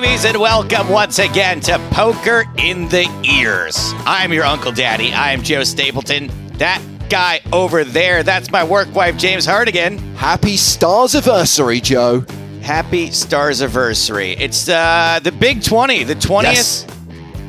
babies, 0.00 0.24
and 0.24 0.38
welcome 0.38 0.88
once 0.88 1.18
again 1.18 1.60
to 1.60 1.78
Poker 1.90 2.44
in 2.56 2.88
the 2.88 3.06
Ears. 3.38 3.92
I'm 4.06 4.32
your 4.32 4.44
Uncle 4.44 4.72
Daddy. 4.72 5.12
I'm 5.12 5.42
Joe 5.42 5.64
Stapleton. 5.64 6.30
That 6.56 6.80
guy 7.10 7.40
over 7.52 7.84
there, 7.84 8.22
that's 8.22 8.50
my 8.50 8.64
work 8.64 8.94
wife, 8.94 9.18
James 9.18 9.44
Hartigan. 9.44 9.98
Happy 10.14 10.56
Stars 10.56 11.14
anniversary, 11.14 11.82
Joe. 11.82 12.24
Happy 12.62 13.10
Stars 13.10 13.60
anniversary. 13.60 14.30
It's 14.32 14.66
uh, 14.66 15.20
the 15.22 15.30
Big 15.30 15.62
20, 15.62 16.04
the 16.04 16.14
20th 16.14 16.42
Yes. 16.44 16.86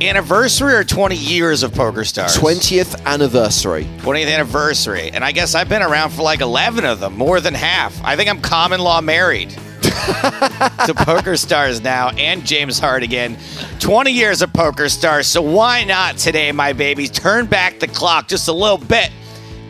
anniversary 0.01 0.73
or 0.73 0.83
20 0.83 1.15
years 1.15 1.63
of 1.63 1.73
Poker 1.73 2.03
Stars? 2.03 2.35
20th 2.35 3.05
anniversary. 3.05 3.85
20th 3.99 4.29
anniversary. 4.29 5.11
And 5.13 5.23
I 5.23 5.31
guess 5.31 5.55
I've 5.55 5.69
been 5.69 5.81
around 5.81 6.09
for 6.09 6.23
like 6.23 6.41
11 6.41 6.83
of 6.83 6.99
them, 6.99 7.17
more 7.17 7.39
than 7.39 7.53
half. 7.53 7.97
I 8.03 8.17
think 8.17 8.29
I'm 8.29 8.41
common 8.41 8.81
law 8.81 8.99
married 8.99 9.55
to 10.85 10.93
Poker 10.93 11.37
Stars 11.37 11.81
now 11.81 12.09
and 12.09 12.45
James 12.45 12.79
Hartigan. 12.79 13.37
20 13.79 14.11
years 14.11 14.41
of 14.41 14.51
Poker 14.51 14.89
Stars. 14.89 15.27
So 15.27 15.41
why 15.41 15.85
not 15.85 16.17
today, 16.17 16.51
my 16.51 16.73
babies, 16.73 17.09
turn 17.09 17.45
back 17.45 17.79
the 17.79 17.87
clock 17.87 18.27
just 18.27 18.49
a 18.49 18.53
little 18.53 18.77
bit 18.77 19.11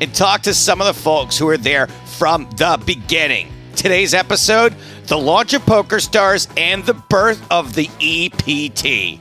and 0.01 0.13
talk 0.15 0.41
to 0.43 0.53
some 0.53 0.81
of 0.81 0.87
the 0.87 0.99
folks 0.99 1.37
who 1.37 1.47
are 1.49 1.57
there 1.57 1.87
from 2.17 2.49
the 2.57 2.81
beginning. 2.85 3.51
Today's 3.75 4.13
episode 4.13 4.75
the 5.07 5.17
launch 5.17 5.53
of 5.53 5.65
Poker 5.65 5.99
Stars 5.99 6.47
and 6.57 6.83
the 6.85 6.93
birth 6.93 7.45
of 7.51 7.75
the 7.75 7.89
EPT. 7.99 9.19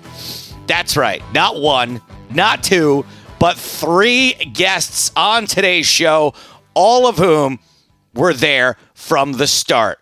That's 0.67 0.97
right. 0.97 1.23
Not 1.35 1.61
one, 1.61 2.01
not 2.31 2.63
two, 2.63 3.05
but 3.39 3.57
three 3.57 4.35
guests 4.35 5.11
on 5.17 5.47
today's 5.47 5.87
show, 5.87 6.35
all 6.75 7.07
of 7.07 7.19
whom 7.19 7.59
were 8.15 8.33
there 8.33 8.77
from 8.95 9.33
the 9.33 9.47
start. 9.47 9.99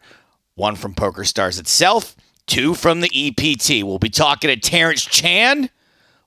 One 0.61 0.77
from 0.77 0.93
Poker 0.93 1.25
Stars 1.25 1.59
itself, 1.59 2.15
two 2.47 2.75
from 2.75 3.01
the 3.01 3.11
EPT. 3.15 3.83
We'll 3.83 3.99
be 3.99 4.11
talking 4.11 4.49
to 4.49 4.57
Terrence 4.57 5.07
Chan, 5.07 5.71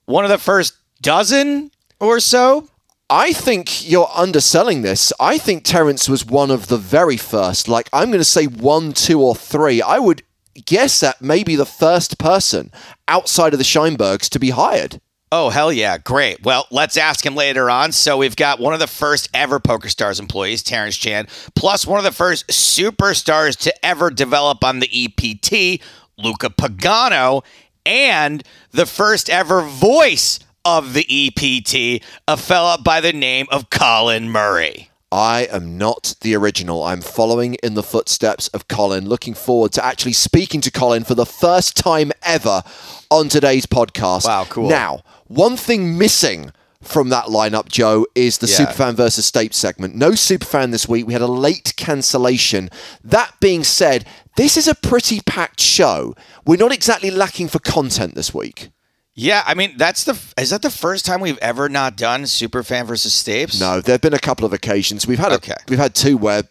one 0.06 0.24
of 0.24 0.28
the 0.28 0.38
first 0.38 0.74
dozen 1.00 1.70
or 2.00 2.18
so. 2.18 2.68
I 3.08 3.32
think 3.32 3.88
you're 3.88 4.10
underselling 4.12 4.82
this. 4.82 5.12
I 5.20 5.38
think 5.38 5.62
Terrence 5.62 6.08
was 6.08 6.26
one 6.26 6.50
of 6.50 6.66
the 6.66 6.76
very 6.76 7.16
first. 7.16 7.68
Like, 7.68 7.88
I'm 7.92 8.08
going 8.08 8.18
to 8.18 8.24
say 8.24 8.46
one, 8.46 8.92
two, 8.92 9.22
or 9.22 9.36
three. 9.36 9.80
I 9.80 10.00
would 10.00 10.24
guess 10.66 10.98
that 10.98 11.22
maybe 11.22 11.54
the 11.54 11.64
first 11.64 12.18
person 12.18 12.72
outside 13.06 13.52
of 13.52 13.60
the 13.60 13.64
Scheinbergs 13.64 14.28
to 14.30 14.40
be 14.40 14.50
hired. 14.50 15.00
Oh, 15.32 15.50
hell 15.50 15.72
yeah. 15.72 15.98
Great. 15.98 16.44
Well, 16.44 16.66
let's 16.70 16.96
ask 16.96 17.24
him 17.26 17.34
later 17.34 17.68
on. 17.68 17.90
So 17.92 18.16
we've 18.16 18.36
got 18.36 18.60
one 18.60 18.72
of 18.72 18.80
the 18.80 18.86
first 18.86 19.28
ever 19.34 19.58
PokerStars 19.58 20.20
employees, 20.20 20.62
Terrence 20.62 20.96
Chan, 20.96 21.26
plus 21.56 21.86
one 21.86 21.98
of 21.98 22.04
the 22.04 22.12
first 22.12 22.46
superstars 22.48 23.56
to 23.60 23.84
ever 23.84 24.10
develop 24.10 24.62
on 24.62 24.78
the 24.78 24.88
EPT, 24.92 25.82
Luca 26.16 26.50
Pagano, 26.50 27.44
and 27.84 28.44
the 28.70 28.86
first 28.86 29.28
ever 29.28 29.62
voice 29.62 30.38
of 30.64 30.94
the 30.94 31.04
EPT, 31.08 32.02
a 32.28 32.36
fella 32.36 32.78
by 32.82 33.00
the 33.00 33.12
name 33.12 33.46
of 33.50 33.70
Colin 33.70 34.30
Murray. 34.30 34.90
I 35.12 35.46
am 35.52 35.78
not 35.78 36.16
the 36.22 36.34
original. 36.34 36.82
I'm 36.82 37.00
following 37.00 37.54
in 37.62 37.74
the 37.74 37.84
footsteps 37.84 38.48
of 38.48 38.66
Colin. 38.66 39.08
Looking 39.08 39.34
forward 39.34 39.72
to 39.74 39.84
actually 39.84 40.14
speaking 40.14 40.60
to 40.62 40.72
Colin 40.72 41.04
for 41.04 41.14
the 41.14 41.26
first 41.26 41.76
time 41.76 42.10
ever 42.22 42.64
on 43.12 43.28
today's 43.28 43.64
podcast. 43.64 44.24
Wow, 44.24 44.44
cool. 44.48 44.68
Now, 44.68 45.02
one 45.28 45.56
thing 45.56 45.96
missing 45.98 46.52
from 46.82 47.08
that 47.08 47.26
lineup, 47.26 47.68
Joe, 47.68 48.06
is 48.14 48.38
the 48.38 48.46
Yeah. 48.46 48.56
Superfan 48.66 48.94
versus 48.94 49.24
Stape 49.26 49.54
segment. 49.54 49.94
No 49.94 50.10
Superfan 50.10 50.70
this 50.70 50.86
week. 50.88 51.06
We 51.06 51.14
had 51.14 51.22
a 51.22 51.26
late 51.26 51.74
cancellation. 51.76 52.68
That 53.02 53.32
being 53.40 53.64
said, 53.64 54.04
this 54.36 54.56
is 54.56 54.68
a 54.68 54.74
pretty 54.74 55.20
packed 55.20 55.60
show. 55.60 56.14
We're 56.44 56.58
not 56.58 56.72
exactly 56.72 57.10
lacking 57.10 57.48
for 57.48 57.58
content 57.58 58.14
this 58.14 58.34
week. 58.34 58.70
Yeah, 59.16 59.44
I 59.46 59.54
mean 59.54 59.74
that's 59.76 60.02
the 60.02 60.18
is 60.36 60.50
that 60.50 60.62
the 60.62 60.70
first 60.70 61.06
time 61.06 61.20
we've 61.20 61.38
ever 61.38 61.68
not 61.68 61.96
done 61.96 62.24
Superfan 62.24 62.84
versus 62.84 63.12
Stapes? 63.14 63.60
No, 63.60 63.80
there 63.80 63.94
have 63.94 64.00
been 64.00 64.12
a 64.12 64.18
couple 64.18 64.44
of 64.44 64.52
occasions. 64.52 65.06
We've 65.06 65.20
had 65.20 65.30
a, 65.30 65.40
we've 65.68 65.78
had 65.78 65.94
two 65.94 66.16
where 66.16 66.42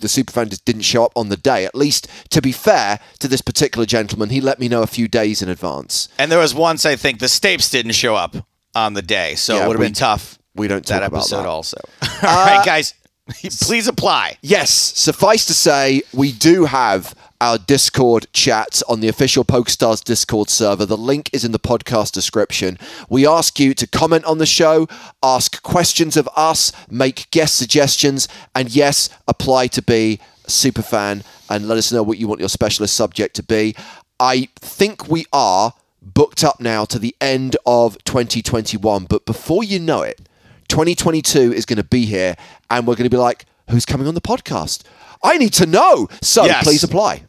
the 0.00 0.08
superfan 0.08 0.48
just 0.50 0.64
didn't 0.64 0.82
show 0.82 1.04
up 1.04 1.12
on 1.16 1.28
the 1.28 1.36
day. 1.36 1.64
At 1.64 1.74
least, 1.74 2.08
to 2.30 2.40
be 2.42 2.52
fair 2.52 3.00
to 3.20 3.28
this 3.28 3.40
particular 3.40 3.86
gentleman, 3.86 4.30
he 4.30 4.40
let 4.40 4.58
me 4.58 4.68
know 4.68 4.82
a 4.82 4.86
few 4.86 5.08
days 5.08 5.42
in 5.42 5.48
advance. 5.48 6.08
And 6.18 6.30
there 6.30 6.38
was 6.38 6.54
once 6.54 6.84
I 6.86 6.96
think 6.96 7.18
the 7.20 7.26
Stapes 7.26 7.70
didn't 7.70 7.92
show 7.92 8.14
up 8.14 8.36
on 8.74 8.94
the 8.94 9.02
day, 9.02 9.34
so 9.34 9.56
Yeah, 9.56 9.64
it 9.64 9.68
would 9.68 9.76
have 9.76 9.84
been 9.86 9.92
tough. 9.94 10.38
we 10.54 10.68
don't 10.68 10.84
that 10.86 11.00
talk 11.00 11.08
about 11.08 11.18
episode 11.20 11.42
that. 11.42 11.48
also. 11.48 11.78
Uh, 12.22 12.28
All 12.28 12.46
right, 12.46 12.64
guys, 12.64 12.94
please 13.60 13.88
apply. 13.88 14.38
Yes, 14.40 14.70
suffice 14.70 15.44
to 15.46 15.54
say, 15.54 16.02
we 16.12 16.30
do 16.30 16.66
have 16.66 17.14
our 17.40 17.58
Discord 17.58 18.26
chat 18.32 18.82
on 18.88 19.00
the 19.00 19.08
official 19.08 19.44
PokerStars 19.44 20.02
Discord 20.02 20.48
server. 20.48 20.86
The 20.86 20.96
link 20.96 21.30
is 21.32 21.44
in 21.44 21.52
the 21.52 21.58
podcast 21.58 22.12
description. 22.12 22.78
We 23.08 23.26
ask 23.26 23.58
you 23.58 23.74
to 23.74 23.86
comment 23.86 24.24
on 24.26 24.38
the 24.38 24.46
show, 24.46 24.86
ask 25.22 25.60
questions 25.62 26.16
of 26.16 26.28
us, 26.36 26.72
make 26.88 27.30
guest 27.32 27.56
suggestions, 27.56 28.28
and 28.54 28.74
yes, 28.74 29.10
apply 29.26 29.66
to 29.68 29.82
be 29.82 30.20
a 30.46 30.50
super 30.50 30.82
fan 30.82 31.24
and 31.50 31.66
let 31.66 31.78
us 31.78 31.92
know 31.92 32.04
what 32.04 32.18
you 32.18 32.28
want 32.28 32.40
your 32.40 32.48
specialist 32.48 32.94
subject 32.94 33.34
to 33.36 33.42
be. 33.42 33.74
I 34.20 34.48
think 34.56 35.08
we 35.08 35.26
are 35.32 35.74
booked 36.00 36.44
up 36.44 36.60
now 36.60 36.84
to 36.86 36.98
the 36.98 37.14
end 37.20 37.56
of 37.66 37.98
2021, 38.04 39.04
but 39.06 39.26
before 39.26 39.64
you 39.64 39.80
know 39.80 40.02
it, 40.02 40.20
2022 40.68 41.52
is 41.52 41.64
going 41.66 41.76
to 41.78 41.84
be 41.84 42.04
here 42.06 42.36
and 42.70 42.86
we're 42.86 42.94
going 42.96 43.04
to 43.08 43.10
be 43.10 43.16
like, 43.16 43.44
who's 43.70 43.84
coming 43.86 44.06
on 44.06 44.14
the 44.14 44.20
podcast? 44.20 44.82
I 45.22 45.38
need 45.38 45.52
to 45.54 45.66
know. 45.66 46.08
So 46.22 46.44
Yes. 46.44 46.64
please 46.64 46.84
apply. 46.84 47.22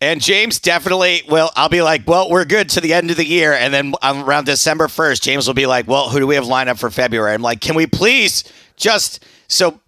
And 0.00 0.20
James 0.20 0.58
definitely 0.58 1.22
will. 1.28 1.50
I'll 1.56 1.68
be 1.70 1.80
like, 1.80 2.06
well, 2.06 2.28
we're 2.28 2.44
good 2.44 2.68
to 2.70 2.80
the 2.80 2.92
end 2.92 3.10
of 3.10 3.16
the 3.16 3.24
year, 3.24 3.54
and 3.54 3.72
then 3.72 3.94
around 4.02 4.44
December 4.44 4.88
first, 4.88 5.22
James 5.22 5.46
will 5.46 5.54
be 5.54 5.64
like, 5.66 5.88
well, 5.88 6.10
who 6.10 6.18
do 6.18 6.26
we 6.26 6.34
have 6.34 6.46
lined 6.46 6.68
up 6.68 6.78
for 6.78 6.90
February? 6.90 7.32
I'm 7.32 7.40
like, 7.40 7.60
can 7.62 7.74
we 7.74 7.86
please 7.86 8.44
just 8.76 9.24
so 9.48 9.80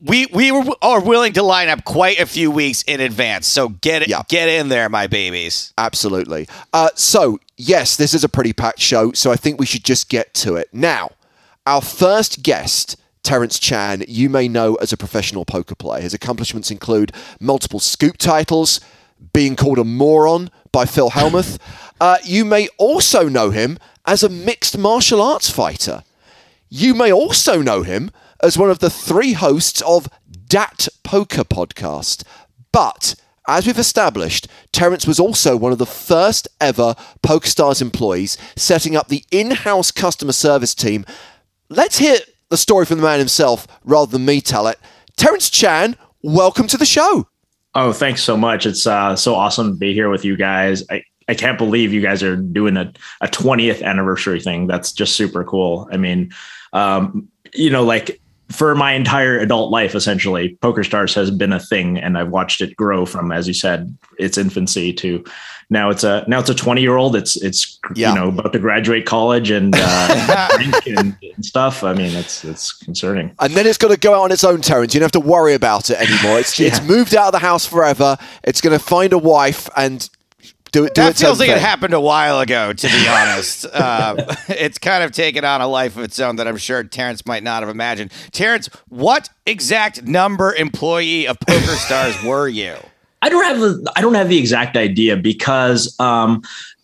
we 0.00 0.26
we 0.32 0.50
are 0.82 1.00
willing 1.00 1.34
to 1.34 1.42
line 1.42 1.68
up 1.68 1.84
quite 1.84 2.18
a 2.18 2.26
few 2.26 2.50
weeks 2.50 2.82
in 2.82 3.00
advance. 3.00 3.46
So 3.46 3.68
get 3.68 4.02
it, 4.02 4.08
Yeah. 4.08 4.22
get 4.28 4.48
in 4.48 4.70
there, 4.70 4.88
my 4.88 5.06
babies. 5.06 5.72
Absolutely. 5.78 6.48
Uh, 6.72 6.88
so, 6.96 7.38
yes, 7.56 7.96
this 7.96 8.12
is 8.12 8.24
a 8.24 8.28
pretty 8.28 8.52
packed 8.52 8.80
show, 8.80 9.12
so 9.12 9.30
I 9.30 9.36
think 9.36 9.60
we 9.60 9.66
should 9.66 9.84
just 9.84 10.08
get 10.08 10.34
to 10.34 10.56
it. 10.56 10.68
Now, 10.72 11.10
our 11.66 11.80
first 11.80 12.42
guest, 12.42 12.96
Terrence 13.22 13.58
Chan, 13.58 14.04
you 14.08 14.28
may 14.28 14.48
know 14.48 14.74
as 14.76 14.92
a 14.92 14.96
professional 14.96 15.44
poker 15.44 15.74
player. 15.74 16.02
His 16.02 16.14
accomplishments 16.14 16.70
include 16.70 17.12
multiple 17.38 17.80
scoop 17.80 18.16
titles, 18.16 18.80
being 19.32 19.56
called 19.56 19.78
a 19.78 19.84
moron 19.84 20.50
by 20.72 20.86
Phil 20.86 21.10
Helmuth. 21.10 21.58
uh, 22.00 22.18
you 22.24 22.44
may 22.44 22.68
also 22.78 23.28
know 23.28 23.50
him 23.50 23.78
as 24.06 24.22
a 24.22 24.28
mixed 24.28 24.78
martial 24.78 25.20
arts 25.20 25.50
fighter. 25.50 26.02
You 26.68 26.94
may 26.94 27.12
also 27.12 27.60
know 27.60 27.82
him 27.82 28.10
as 28.42 28.56
one 28.56 28.70
of 28.70 28.78
the 28.78 28.90
three 28.90 29.34
hosts 29.34 29.82
of 29.82 30.08
Dat 30.46 30.88
Poker 31.02 31.44
podcast. 31.44 32.24
But 32.72 33.14
as 33.46 33.66
we've 33.66 33.78
established, 33.78 34.46
Terrence 34.72 35.06
was 35.06 35.18
also 35.18 35.56
one 35.56 35.72
of 35.72 35.78
the 35.78 35.86
first 35.86 36.48
ever 36.60 36.94
PokerStars 37.22 37.82
employees 37.82 38.38
setting 38.56 38.96
up 38.96 39.08
the 39.08 39.24
in 39.30 39.50
house 39.50 39.90
customer 39.90 40.32
service 40.32 40.74
team. 40.74 41.04
Let's 41.72 41.98
hear 41.98 42.18
the 42.48 42.56
story 42.56 42.84
from 42.84 42.96
the 42.96 43.04
man 43.04 43.20
himself 43.20 43.68
rather 43.84 44.10
than 44.10 44.24
me 44.24 44.40
tell 44.40 44.66
it. 44.66 44.76
Terrence 45.16 45.48
Chan, 45.48 45.96
welcome 46.20 46.66
to 46.66 46.76
the 46.76 46.84
show. 46.84 47.28
Oh, 47.76 47.92
thanks 47.92 48.24
so 48.24 48.36
much. 48.36 48.66
It's 48.66 48.88
uh, 48.88 49.14
so 49.14 49.36
awesome 49.36 49.74
to 49.74 49.78
be 49.78 49.94
here 49.94 50.10
with 50.10 50.24
you 50.24 50.36
guys. 50.36 50.82
I, 50.90 51.04
I 51.28 51.34
can't 51.34 51.58
believe 51.58 51.92
you 51.92 52.00
guys 52.00 52.24
are 52.24 52.34
doing 52.34 52.76
a, 52.76 52.92
a 53.20 53.28
20th 53.28 53.84
anniversary 53.84 54.40
thing. 54.40 54.66
That's 54.66 54.90
just 54.90 55.14
super 55.14 55.44
cool. 55.44 55.88
I 55.92 55.96
mean, 55.96 56.32
um, 56.72 57.28
you 57.54 57.70
know, 57.70 57.84
like 57.84 58.20
for 58.50 58.74
my 58.74 58.92
entire 58.92 59.38
adult 59.38 59.70
life, 59.70 59.94
essentially, 59.94 60.56
Poker 60.60 60.84
Stars 60.84 61.14
has 61.14 61.30
been 61.30 61.52
a 61.52 61.60
thing, 61.60 61.98
and 61.98 62.18
I've 62.18 62.30
watched 62.30 62.60
it 62.60 62.76
grow 62.76 63.06
from, 63.06 63.32
as 63.32 63.46
you 63.46 63.54
said, 63.54 63.96
its 64.18 64.36
infancy 64.36 64.92
to 64.94 65.24
now 65.72 65.88
it's 65.88 66.02
a 66.02 66.24
now 66.26 66.40
it's 66.40 66.50
a 66.50 66.54
20 66.54 66.80
year 66.80 66.96
old. 66.96 67.14
It's 67.14 67.36
it's 67.36 67.78
Yeah. 67.94 68.08
you 68.12 68.20
know 68.20 68.28
about 68.28 68.52
to 68.52 68.58
graduate 68.58 69.06
college 69.06 69.50
and, 69.52 69.72
uh, 69.76 70.48
and, 70.86 71.16
and 71.22 71.44
stuff. 71.44 71.84
I 71.84 71.94
mean, 71.94 72.14
it's 72.16 72.44
it's 72.44 72.72
concerning. 72.72 73.32
And 73.38 73.52
then 73.54 73.66
it's 73.68 73.78
going 73.78 73.94
to 73.94 74.00
go 74.00 74.14
out 74.14 74.22
on 74.22 74.32
its 74.32 74.42
own, 74.42 74.62
Terrence. 74.62 74.94
You 74.94 75.00
don't 75.00 75.04
have 75.14 75.22
to 75.22 75.28
worry 75.28 75.54
about 75.54 75.88
it 75.90 75.98
anymore. 76.00 76.40
It's, 76.40 76.58
it's 76.60 76.82
moved 76.82 77.14
out 77.14 77.26
of 77.28 77.32
the 77.32 77.38
house 77.38 77.64
forever. 77.66 78.16
It's 78.42 78.60
going 78.60 78.76
to 78.76 78.84
find 78.84 79.12
a 79.12 79.18
wife 79.18 79.70
and 79.76 80.08
do 80.72 80.84
it. 80.84 80.94
Do 80.94 81.02
That 81.02 81.10
its 81.10 81.20
feels 81.20 81.40
own 81.40 81.46
like 81.46 81.56
it 81.56 81.60
happened 81.60 81.94
a 81.94 82.00
while 82.00 82.40
ago, 82.40 82.72
to 82.72 82.86
be 82.86 83.08
honest. 83.08 83.66
Uh, 83.66 84.16
it's 84.48 84.78
kind 84.78 85.04
of 85.04 85.12
taken 85.12 85.44
on 85.44 85.60
a 85.60 85.68
life 85.68 85.96
of 85.96 86.04
its 86.04 86.18
own 86.20 86.36
that 86.36 86.46
I'm 86.48 86.56
sure 86.56 86.82
Terrence 86.84 87.26
might 87.26 87.42
not 87.42 87.62
have 87.62 87.68
imagined. 87.70 88.12
Terrence, 88.32 88.68
what 88.88 89.28
exact 89.46 90.04
number 90.04 90.54
employee 90.54 91.26
of 91.26 91.38
Poker 91.40 91.76
Stars 91.76 92.22
were 92.24 92.48
you? 92.48 92.76
I 93.22 93.28
don't 93.28 93.44
have 93.44 93.60
the 93.60 93.92
I 93.96 94.00
don't 94.00 94.14
have 94.14 94.28
the 94.28 94.38
exact 94.38 94.76
idea 94.76 95.16
because 95.16 95.94
um 96.00 96.42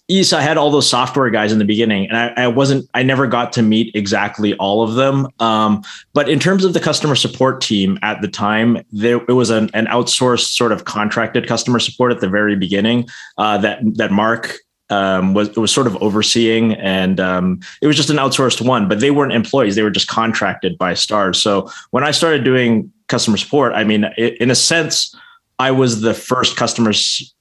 yes, 0.08 0.32
I 0.32 0.40
had 0.40 0.56
all 0.56 0.70
those 0.70 0.88
software 0.88 1.30
guys 1.30 1.52
in 1.52 1.58
the 1.58 1.64
beginning, 1.64 2.08
and 2.08 2.16
I, 2.16 2.44
I 2.44 2.48
wasn't 2.48 2.88
I 2.94 3.02
never 3.02 3.26
got 3.26 3.52
to 3.54 3.62
meet 3.62 3.94
exactly 3.94 4.54
all 4.54 4.82
of 4.82 4.94
them. 4.94 5.28
Um, 5.40 5.82
but 6.12 6.28
in 6.28 6.38
terms 6.38 6.64
of 6.64 6.72
the 6.72 6.80
customer 6.80 7.14
support 7.14 7.60
team 7.60 7.98
at 8.02 8.20
the 8.22 8.28
time, 8.28 8.82
there 8.92 9.20
it 9.28 9.32
was 9.32 9.50
an, 9.50 9.70
an 9.74 9.86
outsourced 9.86 10.54
sort 10.54 10.72
of 10.72 10.84
contracted 10.84 11.46
customer 11.46 11.78
support 11.78 12.12
at 12.12 12.20
the 12.20 12.28
very 12.28 12.56
beginning 12.56 13.08
uh, 13.38 13.58
that 13.58 13.80
that 13.96 14.12
Mark 14.12 14.58
um, 14.90 15.34
was 15.34 15.56
was 15.56 15.72
sort 15.72 15.86
of 15.86 15.96
overseeing, 16.02 16.74
and 16.74 17.18
um, 17.20 17.60
it 17.82 17.86
was 17.86 17.96
just 17.96 18.10
an 18.10 18.16
outsourced 18.16 18.64
one. 18.64 18.88
But 18.88 19.00
they 19.00 19.10
weren't 19.10 19.32
employees; 19.32 19.74
they 19.74 19.82
were 19.82 19.90
just 19.90 20.08
contracted 20.08 20.78
by 20.78 20.94
Stars. 20.94 21.40
So 21.40 21.70
when 21.90 22.04
I 22.04 22.10
started 22.12 22.44
doing 22.44 22.92
customer 23.08 23.36
support, 23.36 23.72
I 23.72 23.84
mean, 23.84 24.04
in 24.16 24.50
a 24.50 24.54
sense, 24.54 25.14
I 25.58 25.70
was 25.70 26.02
the 26.02 26.14
first 26.14 26.56
customer 26.56 26.92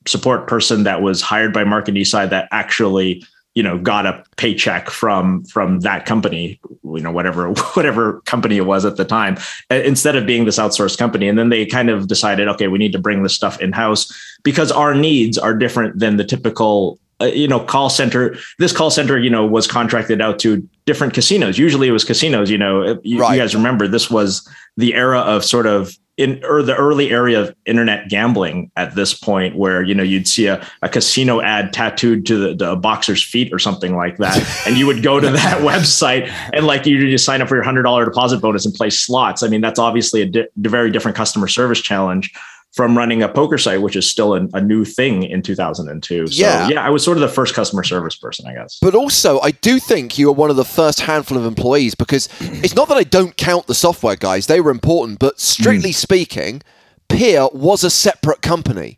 support 0.07 0.47
person 0.47 0.83
that 0.83 1.01
was 1.01 1.21
hired 1.21 1.53
by 1.53 1.63
Mark 1.63 1.87
and 1.87 1.97
Isai 1.97 2.29
that 2.29 2.47
actually 2.51 3.23
you 3.55 3.63
know 3.63 3.77
got 3.77 4.05
a 4.05 4.23
paycheck 4.35 4.89
from 4.89 5.43
from 5.45 5.79
that 5.79 6.05
company 6.05 6.59
you 6.83 6.99
know 6.99 7.11
whatever 7.11 7.49
whatever 7.73 8.21
company 8.21 8.57
it 8.57 8.65
was 8.65 8.85
at 8.85 8.97
the 8.97 9.05
time 9.05 9.37
instead 9.69 10.15
of 10.15 10.25
being 10.25 10.45
this 10.45 10.59
outsourced 10.59 10.97
company. 10.97 11.27
And 11.27 11.37
then 11.39 11.49
they 11.49 11.65
kind 11.65 11.89
of 11.89 12.07
decided 12.07 12.47
okay 12.49 12.67
we 12.67 12.77
need 12.77 12.91
to 12.93 12.99
bring 12.99 13.23
this 13.23 13.33
stuff 13.33 13.59
in 13.59 13.71
house 13.71 14.13
because 14.43 14.71
our 14.71 14.93
needs 14.93 15.37
are 15.37 15.53
different 15.53 15.99
than 15.99 16.17
the 16.17 16.25
typical 16.25 16.99
uh, 17.21 17.25
you 17.25 17.47
know 17.47 17.59
call 17.61 17.89
center. 17.89 18.35
This 18.59 18.73
call 18.73 18.91
center 18.91 19.17
you 19.17 19.29
know 19.29 19.45
was 19.45 19.67
contracted 19.67 20.21
out 20.21 20.37
to 20.39 20.67
different 20.85 21.13
casinos. 21.13 21.57
Usually 21.57 21.87
it 21.87 21.91
was 21.91 22.03
casinos 22.03 22.49
you 22.49 22.57
know 22.57 22.99
you, 23.03 23.19
right. 23.19 23.33
you 23.33 23.41
guys 23.41 23.55
remember 23.55 23.87
this 23.87 24.09
was 24.09 24.47
the 24.77 24.93
era 24.93 25.19
of 25.19 25.43
sort 25.43 25.65
of 25.65 25.97
in 26.17 26.41
or 26.45 26.63
the 26.63 26.75
early 26.75 27.11
area 27.11 27.41
of 27.41 27.53
internet 27.65 28.07
gambling 28.07 28.71
at 28.77 28.95
this 28.95 29.13
point 29.13 29.55
where 29.55 29.83
you 29.83 29.93
know 29.93 30.03
you'd 30.03 30.27
see 30.27 30.47
a, 30.47 30.65
a 30.81 30.87
casino 30.87 31.41
ad 31.41 31.73
tattooed 31.73 32.25
to 32.25 32.37
the, 32.37 32.55
the 32.55 32.75
boxer's 32.77 33.23
feet 33.23 33.51
or 33.53 33.59
something 33.59 33.95
like 33.95 34.17
that. 34.17 34.41
And 34.65 34.77
you 34.77 34.87
would 34.87 35.03
go 35.03 35.19
to 35.19 35.29
that 35.31 35.61
website 35.61 36.29
and 36.53 36.65
like 36.65 36.85
you 36.85 37.09
just 37.09 37.25
sign 37.25 37.41
up 37.41 37.49
for 37.49 37.55
your 37.55 37.63
hundred 37.63 37.83
dollar 37.83 38.05
deposit 38.05 38.37
bonus 38.39 38.65
and 38.65 38.73
play 38.73 38.89
slots. 38.89 39.43
I 39.43 39.47
mean 39.47 39.61
that's 39.61 39.79
obviously 39.79 40.21
a 40.21 40.25
di- 40.25 40.47
very 40.55 40.89
different 40.89 41.17
customer 41.17 41.47
service 41.47 41.81
challenge 41.81 42.33
from 42.75 42.97
running 42.97 43.23
a 43.23 43.29
poker 43.29 43.57
site, 43.57 43.81
which 43.81 43.95
is 43.95 44.09
still 44.09 44.35
a, 44.35 44.47
a 44.53 44.61
new 44.61 44.83
thing 44.83 45.23
in 45.23 45.41
2002. 45.41 46.27
So, 46.27 46.33
yeah. 46.33 46.67
yeah, 46.67 46.85
I 46.85 46.89
was 46.89 47.03
sort 47.03 47.15
of 47.15 47.21
the 47.21 47.29
first 47.29 47.55
customer 47.55 47.83
service 47.83 48.17
person, 48.17 48.45
I 48.47 48.53
guess. 48.53 48.77
But 48.81 48.93
also, 48.93 49.39
I 49.39 49.51
do 49.51 49.79
think 49.79 50.17
you 50.17 50.27
are 50.29 50.33
one 50.33 50.49
of 50.49 50.57
the 50.57 50.65
first 50.65 50.99
handful 50.99 51.37
of 51.37 51.45
employees 51.45 51.95
because 51.95 52.27
it's 52.41 52.75
not 52.75 52.89
that 52.89 52.97
I 52.97 53.03
don't 53.03 53.37
count 53.37 53.67
the 53.67 53.73
software 53.73 54.17
guys, 54.17 54.47
they 54.47 54.59
were 54.59 54.71
important, 54.71 55.19
but 55.19 55.39
strictly 55.39 55.91
mm. 55.91 55.95
speaking, 55.95 56.61
Peer 57.07 57.47
was 57.53 57.85
a 57.85 57.89
separate 57.89 58.41
company. 58.41 58.97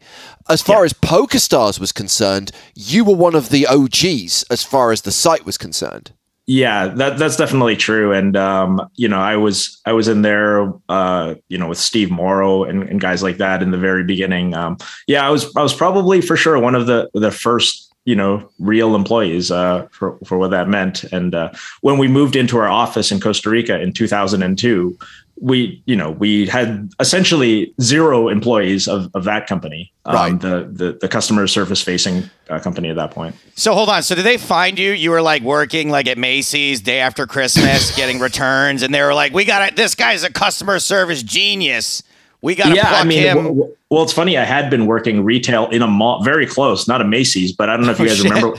As 0.50 0.62
far 0.62 0.80
yeah. 0.80 0.86
as 0.86 0.94
PokerStars 0.94 1.80
was 1.80 1.92
concerned, 1.92 2.52
you 2.74 3.06
were 3.06 3.16
one 3.16 3.36
of 3.36 3.50
the 3.50 3.68
OGs 3.68 4.44
as 4.50 4.64
far 4.64 4.92
as 4.92 5.02
the 5.02 5.12
site 5.12 5.46
was 5.46 5.58
concerned. 5.58 6.14
Yeah, 6.50 6.88
that 6.88 7.18
that's 7.18 7.36
definitely 7.36 7.76
true. 7.76 8.14
And 8.14 8.38
um, 8.38 8.90
you 8.96 9.10
know, 9.10 9.20
I 9.20 9.36
was 9.36 9.82
I 9.86 9.92
was 9.92 10.08
in 10.08 10.22
there, 10.22 10.72
uh, 10.88 11.36
you 11.50 11.58
know, 11.58 11.68
with 11.68 11.78
Steve 11.78 12.10
Morrow 12.10 12.64
and, 12.64 12.84
and 12.84 13.02
guys 13.02 13.22
like 13.22 13.36
that 13.38 13.62
in 13.62 13.72
the 13.72 13.78
very 13.78 14.06
beginning. 14.06 14.54
Um, 14.54 14.78
yeah, 15.08 15.28
I 15.28 15.30
was 15.30 15.54
I 15.58 15.62
was 15.62 15.74
probably 15.74 16.22
for 16.22 16.38
sure 16.38 16.58
one 16.58 16.74
of 16.74 16.88
the 16.88 17.10
the 17.14 17.32
first 17.32 17.94
you 18.06 18.16
know 18.16 18.50
real 18.60 18.96
employees 18.96 19.52
uh, 19.52 19.88
for 19.92 20.18
for 20.26 20.38
what 20.38 20.52
that 20.52 20.70
meant. 20.70 21.04
And 21.06 21.36
uh, 21.36 21.52
when 21.82 21.98
we 21.98 22.08
moved 22.08 22.38
into 22.38 22.58
our 22.58 22.70
office 22.70 23.12
in 23.12 23.20
Costa 23.20 23.50
Rica 23.50 23.82
in 23.82 23.92
2002, 23.92 24.98
we 25.42 25.82
you 25.86 25.96
know 25.96 26.12
we 26.12 26.48
had 26.48 26.90
essentially 27.00 27.74
zero 27.82 28.28
employees 28.28 28.88
of, 28.88 29.10
of 29.16 29.24
that 29.24 29.48
company 29.48 29.92
um, 30.06 30.16
right. 30.16 30.42
the, 30.42 30.70
the 30.72 30.98
the 31.02 31.08
customer 31.08 31.48
service 31.48 31.82
facing 31.82 32.30
uh, 32.50 32.60
company 32.60 32.90
at 32.90 32.96
that 32.96 33.12
point 33.12 33.36
so 33.56 33.74
hold 33.74 33.90
on 33.90 34.02
so 34.02 34.16
did 34.16 34.26
they 34.26 34.38
find 34.38 34.80
you 34.80 34.92
you 34.92 35.12
were 35.12 35.22
like 35.22 35.44
working 35.44 35.90
like 35.90 36.08
at 36.08 36.18
macy's 36.18 36.82
day 36.82 37.00
after 37.00 37.28
christmas 37.28 37.96
getting 37.96 38.20
returns 38.20 38.84
and 38.84 38.94
they 38.94 39.02
were 39.02 39.14
like 39.14 39.34
we 39.34 39.46
got 39.46 39.68
it 39.68 39.76
this 39.76 39.96
guy's 39.96 40.24
a 40.24 40.32
customer 40.32 40.80
service 40.80 41.22
genius 41.22 42.04
we 42.42 42.54
got 42.54 42.70
to 42.70 42.76
yeah, 42.76 42.92
I 42.92 43.04
mean, 43.04 43.24
him. 43.24 43.58
Well, 43.58 43.72
well, 43.90 44.04
it's 44.04 44.14
funny. 44.14 44.38
I 44.38 44.46
had 44.46 44.70
been 44.70 44.86
working 44.86 45.24
retail 45.24 45.68
in 45.70 45.82
a 45.82 45.88
mall, 45.88 46.24
very 46.24 46.46
close, 46.46 46.88
not 46.88 47.02
a 47.02 47.04
Macy's, 47.04 47.52
but 47.52 47.68
I 47.68 47.76
don't 47.76 47.88
know 47.88 47.94
if 47.94 48.00
you 48.00 48.06
oh, 48.06 48.10
guys 48.10 48.24
remember 48.24 48.58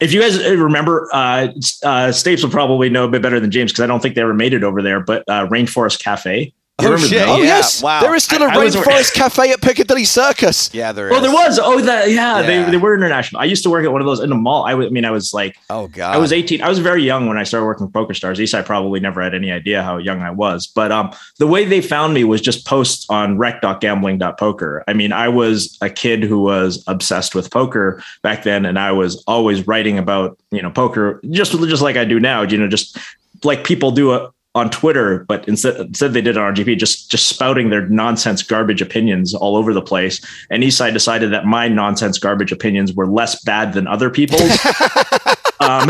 if 0.00 0.12
you 0.12 0.20
guys 0.20 0.42
remember, 0.44 1.08
uh, 1.12 1.48
uh, 1.84 2.10
Stapes 2.10 2.42
will 2.42 2.50
probably 2.50 2.88
know 2.88 3.04
a 3.04 3.08
bit 3.08 3.22
better 3.22 3.38
than 3.38 3.50
James 3.50 3.70
because 3.70 3.84
I 3.84 3.86
don't 3.86 4.00
think 4.00 4.14
they 4.14 4.22
ever 4.22 4.34
made 4.34 4.54
it 4.54 4.64
over 4.64 4.82
there. 4.82 5.00
But 5.00 5.24
uh, 5.28 5.46
Rainforest 5.48 6.02
Cafe 6.02 6.52
Oh, 6.82 6.96
shit. 6.96 7.26
oh 7.28 7.38
yeah. 7.38 7.44
yes, 7.44 7.82
wow. 7.82 8.00
There 8.00 8.14
is 8.14 8.24
still 8.24 8.42
a 8.42 8.46
I, 8.46 8.56
Rainforest 8.56 9.14
Cafe 9.14 9.50
at 9.50 9.60
Piccadilly 9.60 10.04
Circus. 10.04 10.72
Yeah, 10.74 10.92
there 10.92 11.08
is. 11.08 11.16
Oh, 11.16 11.20
there 11.20 11.32
was. 11.32 11.58
Oh, 11.58 11.80
that 11.80 12.10
yeah, 12.10 12.40
yeah, 12.40 12.46
They, 12.46 12.70
they 12.72 12.76
were 12.76 12.94
international. 12.94 13.40
I 13.40 13.44
used 13.44 13.62
to 13.64 13.70
work 13.70 13.84
at 13.84 13.92
one 13.92 14.00
of 14.00 14.06
those 14.06 14.20
in 14.20 14.32
a 14.32 14.36
mall. 14.36 14.64
I, 14.64 14.70
w- 14.72 14.88
I 14.88 14.92
mean, 14.92 15.04
I 15.04 15.10
was 15.10 15.32
like, 15.32 15.56
oh 15.70 15.88
god, 15.88 16.14
I 16.14 16.18
was 16.18 16.32
18. 16.32 16.62
I 16.62 16.68
was 16.68 16.78
very 16.78 17.02
young 17.02 17.26
when 17.26 17.38
I 17.38 17.44
started 17.44 17.66
working 17.66 17.86
for 17.86 17.92
Poker 17.92 18.14
Stars. 18.14 18.38
Isai 18.38 18.64
probably 18.64 19.00
never 19.00 19.22
had 19.22 19.34
any 19.34 19.50
idea 19.50 19.82
how 19.82 19.98
young 19.98 20.22
I 20.22 20.30
was. 20.30 20.66
But 20.66 20.92
um, 20.92 21.12
the 21.38 21.46
way 21.46 21.64
they 21.64 21.80
found 21.80 22.14
me 22.14 22.24
was 22.24 22.40
just 22.40 22.66
posts 22.66 23.08
on 23.10 23.38
rec.gambling.poker. 23.38 24.84
I 24.86 24.92
mean, 24.92 25.12
I 25.12 25.28
was 25.28 25.78
a 25.80 25.90
kid 25.90 26.22
who 26.22 26.40
was 26.40 26.82
obsessed 26.86 27.34
with 27.34 27.50
poker 27.50 28.02
back 28.22 28.42
then, 28.42 28.64
and 28.64 28.78
I 28.78 28.92
was 28.92 29.22
always 29.26 29.66
writing 29.66 29.98
about 29.98 30.38
you 30.50 30.62
know 30.62 30.70
poker, 30.70 31.20
just 31.30 31.52
just 31.52 31.82
like 31.82 31.96
I 31.96 32.04
do 32.04 32.20
now. 32.20 32.42
You 32.42 32.58
know, 32.58 32.68
just 32.68 32.98
like 33.44 33.64
people 33.64 33.90
do 33.90 34.12
a 34.12 34.30
on 34.54 34.68
Twitter, 34.68 35.24
but 35.28 35.46
instead, 35.46 35.76
instead 35.76 36.12
they 36.12 36.20
did 36.20 36.36
on 36.36 36.54
RGP, 36.54 36.76
just 36.78 37.10
just 37.10 37.28
spouting 37.28 37.70
their 37.70 37.88
nonsense 37.88 38.42
garbage 38.42 38.82
opinions 38.82 39.32
all 39.32 39.56
over 39.56 39.72
the 39.72 39.82
place. 39.82 40.20
And 40.50 40.62
Isai 40.62 40.92
decided 40.92 41.32
that 41.32 41.44
my 41.44 41.68
nonsense 41.68 42.18
garbage 42.18 42.50
opinions 42.50 42.92
were 42.92 43.06
less 43.06 43.40
bad 43.44 43.72
than 43.74 43.86
other 43.86 44.10
people's. 44.10 44.42
um, 45.60 45.88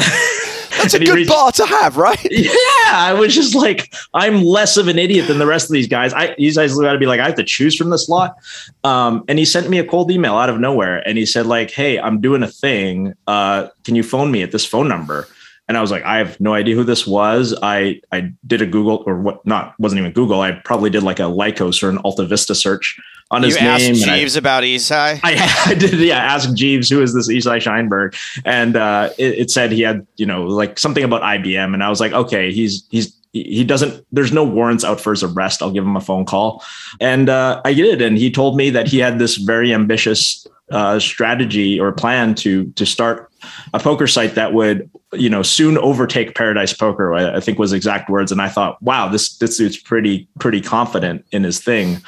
That's 0.77 0.95
a 0.95 0.99
good 0.99 1.15
reached, 1.15 1.31
bar 1.31 1.53
to 1.53 1.65
have, 1.65 1.97
right? 1.97 2.19
Yeah, 2.31 2.97
I 2.97 3.12
was 3.12 3.35
just 3.35 3.55
like, 3.55 3.95
I'm 4.15 4.43
less 4.43 4.77
of 4.77 4.89
an 4.89 4.99
idiot 4.99 5.29
than 5.29 5.39
the 5.39 5.47
rest 5.47 5.71
of 5.71 5.73
these 5.73 5.87
guys. 5.87 6.12
I 6.12 6.35
these 6.37 6.57
guys 6.57 6.75
got 6.75 6.93
to 6.93 6.99
be 6.99 7.07
like, 7.07 7.21
I 7.21 7.27
have 7.27 7.37
to 7.37 7.45
choose 7.45 7.77
from 7.77 7.91
this 7.91 8.09
lot. 8.09 8.37
Um, 8.85 9.25
and 9.29 9.39
he 9.39 9.45
sent 9.45 9.71
me 9.71 9.79
a 9.79 9.85
cold 9.85 10.11
email 10.11 10.35
out 10.35 10.51
of 10.51 10.61
nowhere, 10.61 11.07
and 11.07 11.17
he 11.17 11.25
said 11.25 11.47
like, 11.47 11.71
Hey, 11.71 11.99
I'm 11.99 12.21
doing 12.21 12.43
a 12.43 12.49
thing. 12.49 13.15
Uh, 13.27 13.69
can 13.85 13.95
you 13.95 14.03
phone 14.03 14.31
me 14.31 14.43
at 14.43 14.53
this 14.53 14.67
phone 14.67 14.89
number? 14.89 15.29
And 15.71 15.77
I 15.77 15.81
was 15.81 15.93
like, 15.93 16.03
I 16.03 16.19
have 16.19 16.41
no 16.41 16.53
idea 16.53 16.75
who 16.75 16.83
this 16.83 17.07
was. 17.07 17.57
I 17.63 18.01
I 18.11 18.33
did 18.45 18.61
a 18.61 18.67
Google 18.67 19.05
or 19.07 19.21
what? 19.21 19.47
Not 19.47 19.79
wasn't 19.79 20.01
even 20.01 20.11
Google. 20.11 20.41
I 20.41 20.51
probably 20.65 20.91
did 20.91 21.05
like 21.05 21.21
a 21.21 21.31
Lycos 21.31 21.81
or 21.81 21.89
an 21.89 21.99
Alta 21.99 22.27
Vista 22.27 22.57
search 22.57 22.99
on 23.31 23.45
his 23.45 23.55
you 23.55 23.61
name. 23.61 23.93
Asked 23.93 24.05
Jeeves 24.05 24.37
I, 24.37 24.39
about 24.41 24.65
Isai. 24.65 25.21
I, 25.23 25.65
I, 25.67 25.75
did, 25.75 25.93
yeah. 26.01 26.19
Ask 26.19 26.53
Jeeves 26.55 26.91
who 26.91 27.01
is 27.01 27.15
this 27.15 27.29
Isai 27.29 27.59
Scheinberg, 27.63 28.17
and 28.45 28.75
uh, 28.75 29.11
it, 29.17 29.39
it 29.39 29.51
said 29.53 29.71
he 29.71 29.83
had 29.83 30.05
you 30.17 30.27
know 30.27 30.43
like 30.43 30.77
something 30.77 31.05
about 31.05 31.23
IBM, 31.23 31.73
and 31.73 31.85
I 31.85 31.89
was 31.89 32.01
like, 32.01 32.11
okay, 32.15 32.51
he's 32.53 32.85
he's 32.91 33.17
he 33.33 33.63
doesn't 33.63 34.05
there's 34.11 34.33
no 34.33 34.43
warrants 34.43 34.83
out 34.83 35.00
for 35.00 35.12
his 35.12 35.23
arrest 35.23 35.62
i'll 35.62 35.71
give 35.71 35.85
him 35.85 35.95
a 35.95 36.00
phone 36.00 36.25
call 36.25 36.65
and 37.00 37.29
uh, 37.29 37.62
i 37.65 37.73
did 37.73 38.03
and 38.03 38.19
he 38.19 38.29
told 38.29 38.57
me 38.57 38.71
that 38.71 38.89
he 38.89 38.99
had 38.99 39.21
this 39.21 39.37
very 39.37 39.73
ambitious 39.73 40.49
uh, 40.71 40.99
strategy 40.99 41.79
or 41.79 41.93
plan 41.93 42.35
to 42.37 42.71
to 42.73 42.87
start 42.87 43.31
a 43.75 43.81
poker 43.81 44.07
site 44.07 44.35
that 44.35 44.53
would 44.53 44.91
you 45.12 45.29
know 45.29 45.43
soon 45.43 45.77
overtake 45.79 46.35
paradise 46.35 46.73
poker 46.73 47.15
i 47.15 47.41
think 47.41 47.59
was 47.59 47.73
exact 47.73 48.09
words. 48.09 48.31
And 48.31 48.41
i 48.41 48.49
thought 48.49 48.81
wow 48.83 49.09
this 49.09 49.37
this 49.39 49.57
dude's 49.57 49.77
pretty 49.77 50.29
pretty 50.39 50.61
confident 50.61 51.25
in 51.33 51.45
his 51.45 51.61
thing 51.61 51.99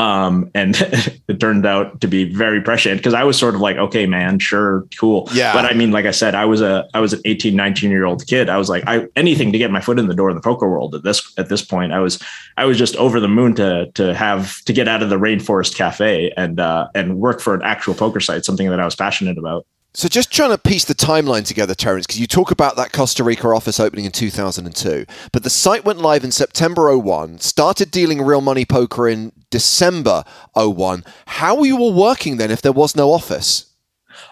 um, 0.00 0.50
and 0.54 0.76
it 1.28 1.40
turned 1.40 1.66
out 1.66 2.00
to 2.00 2.08
be 2.08 2.24
very 2.24 2.62
prescient 2.62 2.96
because 2.96 3.12
I 3.12 3.22
was 3.22 3.38
sort 3.38 3.54
of 3.54 3.60
like, 3.60 3.76
okay, 3.76 4.06
man, 4.06 4.38
sure, 4.38 4.86
cool. 4.98 5.28
Yeah. 5.34 5.52
But 5.52 5.66
I 5.66 5.74
mean, 5.74 5.90
like 5.90 6.06
I 6.06 6.10
said, 6.10 6.34
I 6.34 6.46
was 6.46 6.62
a 6.62 6.88
I 6.94 7.00
was 7.00 7.12
an 7.12 7.20
18, 7.26 7.54
19 7.54 7.90
year 7.90 8.06
old 8.06 8.26
kid. 8.26 8.48
I 8.48 8.56
was 8.56 8.70
like, 8.70 8.82
I 8.86 9.08
anything 9.14 9.52
to 9.52 9.58
get 9.58 9.70
my 9.70 9.82
foot 9.82 9.98
in 9.98 10.08
the 10.08 10.14
door 10.14 10.30
in 10.30 10.36
the 10.36 10.42
poker 10.42 10.70
world 10.70 10.94
at 10.94 11.02
this 11.02 11.30
at 11.36 11.50
this 11.50 11.62
point. 11.62 11.92
I 11.92 11.98
was 11.98 12.18
I 12.56 12.64
was 12.64 12.78
just 12.78 12.96
over 12.96 13.20
the 13.20 13.28
moon 13.28 13.54
to 13.56 13.90
to 13.92 14.14
have 14.14 14.62
to 14.62 14.72
get 14.72 14.88
out 14.88 15.02
of 15.02 15.10
the 15.10 15.18
rainforest 15.18 15.76
cafe 15.76 16.32
and 16.34 16.58
uh, 16.58 16.88
and 16.94 17.18
work 17.18 17.40
for 17.40 17.52
an 17.52 17.60
actual 17.62 17.92
poker 17.92 18.20
site, 18.20 18.46
something 18.46 18.70
that 18.70 18.80
I 18.80 18.86
was 18.86 18.96
passionate 18.96 19.36
about. 19.36 19.66
So 19.92 20.08
just 20.08 20.32
trying 20.32 20.50
to 20.50 20.58
piece 20.58 20.84
the 20.84 20.94
timeline 20.94 21.44
together, 21.44 21.74
Terrence, 21.74 22.06
because 22.06 22.20
you 22.20 22.28
talk 22.28 22.52
about 22.52 22.76
that 22.76 22.92
Costa 22.92 23.24
Rica 23.24 23.48
office 23.48 23.80
opening 23.80 24.04
in 24.04 24.12
2002, 24.12 25.04
but 25.32 25.42
the 25.42 25.50
site 25.50 25.84
went 25.84 25.98
live 25.98 26.22
in 26.22 26.30
September 26.30 26.96
01, 26.96 27.40
started 27.40 27.90
dealing 27.90 28.22
real 28.22 28.40
money 28.40 28.64
poker 28.64 29.08
in 29.08 29.32
December 29.50 30.22
01. 30.54 31.04
How 31.26 31.56
were 31.56 31.66
you 31.66 31.78
all 31.78 31.92
working 31.92 32.36
then 32.36 32.52
if 32.52 32.62
there 32.62 32.70
was 32.70 32.94
no 32.94 33.10
office? 33.10 33.66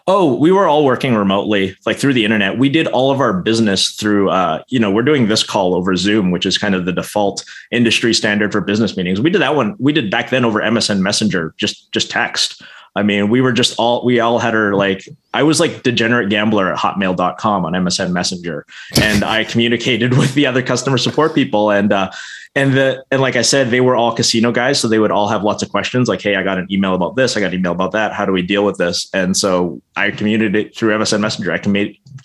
Oh, 0.07 0.35
we 0.37 0.53
were 0.53 0.69
all 0.69 0.85
working 0.85 1.17
remotely, 1.17 1.77
like 1.85 1.99
through 1.99 2.15
the 2.15 2.25
internet. 2.25 2.57
We 2.57 2.69
did 2.69 2.87
all 2.87 3.11
of 3.11 3.21
our 3.21 3.33
business 3.33 3.91
through, 3.97 4.31
uh, 4.31 4.63
you 4.69 4.79
know, 4.79 4.93
we're 4.93 5.03
doing 5.03 5.27
this 5.27 5.43
call 5.43 5.75
over 5.75 5.97
Zoom, 5.97 6.31
which 6.31 6.47
is 6.47 6.57
kind 6.57 6.75
of 6.77 6.85
the 6.85 6.93
default 6.93 7.45
industry 7.73 8.15
standard 8.15 8.53
for 8.53 8.61
business 8.61 8.97
meetings. 8.97 9.21
We 9.21 9.31
did 9.31 9.43
that 9.43 9.57
one. 9.57 9.75
We 9.79 9.93
did 9.93 10.11
back 10.11 10.31
then 10.31 10.45
over 10.45 10.61
MSN 10.61 11.01
Messenger, 11.01 11.53
just 11.57 11.91
just 11.93 12.11
text. 12.11 12.63
I 12.99 13.05
mean, 13.05 13.29
we 13.29 13.41
were 13.41 13.53
just 13.53 13.79
all, 13.79 14.05
we 14.05 14.19
all 14.19 14.41
had 14.41 14.57
our 14.57 14.75
like, 14.75 15.09
I 15.33 15.45
was 15.45 15.61
like 15.61 15.85
degenerate 15.85 16.31
gambler 16.31 16.73
at 16.73 16.77
hotmail.com 16.77 17.65
on 17.65 17.73
MSN 17.73 18.11
Messenger. 18.11 18.67
And 19.01 19.23
I 19.23 19.45
communicated 19.45 20.19
with 20.19 20.35
the 20.35 20.47
other 20.47 20.63
customer 20.63 20.99
support 20.99 21.33
people. 21.33 21.71
And, 21.71 21.93
uh, 21.93 22.11
and 22.57 22.75
the, 22.75 23.05
and 23.13 23.21
like 23.21 23.37
I 23.37 23.43
said, 23.43 23.71
they 23.71 23.81
were 23.81 23.95
all 23.95 24.17
casino 24.17 24.51
guys. 24.51 24.81
So 24.81 24.89
they 24.89 24.99
would 24.99 25.13
all 25.13 25.29
have 25.29 25.45
lots 25.45 25.63
of 25.63 25.71
questions 25.71 26.09
like, 26.09 26.21
Hey, 26.21 26.35
I 26.35 26.43
got 26.43 26.59
an 26.59 26.67
email 26.73 26.97
about 26.97 27.15
this. 27.15 27.37
I 27.37 27.41
got 27.41 27.53
an 27.53 27.61
email 27.61 27.71
about 27.71 27.93
that. 27.93 28.13
How 28.13 28.27
do 28.27 28.33
we 28.33 28.43
deal 28.43 28.65
with 28.65 28.79
this? 28.79 29.09
And 29.15 29.37
so 29.37 29.81
I 29.95 30.11
communicated 30.11 30.75
through 30.75 30.99
MSN 30.99 31.21
Messenger. 31.21 31.53
I 31.53 31.59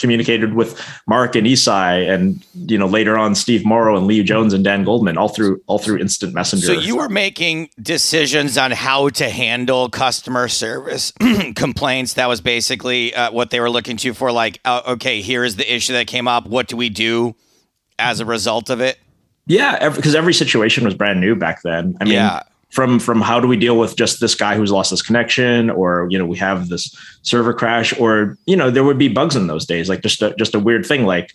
communicated 0.03 0.53
with 0.53 0.77
Mark 1.07 1.33
and 1.33 1.47
Isai, 1.47 2.13
and 2.13 2.45
you 2.69 2.77
know 2.77 2.87
later 2.87 3.17
on 3.17 3.35
Steve 3.35 3.65
Morrow 3.65 3.95
and 3.95 4.05
Lee 4.05 4.21
Jones 4.21 4.53
and 4.53 4.61
Dan 4.61 4.83
Goldman, 4.83 5.17
all 5.17 5.29
through 5.29 5.61
all 5.67 5.79
through 5.79 5.99
instant 5.99 6.33
messenger. 6.33 6.67
So 6.67 6.73
you 6.73 6.97
were 6.97 7.07
making 7.07 7.69
decisions 7.81 8.57
on 8.57 8.71
how 8.71 9.07
to 9.09 9.29
handle 9.29 9.87
customer 9.89 10.49
service 10.49 11.13
complaints. 11.55 12.15
That 12.15 12.27
was 12.27 12.41
basically 12.41 13.15
uh, 13.15 13.31
what 13.31 13.49
they 13.49 13.61
were 13.61 13.69
looking 13.69 13.95
to 13.97 14.13
for. 14.13 14.33
Like, 14.33 14.59
uh, 14.65 14.81
okay, 14.87 15.21
here 15.21 15.45
is 15.45 15.55
the 15.55 15.73
issue 15.73 15.93
that 15.93 16.07
came 16.07 16.27
up. 16.27 16.45
What 16.45 16.67
do 16.67 16.75
we 16.75 16.89
do 16.89 17.35
as 17.97 18.19
a 18.19 18.25
result 18.25 18.69
of 18.69 18.81
it? 18.81 18.99
Yeah, 19.45 19.89
because 19.89 20.15
every, 20.15 20.17
every, 20.17 20.33
situation 20.33 20.83
was 20.83 20.93
brand 20.93 21.21
new 21.21 21.35
back 21.35 21.61
then. 21.63 21.95
I 22.01 22.03
mean, 22.03 22.13
yeah 22.13 22.43
from 22.73 22.97
from 22.97 23.21
how 23.21 23.39
do 23.39 23.47
we 23.47 23.55
deal 23.55 23.77
with 23.77 23.95
just 23.95 24.19
this 24.19 24.33
guy 24.33 24.55
who's 24.55 24.71
lost 24.71 24.89
his 24.89 25.03
connection 25.03 25.69
or 25.69 26.07
you 26.09 26.17
know 26.17 26.25
we 26.25 26.37
have 26.37 26.69
this 26.69 26.93
server 27.21 27.53
crash 27.53 27.97
or 27.99 28.35
you 28.47 28.55
know 28.55 28.71
there 28.71 28.83
would 28.83 28.97
be 28.97 29.07
bugs 29.07 29.35
in 29.35 29.45
those 29.45 29.63
days 29.63 29.89
like 29.89 30.01
just 30.01 30.23
a, 30.23 30.33
just 30.39 30.55
a 30.55 30.59
weird 30.59 30.83
thing 30.83 31.05
like 31.05 31.31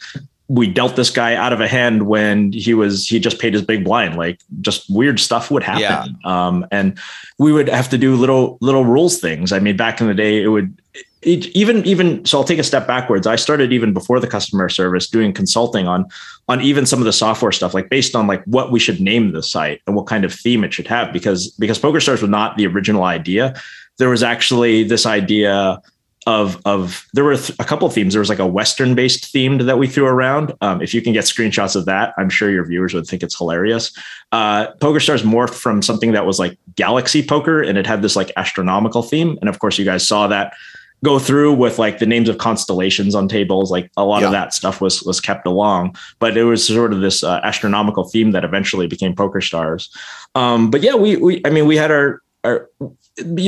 we 0.49 0.67
dealt 0.67 0.97
this 0.97 1.11
guy 1.11 1.35
out 1.35 1.53
of 1.53 1.61
a 1.61 1.69
hand 1.69 2.09
when 2.09 2.51
he 2.53 2.75
was 2.75 3.07
he 3.07 3.21
just 3.21 3.39
paid 3.39 3.53
his 3.53 3.63
big 3.63 3.85
blind 3.85 4.17
like 4.17 4.41
just 4.61 4.91
weird 4.91 5.21
stuff 5.21 5.49
would 5.49 5.63
happen 5.63 6.19
yeah. 6.25 6.47
um, 6.49 6.67
and 6.73 6.99
we 7.39 7.53
would 7.53 7.69
have 7.69 7.89
to 7.89 7.97
do 7.97 8.17
little 8.17 8.59
little 8.61 8.85
rules 8.85 9.21
things 9.21 9.53
i 9.53 9.61
mean 9.61 9.77
back 9.77 10.01
in 10.01 10.09
the 10.09 10.15
day 10.15 10.43
it 10.43 10.49
would 10.49 10.77
it, 11.23 11.47
even 11.49 11.85
even 11.85 12.25
so 12.25 12.39
i'll 12.39 12.45
take 12.45 12.59
a 12.59 12.65
step 12.65 12.87
backwards. 12.87 13.27
I 13.27 13.37
started 13.37 13.73
even 13.73 13.93
before 13.93 14.21
the 14.21 14.27
customer 14.27 14.69
service 14.69 15.09
doing 15.09 15.33
consulting 15.33 15.87
on 15.87 16.07
on 16.49 16.61
even 16.61 16.87
some 16.87 17.01
of 17.01 17.05
the 17.05 17.13
software 17.13 17.53
stuff 17.53 17.75
like 17.75 17.89
based 17.89 18.15
on 18.15 18.27
like 18.27 18.45
what 18.45 18.71
we 18.71 18.79
should 18.79 19.01
name 19.01 19.33
the 19.33 19.43
site 19.43 19.81
and 19.87 19.97
what 19.97 20.07
kind 20.07 20.25
of 20.25 20.33
theme 20.33 20.65
it 20.65 20.73
should 20.73 20.87
have 20.87 21.13
because 21.13 21.51
because 21.53 21.79
pokerstars 21.79 22.21
was 22.21 22.31
not 22.31 22.57
the 22.57 22.67
original 22.67 23.05
idea. 23.05 23.61
There 23.99 24.09
was 24.09 24.23
actually 24.23 24.85
this 24.85 25.07
idea 25.07 25.81
of 26.27 26.61
of 26.65 27.07
there 27.15 27.25
were 27.25 27.37
a 27.59 27.65
couple 27.65 27.89
themes. 27.91 28.13
There 28.13 28.21
was 28.21 28.29
like 28.29 28.39
a 28.39 28.47
western 28.47 28.95
based 28.95 29.33
themed 29.35 29.67
that 29.67 29.79
we 29.79 29.89
threw 29.89 30.07
around. 30.07 30.53
Um, 30.61 30.83
if 30.83 30.95
you 30.95 31.03
can 31.03 31.13
get 31.13 31.25
screenshots 31.25 31.75
of 31.75 31.85
that 31.87 32.13
i'm 32.19 32.29
sure 32.29 32.51
your 32.51 32.65
viewers 32.65 32.95
would 32.95 33.07
think 33.07 33.23
it's 33.23 33.37
hilarious. 33.37 33.93
Uh, 34.31 34.69
pokerstars 34.75 35.23
morphed 35.23 35.55
from 35.55 35.83
something 35.83 36.13
that 36.13 36.27
was 36.27 36.39
like 36.39 36.59
galaxy 36.77 37.27
poker 37.27 37.61
and 37.63 37.77
it 37.77 37.87
had 37.87 38.03
this 38.03 38.15
like 38.15 38.31
astronomical 38.37 39.03
theme. 39.03 39.37
And 39.41 39.49
of 39.49 39.59
course 39.59 39.79
you 39.79 39.85
guys 39.85 40.07
saw 40.07 40.29
that 40.29 40.55
go 41.05 41.19
through 41.19 41.53
with 41.53 41.79
like 41.79 41.99
the 41.99 42.07
names 42.07 42.29
of 42.29 42.39
constellations 42.39 43.15
on 43.15 43.29
tables 43.29 43.71
like 43.71 43.91
a 43.97 44.05
lot 44.05 44.21
yeah. 44.21 44.27
of 44.27 44.33
that 44.33 44.53
stuff 44.53 44.81
was 44.81 45.03
was 45.03 45.21
kept 45.21 45.47
along 45.47 45.95
but 46.19 46.37
it 46.37 46.45
was 46.45 46.67
sort 46.67 46.93
of 46.93 47.01
this 47.01 47.23
uh, 47.23 47.41
astronomical 47.45 48.05
theme 48.05 48.33
that 48.33 48.45
eventually 48.45 48.87
became 48.87 49.15
poker 49.15 49.41
stars 49.41 49.91
um, 50.35 50.71
but 50.71 50.83
yeah 50.83 50.95
we 50.95 51.17
we 51.17 51.41
i 51.45 51.51
mean 51.51 51.67
we 51.67 51.77
had 51.77 51.91
our 51.91 52.23
our 52.45 52.69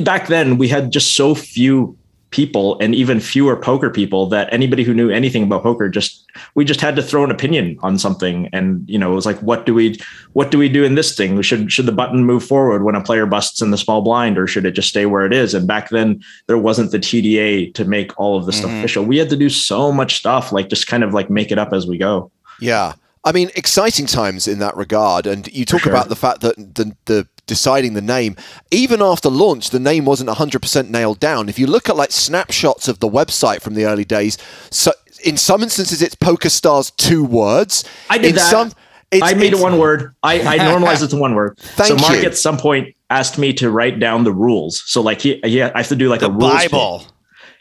back 0.02 0.28
then 0.28 0.58
we 0.58 0.68
had 0.68 0.90
just 0.90 1.16
so 1.16 1.34
few 1.34 1.96
people 2.30 2.78
and 2.78 2.94
even 2.94 3.18
fewer 3.18 3.56
poker 3.56 3.90
people 3.90 4.26
that 4.26 4.52
anybody 4.52 4.84
who 4.84 4.94
knew 4.94 5.10
anything 5.10 5.42
about 5.42 5.62
poker 5.62 5.88
just 5.88 6.26
we 6.54 6.64
just 6.64 6.80
had 6.80 6.94
to 6.94 7.02
throw 7.02 7.24
an 7.24 7.30
opinion 7.30 7.76
on 7.82 7.98
something 7.98 8.48
and 8.52 8.88
you 8.88 8.98
know 8.98 9.10
it 9.10 9.14
was 9.14 9.26
like 9.26 9.38
what 9.40 9.66
do 9.66 9.74
we 9.74 9.98
what 10.32 10.50
do 10.52 10.58
we 10.58 10.68
do 10.68 10.84
in 10.84 10.94
this 10.94 11.16
thing 11.16 11.42
should 11.42 11.72
should 11.72 11.86
the 11.86 11.92
button 11.92 12.24
move 12.24 12.44
forward 12.44 12.84
when 12.84 12.94
a 12.94 13.02
player 13.02 13.26
busts 13.26 13.60
in 13.60 13.72
the 13.72 13.78
small 13.78 14.00
blind 14.00 14.38
or 14.38 14.46
should 14.46 14.64
it 14.64 14.72
just 14.72 14.88
stay 14.88 15.06
where 15.06 15.26
it 15.26 15.32
is 15.32 15.54
and 15.54 15.66
back 15.66 15.90
then 15.90 16.22
there 16.46 16.58
wasn't 16.58 16.90
the 16.92 16.98
TDA 16.98 17.74
to 17.74 17.84
make 17.84 18.18
all 18.18 18.36
of 18.36 18.46
this 18.46 18.56
mm-hmm. 18.56 18.66
stuff 18.66 18.78
official 18.78 19.04
we 19.04 19.18
had 19.18 19.30
to 19.30 19.36
do 19.36 19.48
so 19.48 19.90
much 19.90 20.16
stuff 20.16 20.52
like 20.52 20.68
just 20.68 20.86
kind 20.86 21.02
of 21.02 21.12
like 21.12 21.30
make 21.30 21.50
it 21.50 21.58
up 21.58 21.72
as 21.72 21.86
we 21.86 21.98
go 21.98 22.30
yeah 22.60 22.94
I 23.22 23.32
mean, 23.32 23.50
exciting 23.54 24.06
times 24.06 24.48
in 24.48 24.60
that 24.60 24.76
regard. 24.76 25.26
And 25.26 25.46
you 25.52 25.66
talk 25.66 25.82
sure. 25.82 25.92
about 25.92 26.08
the 26.08 26.16
fact 26.16 26.40
that 26.40 26.56
the, 26.56 26.96
the 27.04 27.28
deciding 27.50 27.94
the 27.94 28.00
name. 28.00 28.36
Even 28.70 29.02
after 29.02 29.28
launch, 29.28 29.70
the 29.70 29.80
name 29.80 30.04
wasn't 30.04 30.30
100% 30.30 30.88
nailed 30.88 31.18
down. 31.18 31.48
If 31.48 31.58
you 31.58 31.66
look 31.66 31.88
at 31.88 31.96
like 31.96 32.12
snapshots 32.12 32.86
of 32.86 33.00
the 33.00 33.08
website 33.08 33.60
from 33.60 33.74
the 33.74 33.84
early 33.84 34.04
days, 34.04 34.38
so 34.70 34.92
in 35.24 35.36
some 35.36 35.62
instances 35.62 36.00
it's 36.00 36.14
Poker 36.14 36.48
Stars 36.48 36.92
two 36.92 37.24
words. 37.24 37.84
I 38.08 38.18
did 38.18 38.28
in 38.28 38.34
that. 38.36 38.50
Some, 38.50 38.72
I 39.12 39.34
made 39.34 39.52
it 39.52 39.58
one 39.58 39.78
word. 39.78 40.14
I, 40.22 40.40
I 40.40 40.56
normalized 40.70 41.02
it 41.02 41.08
to 41.08 41.16
one 41.16 41.34
word. 41.34 41.58
Thank 41.58 41.88
so 41.88 41.96
Mark 41.96 42.22
you. 42.22 42.28
at 42.28 42.38
some 42.38 42.56
point 42.56 42.94
asked 43.10 43.36
me 43.36 43.52
to 43.54 43.68
write 43.68 43.98
down 43.98 44.22
the 44.22 44.32
rules. 44.32 44.82
So 44.86 45.02
like 45.02 45.20
he, 45.20 45.40
he 45.44 45.60
I 45.60 45.76
have 45.76 45.88
to 45.88 45.96
do 45.96 46.08
like 46.08 46.20
the 46.20 46.28
a 46.28 46.32
rules 46.32 46.52
Bible. 46.52 46.98
Page 47.00 47.08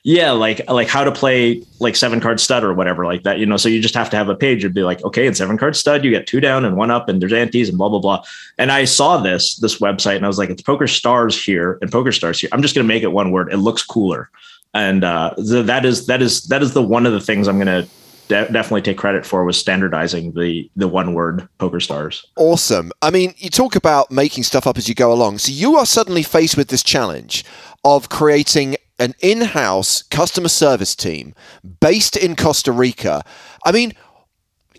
yeah 0.03 0.31
like 0.31 0.67
like 0.69 0.87
how 0.87 1.03
to 1.03 1.11
play 1.11 1.63
like 1.79 1.95
seven 1.95 2.19
card 2.19 2.39
stud 2.39 2.63
or 2.63 2.73
whatever 2.73 3.05
like 3.05 3.23
that 3.23 3.39
you 3.39 3.45
know? 3.45 3.57
So 3.57 3.69
you 3.69 3.81
just 3.81 3.95
have 3.95 4.09
to 4.11 4.17
have 4.17 4.29
a 4.29 4.35
page 4.35 4.59
it'd 4.59 4.73
be 4.73 4.83
like 4.83 5.03
okay 5.03 5.27
in 5.27 5.35
seven 5.35 5.57
card 5.57 5.75
stud 5.75 6.03
you 6.03 6.11
get 6.11 6.27
two 6.27 6.39
down 6.39 6.65
and 6.65 6.77
one 6.77 6.91
up 6.91 7.09
and 7.09 7.21
there's 7.21 7.33
antes 7.33 7.69
and 7.69 7.77
blah 7.77 7.89
blah 7.89 7.99
blah. 7.99 8.23
And 8.57 8.71
i 8.71 8.85
saw 8.85 9.17
this 9.17 9.57
this 9.57 9.79
website 9.79 10.15
and 10.15 10.25
i 10.25 10.27
was 10.27 10.37
like 10.37 10.49
it's 10.49 10.61
poker 10.61 10.87
stars 10.87 11.41
here 11.41 11.77
and 11.81 11.91
poker 11.91 12.11
stars 12.11 12.39
here. 12.39 12.49
I'm 12.53 12.61
just 12.61 12.75
going 12.75 12.85
to 12.85 12.93
make 12.93 13.03
it 13.03 13.11
one 13.11 13.31
word. 13.31 13.51
It 13.51 13.57
looks 13.57 13.83
cooler. 13.83 14.29
And 14.73 15.03
uh 15.03 15.33
that 15.37 15.85
is 15.85 16.05
that 16.07 16.21
is 16.21 16.45
that 16.47 16.61
is 16.61 16.73
the 16.73 16.83
one 16.83 17.05
of 17.05 17.13
the 17.13 17.21
things 17.21 17.47
i'm 17.47 17.57
going 17.57 17.83
to 17.83 17.89
de- 18.29 18.51
definitely 18.51 18.81
take 18.81 18.97
credit 18.97 19.25
for 19.25 19.43
was 19.43 19.57
standardizing 19.57 20.31
the 20.33 20.69
the 20.77 20.87
one 20.87 21.13
word 21.13 21.49
poker 21.57 21.81
stars. 21.81 22.25
Awesome. 22.37 22.91
I 23.01 23.09
mean 23.11 23.33
you 23.37 23.49
talk 23.49 23.75
about 23.75 24.09
making 24.11 24.43
stuff 24.43 24.65
up 24.65 24.77
as 24.77 24.87
you 24.87 24.95
go 24.95 25.11
along. 25.11 25.39
So 25.39 25.51
you 25.51 25.75
are 25.75 25.85
suddenly 25.85 26.23
faced 26.23 26.55
with 26.55 26.69
this 26.69 26.83
challenge 26.83 27.43
of 27.83 28.07
creating 28.09 28.77
an 28.99 29.15
in 29.21 29.41
house 29.41 30.01
customer 30.03 30.49
service 30.49 30.95
team 30.95 31.33
based 31.79 32.17
in 32.17 32.35
Costa 32.35 32.71
Rica. 32.71 33.23
I 33.65 33.71
mean, 33.71 33.93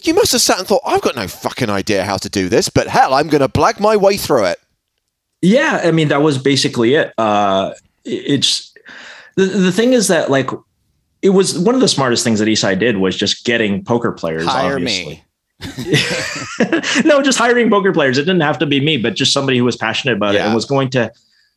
you 0.05 0.15
must 0.15 0.33
have 0.33 0.41
sat 0.41 0.59
and 0.59 0.67
thought, 0.67 0.83
I've 0.85 1.03
got 1.03 1.17
no 1.17 1.29
fucking 1.29 1.71
idea 1.71 2.05
how 2.05 2.17
to 2.19 2.29
do 2.29 2.49
this, 2.49 2.69
but 2.69 2.87
hell, 2.87 3.15
I'm 3.15 3.29
going 3.29 3.43
to 3.43 3.49
blag 3.49 3.81
my 3.81 3.97
way 3.97 4.17
through 4.17 4.45
it. 4.47 4.59
Yeah, 5.43 5.81
I 5.85 5.91
mean, 5.91 6.09
that 6.09 6.23
was 6.23 6.39
basically 6.39 6.95
it. 6.95 7.13
Uh, 7.17 7.73
it's 8.05 8.75
the, 9.37 9.47
the 9.47 9.73
thing 9.73 9.93
is 9.93 10.09
that, 10.09 10.31
like, 10.31 10.51
it 11.23 11.31
was 11.31 11.59
one 11.59 11.75
of 11.75 11.81
the 11.81 11.89
smartest 11.89 12.25
things 12.25 12.39
that 12.39 12.47
Isai 12.47 12.79
did 12.79 12.99
was 12.99 13.17
just 13.17 13.45
getting 13.45 13.85
poker 13.85 14.13
players. 14.13 14.47
Hire 14.47 14.77
obviously. 14.77 15.15
me. 15.15 15.25
no, 17.05 17.23
just 17.23 17.39
hiring 17.39 17.69
poker 17.69 17.93
players. 17.93 18.17
It 18.17 18.23
didn't 18.23 18.41
have 18.41 18.59
to 18.59 18.67
be 18.67 18.81
me, 18.81 18.97
but 18.97 19.15
just 19.15 19.33
somebody 19.33 19.59
who 19.59 19.65
was 19.65 19.77
passionate 19.77 20.17
about 20.17 20.35
yeah. 20.35 20.45
it 20.45 20.47
and 20.47 20.55
was 20.55 20.65
going 20.65 20.91
to 20.91 21.13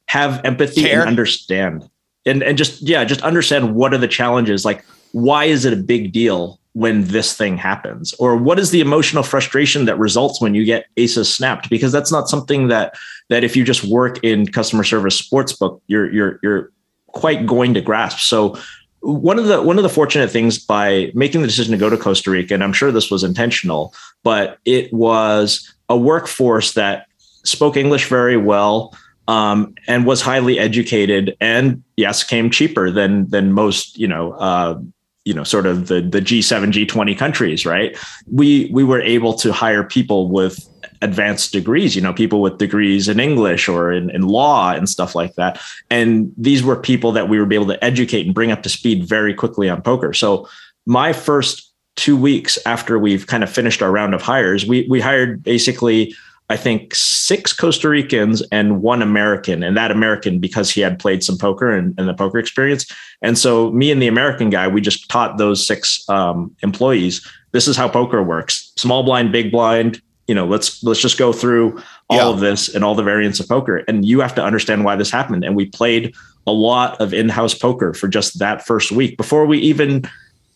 have 0.07 0.43
empathy 0.43 0.81
Care. 0.81 0.99
and 0.99 1.07
understand 1.07 1.89
and 2.25 2.43
and 2.43 2.57
just 2.57 2.81
yeah 2.81 3.03
just 3.03 3.21
understand 3.21 3.75
what 3.75 3.93
are 3.93 3.97
the 3.97 4.07
challenges. 4.07 4.65
Like 4.65 4.83
why 5.11 5.45
is 5.45 5.65
it 5.65 5.73
a 5.73 5.77
big 5.77 6.11
deal 6.11 6.59
when 6.73 7.03
this 7.05 7.37
thing 7.37 7.55
happens? 7.57 8.13
Or 8.15 8.35
what 8.35 8.57
is 8.57 8.71
the 8.71 8.81
emotional 8.81 9.21
frustration 9.23 9.85
that 9.85 9.99
results 9.99 10.41
when 10.41 10.55
you 10.55 10.65
get 10.65 10.87
aces 10.97 11.33
snapped? 11.33 11.69
Because 11.69 11.91
that's 11.91 12.11
not 12.11 12.29
something 12.29 12.67
that 12.69 12.95
that 13.29 13.43
if 13.43 13.55
you 13.55 13.63
just 13.63 13.83
work 13.83 14.23
in 14.23 14.47
customer 14.47 14.83
service 14.83 15.21
sportsbook 15.21 15.81
you're 15.87 16.11
you're 16.11 16.39
you're 16.43 16.71
quite 17.07 17.45
going 17.45 17.73
to 17.75 17.81
grasp. 17.81 18.19
So 18.19 18.57
one 19.01 19.37
of 19.37 19.45
the 19.45 19.61
one 19.61 19.77
of 19.77 19.83
the 19.83 19.89
fortunate 19.89 20.31
things 20.31 20.57
by 20.57 21.11
making 21.13 21.41
the 21.41 21.47
decision 21.47 21.73
to 21.73 21.77
go 21.77 21.89
to 21.89 21.97
Costa 21.97 22.31
Rica 22.31 22.53
and 22.53 22.63
I'm 22.63 22.73
sure 22.73 22.91
this 22.91 23.11
was 23.11 23.23
intentional 23.23 23.93
but 24.23 24.59
it 24.63 24.93
was 24.93 25.73
a 25.89 25.97
workforce 25.97 26.71
that 26.73 27.07
spoke 27.43 27.75
English 27.75 28.07
very 28.07 28.37
well 28.37 28.95
um, 29.27 29.73
and 29.87 30.05
was 30.05 30.21
highly 30.21 30.59
educated 30.59 31.35
and 31.39 31.83
yes 31.97 32.23
came 32.23 32.49
cheaper 32.49 32.91
than 32.91 33.29
than 33.29 33.51
most 33.51 33.97
you 33.97 34.07
know 34.07 34.33
uh, 34.33 34.79
you 35.25 35.33
know 35.33 35.43
sort 35.43 35.65
of 35.65 35.87
the 35.87 36.01
the 36.01 36.19
G7 36.19 36.71
G20 36.71 37.17
countries 37.17 37.65
right? 37.65 37.97
We 38.31 38.69
we 38.73 38.83
were 38.83 39.01
able 39.01 39.33
to 39.35 39.53
hire 39.53 39.83
people 39.83 40.29
with 40.29 40.69
advanced 41.01 41.51
degrees 41.51 41.95
you 41.95 42.01
know 42.01 42.13
people 42.13 42.41
with 42.41 42.57
degrees 42.57 43.09
in 43.09 43.19
English 43.19 43.67
or 43.67 43.91
in, 43.91 44.09
in 44.09 44.23
law 44.23 44.71
and 44.71 44.89
stuff 44.89 45.15
like 45.15 45.35
that. 45.35 45.61
And 45.89 46.31
these 46.37 46.63
were 46.63 46.75
people 46.75 47.11
that 47.13 47.29
we 47.29 47.39
were 47.39 47.51
able 47.51 47.67
to 47.67 47.83
educate 47.83 48.25
and 48.25 48.35
bring 48.35 48.51
up 48.51 48.63
to 48.63 48.69
speed 48.69 49.05
very 49.07 49.33
quickly 49.33 49.69
on 49.69 49.81
poker. 49.81 50.13
So 50.13 50.47
my 50.85 51.13
first 51.13 51.71
two 51.95 52.17
weeks 52.17 52.57
after 52.65 52.97
we've 52.97 53.27
kind 53.27 53.43
of 53.43 53.49
finished 53.49 53.81
our 53.81 53.91
round 53.91 54.13
of 54.13 54.21
hires 54.21 54.65
we 54.65 54.87
we 54.89 54.99
hired 54.99 55.43
basically 55.43 56.13
I 56.53 56.57
think 56.57 56.93
six 56.93 57.51
Costa 57.51 57.89
Ricans 57.89 58.43
and 58.51 58.83
one 58.83 59.01
American, 59.01 59.63
and 59.63 59.75
that 59.75 59.89
American 59.89 60.37
because 60.37 60.69
he 60.69 60.81
had 60.81 60.99
played 60.99 61.23
some 61.23 61.35
poker 61.35 61.71
and, 61.71 61.95
and 61.97 62.07
the 62.07 62.13
poker 62.13 62.37
experience. 62.37 62.85
And 63.23 63.37
so 63.37 63.71
me 63.71 63.91
and 63.91 63.99
the 63.99 64.07
American 64.07 64.51
guy, 64.51 64.67
we 64.67 64.79
just 64.79 65.09
taught 65.09 65.39
those 65.39 65.65
six 65.65 66.07
um, 66.09 66.55
employees 66.61 67.27
this 67.53 67.67
is 67.67 67.77
how 67.77 67.87
poker 67.87 68.21
works: 68.21 68.73
small 68.75 69.03
blind, 69.03 69.31
big 69.31 69.51
blind. 69.51 70.01
You 70.27 70.35
know, 70.35 70.45
let's 70.45 70.83
let's 70.83 71.01
just 71.01 71.17
go 71.17 71.31
through 71.31 71.81
all 72.09 72.17
yeah. 72.17 72.29
of 72.29 72.39
this 72.39 72.73
and 72.73 72.83
all 72.83 72.95
the 72.95 73.03
variants 73.03 73.39
of 73.39 73.47
poker, 73.47 73.77
and 73.87 74.05
you 74.05 74.19
have 74.19 74.35
to 74.35 74.43
understand 74.43 74.83
why 74.83 74.95
this 74.95 75.11
happened. 75.11 75.43
And 75.43 75.55
we 75.55 75.65
played 75.67 76.13
a 76.45 76.51
lot 76.51 76.99
of 76.99 77.13
in-house 77.13 77.53
poker 77.53 77.93
for 77.93 78.07
just 78.07 78.39
that 78.39 78.65
first 78.65 78.91
week 78.91 79.17
before 79.17 79.45
we 79.45 79.59
even 79.59 80.03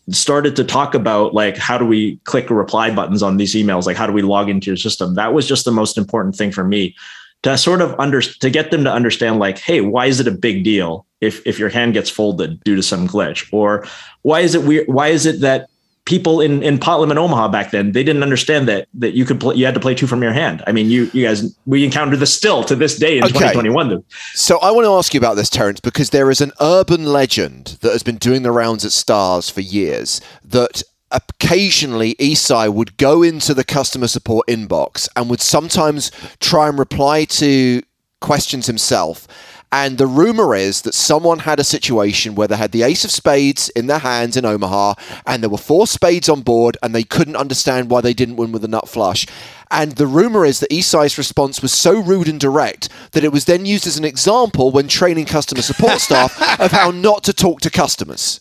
started 0.10 0.56
to 0.56 0.64
talk 0.64 0.96
about 0.96 1.34
like 1.34 1.58
how 1.58 1.78
do 1.78 1.86
we 1.86 2.18
click 2.24 2.50
reply 2.50 2.94
buttons 2.94 3.22
on 3.22 3.38
these 3.38 3.56
emails? 3.56 3.86
Like 3.86 3.98
how 3.98 4.08
do 4.08 4.14
we 4.14 4.22
log 4.22 4.50
into 4.50 4.68
your 4.68 4.78
system? 4.78 5.16
That 5.16 5.34
was 5.34 5.48
just 5.48 5.66
the 5.66 5.72
most 5.72 5.98
important 5.98 6.36
thing 6.36 6.52
for 6.52 6.64
me 6.64 6.96
to 7.44 7.58
sort 7.58 7.82
of 7.82 7.96
under 8.00 8.22
to 8.22 8.50
get 8.50 8.72
them 8.72 8.84
to 8.84 8.92
understand 8.92 9.40
like 9.40 9.60
hey 9.60 9.82
why 9.82 10.08
is 10.08 10.20
it 10.20 10.28
a 10.28 10.32
big 10.32 10.64
deal 10.64 11.06
if 11.22 11.46
if 11.46 11.60
your 11.60 11.70
hand 11.70 11.94
gets 11.94 12.10
folded 12.10 12.64
due 12.64 12.76
to 12.76 12.84
some 12.84 13.08
glitch? 13.08 13.48
Or 13.52 13.86
why 14.22 14.42
is 14.42 14.56
it 14.56 14.64
weird 14.64 14.88
why 14.88 15.10
is 15.10 15.26
it 15.26 15.42
that 15.42 15.70
people 16.08 16.40
in 16.40 16.64
in 16.64 16.80
pot 16.80 17.02
limit 17.02 17.18
and 17.18 17.20
Omaha 17.20 17.50
back 17.50 17.72
then 17.72 17.92
they 17.92 18.02
didn't 18.02 18.24
understand 18.24 18.66
that 18.70 18.88
that 18.94 19.12
you 19.12 19.26
could 19.26 19.42
play 19.42 19.56
you 19.56 19.66
had 19.66 19.74
to 19.74 19.80
play 19.80 19.94
two 19.94 20.08
from 20.08 20.24
your 20.24 20.32
hand. 20.32 20.64
I 20.66 20.72
mean, 20.72 20.90
you 20.90 21.10
you 21.14 21.28
guys 21.28 21.54
we 21.66 21.84
encounter 21.84 22.16
this 22.16 22.34
still 22.34 22.64
to 22.64 22.76
this 22.76 22.98
day 22.98 23.18
in 23.18 23.26
Okay. 23.26 23.34
2021. 23.34 24.04
So 24.34 24.58
I 24.60 24.72
want 24.72 24.86
to 24.86 24.94
ask 24.94 25.14
you 25.14 25.18
about 25.20 25.36
this, 25.36 25.50
Terrence, 25.50 25.82
because 25.82 26.12
there 26.12 26.32
is 26.32 26.40
an 26.40 26.54
urban 26.62 27.06
legend 27.06 27.78
that 27.82 27.92
has 27.92 28.04
been 28.04 28.16
doing 28.16 28.44
the 28.44 28.52
rounds 28.52 28.86
at 28.86 28.94
Stars 28.94 29.50
for 29.50 29.60
years 29.62 30.22
that 30.46 30.82
occasionally 31.12 32.16
Isai 32.16 32.74
would 32.74 32.98
go 32.98 33.22
into 33.22 33.54
the 33.54 33.64
customer 33.64 34.08
support 34.08 34.48
inbox 34.48 35.10
and 35.16 35.30
would 35.30 35.42
sometimes 35.42 36.10
try 36.40 36.70
and 36.70 36.80
reply 36.80 37.26
to 37.26 37.82
questions 38.22 38.68
himself. 38.68 39.28
And 39.72 39.98
the 39.98 40.08
rumor 40.08 40.56
is 40.56 40.84
that 40.84 40.94
someone 40.94 41.40
had 41.40 41.60
a 41.60 41.64
situation 41.64 42.36
where 42.36 42.48
they 42.48 42.56
had 42.56 42.72
the 42.72 42.84
ace 42.84 43.04
of 43.04 43.12
spades 43.12 43.68
in 43.70 43.88
their 43.88 44.00
hands 44.00 44.38
in 44.38 44.46
Omaha, 44.46 44.94
and 45.26 45.44
there 45.44 45.50
were 45.50 45.58
four 45.58 45.88
spades 45.88 46.30
on 46.30 46.42
board, 46.42 46.78
and 46.82 46.96
they 46.96 47.04
couldn't 47.04 47.36
understand 47.36 47.90
why 47.90 48.00
they 48.00 48.14
didn't 48.14 48.38
win 48.38 48.54
with 48.54 48.64
a 48.64 48.70
nut 48.70 48.88
flush. 48.88 49.28
And 49.70 49.94
the 49.94 50.08
rumor 50.08 50.46
is 50.46 50.62
that 50.62 50.72
Isai's 50.72 51.18
response 51.18 51.62
was 51.62 51.74
so 51.74 52.00
rude 52.00 52.30
and 52.30 52.40
direct 52.40 52.88
that 53.12 53.26
it 53.26 53.34
was 53.34 53.46
then 53.46 53.66
used 53.66 53.86
as 53.86 53.98
an 53.98 54.06
example 54.06 54.72
when 54.72 54.88
training 54.88 55.26
customer 55.26 55.62
support 55.62 56.00
staff 56.00 56.42
of 56.62 56.72
how 56.72 56.92
not 56.92 57.26
to 57.26 57.34
talk 57.34 57.60
to 57.62 57.70
customers. 57.70 58.40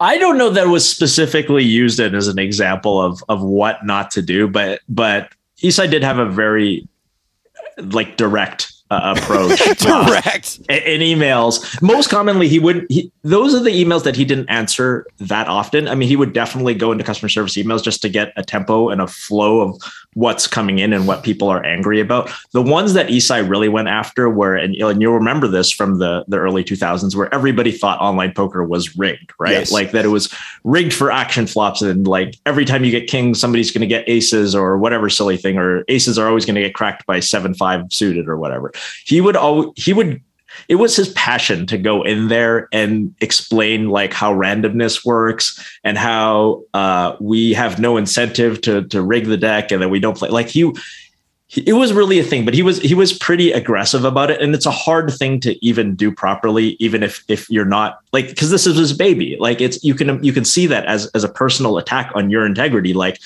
I 0.00 0.16
don't 0.16 0.38
know 0.38 0.50
that 0.50 0.64
it 0.66 0.70
was 0.70 0.88
specifically 0.88 1.62
used 1.64 2.00
as 2.00 2.26
an 2.26 2.38
example 2.38 3.00
of 3.00 3.22
of 3.28 3.42
what 3.42 3.84
not 3.84 4.10
to 4.12 4.22
do, 4.22 4.48
but 4.48 4.80
but 4.88 5.30
Isai 5.62 5.90
did 5.90 6.02
have 6.02 6.18
a 6.18 6.26
very 6.26 6.88
like 7.76 8.16
direct 8.16 8.69
uh, 8.90 9.14
approach 9.16 9.60
uh, 9.86 10.06
Correct. 10.06 10.60
in, 10.68 11.00
in 11.00 11.18
emails. 11.18 11.80
Most 11.80 12.10
commonly, 12.10 12.48
he 12.48 12.58
wouldn't. 12.58 12.90
He, 12.90 13.12
those 13.22 13.54
are 13.54 13.62
the 13.62 13.70
emails 13.70 14.04
that 14.04 14.16
he 14.16 14.24
didn't 14.24 14.48
answer 14.48 15.06
that 15.18 15.46
often. 15.48 15.88
I 15.88 15.94
mean, 15.94 16.08
he 16.08 16.16
would 16.16 16.32
definitely 16.32 16.74
go 16.74 16.92
into 16.92 17.04
customer 17.04 17.28
service 17.28 17.56
emails 17.56 17.82
just 17.82 18.02
to 18.02 18.08
get 18.08 18.32
a 18.36 18.42
tempo 18.42 18.88
and 18.88 19.00
a 19.00 19.06
flow 19.06 19.60
of 19.60 19.80
what's 20.14 20.46
coming 20.46 20.78
in 20.80 20.92
and 20.92 21.06
what 21.06 21.22
people 21.22 21.48
are 21.48 21.64
angry 21.64 22.00
about. 22.00 22.30
The 22.52 22.62
ones 22.62 22.94
that 22.94 23.08
Isai 23.08 23.48
really 23.48 23.68
went 23.68 23.86
after 23.88 24.28
were, 24.28 24.56
and, 24.56 24.74
you'll- 24.74 24.88
and 24.88 25.00
you'll 25.00 25.14
remember 25.14 25.46
this 25.46 25.70
from 25.70 25.98
the 25.98 26.24
the 26.26 26.38
early 26.38 26.64
2000s, 26.64 27.14
where 27.14 27.32
everybody 27.32 27.70
thought 27.70 28.00
online 28.00 28.32
poker 28.32 28.64
was 28.64 28.96
rigged, 28.96 29.32
right? 29.38 29.52
Yes. 29.52 29.70
Like 29.72 29.92
that 29.92 30.04
it 30.04 30.08
was 30.08 30.34
rigged 30.64 30.92
for 30.92 31.10
action 31.12 31.46
flops, 31.46 31.80
and 31.82 32.06
like 32.06 32.36
every 32.44 32.64
time 32.64 32.84
you 32.84 32.90
get 32.90 33.08
kings, 33.08 33.38
somebody's 33.40 33.70
going 33.70 33.82
to 33.82 33.86
get 33.86 34.08
aces 34.08 34.54
or 34.54 34.78
whatever 34.78 35.08
silly 35.08 35.36
thing, 35.36 35.58
or 35.58 35.84
aces 35.88 36.18
are 36.18 36.26
always 36.28 36.44
going 36.44 36.56
to 36.56 36.62
get 36.62 36.74
cracked 36.74 37.06
by 37.06 37.20
seven 37.20 37.54
five 37.54 37.84
suited 37.92 38.28
or 38.28 38.36
whatever. 38.36 38.72
He 39.04 39.20
would 39.20 39.36
always 39.36 39.68
he 39.76 39.92
would 39.92 40.20
it 40.68 40.76
was 40.76 40.96
his 40.96 41.08
passion 41.10 41.66
to 41.66 41.78
go 41.78 42.02
in 42.02 42.28
there 42.28 42.68
and 42.72 43.14
explain 43.20 43.88
like 43.88 44.12
how 44.12 44.32
randomness 44.34 45.04
works 45.04 45.58
and 45.84 45.98
how 45.98 46.62
uh, 46.74 47.16
we 47.20 47.52
have 47.52 47.78
no 47.78 47.96
incentive 47.96 48.60
to 48.62 48.86
to 48.88 49.02
rig 49.02 49.26
the 49.26 49.36
deck 49.36 49.70
and 49.70 49.82
that 49.82 49.88
we 49.88 50.00
don't 50.00 50.16
play 50.16 50.28
like 50.28 50.48
he, 50.48 50.72
it 51.56 51.72
was 51.72 51.92
really 51.92 52.18
a 52.18 52.24
thing 52.24 52.44
but 52.44 52.54
he 52.54 52.62
was 52.62 52.78
he 52.80 52.94
was 52.94 53.12
pretty 53.12 53.50
aggressive 53.50 54.04
about 54.04 54.30
it 54.30 54.40
and 54.40 54.54
it's 54.54 54.66
a 54.66 54.70
hard 54.70 55.10
thing 55.12 55.40
to 55.40 55.64
even 55.64 55.96
do 55.96 56.12
properly 56.12 56.76
even 56.78 57.02
if 57.02 57.24
if 57.28 57.50
you're 57.50 57.64
not 57.64 57.98
like 58.12 58.28
because 58.28 58.50
this 58.50 58.66
is 58.66 58.76
his 58.76 58.92
baby 58.92 59.36
like 59.40 59.60
it's 59.60 59.82
you 59.82 59.94
can 59.94 60.22
you 60.22 60.32
can 60.32 60.44
see 60.44 60.66
that 60.66 60.84
as 60.86 61.06
as 61.08 61.24
a 61.24 61.28
personal 61.28 61.76
attack 61.76 62.12
on 62.14 62.30
your 62.30 62.46
integrity 62.46 62.94
like 62.94 63.18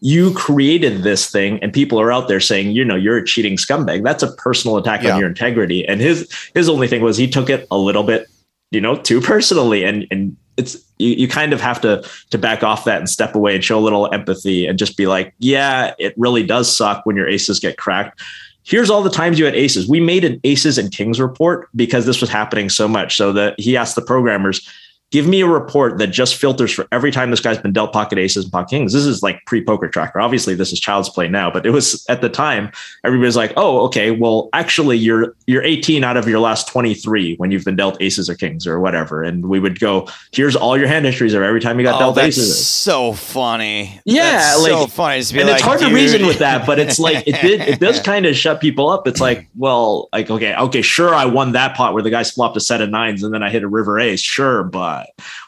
you 0.00 0.32
created 0.32 1.02
this 1.02 1.30
thing 1.30 1.58
and 1.62 1.72
people 1.72 2.00
are 2.00 2.10
out 2.10 2.26
there 2.28 2.40
saying 2.40 2.70
you 2.72 2.84
know 2.84 2.96
you're 2.96 3.18
a 3.18 3.24
cheating 3.24 3.56
scumbag. 3.56 4.02
That's 4.02 4.22
a 4.22 4.32
personal 4.32 4.76
attack 4.78 5.02
Yeah. 5.02 5.14
on 5.14 5.20
your 5.20 5.28
integrity. 5.28 5.86
And 5.86 6.00
his 6.00 6.28
his 6.54 6.68
only 6.68 6.88
thing 6.88 7.02
was 7.02 7.16
he 7.16 7.28
took 7.28 7.50
it 7.50 7.66
a 7.70 7.76
little 7.78 8.02
bit 8.02 8.26
you 8.70 8.80
know 8.80 8.96
too 8.96 9.20
personally. 9.20 9.84
And 9.84 10.06
and 10.10 10.36
it's 10.56 10.76
you, 10.98 11.10
you 11.10 11.28
kind 11.28 11.52
of 11.52 11.60
have 11.60 11.80
to 11.82 12.02
to 12.30 12.38
back 12.38 12.62
off 12.62 12.84
that 12.84 12.98
and 12.98 13.08
step 13.10 13.34
away 13.34 13.54
and 13.54 13.62
show 13.64 13.78
a 13.78 13.80
little 13.80 14.12
empathy 14.12 14.66
and 14.66 14.78
just 14.78 14.96
be 14.96 15.06
like 15.06 15.34
yeah 15.38 15.94
it 15.98 16.14
really 16.16 16.42
does 16.44 16.74
suck 16.74 17.04
when 17.04 17.16
your 17.16 17.28
aces 17.28 17.60
get 17.60 17.76
cracked. 17.76 18.20
Here's 18.62 18.90
all 18.90 19.02
the 19.02 19.10
times 19.10 19.38
you 19.38 19.46
had 19.46 19.54
aces. 19.54 19.88
We 19.88 20.00
made 20.00 20.22
an 20.24 20.38
aces 20.44 20.76
and 20.78 20.92
kings 20.92 21.18
report 21.18 21.68
because 21.74 22.04
this 22.06 22.20
was 22.20 22.28
happening 22.30 22.68
so 22.68 22.86
much 22.86 23.16
so 23.16 23.32
that 23.32 23.58
he 23.58 23.76
asked 23.76 23.96
the 23.96 24.02
programmers 24.02 24.68
give 25.10 25.26
me 25.26 25.40
a 25.40 25.46
report 25.46 25.98
that 25.98 26.08
just 26.08 26.36
filters 26.36 26.72
for 26.72 26.86
every 26.92 27.10
time 27.10 27.30
this 27.30 27.40
guy's 27.40 27.58
been 27.58 27.72
dealt 27.72 27.92
pocket 27.92 28.18
aces 28.18 28.44
and 28.44 28.52
pocket 28.52 28.70
kings. 28.70 28.92
This 28.92 29.04
is 29.04 29.22
like 29.22 29.44
pre 29.46 29.62
poker 29.62 29.88
tracker. 29.88 30.20
Obviously, 30.20 30.54
this 30.54 30.72
is 30.72 30.78
child's 30.80 31.08
play 31.08 31.28
now, 31.28 31.50
but 31.50 31.66
it 31.66 31.70
was 31.70 32.04
at 32.08 32.20
the 32.20 32.28
time. 32.28 32.70
Everybody's 33.04 33.36
like, 33.36 33.52
"Oh, 33.56 33.80
okay. 33.86 34.10
Well, 34.10 34.48
actually, 34.52 34.96
you're 34.98 35.34
you're 35.46 35.62
18 35.62 36.04
out 36.04 36.16
of 36.16 36.28
your 36.28 36.38
last 36.38 36.68
23 36.68 37.36
when 37.36 37.50
you've 37.50 37.64
been 37.64 37.76
dealt 37.76 38.00
aces 38.00 38.30
or 38.30 38.34
kings 38.34 38.66
or 38.66 38.78
whatever." 38.80 39.22
And 39.22 39.46
we 39.48 39.58
would 39.58 39.80
go, 39.80 40.08
"Here's 40.32 40.54
all 40.56 40.76
your 40.76 40.86
hand 40.86 41.04
histories 41.04 41.34
of 41.34 41.42
every 41.42 41.60
time 41.60 41.78
you 41.78 41.84
got 41.84 41.96
Oh, 41.96 41.98
dealt 41.98 42.14
that's 42.14 42.38
aces." 42.38 42.66
so 42.66 43.12
funny. 43.12 44.00
Yeah, 44.04 44.38
That's 44.38 44.64
so 44.64 44.86
funny. 44.86 45.16
And 45.18 45.48
like, 45.48 45.54
it's 45.54 45.62
hard 45.62 45.80
to 45.80 45.92
reason 45.92 46.26
with 46.26 46.38
that, 46.38 46.66
but 46.66 46.78
it's 46.78 46.98
like 46.98 47.26
it 47.26 47.40
did. 47.40 47.60
It 47.62 47.80
does 47.80 48.00
kind 48.10 48.26
of 48.26 48.36
shut 48.36 48.60
people 48.60 48.88
up. 48.88 49.06
It's 49.08 49.20
like, 49.20 49.48
well, 49.56 50.08
like 50.12 50.30
okay, 50.30 50.54
okay, 50.54 50.82
sure, 50.82 51.14
I 51.14 51.24
won 51.24 51.52
that 51.52 51.76
pot 51.76 51.94
where 51.94 52.02
the 52.02 52.10
guy 52.10 52.22
flopped 52.24 52.56
a 52.56 52.60
set 52.60 52.80
of 52.80 52.90
nines 52.90 53.22
and 53.22 53.34
then 53.34 53.42
I 53.42 53.50
hit 53.50 53.62
a 53.62 53.68
river 53.68 53.98
ace, 53.98 54.20
sure, 54.20 54.62
but 54.62 54.99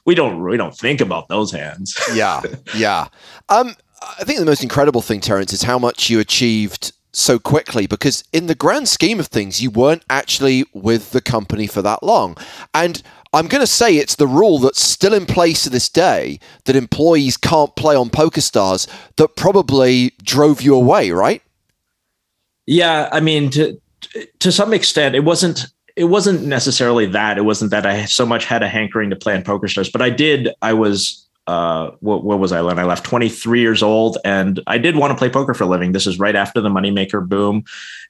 we 0.05 0.15
don't 0.15 0.43
we 0.43 0.57
don't 0.57 0.77
think 0.77 1.01
about 1.01 1.29
those 1.29 1.53
hands. 1.53 1.99
Yeah, 2.15 2.43
yeah. 2.77 3.07
Um, 3.49 3.75
I 4.19 4.25
think 4.25 4.39
the 4.39 4.45
most 4.45 4.63
incredible 4.63 5.01
thing, 5.01 5.21
Terrence, 5.21 5.53
is 5.53 5.63
how 5.63 5.79
much 5.79 6.11
you 6.11 6.21
achieved 6.21 6.93
so 7.13 7.39
quickly 7.39 7.87
because 7.87 8.25
in 8.33 8.47
the 8.47 8.55
grand 8.55 8.89
scheme 8.89 9.21
of 9.21 9.29
things, 9.29 9.63
you 9.63 9.71
weren't 9.71 10.05
actually 10.11 10.65
with 10.73 11.11
the 11.11 11.21
company 11.21 11.67
for 11.67 11.83
that 11.83 12.03
long. 12.03 12.37
And 12.75 13.03
I'm 13.33 13.49
going 13.49 13.63
to 13.63 13.67
say 13.67 13.97
it's 13.97 14.17
the 14.17 14.27
rule 14.27 14.59
that's 14.59 14.81
still 14.81 15.15
in 15.15 15.27
place 15.27 15.63
to 15.65 15.71
this 15.71 15.89
day 15.89 16.39
that 16.65 16.77
employees 16.77 17.37
can't 17.37 17.75
play 17.77 17.97
on 17.97 18.11
PokerStars 18.11 18.87
that 19.17 19.37
probably 19.37 20.13
drove 20.23 20.61
you 20.61 20.75
away, 20.75 21.11
right? 21.13 21.43
Yeah, 22.67 23.09
I 23.11 23.21
mean, 23.21 23.51
to 23.51 23.81
to 24.41 24.53
some 24.53 24.73
extent, 24.73 25.15
it 25.15 25.25
wasn't 25.25 25.67
it 25.97 26.05
wasn't 26.05 26.45
necessarily 26.47 27.07
that. 27.07 27.39
It 27.39 27.43
wasn't 27.43 27.71
that 27.71 27.87
I 27.87 28.05
so 28.05 28.27
much 28.27 28.45
had 28.45 28.63
a 28.63 28.69
hankering 28.69 29.11
to 29.11 29.17
play 29.17 29.35
on 29.35 29.43
Poker 29.43 29.69
Stars, 29.69 29.91
but 29.91 30.03
I 30.03 30.11
did. 30.11 30.49
I 30.63 30.73
was 30.73 31.27
uh, 31.47 31.91
what 32.01 32.25
what 32.25 32.39
was 32.39 32.53
I 32.53 32.63
when 32.63 32.79
I 32.79 32.85
left? 32.85 33.05
Twenty 33.05 33.29
three 33.29 33.61
years 33.61 33.83
old, 33.83 34.19
and 34.25 34.61
I 34.67 34.79
did 34.79 34.97
want 34.97 35.11
to 35.11 35.17
play 35.17 35.29
poker 35.29 35.55
for 35.55 35.65
a 35.65 35.67
living. 35.67 35.93
This 35.93 36.07
is 36.07 36.19
right 36.19 36.37
after 36.37 36.61
the 36.61 36.69
moneymaker 36.69 37.27
boom, 37.27 37.65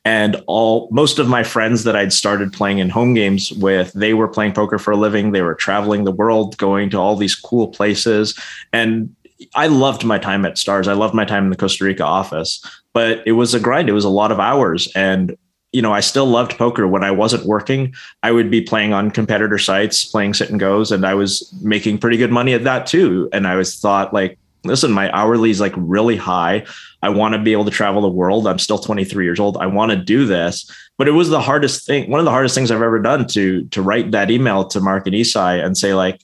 and 0.05 0.43
all 0.47 0.89
most 0.91 1.19
of 1.19 1.29
my 1.29 1.43
friends 1.43 1.85
that 1.85 1.97
I'd 1.97 2.13
started 2.13 2.53
playing 2.53 2.79
in 2.79 2.91
home 2.91 3.15
games 3.15 3.51
with, 3.53 3.93
they 3.95 4.13
were 4.13 4.29
playing 4.29 4.53
poker 4.53 4.79
for 4.79 4.91
a 4.91 4.97
living. 4.97 5.33
They 5.33 5.43
were 5.43 5.55
traveling 5.55 6.05
the 6.05 6.13
world, 6.13 6.57
going 6.59 6.91
to 6.91 6.99
all 6.99 7.17
these 7.17 7.35
cool 7.35 7.69
places, 7.69 8.39
and 8.73 9.15
I 9.55 9.67
loved 9.67 10.05
my 10.05 10.19
time 10.19 10.45
at 10.45 10.59
Stars. 10.59 10.89
I 10.89 10.93
loved 10.93 11.15
my 11.15 11.25
time 11.25 11.45
in 11.45 11.51
the 11.51 11.57
Costa 11.57 11.85
Rica 11.85 12.05
office, 12.05 12.63
but 12.93 13.23
it 13.27 13.33
was 13.33 13.55
a 13.55 13.61
grind. 13.61 13.89
It 13.89 13.93
was 13.93 14.05
a 14.05 14.11
lot 14.11 14.33
of 14.33 14.41
hours. 14.41 14.91
And, 14.95 15.37
you 15.73 15.81
know, 15.81 15.93
I 15.93 16.01
still 16.01 16.27
loved 16.27 16.59
poker 16.59 16.87
when 16.87 17.03
I 17.03 17.11
wasn't 17.11 17.47
working. 17.47 17.95
I 18.23 18.31
would 18.31 18.51
be 18.51 18.61
playing 18.61 18.93
on 18.93 19.11
competitor 19.11 19.59
sites, 19.59 20.05
playing 20.05 20.35
sit 20.35 20.51
and 20.51 20.61
goes, 20.61 20.93
and 20.93 21.07
I 21.07 21.15
was 21.15 21.53
making 21.63 21.99
pretty 21.99 22.19
good 22.19 22.31
money 22.31 22.53
at 22.53 22.65
that 22.65 22.87
too. 22.87 23.29
And 23.33 23.47
I 23.47 23.57
was 23.57 23.77
thought 23.77 24.13
like, 24.13 24.39
listen, 24.65 24.93
my 24.93 25.11
hourly 25.13 25.51
is 25.51 25.61
like 25.61 25.73
really 25.77 26.17
high. 26.17 26.65
I 27.03 27.09
want 27.09 27.35
to 27.35 27.41
be 27.41 27.53
able 27.53 27.65
to 27.65 27.71
travel 27.71 28.03
the 28.03 28.09
world. 28.09 28.47
I'm 28.47 28.59
still 28.59 28.79
23 28.79 29.25
years 29.25 29.41
old. 29.41 29.57
I 29.57 29.67
want 29.67 29.91
to 29.91 29.97
do 29.97 30.27
this. 30.27 30.71
But 30.99 31.09
it 31.09 31.13
was 31.13 31.31
the 31.31 31.41
hardest 31.41 31.87
thing, 31.87 32.11
one 32.11 32.21
of 32.21 32.27
the 32.27 32.31
hardest 32.31 32.55
things 32.55 32.71
I've 32.71 32.83
ever 32.83 33.01
done 33.01 33.27
to 33.29 33.65
to 33.65 33.83
write 33.83 34.11
that 34.13 34.31
email 34.31 34.65
to 34.67 34.81
Mark 34.81 35.07
and 35.07 35.17
Isai 35.17 35.65
and 35.65 35.77
say, 35.77 35.95
like, 35.95 36.21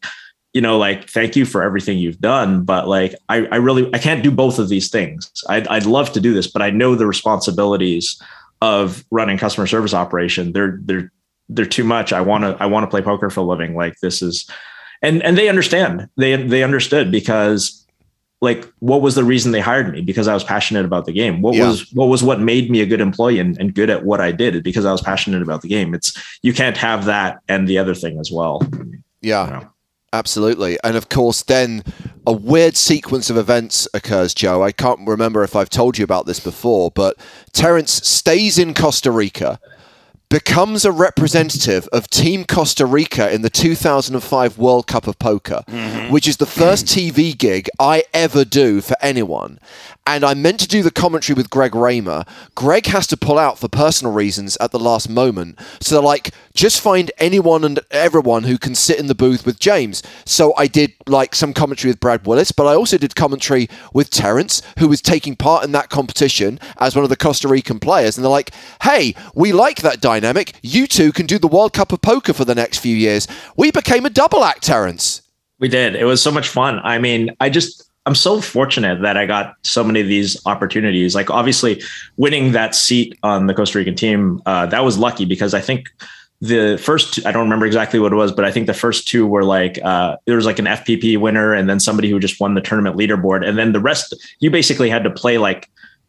you 0.52 0.60
know, 0.60 0.78
like, 0.78 1.08
thank 1.08 1.36
you 1.36 1.44
for 1.44 1.62
everything 1.62 1.98
you've 1.98 2.20
done. 2.20 2.64
But 2.64 2.86
like, 2.86 3.14
I, 3.28 3.46
I 3.46 3.56
really, 3.56 3.90
I 3.94 3.98
can't 3.98 4.22
do 4.22 4.30
both 4.30 4.58
of 4.58 4.68
these 4.68 4.88
things. 4.90 5.30
I'd, 5.48 5.66
I'd 5.68 5.86
love 5.86 6.12
to 6.12 6.20
do 6.20 6.32
this, 6.32 6.46
but 6.46 6.62
I 6.62 6.70
know 6.70 6.94
the 6.94 7.06
responsibilities 7.06 8.20
of 8.60 9.04
running 9.10 9.38
customer 9.38 9.66
service 9.66 9.94
operation. 9.94 10.52
They're, 10.52 10.78
they're, 10.82 11.12
they're 11.48 11.64
too 11.64 11.84
much. 11.84 12.12
I 12.12 12.20
want 12.20 12.44
to, 12.44 12.56
I 12.62 12.66
want 12.66 12.84
to 12.84 12.90
play 12.90 13.02
poker 13.02 13.30
for 13.30 13.40
a 13.40 13.44
living. 13.44 13.74
Like 13.74 13.94
this 14.00 14.20
is, 14.22 14.48
and, 15.02 15.22
and 15.22 15.38
they 15.38 15.48
understand, 15.48 16.08
they, 16.16 16.36
they 16.36 16.62
understood 16.62 17.10
because 17.10 17.86
like, 18.40 18.70
what 18.78 19.00
was 19.00 19.14
the 19.14 19.24
reason 19.24 19.52
they 19.52 19.60
hired 19.60 19.90
me? 19.92 20.00
Because 20.00 20.28
I 20.28 20.34
was 20.34 20.44
passionate 20.44 20.84
about 20.84 21.06
the 21.06 21.12
game. 21.12 21.40
What 21.42 21.54
Yeah. 21.54 21.68
was, 21.68 21.90
what 21.92 22.06
was 22.06 22.22
what 22.22 22.40
made 22.40 22.70
me 22.70 22.80
a 22.80 22.86
good 22.86 23.00
employee 23.00 23.38
and, 23.38 23.58
and 23.58 23.74
good 23.74 23.90
at 23.90 24.04
what 24.04 24.20
I 24.20 24.32
did 24.32 24.62
because 24.62 24.84
I 24.84 24.92
was 24.92 25.00
passionate 25.00 25.42
about 25.42 25.62
the 25.62 25.68
game. 25.68 25.94
It's, 25.94 26.12
you 26.42 26.52
can't 26.52 26.76
have 26.76 27.06
that 27.06 27.38
and 27.48 27.66
the 27.66 27.78
other 27.78 27.94
thing 27.94 28.18
as 28.20 28.30
well. 28.30 28.62
Yeah. 29.22 29.44
You 29.46 29.50
know? 29.52 29.70
Absolutely. 30.12 30.78
And 30.82 30.96
of 30.96 31.08
course, 31.08 31.42
then 31.42 31.84
a 32.26 32.32
weird 32.32 32.76
sequence 32.76 33.28
of 33.28 33.36
events 33.36 33.86
occurs, 33.92 34.32
Joe. 34.32 34.62
I 34.62 34.72
can't 34.72 35.06
remember 35.06 35.42
if 35.42 35.54
I've 35.54 35.68
told 35.68 35.98
you 35.98 36.04
about 36.04 36.24
this 36.24 36.40
before, 36.40 36.90
but 36.90 37.16
Terrence 37.52 37.92
stays 38.08 38.58
in 38.58 38.72
Costa 38.72 39.10
Rica. 39.10 39.60
Becomes 40.30 40.84
a 40.84 40.92
representative 40.92 41.88
of 41.90 42.10
Team 42.10 42.44
Costa 42.44 42.84
Rica 42.84 43.32
in 43.32 43.40
the 43.40 43.48
2005 43.48 44.58
World 44.58 44.86
Cup 44.86 45.06
of 45.06 45.18
Poker, 45.18 45.62
Mm-hmm. 45.66 46.12
which 46.12 46.28
is 46.28 46.36
the 46.36 46.44
first 46.46 46.84
TV 46.86 47.36
gig 47.36 47.68
I 47.80 48.04
ever 48.12 48.44
do 48.44 48.82
for 48.82 48.94
anyone. 49.00 49.58
And 50.06 50.24
I 50.24 50.32
meant 50.32 50.58
to 50.60 50.68
do 50.68 50.82
the 50.82 50.90
commentary 50.90 51.34
with 51.36 51.50
Greg 51.50 51.74
Raymer. 51.74 52.24
Greg 52.54 52.86
has 52.86 53.06
to 53.08 53.16
pull 53.16 53.38
out 53.38 53.58
for 53.58 53.68
personal 53.68 54.12
reasons 54.12 54.56
at 54.58 54.70
the 54.70 54.78
last 54.78 55.06
moment. 55.10 55.58
So 55.80 55.94
they're 55.94 56.02
like, 56.02 56.30
just 56.54 56.80
find 56.80 57.10
anyone 57.18 57.62
and 57.62 57.80
everyone 57.90 58.44
who 58.44 58.56
can 58.56 58.74
sit 58.74 58.98
in 58.98 59.06
the 59.06 59.14
booth 59.14 59.44
with 59.44 59.58
James. 59.60 60.02
So 60.24 60.54
I 60.56 60.66
did 60.66 60.94
like 61.06 61.34
some 61.34 61.52
commentary 61.52 61.90
with 61.90 62.00
Brad 62.00 62.26
Willis, 62.26 62.52
but 62.52 62.66
I 62.66 62.74
also 62.74 62.96
did 62.96 63.14
commentary 63.16 63.68
with 63.92 64.08
Terrence, 64.08 64.62
who 64.78 64.88
was 64.88 65.02
taking 65.02 65.36
part 65.36 65.62
in 65.64 65.72
that 65.72 65.90
competition 65.90 66.58
as 66.78 66.94
one 66.96 67.04
of 67.04 67.10
the 67.10 67.16
Costa 67.16 67.46
Rican 67.48 67.78
players. 67.78 68.16
And 68.16 68.24
they're 68.24 68.30
like, 68.30 68.52
hey, 68.82 69.14
we 69.34 69.52
like 69.52 69.82
that 69.82 70.00
dynamic. 70.00 70.17
You 70.62 70.86
two 70.86 71.12
can 71.12 71.26
do 71.26 71.38
the 71.38 71.48
World 71.48 71.72
Cup 71.72 71.92
of 71.92 72.02
Poker 72.02 72.32
for 72.32 72.44
the 72.44 72.54
next 72.54 72.78
few 72.78 72.96
years. 72.96 73.28
We 73.56 73.70
became 73.70 74.06
a 74.06 74.10
double 74.10 74.44
act, 74.44 74.62
Terrence. 74.62 75.22
We 75.58 75.68
did. 75.68 75.96
It 75.96 76.04
was 76.04 76.22
so 76.22 76.30
much 76.30 76.48
fun. 76.48 76.80
I 76.84 76.98
mean, 76.98 77.30
I 77.40 77.50
just 77.50 77.88
I'm 78.06 78.14
so 78.14 78.40
fortunate 78.40 79.02
that 79.02 79.18
I 79.18 79.26
got 79.26 79.56
so 79.64 79.84
many 79.84 80.00
of 80.00 80.08
these 80.08 80.40
opportunities. 80.46 81.14
Like 81.14 81.30
obviously 81.30 81.82
winning 82.16 82.52
that 82.52 82.74
seat 82.74 83.18
on 83.22 83.48
the 83.48 83.54
Costa 83.54 83.78
Rican 83.78 83.96
team, 83.96 84.40
uh, 84.46 84.64
that 84.66 84.82
was 84.82 84.96
lucky 84.96 85.26
because 85.26 85.52
I 85.52 85.60
think 85.60 85.90
the 86.40 86.80
first 86.82 87.14
two, 87.14 87.22
I 87.26 87.32
don't 87.32 87.42
remember 87.42 87.66
exactly 87.66 87.98
what 87.98 88.12
it 88.12 88.16
was, 88.16 88.32
but 88.32 88.44
I 88.44 88.52
think 88.52 88.66
the 88.66 88.74
first 88.74 89.08
two 89.08 89.26
were 89.26 89.44
like 89.44 89.78
uh, 89.84 90.16
there 90.24 90.36
was 90.36 90.46
like 90.46 90.58
an 90.58 90.64
FPP 90.66 91.18
winner 91.20 91.52
and 91.52 91.68
then 91.68 91.80
somebody 91.80 92.08
who 92.08 92.18
just 92.18 92.40
won 92.40 92.54
the 92.54 92.60
tournament 92.60 92.96
leaderboard, 92.96 93.46
and 93.46 93.58
then 93.58 93.72
the 93.72 93.80
rest 93.80 94.14
you 94.40 94.50
basically 94.50 94.88
had 94.88 95.04
to 95.04 95.10
play 95.10 95.36
like 95.36 95.68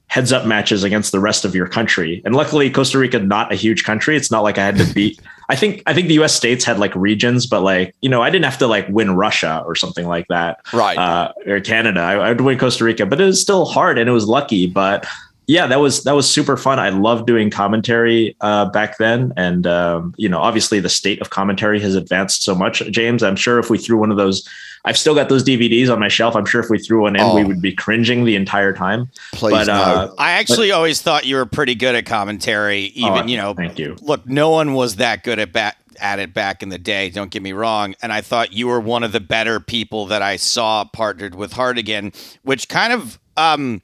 heads 0.09 0.33
up 0.33 0.45
matches 0.45 0.83
against 0.83 1.11
the 1.11 1.19
rest 1.19 1.45
of 1.45 1.55
your 1.55 1.67
country. 1.67 2.21
And 2.25 2.35
luckily, 2.35 2.69
Costa 2.69 2.97
Rica 2.97 3.19
not 3.19 3.51
a 3.53 3.55
huge 3.55 3.83
country. 3.83 4.17
It's 4.17 4.31
not 4.31 4.41
like 4.41 4.57
I 4.57 4.65
had 4.65 4.77
to 4.77 4.93
beat. 4.93 5.21
I 5.49 5.55
think 5.55 5.81
I 5.85 5.93
think 5.93 6.07
the 6.07 6.15
U.S. 6.15 6.35
states 6.35 6.65
had 6.65 6.79
like 6.79 6.93
regions, 6.95 7.45
but 7.45 7.61
like 7.61 7.95
you 8.01 8.09
know, 8.09 8.21
I 8.21 8.29
didn't 8.29 8.45
have 8.45 8.57
to 8.59 8.67
like 8.67 8.87
win 8.89 9.15
Russia 9.15 9.63
or 9.65 9.75
something 9.75 10.07
like 10.07 10.27
that, 10.27 10.59
Right. 10.73 10.97
Uh, 10.97 11.31
or 11.47 11.59
Canada. 11.61 12.01
I, 12.01 12.31
I 12.31 12.33
to 12.33 12.43
win 12.43 12.57
Costa 12.59 12.83
Rica, 12.83 13.05
but 13.05 13.21
it 13.21 13.25
was 13.25 13.39
still 13.39 13.65
hard 13.65 13.97
and 13.97 14.09
it 14.09 14.13
was 14.13 14.27
lucky. 14.27 14.67
But 14.67 15.05
yeah, 15.49 15.65
that 15.65 15.79
was 15.79 16.03
that 16.03 16.13
was 16.13 16.29
super 16.29 16.57
fun. 16.57 16.77
I 16.77 16.89
loved 16.89 17.25
doing 17.25 17.49
commentary 17.49 18.35
uh, 18.41 18.65
back 18.69 18.99
then, 18.99 19.33
and 19.35 19.65
um, 19.65 20.13
you 20.15 20.29
know, 20.29 20.37
obviously 20.39 20.79
the 20.79 20.89
state 20.89 21.19
of 21.21 21.31
commentary 21.31 21.79
has 21.79 21.95
advanced 21.95 22.43
so 22.43 22.53
much. 22.53 22.83
James, 22.91 23.23
I'm 23.23 23.35
sure 23.35 23.57
if 23.57 23.71
we 23.71 23.79
threw 23.79 23.97
one 23.97 24.11
of 24.11 24.17
those, 24.17 24.47
I've 24.85 24.97
still 24.97 25.13
got 25.15 25.29
those 25.29 25.43
DVDs 25.43 25.91
on 25.91 25.99
my 25.99 26.07
shelf. 26.07 26.35
I'm 26.35 26.45
sure 26.45 26.61
if 26.61 26.69
we 26.69 26.79
threw 26.79 27.01
one 27.01 27.15
in, 27.15 27.21
Oh. 27.21 27.35
we 27.35 27.43
would 27.43 27.61
be 27.61 27.73
cringing 27.73 28.23
the 28.25 28.35
entire 28.35 28.73
time. 28.73 29.09
Please 29.33 29.51
but 29.51 29.67
no. 29.67 29.73
uh, 29.73 30.13
I 30.17 30.31
actually 30.31 30.71
always 30.71 31.01
thought 31.01 31.25
you 31.25 31.35
were 31.35 31.45
pretty 31.45 31.75
good 31.75 31.95
at 31.95 32.05
commentary. 32.05 32.83
Even 32.95 33.11
Oh, 33.13 33.25
you 33.25 33.37
know, 33.37 33.53
thank 33.53 33.77
you. 33.77 33.97
Look, 34.01 34.25
no 34.27 34.49
one 34.49 34.73
was 34.73 34.95
that 34.97 35.23
good 35.23 35.39
at 35.39 35.51
back 35.51 35.77
at 35.99 36.19
it 36.19 36.33
back 36.33 36.63
in 36.63 36.69
the 36.69 36.77
day. 36.77 37.09
Don't 37.09 37.29
get 37.29 37.43
me 37.43 37.51
wrong. 37.51 37.93
And 38.01 38.13
I 38.13 38.21
thought 38.21 38.53
you 38.53 38.67
were 38.67 38.79
one 38.79 39.03
of 39.03 39.11
the 39.11 39.19
better 39.19 39.59
people 39.59 40.05
that 40.05 40.21
I 40.21 40.37
saw 40.37 40.85
partnered 40.85 41.35
with 41.35 41.53
Hartigan, 41.53 42.13
which 42.43 42.69
kind 42.69 42.93
of 42.93 43.19
um, 43.35 43.81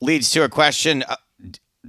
leads 0.00 0.30
to 0.30 0.44
a 0.44 0.48
question. 0.48 1.04
Uh, 1.06 1.16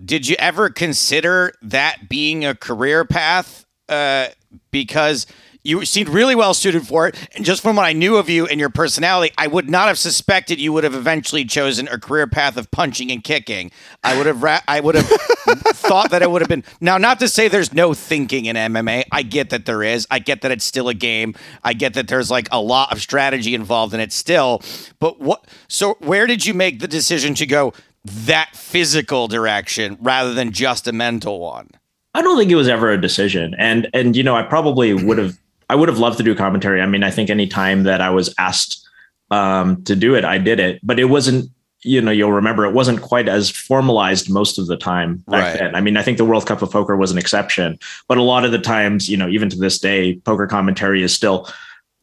did 0.04 0.28
you 0.28 0.36
ever 0.38 0.70
consider 0.70 1.54
that 1.62 2.10
being 2.10 2.44
a 2.44 2.56
career 2.56 3.06
path? 3.06 3.66
Uh, 3.88 4.28
because 4.72 5.28
you 5.64 5.86
seemed 5.86 6.10
really 6.10 6.36
well 6.36 6.54
suited 6.54 6.86
for 6.86 7.08
it. 7.08 7.16
And 7.36 7.46
just 7.46 7.62
from 7.62 7.78
what 7.78 7.86
I 7.86 7.94
knew 7.94 8.18
of 8.18 8.30
you 8.30 8.46
and 8.46 8.60
your 8.60 8.70
personality, 8.70 9.34
I 9.38 9.48
would 9.48 9.70
not 9.70 9.88
have 9.88 9.98
suspected 9.98 10.60
you 10.60 10.74
would 10.74 10.84
have 10.84 10.94
eventually 10.94 11.46
chosen 11.46 11.88
a 11.88 11.98
career 11.98 12.28
path 12.28 12.58
of 12.58 12.70
punching 12.72 13.12
and 13.12 13.24
kicking. 13.24 13.72
I 14.04 14.18
would 14.18 14.26
have, 14.26 14.44
ra- 14.44 14.62
I 14.68 14.82
would 14.82 14.96
have 14.96 15.08
thought 15.74 16.12
that 16.12 16.22
it 16.22 16.30
would 16.30 16.42
have 16.42 16.50
been. 16.50 16.64
Now, 16.82 16.98
not 16.98 17.20
to 17.20 17.28
say 17.28 17.48
there's 17.48 17.74
no 17.74 17.94
thinking 17.94 18.46
in 18.46 18.56
MMA. 18.56 19.06
I 19.12 19.24
get 19.24 19.50
that 19.52 19.66
there 19.66 19.84
is. 19.84 20.06
I 20.12 20.20
get 20.20 20.42
that 20.42 20.52
it's 20.52 20.66
still 20.66 20.90
a 20.90 20.94
game. 20.94 21.34
I 21.64 21.74
get 21.74 21.94
that 21.94 22.08
there's 22.08 22.30
like 22.30 22.50
a 22.52 22.62
lot 22.62 22.92
of 22.92 23.02
strategy 23.02 23.56
involved 23.56 23.94
in 23.94 24.00
it 24.00 24.12
still. 24.12 24.62
But 25.00 25.20
what? 25.20 25.48
So, 25.70 25.96
where 26.00 26.28
did 26.28 26.46
you 26.46 26.54
make 26.54 26.80
the 26.80 26.88
decision 26.88 27.36
to 27.36 27.46
go 27.46 27.74
that 28.04 28.50
physical 28.54 29.28
direction 29.28 29.98
rather 30.02 30.34
than 30.34 30.52
just 30.52 30.88
a 30.88 30.92
mental 30.92 31.40
one? 31.40 31.70
I 32.14 32.22
don't 32.22 32.38
think 32.38 32.52
it 32.52 32.56
was 32.56 32.68
ever 32.68 32.92
a 32.92 33.00
decision. 33.00 33.56
And 33.58 33.90
and 33.94 34.16
you 34.16 34.24
know, 34.24 34.36
I 34.36 34.44
probably 34.44 34.94
would 34.94 35.18
have 35.18 35.40
I 35.74 35.76
would 35.76 35.90
have 35.90 35.98
loved 35.98 36.18
to 36.20 36.24
do 36.24 36.36
commentary. 36.36 36.82
I 36.82 36.86
mean, 36.86 37.02
I 37.04 37.10
think 37.10 37.32
any 37.32 37.48
time 37.48 37.82
that 37.82 38.00
I 38.00 38.12
was 38.12 38.32
asked 38.38 38.88
um, 39.32 39.84
to 39.86 39.96
do 39.96 40.14
it, 40.14 40.24
I 40.24 40.38
did 40.38 40.60
it. 40.60 40.80
But 40.84 41.00
it 41.00 41.06
wasn't, 41.06 41.50
you 41.82 42.00
know, 42.00 42.12
you'll 42.12 42.32
remember 42.32 42.64
it 42.64 42.76
wasn't 42.76 43.02
quite 43.02 43.28
as 43.28 43.50
formalized 43.50 44.30
most 44.30 44.60
of 44.60 44.68
the 44.68 44.78
time 44.78 45.24
back 45.28 45.42
Right. 45.42 45.58
then. 45.60 45.74
I 45.74 45.82
mean, 45.82 45.98
I 45.98 46.04
think 46.04 46.20
the 46.20 46.26
World 46.26 46.46
Cup 46.46 46.62
of 46.62 46.70
Poker 46.70 46.96
was 46.96 47.12
an 47.12 47.18
exception, 47.18 47.80
but 48.08 48.20
a 48.20 48.22
lot 48.22 48.46
of 48.46 48.52
the 48.52 48.60
times, 48.60 49.10
you 49.10 49.18
know, 49.18 49.28
even 49.28 49.50
to 49.50 49.58
this 49.58 49.80
day, 49.80 50.18
poker 50.26 50.46
commentary 50.46 51.02
is 51.02 51.12
still 51.12 51.50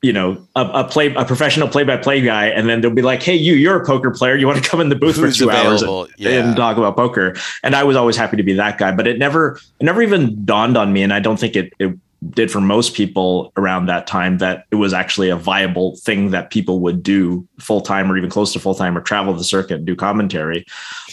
you 0.03 0.15
know, 0.15 0.45
a, 0.57 0.63
a 0.63 0.85
play 0.85 1.13
a 1.15 1.27
professional 1.27 1.69
play 1.69 1.85
by 1.85 1.95
play 1.99 2.23
guy, 2.23 2.47
and 2.47 2.67
then 2.71 2.81
they'll 2.81 2.91
be 2.91 3.03
like, 3.03 3.23
"Hey, 3.23 3.35
you, 3.37 3.53
you're 3.53 3.77
a 3.83 3.85
poker 3.85 4.11
player. 4.11 4.35
You 4.35 4.47
want 4.47 4.65
to 4.65 4.67
come 4.67 4.81
in 4.81 4.89
the 4.89 4.97
booth 4.97 5.17
Who's 5.17 5.37
for 5.37 5.45
two 5.45 5.51
hours 5.51 5.83
and, 5.83 6.09
Yeah. 6.17 6.31
and 6.43 6.57
talk 6.57 6.79
about 6.79 6.97
poker?" 6.97 7.37
And 7.63 7.77
I 7.77 7.85
was 7.85 7.97
always 7.97 8.17
happy 8.17 8.39
to 8.39 8.43
be 8.43 8.55
that 8.55 8.79
guy, 8.79 8.93
but 8.93 9.07
it 9.07 9.19
never, 9.19 9.61
it 9.79 9.85
never 9.85 10.01
even 10.01 10.43
dawned 10.47 10.79
on 10.79 10.95
me, 10.95 11.03
and 11.03 11.13
I 11.13 11.21
don't 11.21 11.39
think 11.39 11.55
it, 11.55 11.75
it 11.79 11.95
did 12.29 12.51
for 12.51 12.61
most 12.61 12.95
people 12.95 13.53
around 13.57 13.87
that 13.87 14.07
time 14.07 14.39
that 14.39 14.67
it 14.71 14.77
was 14.77 14.93
actually 14.93 15.31
a 15.31 15.37
viable 15.37 15.97
thing 15.97 16.31
that 16.31 16.51
people 16.51 16.81
would 16.81 17.03
do 17.03 17.47
full 17.59 17.81
time 17.81 18.13
or 18.13 18.17
even 18.19 18.29
close 18.29 18.53
to 18.53 18.59
full 18.59 18.75
time 18.75 18.97
or 18.97 19.01
travel 19.01 19.33
the 19.33 19.45
circuit 19.45 19.77
and 19.77 19.87
do 19.87 19.97
commentary. 19.97 20.67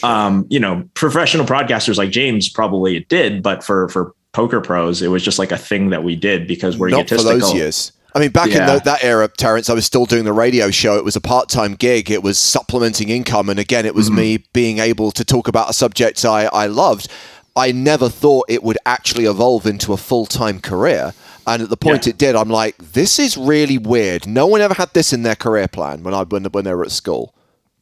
Um, 0.03 0.45
you 0.49 0.59
know, 0.59 0.87
professional 0.93 1.45
broadcasters 1.45 1.97
like 1.97 2.11
James 2.11 2.49
probably 2.49 2.97
it 2.97 3.07
did, 3.07 3.41
but 3.41 3.63
for 3.63 3.87
for 3.89 4.13
poker 4.33 4.61
pros, 4.61 5.01
it 5.01 5.07
was 5.07 5.23
just 5.23 5.39
like 5.39 5.51
a 5.51 5.57
thing 5.57 5.89
that 5.89 6.03
we 6.03 6.15
did 6.15 6.47
because 6.47 6.77
we're 6.77 6.89
Not 6.89 7.09
for 7.09 7.17
those 7.17 7.53
years. 7.53 7.91
I 8.17 8.19
mean, 8.19 8.31
back 8.31 8.47
in 8.47 8.65
the, 8.65 8.81
that 8.83 9.03
era, 9.03 9.27
Terrence, 9.27 9.69
I 9.69 9.73
was 9.73 9.85
still 9.85 10.05
doing 10.05 10.23
the 10.23 10.33
radio 10.33 10.71
show. 10.71 10.97
It 10.97 11.03
was 11.03 11.15
a 11.15 11.21
part 11.21 11.49
time 11.49 11.75
gig. 11.75 12.09
It 12.09 12.23
was 12.23 12.39
supplementing 12.39 13.09
income. 13.09 13.47
And 13.47 13.59
again, 13.59 13.85
it 13.85 13.93
was 13.93 14.09
me 14.09 14.43
being 14.53 14.79
able 14.79 15.11
to 15.11 15.23
talk 15.23 15.47
about 15.47 15.69
a 15.69 15.73
subject 15.73 16.25
I, 16.25 16.45
I 16.45 16.65
loved. 16.65 17.11
I 17.57 17.71
never 17.71 18.07
thought 18.07 18.45
it 18.47 18.63
would 18.63 18.77
actually 18.85 19.25
evolve 19.25 19.65
into 19.65 19.91
a 19.91 19.97
full 19.97 20.25
time 20.25 20.59
career. 20.59 21.13
And 21.45 21.61
at 21.63 21.69
the 21.69 21.77
point 21.77 22.05
Yeah. 22.05 22.11
it 22.11 22.17
did, 22.17 22.35
I'm 22.35 22.49
like, 22.49 22.77
this 22.77 23.19
is 23.19 23.37
really 23.37 23.77
weird. 23.77 24.27
No 24.27 24.45
one 24.47 24.61
ever 24.61 24.73
had 24.73 24.93
this 24.93 25.11
in 25.13 25.23
their 25.23 25.35
career 25.35 25.67
plan 25.67 26.03
when 26.03 26.13
I 26.13 26.23
when, 26.23 26.43
when 26.45 26.63
they 26.65 26.73
were 26.73 26.83
at 26.83 26.91
school. 26.91 27.33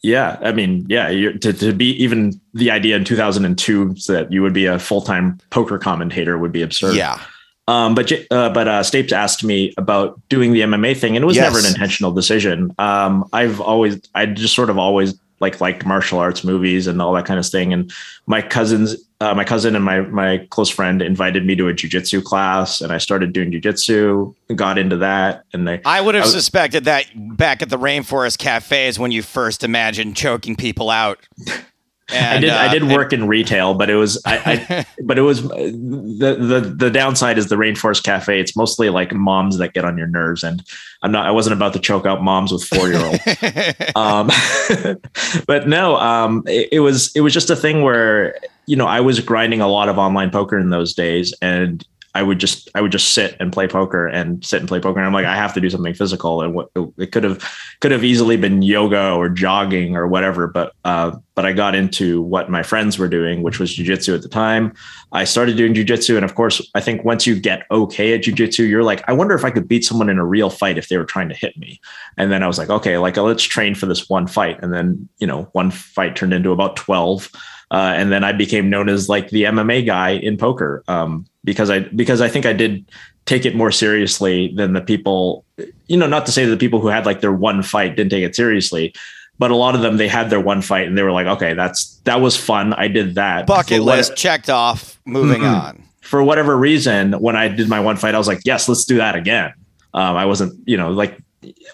Yeah, 0.03 0.38
I 0.41 0.51
mean, 0.51 0.85
yeah, 0.88 1.09
you're, 1.09 1.33
to 1.39 1.51
to 1.51 1.73
be 1.73 1.91
even 2.03 2.39
the 2.53 2.69
idea 2.69 2.95
in 2.95 3.03
2002 3.05 3.95
that 4.07 4.31
you 4.31 4.43
would 4.43 4.53
be 4.53 4.65
a 4.67 4.77
full 4.77 5.01
time 5.01 5.39
poker 5.49 5.79
commentator 5.79 6.38
would 6.38 6.51
be 6.51 6.61
absurd. 6.61 6.95
Yeah. 6.95 7.19
Um, 7.67 7.95
but 7.95 8.11
uh, 8.29 8.49
but 8.51 8.67
uh, 8.67 8.81
Stapes 8.83 9.11
asked 9.11 9.43
me 9.43 9.73
about 9.77 10.21
doing 10.29 10.53
the 10.53 10.61
MMA 10.61 10.95
thing, 10.95 11.15
and 11.15 11.23
it 11.23 11.25
was 11.25 11.35
Yes. 11.35 11.51
never 11.51 11.57
an 11.57 11.65
intentional 11.65 12.11
decision. 12.11 12.71
Um, 12.77 13.27
I've 13.33 13.59
always, 13.59 13.99
I 14.13 14.27
just 14.27 14.53
sort 14.53 14.69
of 14.69 14.77
always 14.77 15.15
like 15.39 15.59
liked 15.59 15.83
martial 15.88 16.19
arts 16.19 16.43
movies 16.43 16.85
and 16.85 17.01
all 17.01 17.11
that 17.13 17.25
kind 17.25 17.39
of 17.39 17.47
thing. 17.47 17.73
And 17.73 17.91
my 18.27 18.43
cousins, 18.43 18.95
uh, 19.21 19.34
my 19.34 19.43
cousin 19.43 19.75
and 19.75 19.84
my 19.86 20.01
my 20.01 20.45
close 20.49 20.69
friend 20.69 21.01
invited 21.01 21.45
me 21.45 21.56
to 21.56 21.67
a 21.69 21.73
jujitsu 21.73 22.23
class, 22.23 22.82
and 22.82 22.91
I 22.91 22.97
started 22.97 23.32
doing 23.34 23.51
jujitsu. 23.51 24.34
Got 24.56 24.78
into 24.78 24.97
that, 24.97 25.43
and 25.54 25.67
they 25.67 25.82
I 25.86 26.01
would 26.01 26.15
have 26.15 26.23
I 26.23 26.28
was- 26.28 26.34
suspected 26.34 26.86
that 26.86 27.06
back 27.15 27.62
at 27.62 27.69
the 27.69 27.78
Rainforest 27.78 28.38
Cafes 28.38 28.99
when 28.99 29.12
you 29.12 29.21
first 29.21 29.63
imagined 29.63 30.15
choking 30.17 30.56
people 30.56 30.89
out. 30.89 31.19
I 32.08 32.15
And, 32.17 32.41
did. 32.43 32.51
I 32.51 32.67
uh, 32.67 32.71
did 32.71 32.84
and- 32.84 32.91
work 32.91 33.13
in 33.13 33.28
retail, 33.28 33.73
but 33.73 33.89
it 33.89 33.95
was. 33.95 34.21
I, 34.28 34.38
I 34.69 34.86
but 35.04 35.17
it 35.17 35.21
was 35.23 35.41
the 35.41 36.38
the 36.39 36.75
the 36.78 36.91
downside 36.91 37.39
is 37.39 37.47
the 37.49 37.56
Rainforest 37.56 38.04
Cafe. 38.04 38.39
It's 38.39 38.56
mostly 38.56 38.89
like 38.91 39.12
moms 39.12 39.58
that 39.58 39.73
get 39.73 39.86
on 39.86 39.97
your 39.97 40.06
nerves, 40.06 40.43
and 40.43 40.62
I'm 41.01 41.12
not. 41.12 41.25
I 41.25 41.32
wasn't 41.32 41.54
about 41.56 41.73
to 41.73 41.80
choke 41.80 42.06
out 42.06 42.21
moms 42.21 42.51
with 42.51 42.63
four 42.63 42.89
year 42.89 43.04
olds. 43.04 43.19
um, 43.95 44.30
but 45.47 45.67
no, 45.67 45.95
um, 45.97 46.43
it, 46.45 46.69
it 46.73 46.80
was 46.82 47.12
it 47.15 47.21
was 47.21 47.34
just 47.34 47.49
a 47.49 47.56
thing 47.56 47.82
where 47.82 48.36
you 48.67 48.75
know 48.75 48.88
I 48.88 48.99
was 48.99 49.19
grinding 49.19 49.62
a 49.62 49.67
lot 49.67 49.89
of 49.89 49.97
online 49.97 50.32
poker 50.32 50.58
in 50.58 50.69
those 50.69 50.93
days, 50.93 51.34
and 51.41 51.86
I 52.15 52.23
would 52.23 52.39
just 52.39 52.69
I 52.73 52.82
would 52.82 52.93
just 52.93 53.12
sit 53.13 53.36
and 53.41 53.51
play 53.51 53.67
poker 53.67 54.08
and 54.08 54.43
sit 54.43 54.62
and 54.62 54.69
play 54.69 54.80
poker. 54.80 54.99
And 54.99 55.06
I'm 55.06 55.13
like, 55.13 55.25
I 55.25 55.36
have 55.36 55.54
to 55.54 55.62
do 55.62 55.69
something 55.69 55.93
physical, 55.93 56.41
and 56.41 56.54
what 56.56 56.69
it 56.97 57.12
could 57.12 57.25
have 57.25 57.43
could 57.82 57.91
have 57.91 58.06
easily 58.06 58.38
been 58.38 58.62
yoga 58.62 59.12
or 59.12 59.28
jogging 59.28 59.97
or 59.97 60.08
whatever, 60.08 60.47
but 60.47 60.73
uh, 60.86 61.12
but 61.36 61.45
I 61.45 61.51
got 61.51 61.75
into 61.75 62.21
what 62.21 62.49
my 62.49 62.63
friends 62.63 62.97
were 62.97 63.10
doing, 63.10 63.43
which 63.43 63.60
was 63.60 63.75
jujitsu 63.75 64.15
at 64.15 64.21
the 64.21 64.30
time. 64.30 64.73
I 65.12 65.25
started 65.25 65.58
doing 65.58 65.73
jujitsu, 65.73 66.15
and 66.15 66.23
of 66.23 66.36
course, 66.36 66.65
I 66.73 66.80
think 66.80 67.04
once 67.04 67.28
you 67.28 67.38
get 67.38 67.65
okay 67.69 68.13
at 68.13 68.21
jujitsu, 68.21 68.67
you're 68.67 68.84
like, 68.84 69.04
I 69.10 69.13
wonder 69.13 69.36
if 69.36 69.43
I 69.43 69.51
could 69.51 69.67
beat 69.67 69.84
someone 69.84 70.10
in 70.10 70.17
a 70.17 70.25
real 70.25 70.49
fight 70.49 70.78
if 70.78 70.88
they 70.88 70.97
were 70.97 71.04
trying 71.04 71.28
to 71.28 71.36
hit 71.36 71.58
me. 71.58 71.82
And 72.17 72.32
then 72.32 72.43
I 72.43 72.47
was 72.47 72.58
like, 72.58 72.69
okay, 72.69 72.97
like 72.97 73.17
let's 73.17 73.43
train 73.43 73.75
for 73.75 73.88
this 73.88 74.10
one 74.10 74.25
fight, 74.25 74.63
and 74.63 74.71
then 74.73 75.10
you 75.17 75.28
know, 75.28 75.49
one 75.51 75.69
fight 75.69 76.15
turned 76.15 76.34
into 76.34 76.54
about 76.54 76.78
twelve. 76.78 77.30
Uh, 77.71 77.93
and 77.95 78.12
then 78.12 78.23
I 78.23 78.32
became 78.32 78.69
known 78.69 78.89
as 78.89 79.10
like 79.10 79.30
the 79.30 79.43
MMA 79.43 79.86
guy 79.86 80.12
in 80.12 80.38
poker 80.38 80.84
um, 80.88 81.25
because 81.43 81.69
I 81.69 81.80
because 81.80 82.21
I 82.21 82.28
think 82.30 82.45
I 82.45 82.54
did 82.54 82.86
take 83.25 83.45
it 83.45 83.56
more 83.56 83.71
seriously 83.71 84.54
than 84.56 84.73
the 84.73 84.82
people. 84.82 85.43
You 85.88 85.97
know, 85.97 86.08
not 86.08 86.25
to 86.28 86.32
say 86.32 86.45
that 86.45 86.51
the 86.51 86.58
people 86.58 86.80
who 86.80 86.88
had 86.88 87.06
like 87.06 87.21
their 87.21 87.34
one 87.34 87.63
fight 87.63 87.95
didn't 87.95 88.12
take 88.12 88.23
it 88.23 88.36
seriously, 88.36 88.93
but 89.39 89.49
a 89.51 89.56
lot 89.56 89.73
of 89.75 89.82
them 89.82 89.97
they 89.97 90.08
had 90.08 90.30
their 90.30 90.39
one 90.39 90.62
fight 90.62 90.88
and 90.88 90.95
they 90.97 91.01
were 91.04 91.12
like, 91.12 91.25
okay, 91.28 91.54
that's 91.56 91.95
that 92.06 92.21
was 92.21 92.38
fun. 92.38 92.73
I 92.73 92.88
did 92.88 93.15
that 93.15 93.47
bucket 93.47 93.82
what- 93.84 93.97
list 93.97 94.15
checked 94.15 94.49
off. 94.49 94.99
Moving 95.06 95.41
Mhm. 95.41 95.62
on. 95.62 95.84
for 96.01 96.23
whatever 96.23 96.56
reason, 96.56 97.13
when 97.13 97.36
I 97.36 97.47
did 97.47 97.67
my 97.67 97.80
one 97.80 97.97
fight, 97.97 98.13
I 98.13 98.17
was 98.19 98.28
like, 98.28 98.41
yes, 98.45 98.69
let's 98.69 98.86
do 98.86 98.97
that 98.97 99.15
again. 99.15 99.54
Um, 99.95 100.15
I 100.15 100.25
wasn't, 100.25 100.54
you 100.67 100.78
know, 100.78 100.91
like 100.91 101.17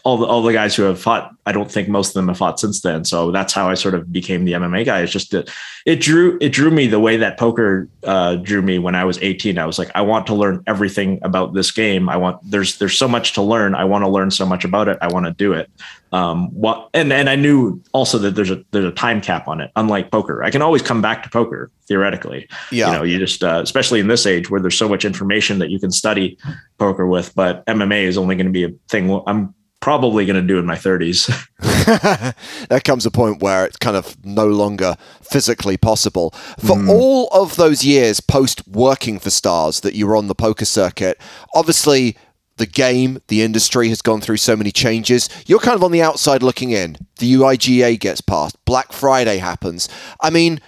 all 0.03 0.17
the 0.17 0.25
all 0.25 0.41
the 0.41 0.53
guys 0.53 0.73
who 0.75 0.83
have 0.83 0.99
fought, 1.01 1.31
I 1.45 1.51
don't 1.51 1.71
think 1.71 1.89
most 1.89 2.09
of 2.09 2.13
them 2.13 2.27
have 2.27 2.37
fought 2.37 2.59
since 2.59 2.81
then. 2.81 3.03
So 3.03 3.31
that's 3.31 3.51
how 3.51 3.69
I 3.69 3.73
sort 3.73 3.95
of 3.95 4.11
became 4.11 4.45
the 4.45 4.53
MMA 4.53 4.85
guy. 4.85 5.01
It's 5.01 5.11
just 5.11 5.31
that 5.31 5.49
it 5.85 5.99
drew 5.99 6.37
it 6.39 6.49
drew 6.49 6.69
me 6.69 6.85
the 6.85 6.99
way 6.99 7.17
that 7.17 7.39
poker 7.39 7.87
uh, 8.03 8.35
drew 8.35 8.61
me 8.61 8.77
when 8.77 8.93
I 8.93 9.05
was 9.05 9.17
18. 9.19 9.57
I 9.57 9.65
was 9.65 9.79
like, 9.79 9.89
I 9.95 10.01
want 10.01 10.27
to 10.27 10.35
learn 10.35 10.63
everything 10.67 11.19
about 11.23 11.53
this 11.53 11.71
game. 11.71 12.09
I 12.09 12.17
want 12.17 12.39
there's 12.43 12.77
there's 12.77 12.97
so 12.97 13.07
much 13.07 13.33
to 13.33 13.41
learn. 13.41 13.73
I 13.73 13.85
want 13.85 14.03
to 14.03 14.09
learn 14.09 14.29
so 14.29 14.45
much 14.45 14.63
about 14.63 14.87
it. 14.87 14.99
I 15.01 15.07
want 15.07 15.25
to 15.25 15.31
do 15.31 15.53
it. 15.53 15.71
Um, 16.11 16.53
what 16.53 16.89
and 16.93 17.11
and 17.11 17.29
I 17.29 17.35
knew 17.35 17.81
also 17.93 18.19
that 18.19 18.35
there's 18.35 18.51
a 18.51 18.63
there's 18.71 18.85
a 18.85 18.91
time 18.91 19.19
cap 19.19 19.47
on 19.47 19.61
it. 19.61 19.71
Unlike 19.75 20.11
poker, 20.11 20.43
I 20.43 20.51
can 20.51 20.61
always 20.61 20.83
come 20.83 21.01
back 21.01 21.23
to 21.23 21.29
poker 21.29 21.71
theoretically. 21.87 22.47
Yeah. 22.71 22.87
You 22.87 22.97
know, 22.97 23.03
you 23.03 23.17
just 23.17 23.43
uh, 23.43 23.61
especially 23.63 23.99
in 23.99 24.07
this 24.07 24.27
age 24.27 24.49
where 24.49 24.61
there's 24.61 24.77
so 24.77 24.87
much 24.89 25.05
information 25.05 25.57
that 25.59 25.69
you 25.71 25.79
can 25.79 25.89
study 25.89 26.37
poker 26.77 27.07
with. 27.07 27.33
But 27.33 27.65
MMA 27.65 28.03
is 28.03 28.17
only 28.17 28.35
going 28.35 28.45
to 28.45 28.51
be 28.51 28.65
a 28.65 28.69
thing. 28.89 29.21
I'm 29.25 29.55
probably 29.81 30.25
going 30.25 30.39
to 30.39 30.47
do 30.47 30.57
in 30.57 30.65
my 30.65 30.75
30s. 30.75 31.27
there 32.69 32.79
comes 32.79 33.05
a 33.05 33.11
point 33.11 33.41
where 33.41 33.65
it's 33.65 33.77
kind 33.77 33.97
of 33.97 34.15
no 34.23 34.47
longer 34.47 34.95
physically 35.21 35.75
possible. 35.75 36.31
For 36.59 36.75
mm. 36.75 36.89
all 36.89 37.27
of 37.33 37.55
those 37.55 37.83
years 37.83 38.21
post 38.21 38.67
working 38.67 39.19
for 39.19 39.29
Stars 39.29 39.81
that 39.81 39.95
you 39.95 40.07
were 40.07 40.15
on 40.15 40.27
the 40.27 40.35
poker 40.35 40.65
circuit, 40.65 41.19
obviously 41.53 42.15
the 42.57 42.65
game, 42.67 43.19
the 43.27 43.41
industry 43.41 43.89
has 43.89 44.01
gone 44.01 44.21
through 44.21 44.37
so 44.37 44.55
many 44.55 44.71
changes. 44.71 45.29
You're 45.47 45.59
kind 45.59 45.75
of 45.75 45.83
on 45.83 45.91
the 45.91 46.01
outside 46.01 46.43
looking 46.43 46.69
in. 46.69 46.95
The 47.17 47.33
UIGEA 47.33 47.99
gets 47.99 48.21
passed, 48.21 48.63
Black 48.65 48.93
Friday 48.93 49.37
happens. 49.37 49.89
I 50.21 50.29
mean, 50.29 50.61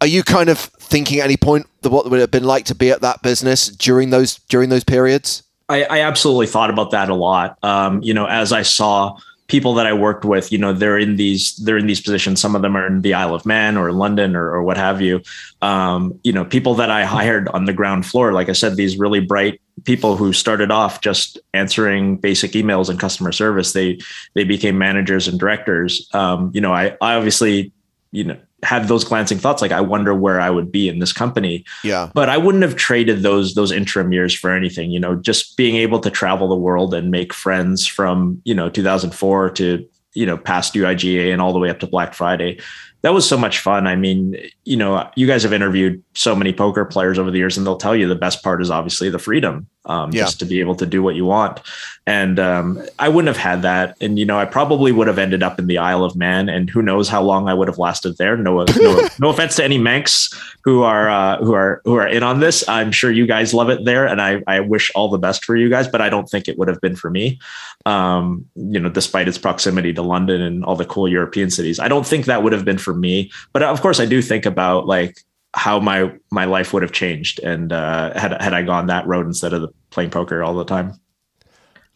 are 0.00 0.06
you 0.06 0.22
kind 0.22 0.48
of 0.48 0.58
thinking 0.58 1.18
at 1.18 1.24
any 1.24 1.36
point 1.36 1.66
what 1.82 2.08
would 2.08 2.18
it 2.18 2.20
have 2.20 2.30
been 2.30 2.44
like 2.44 2.64
to 2.66 2.74
be 2.74 2.90
at 2.90 3.00
that 3.00 3.22
business 3.22 3.68
during 3.68 4.10
those 4.10 4.36
during 4.48 4.68
those 4.68 4.84
periods? 4.84 5.42
I, 5.68 5.84
I 5.84 6.00
absolutely 6.00 6.46
thought 6.46 6.70
about 6.70 6.92
that 6.92 7.10
a 7.10 7.14
lot. 7.14 7.58
Um, 7.62 8.02
you 8.02 8.14
know, 8.14 8.26
as 8.26 8.52
I 8.52 8.62
saw 8.62 9.18
people 9.48 9.74
that 9.74 9.86
I 9.86 9.94
worked 9.94 10.24
with, 10.24 10.52
you 10.52 10.58
know, 10.58 10.72
they're 10.72 10.98
in 10.98 11.16
these 11.16 11.56
they're 11.56 11.78
in 11.78 11.86
these 11.86 12.00
positions. 12.00 12.40
Some 12.40 12.54
of 12.54 12.62
them 12.62 12.76
are 12.76 12.86
in 12.86 13.00
the 13.02 13.14
Isle 13.14 13.34
of 13.34 13.46
Man 13.46 13.76
or 13.76 13.92
London 13.92 14.36
or, 14.36 14.50
or 14.50 14.62
what 14.62 14.76
have 14.76 15.00
you. 15.00 15.22
Um, 15.62 16.18
you 16.22 16.32
know, 16.32 16.44
people 16.44 16.74
that 16.76 16.90
I 16.90 17.04
hired 17.04 17.48
on 17.48 17.64
the 17.64 17.72
ground 17.72 18.06
floor, 18.06 18.32
like 18.32 18.48
I 18.48 18.52
said, 18.52 18.76
these 18.76 18.98
really 18.98 19.20
bright 19.20 19.60
people 19.84 20.16
who 20.16 20.32
started 20.32 20.70
off 20.70 21.00
just 21.00 21.38
answering 21.54 22.16
basic 22.16 22.52
emails 22.52 22.88
and 22.88 23.00
customer 23.00 23.32
service. 23.32 23.72
They 23.72 23.98
they 24.34 24.44
became 24.44 24.78
managers 24.78 25.28
and 25.28 25.40
directors. 25.40 26.08
Um, 26.14 26.50
you 26.54 26.60
know, 26.60 26.72
I, 26.72 26.96
I 27.00 27.14
obviously 27.14 27.72
you 28.12 28.24
know 28.24 28.38
had 28.64 28.88
those 28.88 29.04
glancing 29.04 29.38
thoughts 29.38 29.62
like 29.62 29.70
i 29.70 29.80
wonder 29.80 30.14
where 30.14 30.40
i 30.40 30.50
would 30.50 30.72
be 30.72 30.88
in 30.88 30.98
this 30.98 31.12
company. 31.12 31.64
Yeah. 31.84 32.10
But 32.12 32.28
i 32.28 32.36
wouldn't 32.36 32.64
have 32.64 32.76
traded 32.76 33.22
those 33.22 33.54
those 33.54 33.70
interim 33.70 34.12
years 34.12 34.34
for 34.34 34.50
anything 34.50 34.90
you 34.90 35.00
know 35.00 35.14
just 35.14 35.56
being 35.56 35.76
able 35.76 36.00
to 36.00 36.10
travel 36.10 36.48
the 36.48 36.56
world 36.56 36.92
and 36.94 37.10
make 37.10 37.32
friends 37.32 37.86
from 37.86 38.40
you 38.44 38.54
know 38.54 38.68
2004 38.68 39.50
to 39.50 39.88
you 40.14 40.26
know 40.26 40.36
past 40.36 40.74
uigea 40.74 41.32
and 41.32 41.40
all 41.40 41.52
the 41.52 41.58
way 41.58 41.70
up 41.70 41.80
to 41.80 41.86
black 41.86 42.14
friday. 42.14 42.58
That 43.02 43.14
was 43.14 43.28
so 43.28 43.38
much 43.38 43.60
fun. 43.60 43.86
I 43.86 43.94
mean, 43.94 44.36
you 44.64 44.76
know, 44.76 45.08
you 45.14 45.28
guys 45.28 45.44
have 45.44 45.52
interviewed 45.52 46.02
so 46.14 46.34
many 46.34 46.52
poker 46.52 46.84
players 46.84 47.16
over 47.16 47.30
the 47.30 47.38
years, 47.38 47.56
and 47.56 47.64
they'll 47.64 47.76
tell 47.76 47.94
you 47.94 48.08
the 48.08 48.16
best 48.16 48.42
part 48.42 48.60
is 48.60 48.72
obviously 48.72 49.08
the 49.08 49.20
freedom, 49.20 49.68
um, 49.84 50.12
yeah. 50.12 50.22
just 50.22 50.38
to 50.40 50.44
be 50.44 50.60
able 50.60 50.74
to 50.76 50.86
do 50.86 51.02
what 51.02 51.14
you 51.14 51.24
want. 51.24 51.60
And 52.06 52.38
um, 52.38 52.82
I 52.98 53.08
wouldn't 53.08 53.34
have 53.34 53.42
had 53.42 53.62
that. 53.62 53.96
And 54.00 54.18
you 54.18 54.24
know, 54.24 54.38
I 54.38 54.44
probably 54.44 54.92
would 54.92 55.06
have 55.06 55.18
ended 55.18 55.42
up 55.42 55.58
in 55.58 55.66
the 55.66 55.78
Isle 55.78 56.04
of 56.04 56.16
Man, 56.16 56.48
and 56.48 56.70
who 56.70 56.82
knows 56.82 57.08
how 57.08 57.22
long 57.22 57.48
I 57.48 57.54
would 57.54 57.68
have 57.68 57.78
lasted 57.78 58.16
there. 58.16 58.36
No, 58.36 58.64
no, 58.64 59.08
no 59.18 59.28
offense 59.28 59.56
to 59.56 59.64
any 59.64 59.78
Manx 59.78 60.34
who 60.64 60.82
are 60.82 61.08
uh, 61.08 61.38
who 61.38 61.54
are 61.54 61.82
who 61.84 61.94
are 61.94 62.06
in 62.06 62.22
on 62.22 62.40
this. 62.40 62.66
I'm 62.68 62.92
sure 62.92 63.10
you 63.10 63.26
guys 63.26 63.54
love 63.54 63.70
it 63.70 63.84
there, 63.84 64.06
and 64.06 64.20
I 64.20 64.42
I 64.46 64.60
wish 64.60 64.90
all 64.94 65.08
the 65.08 65.18
best 65.18 65.44
for 65.44 65.56
you 65.56 65.68
guys. 65.68 65.88
But 65.88 66.00
I 66.00 66.08
don't 66.08 66.28
think 66.28 66.48
it 66.48 66.58
would 66.58 66.68
have 66.68 66.80
been 66.80 66.96
for 66.96 67.10
me. 67.10 67.38
Um, 67.86 68.46
you 68.54 68.80
know, 68.80 68.88
despite 68.88 69.28
its 69.28 69.38
proximity 69.38 69.92
to 69.94 70.02
London 70.02 70.40
and 70.40 70.64
all 70.64 70.76
the 70.76 70.84
cool 70.84 71.08
European 71.08 71.50
cities, 71.50 71.78
I 71.78 71.88
don't 71.88 72.06
think 72.06 72.26
that 72.26 72.42
would 72.42 72.52
have 72.52 72.64
been 72.64 72.78
for 72.78 72.94
me. 72.94 73.30
But 73.52 73.62
of 73.62 73.80
course, 73.80 74.00
I 74.00 74.06
do 74.06 74.22
think 74.22 74.46
about 74.46 74.86
like 74.86 75.18
how 75.54 75.80
my 75.80 76.12
my 76.30 76.44
life 76.44 76.72
would 76.72 76.82
have 76.82 76.92
changed 76.92 77.40
and 77.40 77.72
uh, 77.72 78.18
had 78.18 78.40
had 78.40 78.54
I 78.54 78.62
gone 78.62 78.86
that 78.86 79.06
road 79.06 79.26
instead 79.26 79.52
of 79.52 79.62
the 79.62 79.68
playing 79.90 80.10
poker 80.10 80.42
all 80.42 80.54
the 80.54 80.64
time. 80.64 80.94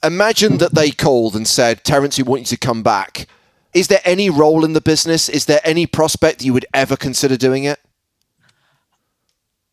Imagine 0.05 0.59
that 0.59 0.75
they 0.75 0.91
called 0.91 1.37
and 1.37 1.47
said, 1.47 1.85
"Terrence, 1.85 2.19
we 2.19 2.25
want 2.25 2.41
you 2.43 2.57
to 2.57 2.57
come 2.57 2.83
back." 2.83 3.27
Is 3.75 3.88
there 3.88 4.01
any 4.05 4.29
role 4.29 4.65
in 4.65 4.73
the 4.75 4.81
business? 4.81 5.29
Is 5.29 5.47
there 5.47 5.61
any 5.65 5.87
prospect 5.87 6.45
you 6.45 6.53
would 6.53 6.67
ever 6.75 6.97
consider 6.97 7.37
doing 7.37 7.65
it? 7.65 7.81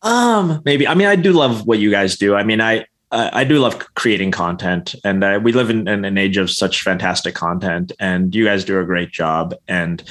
Um, 0.02 0.62
maybe. 0.64 0.88
I 0.88 0.94
mean, 0.94 1.08
I 1.08 1.16
do 1.16 1.32
love 1.32 1.66
what 1.66 1.78
you 1.78 1.90
guys 1.90 2.16
do. 2.16 2.34
I 2.34 2.42
mean, 2.42 2.60
I 2.60 2.86
I 3.12 3.42
do 3.42 3.58
love 3.58 3.78
creating 3.94 4.30
content, 4.30 4.94
and 5.04 5.24
uh, 5.24 5.40
we 5.42 5.52
live 5.52 5.68
in, 5.68 5.88
in, 5.88 6.04
an 6.04 6.16
age 6.16 6.36
of 6.36 6.48
such 6.48 6.82
fantastic 6.82 7.34
content, 7.34 7.90
and 7.98 8.32
you 8.34 8.44
guys 8.44 8.64
do 8.64 8.78
a 8.78 8.84
great 8.84 9.10
job. 9.10 9.52
And 9.66 10.02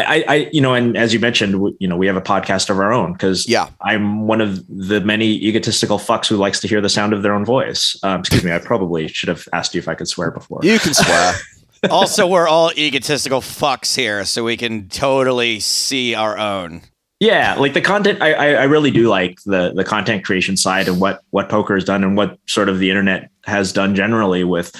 I, 0.00 0.24
I, 0.28 0.50
you 0.52 0.60
know, 0.60 0.74
and 0.74 0.96
as 0.96 1.12
you 1.14 1.20
mentioned, 1.20 1.74
you 1.78 1.88
know, 1.88 1.96
we 1.96 2.06
have 2.06 2.16
a 2.16 2.20
podcast 2.20 2.70
of 2.70 2.78
our 2.78 2.92
own 2.92 3.12
because 3.12 3.48
yeah, 3.48 3.68
I'm 3.80 4.26
one 4.26 4.40
of 4.40 4.66
the 4.68 5.00
many 5.00 5.26
egotistical 5.26 5.98
fucks 5.98 6.26
who 6.26 6.36
likes 6.36 6.60
to 6.60 6.68
hear 6.68 6.80
the 6.80 6.88
sound 6.88 7.12
of 7.12 7.22
their 7.22 7.32
own 7.32 7.44
voice. 7.44 7.98
Um, 8.02 8.20
excuse 8.20 8.44
me, 8.44 8.52
I 8.52 8.58
probably 8.58 9.08
should 9.08 9.28
have 9.28 9.48
asked 9.52 9.74
you 9.74 9.78
if 9.78 9.88
I 9.88 9.94
could 9.94 10.08
swear 10.08 10.30
before. 10.30 10.60
You 10.62 10.78
can 10.78 10.94
swear. 10.94 11.34
also, 11.90 12.26
we're 12.26 12.48
all 12.48 12.72
egotistical 12.72 13.40
fucks 13.40 13.94
here, 13.96 14.24
so 14.24 14.44
we 14.44 14.56
can 14.56 14.88
totally 14.88 15.60
see 15.60 16.14
our 16.14 16.38
own. 16.38 16.82
Yeah, 17.20 17.54
like 17.54 17.74
the 17.74 17.80
content, 17.80 18.20
I, 18.20 18.32
I, 18.32 18.46
I 18.52 18.64
really 18.64 18.90
do 18.90 19.08
like 19.08 19.40
the 19.44 19.72
the 19.74 19.84
content 19.84 20.24
creation 20.24 20.56
side 20.56 20.88
and 20.88 21.00
what 21.00 21.22
what 21.30 21.48
poker 21.48 21.74
has 21.74 21.84
done 21.84 22.04
and 22.04 22.16
what 22.16 22.38
sort 22.46 22.68
of 22.68 22.78
the 22.78 22.90
internet 22.90 23.30
has 23.44 23.72
done 23.72 23.94
generally 23.94 24.44
with 24.44 24.74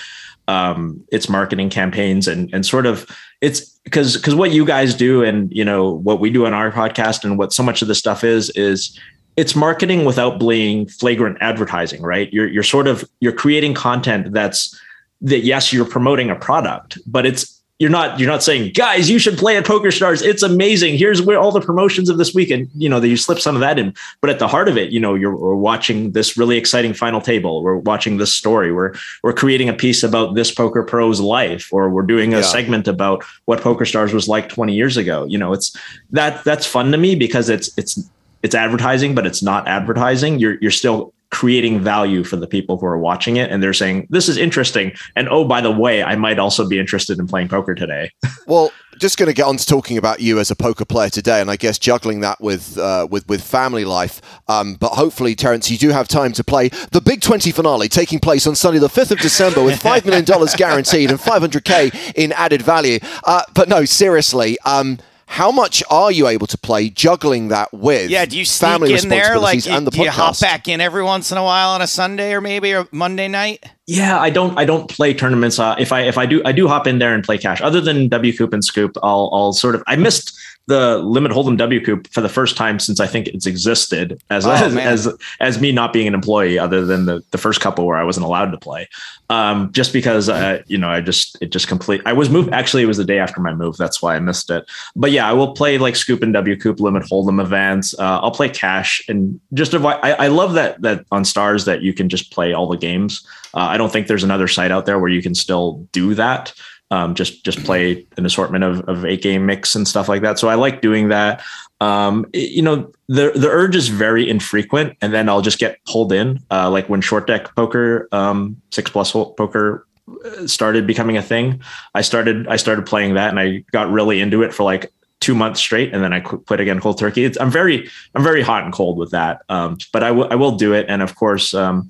um, 0.49 1.03
its 1.11 1.29
marketing 1.29 1.71
campaigns 1.71 2.29
and 2.29 2.53
and 2.53 2.67
sort 2.67 2.87
of 2.87 3.07
it's 3.41 3.61
because 3.85 4.17
because 4.17 4.35
what 4.35 4.51
you 4.51 4.65
guys 4.65 4.95
do 4.95 5.23
and 5.23 5.51
you 5.53 5.65
know 5.65 5.91
what 5.91 6.21
we 6.21 6.31
do 6.31 6.47
on 6.47 6.53
our 6.53 6.71
podcast 6.71 7.25
and 7.25 7.39
what 7.39 7.53
so 7.53 7.63
much 7.63 7.83
of 7.83 7.89
this 7.89 7.99
stuff 7.99 8.25
is 8.25 8.51
is 8.51 8.99
it's 9.37 9.57
marketing 9.57 10.05
without 10.05 10.39
being 10.39 10.87
flagrant 10.87 11.37
advertising 11.41 12.03
right? 12.03 12.33
You're 12.33 12.49
you're 12.49 12.63
sort 12.63 12.87
of 12.87 13.09
you're 13.21 13.33
creating 13.33 13.75
content 13.75 14.33
that's 14.33 14.79
that 15.23 15.41
yes 15.41 15.73
you're 15.73 15.87
promoting 15.87 16.31
a 16.31 16.37
product 16.37 16.99
but 17.07 17.25
it's 17.25 17.54
you're 17.81 17.91
not 17.91 18.21
you're 18.21 18.29
not 18.29 18.43
saying 18.43 18.73
guys 18.73 19.11
you 19.11 19.19
should 19.19 19.37
play 19.37 19.57
at 19.57 19.67
poker 19.67 19.91
stars. 19.91 20.23
It's 20.23 20.43
amazing. 20.43 20.97
Here's 20.97 21.21
where 21.21 21.39
all 21.39 21.51
the 21.51 21.61
promotions 21.61 22.09
of 22.09 22.19
this 22.19 22.33
week 22.33 22.51
and 22.51 22.69
you 22.75 22.89
know 22.89 23.01
that 23.01 23.09
you 23.09 23.17
slip 23.17 23.41
some 23.41 23.57
of 23.57 23.61
that 23.61 23.79
in. 23.79 23.95
But 24.21 24.31
at 24.31 24.39
the 24.39 24.47
heart 24.47 24.69
of 24.69 24.77
it 24.77 24.93
you 24.93 25.01
know 25.01 25.15
you're 25.15 25.35
we're 25.35 25.57
watching 25.57 26.13
this 26.13 26.37
really 26.37 26.57
exciting 26.57 26.95
final 26.95 27.21
table. 27.21 27.63
We're 27.63 27.77
watching 27.77 28.19
this 28.19 28.33
story. 28.33 28.73
We're 28.73 28.95
we're 29.25 29.33
creating 29.33 29.69
a 29.69 29.73
piece 29.73 30.05
about 30.05 30.35
this 30.35 30.53
poker 30.53 30.85
pro's 30.85 31.21
life 31.21 31.73
or 31.73 31.91
we're 31.91 32.03
doing 32.03 32.33
a 32.33 32.39
yeah. 32.39 32.43
segment 32.43 32.87
about 32.87 33.25
what 33.47 33.61
poker 33.61 33.85
stars 33.85 34.13
was 34.13 34.29
like 34.29 34.49
20 34.49 34.73
years 34.73 34.97
ago. 34.97 35.25
You 35.25 35.39
know 35.39 35.53
it's 35.53 35.77
that 36.11 36.45
that's 36.45 36.67
fun 36.67 36.93
to 36.93 36.99
me 36.99 37.17
because 37.17 37.49
it's 37.49 37.77
it's 37.77 37.99
it's 38.45 38.55
advertising 38.55 39.17
but 39.17 39.27
it's 39.27 39.43
not 39.43 39.67
advertising. 39.67 40.39
You're 40.39 40.59
you're 40.61 40.71
still 40.71 41.14
creating 41.35 41.81
value 41.81 42.23
for 42.23 42.37
the 42.37 42.47
people 42.47 42.79
who 42.79 42.87
are 42.87 42.97
watching 42.97 43.37
it 43.37 43.51
and 43.51 43.61
they're 43.61 43.73
saying 43.73 44.07
this 44.09 44.29
is 44.29 44.37
interesting. 44.37 44.93
And 45.17 45.29
oh 45.29 45.45
by 45.45 45.61
the 45.61 45.73
way 45.73 46.03
i 46.05 46.15
might 46.15 46.39
also 46.39 46.69
be 46.69 46.79
interested 46.79 47.19
in 47.19 47.27
playing 47.27 47.49
poker 47.49 47.75
today. 47.75 48.11
Well 48.47 48.71
just 48.99 49.19
going 49.19 49.27
to 49.27 49.35
get 49.35 49.47
on 49.47 49.57
to 49.57 49.67
talking 49.67 49.97
about 49.97 50.21
you 50.21 50.39
as 50.39 50.51
a 50.51 50.55
poker 50.55 50.85
player 50.85 51.09
today 51.09 51.41
and 51.41 51.51
i 51.51 51.57
guess 51.57 51.79
juggling 51.79 52.21
that 52.21 52.41
with 52.41 52.79
uh, 52.79 53.09
with 53.11 53.27
with 53.27 53.43
family 53.43 53.85
life 53.85 54.21
um, 54.49 54.75
but 54.75 54.91
hopefully 54.91 55.35
terrence 55.35 55.69
you 55.71 55.79
do 55.79 55.89
have 55.89 56.07
time 56.07 56.33
to 56.33 56.45
play 56.45 56.69
the 56.93 57.01
big 57.01 57.21
20 57.21 57.51
finale 57.51 57.89
taking 57.89 58.21
place 58.21 58.47
on 58.47 58.55
sunday 58.55 58.79
the 58.79 58.87
5th 58.87 59.11
of 59.11 59.19
december 59.19 59.65
with 59.65 59.81
$5 59.83 60.05
million 60.05 60.25
guaranteed 60.57 61.11
and 61.11 61.19
500k 61.19 62.15
in 62.15 62.33
added 62.33 62.63
value. 62.63 62.99
Uh, 63.25 63.43
but 63.55 63.69
no 63.69 63.85
seriously 63.85 64.59
um, 64.65 64.99
how 65.27 65.51
much 65.51 65.83
are 65.91 66.13
you 66.13 66.29
able 66.29 66.47
to 66.47 66.59
play 66.59 66.89
juggling 66.91 67.49
that 67.49 67.73
with 67.73 68.11
yeah 68.11 68.25
do 68.25 68.39
you 68.39 68.45
sneak 68.45 68.71
family 68.71 68.95
in 68.95 69.09
there? 69.09 69.39
like 69.39 69.65
you, 69.65 69.73
and 69.73 69.87
the 69.87 69.91
do 69.91 70.03
you 70.03 70.11
hop 70.11 70.39
back 70.41 70.69
in 70.69 70.81
every 70.81 71.03
once 71.03 71.33
in 71.33 71.39
a 71.39 71.43
while 71.43 71.71
on 71.71 71.83
a 71.83 71.87
sunday 71.87 72.33
or 72.33 72.41
maybe 72.41 72.75
or 72.75 72.87
monday 72.93 73.29
night 73.29 73.65
yeah 73.87 74.19
i 74.19 74.31
don't 74.31 74.57
i 74.59 74.65
don't 74.65 74.89
play 74.91 75.13
tournaments 75.13 75.59
uh, 75.59 75.75
if 75.79 75.93
i 75.93 76.01
if 76.03 76.17
i 76.17 76.27
do 76.27 76.43
i 76.45 76.53
do 76.53 76.67
hop 76.67 76.87
in 76.87 76.99
there 76.99 77.15
and 77.15 77.25
play 77.25 77.39
cash 77.39 77.61
other 77.61 77.81
than 77.81 78.09
wcoop 78.09 78.53
and 78.53 78.65
scoop 78.65 78.97
i'll 79.03 79.31
i'll 79.33 79.53
sort 79.53 79.75
of 79.75 79.83
i 79.87 79.97
missed 79.97 80.39
the 80.67 80.99
limit 80.99 81.31
hold'em 81.31 81.59
W 81.59 81.85
Coop 81.85 82.11
for 82.11 82.21
the 82.21 82.29
first 82.29 82.57
time 82.57 82.79
since 82.79 82.99
I 82.99 83.07
think 83.07 83.29
it's 83.29 83.47
existed 83.47 84.23
as, 84.31 84.47
oh, 84.47 84.53
as, 84.53 84.77
as, 84.77 85.19
as 85.41 85.61
me 85.61 85.73
not 85.73 85.93
being 85.93 86.07
an 86.07 86.15
employee 86.15 86.59
other 86.59 86.85
than 86.85 87.05
the, 87.05 87.23
the 87.33 87.39
first 87.39 87.61
couple 87.61 87.87
where 87.87 87.99
I 87.99 88.05
wasn't 88.05 88.25
allowed 88.25 88.51
to 88.53 88.59
play. 88.59 88.89
Um, 89.29 89.71
just 89.73 89.93
because, 89.93 90.29
uh, 90.29 90.63
you 90.67 90.79
know, 90.79 90.89
I 90.89 91.03
just, 91.03 91.37
it 91.43 91.51
just 91.51 91.69
complete, 91.69 92.01
I 92.07 92.15
was 92.15 92.31
moved. 92.31 92.53
Actually, 92.53 92.83
it 92.83 92.87
was 92.87 92.97
the 92.97 93.05
day 93.05 93.19
after 93.19 93.41
my 93.41 93.53
move. 93.53 93.77
That's 93.77 94.01
why 94.01 94.17
I 94.17 94.21
missed 94.21 94.51
it. 94.51 94.65
But 94.97 95.11
yeah, 95.11 95.29
I 95.29 95.35
will 95.35 95.53
play 95.53 95.77
like 95.77 95.97
Scoop 95.97 96.23
and 96.23 96.33
W 96.33 96.57
Coop 96.57 96.81
limit 96.81 97.03
hold'em 97.05 97.41
events. 97.43 97.99
Uh, 97.99 98.21
I'll 98.21 98.31
play 98.31 98.49
cash 98.49 99.05
and 99.09 99.39
just 99.53 99.75
avoid, 99.75 99.99
I, 100.03 100.13
I 100.13 100.27
love 100.29 100.55
that, 100.55 100.81
that 100.81 101.05
on 101.13 101.27
stars 101.27 101.67
that 101.67 101.83
you 101.83 101.93
can 101.93 102.09
just 102.09 102.33
play 102.33 102.55
all 102.55 102.69
the 102.69 102.79
games. 102.79 103.27
Uh, 103.55 103.69
I 103.71 103.77
don't 103.77 103.93
think 103.93 104.07
there's 104.07 104.25
another 104.25 104.49
site 104.49 104.71
out 104.71 104.87
there 104.87 104.99
where 104.99 105.11
you 105.11 105.23
can 105.23 105.35
still 105.35 105.87
do 105.93 106.15
that 106.15 106.53
um, 106.91 107.15
just 107.15 107.45
just 107.45 107.63
play 107.65 108.07
an 108.17 108.27
assortment 108.27 108.65
of, 108.65 108.81
of 108.83 109.05
eight 109.05 109.23
game 109.23 109.47
mix 109.47 109.75
and 109.75 109.87
stuff 109.87 110.09
like 110.09 110.23
that. 110.23 110.39
So 110.39 110.49
I 110.49 110.55
like 110.55 110.81
doing 110.81 111.09
that. 111.09 111.43
Um, 111.81 112.27
it, 112.33 112.51
you 112.51 112.63
know, 112.63 112.93
the 113.09 113.33
the 113.35 113.49
urge 113.49 113.75
is 113.75 113.89
very 113.89 114.29
infrequent, 114.29 114.97
and 115.01 115.13
then 115.13 115.29
I'll 115.29 115.43
just 115.43 115.59
get 115.59 115.83
pulled 115.87 116.13
in. 116.13 116.41
Uh, 116.51 116.71
like 116.71 116.89
when 116.89 117.01
short 117.01 117.27
deck 117.27 117.55
poker, 117.57 118.09
um, 118.13 118.61
six 118.71 118.91
plus 118.91 119.13
poker 119.13 119.87
uh, 120.25 120.47
started 120.47 120.87
becoming 120.87 121.17
a 121.17 121.23
thing. 121.23 121.61
I 121.95 122.03
started 122.03 122.47
I 122.49 122.57
started 122.57 122.87
playing 122.87 123.15
that, 123.15 123.31
and 123.31 123.41
I 123.41 123.65
got 123.73 123.91
really 123.91 124.21
into 124.21 124.43
it 124.43 124.55
for 124.55 124.63
like 124.63 124.93
two 125.21 125.35
months 125.35 125.61
straight, 125.61 125.93
and 125.95 126.05
then 126.05 126.13
I 126.13 126.21
quit 126.21 126.61
again 126.61 126.81
cold 126.81 126.99
turkey. 126.99 127.25
It's, 127.25 127.41
I'm 127.41 127.51
very 127.51 127.91
I'm 128.15 128.23
very 128.23 128.43
hot 128.43 128.65
and 128.65 128.73
cold 128.73 128.99
with 128.99 129.11
that, 129.11 129.43
um, 129.49 129.79
but 129.93 130.03
I, 130.03 130.09
w- 130.09 130.29
I 130.31 130.35
will 130.35 130.53
do 130.53 130.75
it, 130.75 130.87
and 130.89 131.03
of 131.03 131.17
course. 131.17 131.55
Um, 131.55 131.89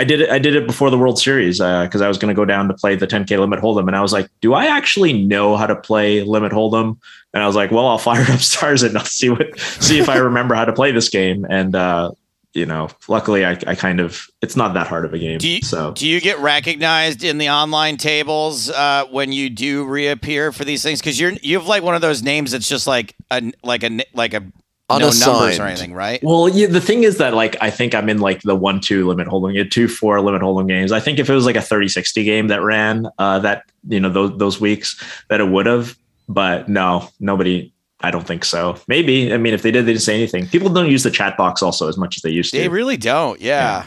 I 0.00 0.04
did 0.04 0.22
it. 0.22 0.30
I 0.30 0.38
did 0.38 0.56
it 0.56 0.66
before 0.66 0.88
the 0.88 0.96
World 0.96 1.18
Series 1.18 1.58
because 1.58 2.00
uh, 2.00 2.06
I 2.06 2.08
was 2.08 2.16
going 2.16 2.34
to 2.34 2.34
go 2.34 2.46
down 2.46 2.68
to 2.68 2.74
play 2.74 2.96
the 2.96 3.06
10K 3.06 3.38
limit 3.38 3.60
hold'em, 3.60 3.86
and 3.86 3.94
I 3.94 4.00
was 4.00 4.14
like, 4.14 4.30
"Do 4.40 4.54
I 4.54 4.64
actually 4.64 5.12
know 5.12 5.58
how 5.58 5.66
to 5.66 5.76
play 5.76 6.22
limit 6.22 6.52
hold'em?" 6.52 6.96
And 7.34 7.42
I 7.42 7.46
was 7.46 7.54
like, 7.54 7.70
"Well, 7.70 7.86
I'll 7.86 7.98
fire 7.98 8.24
up 8.30 8.40
stars 8.40 8.82
and 8.82 8.96
I'll 8.96 9.04
see 9.20 9.28
what 9.28 9.60
see 9.60 9.98
if 9.98 10.08
I 10.08 10.16
remember 10.16 10.54
how 10.54 10.64
to 10.64 10.72
play 10.72 10.90
this 10.90 11.10
game." 11.10 11.44
And 11.50 11.76
uh, 11.76 12.12
you 12.54 12.64
know, 12.64 12.88
luckily, 13.08 13.44
I, 13.44 13.58
I, 13.66 13.74
kind 13.74 14.00
of 14.00 14.26
it's 14.40 14.56
not 14.56 14.72
that 14.72 14.86
hard 14.86 15.04
of 15.04 15.12
a 15.12 15.18
game. 15.18 15.36
Do 15.36 15.50
you, 15.50 15.60
so, 15.60 15.92
do 15.92 16.08
you 16.08 16.18
get 16.22 16.38
recognized 16.38 17.22
in 17.22 17.36
the 17.36 17.50
online 17.50 17.98
tables 17.98 18.70
uh, 18.70 19.04
when 19.10 19.32
you 19.32 19.50
do 19.50 19.84
reappear 19.84 20.50
for 20.50 20.64
these 20.64 20.82
things? 20.82 21.00
Because 21.00 21.20
you're 21.20 21.32
you 21.42 21.58
have 21.58 21.66
like 21.66 21.82
one 21.82 21.94
of 21.94 22.00
those 22.00 22.22
names 22.22 22.52
that's 22.52 22.70
just 22.70 22.86
like 22.86 23.16
a 23.30 23.52
like 23.62 23.84
a 23.84 24.00
like 24.14 24.32
a 24.32 24.50
unassigned. 24.90 25.32
no 25.32 25.38
numbers 25.38 25.58
or 25.58 25.66
anything, 25.66 25.94
right? 25.94 26.22
Well, 26.22 26.48
yeah, 26.48 26.66
the 26.66 26.80
thing 26.80 27.04
is 27.04 27.18
that 27.18 27.34
like 27.34 27.56
I 27.60 27.70
think 27.70 27.94
I'm 27.94 28.08
in 28.08 28.18
like 28.18 28.42
the 28.42 28.54
one 28.54 28.80
two 28.80 29.06
limit 29.06 29.28
hold'em, 29.28 29.54
you 29.54 29.64
two 29.64 29.88
four 29.88 30.20
limit 30.20 30.42
hold'em 30.42 30.68
games. 30.68 30.92
I 30.92 31.00
think 31.00 31.18
if 31.18 31.28
it 31.28 31.34
was 31.34 31.46
like 31.46 31.56
a 31.56 31.62
30 31.62 31.88
60 31.88 32.24
game 32.24 32.48
that 32.48 32.62
ran 32.62 33.06
uh, 33.18 33.38
that 33.40 33.64
you 33.88 34.00
know 34.00 34.10
those 34.10 34.36
those 34.38 34.60
weeks 34.60 35.02
that 35.28 35.40
it 35.40 35.48
would 35.48 35.66
have, 35.66 35.96
but 36.28 36.68
no, 36.68 37.08
nobody. 37.20 37.72
I 38.02 38.10
don't 38.10 38.26
think 38.26 38.46
so. 38.46 38.78
Maybe. 38.88 39.30
I 39.30 39.36
mean, 39.36 39.52
if 39.52 39.60
they 39.60 39.70
did, 39.70 39.84
they 39.84 39.92
didn't 39.92 40.02
say 40.04 40.14
anything. 40.14 40.46
People 40.46 40.70
don't 40.70 40.90
use 40.90 41.02
the 41.02 41.10
chat 41.10 41.36
box 41.36 41.60
also 41.60 41.86
as 41.86 41.98
much 41.98 42.16
as 42.16 42.22
they 42.22 42.30
used 42.30 42.50
to. 42.52 42.58
They 42.58 42.68
really 42.68 42.96
don't. 42.96 43.38
yeah. 43.40 43.82
yeah. 43.82 43.86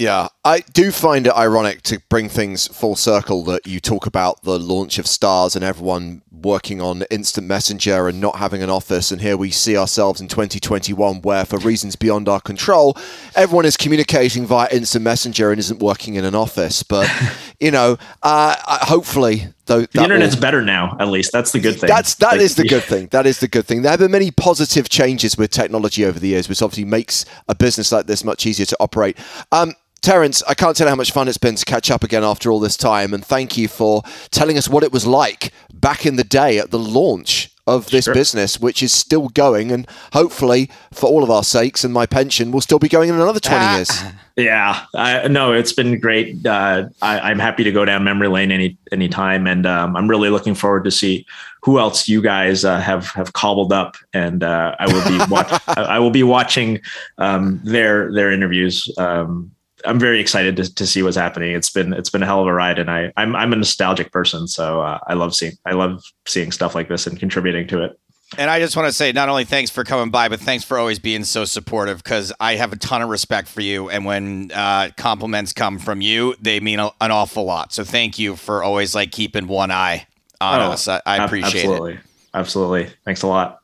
Yeah, 0.00 0.28
I 0.46 0.60
do 0.60 0.92
find 0.92 1.26
it 1.26 1.34
ironic 1.34 1.82
to 1.82 2.00
bring 2.08 2.30
things 2.30 2.66
full 2.68 2.96
circle 2.96 3.44
that 3.44 3.66
you 3.66 3.80
talk 3.80 4.06
about 4.06 4.42
the 4.44 4.58
launch 4.58 4.98
of 4.98 5.06
Stars 5.06 5.54
and 5.54 5.62
everyone 5.62 6.22
working 6.42 6.80
on 6.80 7.02
instant 7.10 7.46
messenger 7.46 8.08
and 8.08 8.20
not 8.20 8.36
having 8.36 8.62
an 8.62 8.70
office. 8.70 9.10
And 9.10 9.20
here 9.20 9.36
we 9.36 9.50
see 9.50 9.76
ourselves 9.76 10.20
in 10.20 10.28
2021, 10.28 11.22
where 11.22 11.44
for 11.44 11.58
reasons 11.58 11.96
beyond 11.96 12.28
our 12.28 12.40
control, 12.40 12.96
everyone 13.34 13.64
is 13.64 13.76
communicating 13.76 14.46
via 14.46 14.68
instant 14.70 15.04
messenger 15.04 15.50
and 15.50 15.58
isn't 15.58 15.80
working 15.80 16.14
in 16.14 16.24
an 16.24 16.34
office. 16.34 16.82
But, 16.82 17.10
you 17.60 17.70
know, 17.70 17.98
uh, 18.22 18.56
hopefully, 18.86 19.48
though, 19.66 19.82
the 19.82 20.02
internet's 20.02 20.34
will, 20.34 20.42
better 20.42 20.62
now. 20.62 20.96
At 20.98 21.08
least 21.08 21.32
that's 21.32 21.52
the 21.52 21.60
good 21.60 21.78
thing. 21.78 21.88
That's 21.88 22.14
that 22.16 22.32
like, 22.32 22.40
is 22.40 22.56
the 22.56 22.64
good 22.64 22.84
thing. 22.84 23.08
That 23.08 23.26
is 23.26 23.40
the 23.40 23.48
good 23.48 23.66
thing. 23.66 23.82
There 23.82 23.90
have 23.90 24.00
been 24.00 24.10
many 24.10 24.30
positive 24.30 24.88
changes 24.88 25.36
with 25.36 25.50
technology 25.50 26.04
over 26.04 26.18
the 26.18 26.28
years, 26.28 26.48
which 26.48 26.62
obviously 26.62 26.84
makes 26.84 27.24
a 27.48 27.54
business 27.54 27.92
like 27.92 28.06
this 28.06 28.24
much 28.24 28.46
easier 28.46 28.66
to 28.66 28.76
operate. 28.80 29.16
Um, 29.52 29.74
Terrence, 30.00 30.42
I 30.48 30.54
can't 30.54 30.74
tell 30.74 30.86
you 30.86 30.90
how 30.90 30.96
much 30.96 31.12
fun 31.12 31.28
it's 31.28 31.36
been 31.36 31.56
to 31.56 31.64
catch 31.64 31.90
up 31.90 32.02
again 32.02 32.24
after 32.24 32.50
all 32.50 32.58
this 32.58 32.76
time, 32.76 33.12
and 33.12 33.24
thank 33.24 33.58
you 33.58 33.68
for 33.68 34.02
telling 34.30 34.56
us 34.56 34.68
what 34.68 34.82
it 34.82 34.92
was 34.92 35.06
like 35.06 35.52
back 35.74 36.06
in 36.06 36.16
the 36.16 36.24
day 36.24 36.58
at 36.58 36.70
the 36.70 36.78
launch 36.78 37.50
of 37.66 37.90
this 37.90 38.06
sure. 38.06 38.14
business, 38.14 38.58
which 38.58 38.82
is 38.82 38.92
still 38.92 39.28
going, 39.28 39.70
and 39.70 39.86
hopefully, 40.12 40.70
for 40.90 41.08
all 41.08 41.22
of 41.22 41.30
our 41.30 41.44
sakes 41.44 41.84
and 41.84 41.92
my 41.92 42.06
pension, 42.06 42.50
will 42.50 42.62
still 42.62 42.78
be 42.78 42.88
going 42.88 43.10
in 43.10 43.14
another 43.14 43.40
20 43.40 43.64
ah. 43.64 43.76
years. 43.76 44.02
Yeah, 44.36 44.86
I, 44.94 45.28
no, 45.28 45.52
it's 45.52 45.74
been 45.74 46.00
great. 46.00 46.46
Uh, 46.46 46.88
I, 47.02 47.30
am 47.30 47.38
happy 47.38 47.62
to 47.62 47.72
go 47.72 47.84
down 47.84 48.04
memory 48.04 48.28
lane 48.28 48.50
any 48.50 48.78
any 48.90 49.06
time, 49.06 49.46
and 49.46 49.66
um, 49.66 49.94
I'm 49.96 50.08
really 50.08 50.30
looking 50.30 50.54
forward 50.54 50.84
to 50.84 50.90
see 50.90 51.26
who 51.62 51.78
else 51.78 52.08
you 52.08 52.22
guys 52.22 52.64
uh, 52.64 52.80
have 52.80 53.08
have 53.08 53.34
cobbled 53.34 53.70
up, 53.70 53.96
and 54.14 54.42
uh, 54.42 54.76
I 54.78 54.86
will 54.86 55.06
be 55.06 55.30
watch- 55.30 55.60
I 55.68 55.98
will 55.98 56.12
be 56.12 56.22
watching 56.22 56.80
um, 57.18 57.60
their 57.64 58.10
their 58.14 58.32
interviews. 58.32 58.88
Um, 58.96 59.50
I'm 59.84 59.98
very 59.98 60.20
excited 60.20 60.56
to, 60.56 60.74
to 60.74 60.86
see 60.86 61.02
what's 61.02 61.16
happening. 61.16 61.52
It's 61.54 61.70
been 61.70 61.92
it's 61.92 62.10
been 62.10 62.22
a 62.22 62.26
hell 62.26 62.40
of 62.40 62.46
a 62.46 62.52
ride, 62.52 62.78
and 62.78 62.90
I 62.90 63.12
I'm 63.16 63.34
I'm 63.36 63.52
a 63.52 63.56
nostalgic 63.56 64.12
person, 64.12 64.46
so 64.48 64.82
uh, 64.82 64.98
I 65.06 65.14
love 65.14 65.34
seeing 65.34 65.52
I 65.64 65.72
love 65.72 66.02
seeing 66.26 66.52
stuff 66.52 66.74
like 66.74 66.88
this 66.88 67.06
and 67.06 67.18
contributing 67.18 67.66
to 67.68 67.84
it. 67.84 67.98
And 68.38 68.48
I 68.48 68.60
just 68.60 68.76
want 68.76 68.86
to 68.86 68.92
say, 68.92 69.10
not 69.10 69.28
only 69.28 69.44
thanks 69.44 69.72
for 69.72 69.82
coming 69.82 70.10
by, 70.10 70.28
but 70.28 70.38
thanks 70.38 70.62
for 70.62 70.78
always 70.78 71.00
being 71.00 71.24
so 71.24 71.44
supportive. 71.44 72.02
Because 72.02 72.32
I 72.38 72.54
have 72.54 72.72
a 72.72 72.76
ton 72.76 73.02
of 73.02 73.08
respect 73.08 73.48
for 73.48 73.60
you, 73.60 73.90
and 73.90 74.04
when 74.04 74.52
uh, 74.54 74.90
compliments 74.96 75.52
come 75.52 75.78
from 75.78 76.00
you, 76.00 76.36
they 76.40 76.60
mean 76.60 76.78
a, 76.78 76.90
an 77.00 77.10
awful 77.10 77.44
lot. 77.44 77.72
So 77.72 77.84
thank 77.84 78.18
you 78.18 78.36
for 78.36 78.62
always 78.62 78.94
like 78.94 79.10
keeping 79.10 79.48
one 79.48 79.70
eye 79.70 80.06
on 80.40 80.60
oh, 80.60 80.72
us. 80.72 80.86
I, 80.88 81.00
I 81.04 81.24
appreciate 81.24 81.64
absolutely. 81.64 81.94
it. 81.94 82.00
Absolutely, 82.32 82.80
Absolutely. 82.82 82.96
thanks 83.04 83.22
a 83.22 83.26
lot. 83.26 83.59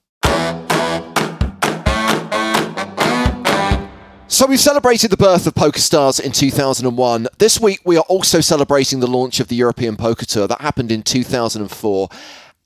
So 4.37 4.45
we've 4.45 4.61
celebrated 4.61 5.11
the 5.11 5.17
birth 5.17 5.47
of 5.47 5.55
PokerStars 5.55 6.21
in 6.21 6.31
2001. 6.31 7.27
This 7.39 7.59
week 7.59 7.81
we 7.87 7.97
are 7.97 8.05
also 8.07 8.43
celebrating 8.43 9.01
the 9.01 9.07
launch 9.07 9.41
of 9.41 9.49
the 9.49 9.57
European 9.57 9.97
Poker 9.97 10.27
Tour 10.27 10.47
that 10.47 10.61
happened 10.61 10.93
in 10.93 11.03
2004. 11.03 12.09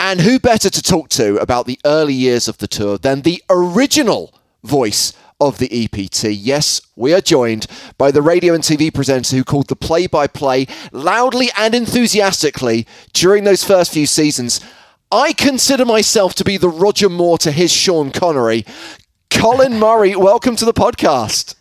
And 0.00 0.20
who 0.20 0.40
better 0.40 0.68
to 0.68 0.83
talk 0.83 1.11
to 1.11 1.37
about 1.37 1.66
the 1.66 1.78
early 1.85 2.12
years 2.12 2.48
of 2.48 2.59
the 2.59 2.66
tour 2.66 2.98
than 2.98 3.22
the 3.22 3.40
original 3.48 4.35
voice 4.64 5.12
of 5.40 5.59
the 5.59 5.85
EPT. 5.85 6.24
Yes, 6.33 6.80
we 6.96 7.14
are 7.14 7.20
joined 7.20 7.68
by 7.96 8.11
the 8.11 8.20
radio 8.20 8.52
and 8.52 8.64
TV 8.64 8.92
presenter 8.92 9.37
who 9.37 9.44
called 9.44 9.68
the 9.68 9.76
play 9.76 10.09
by 10.09 10.26
play 10.26 10.66
loudly 10.90 11.50
and 11.56 11.72
enthusiastically 11.72 12.85
during 13.12 13.44
those 13.44 13.62
first 13.62 13.92
few 13.92 14.09
seasons. 14.09 14.61
I 15.12 15.33
consider 15.35 15.85
myself 15.85 16.35
to 16.35 16.44
be 16.44 16.56
the 16.56 16.68
Roger 16.68 17.09
Moore 17.09 17.38
to 17.38 17.52
his 17.52 17.72
Sean 17.72 18.11
Connery. 18.11 18.66
Colin 19.30 19.78
Murray, 19.78 20.16
welcome 20.16 20.56
to 20.56 20.64
the 20.64 20.74
podcast. 20.74 21.54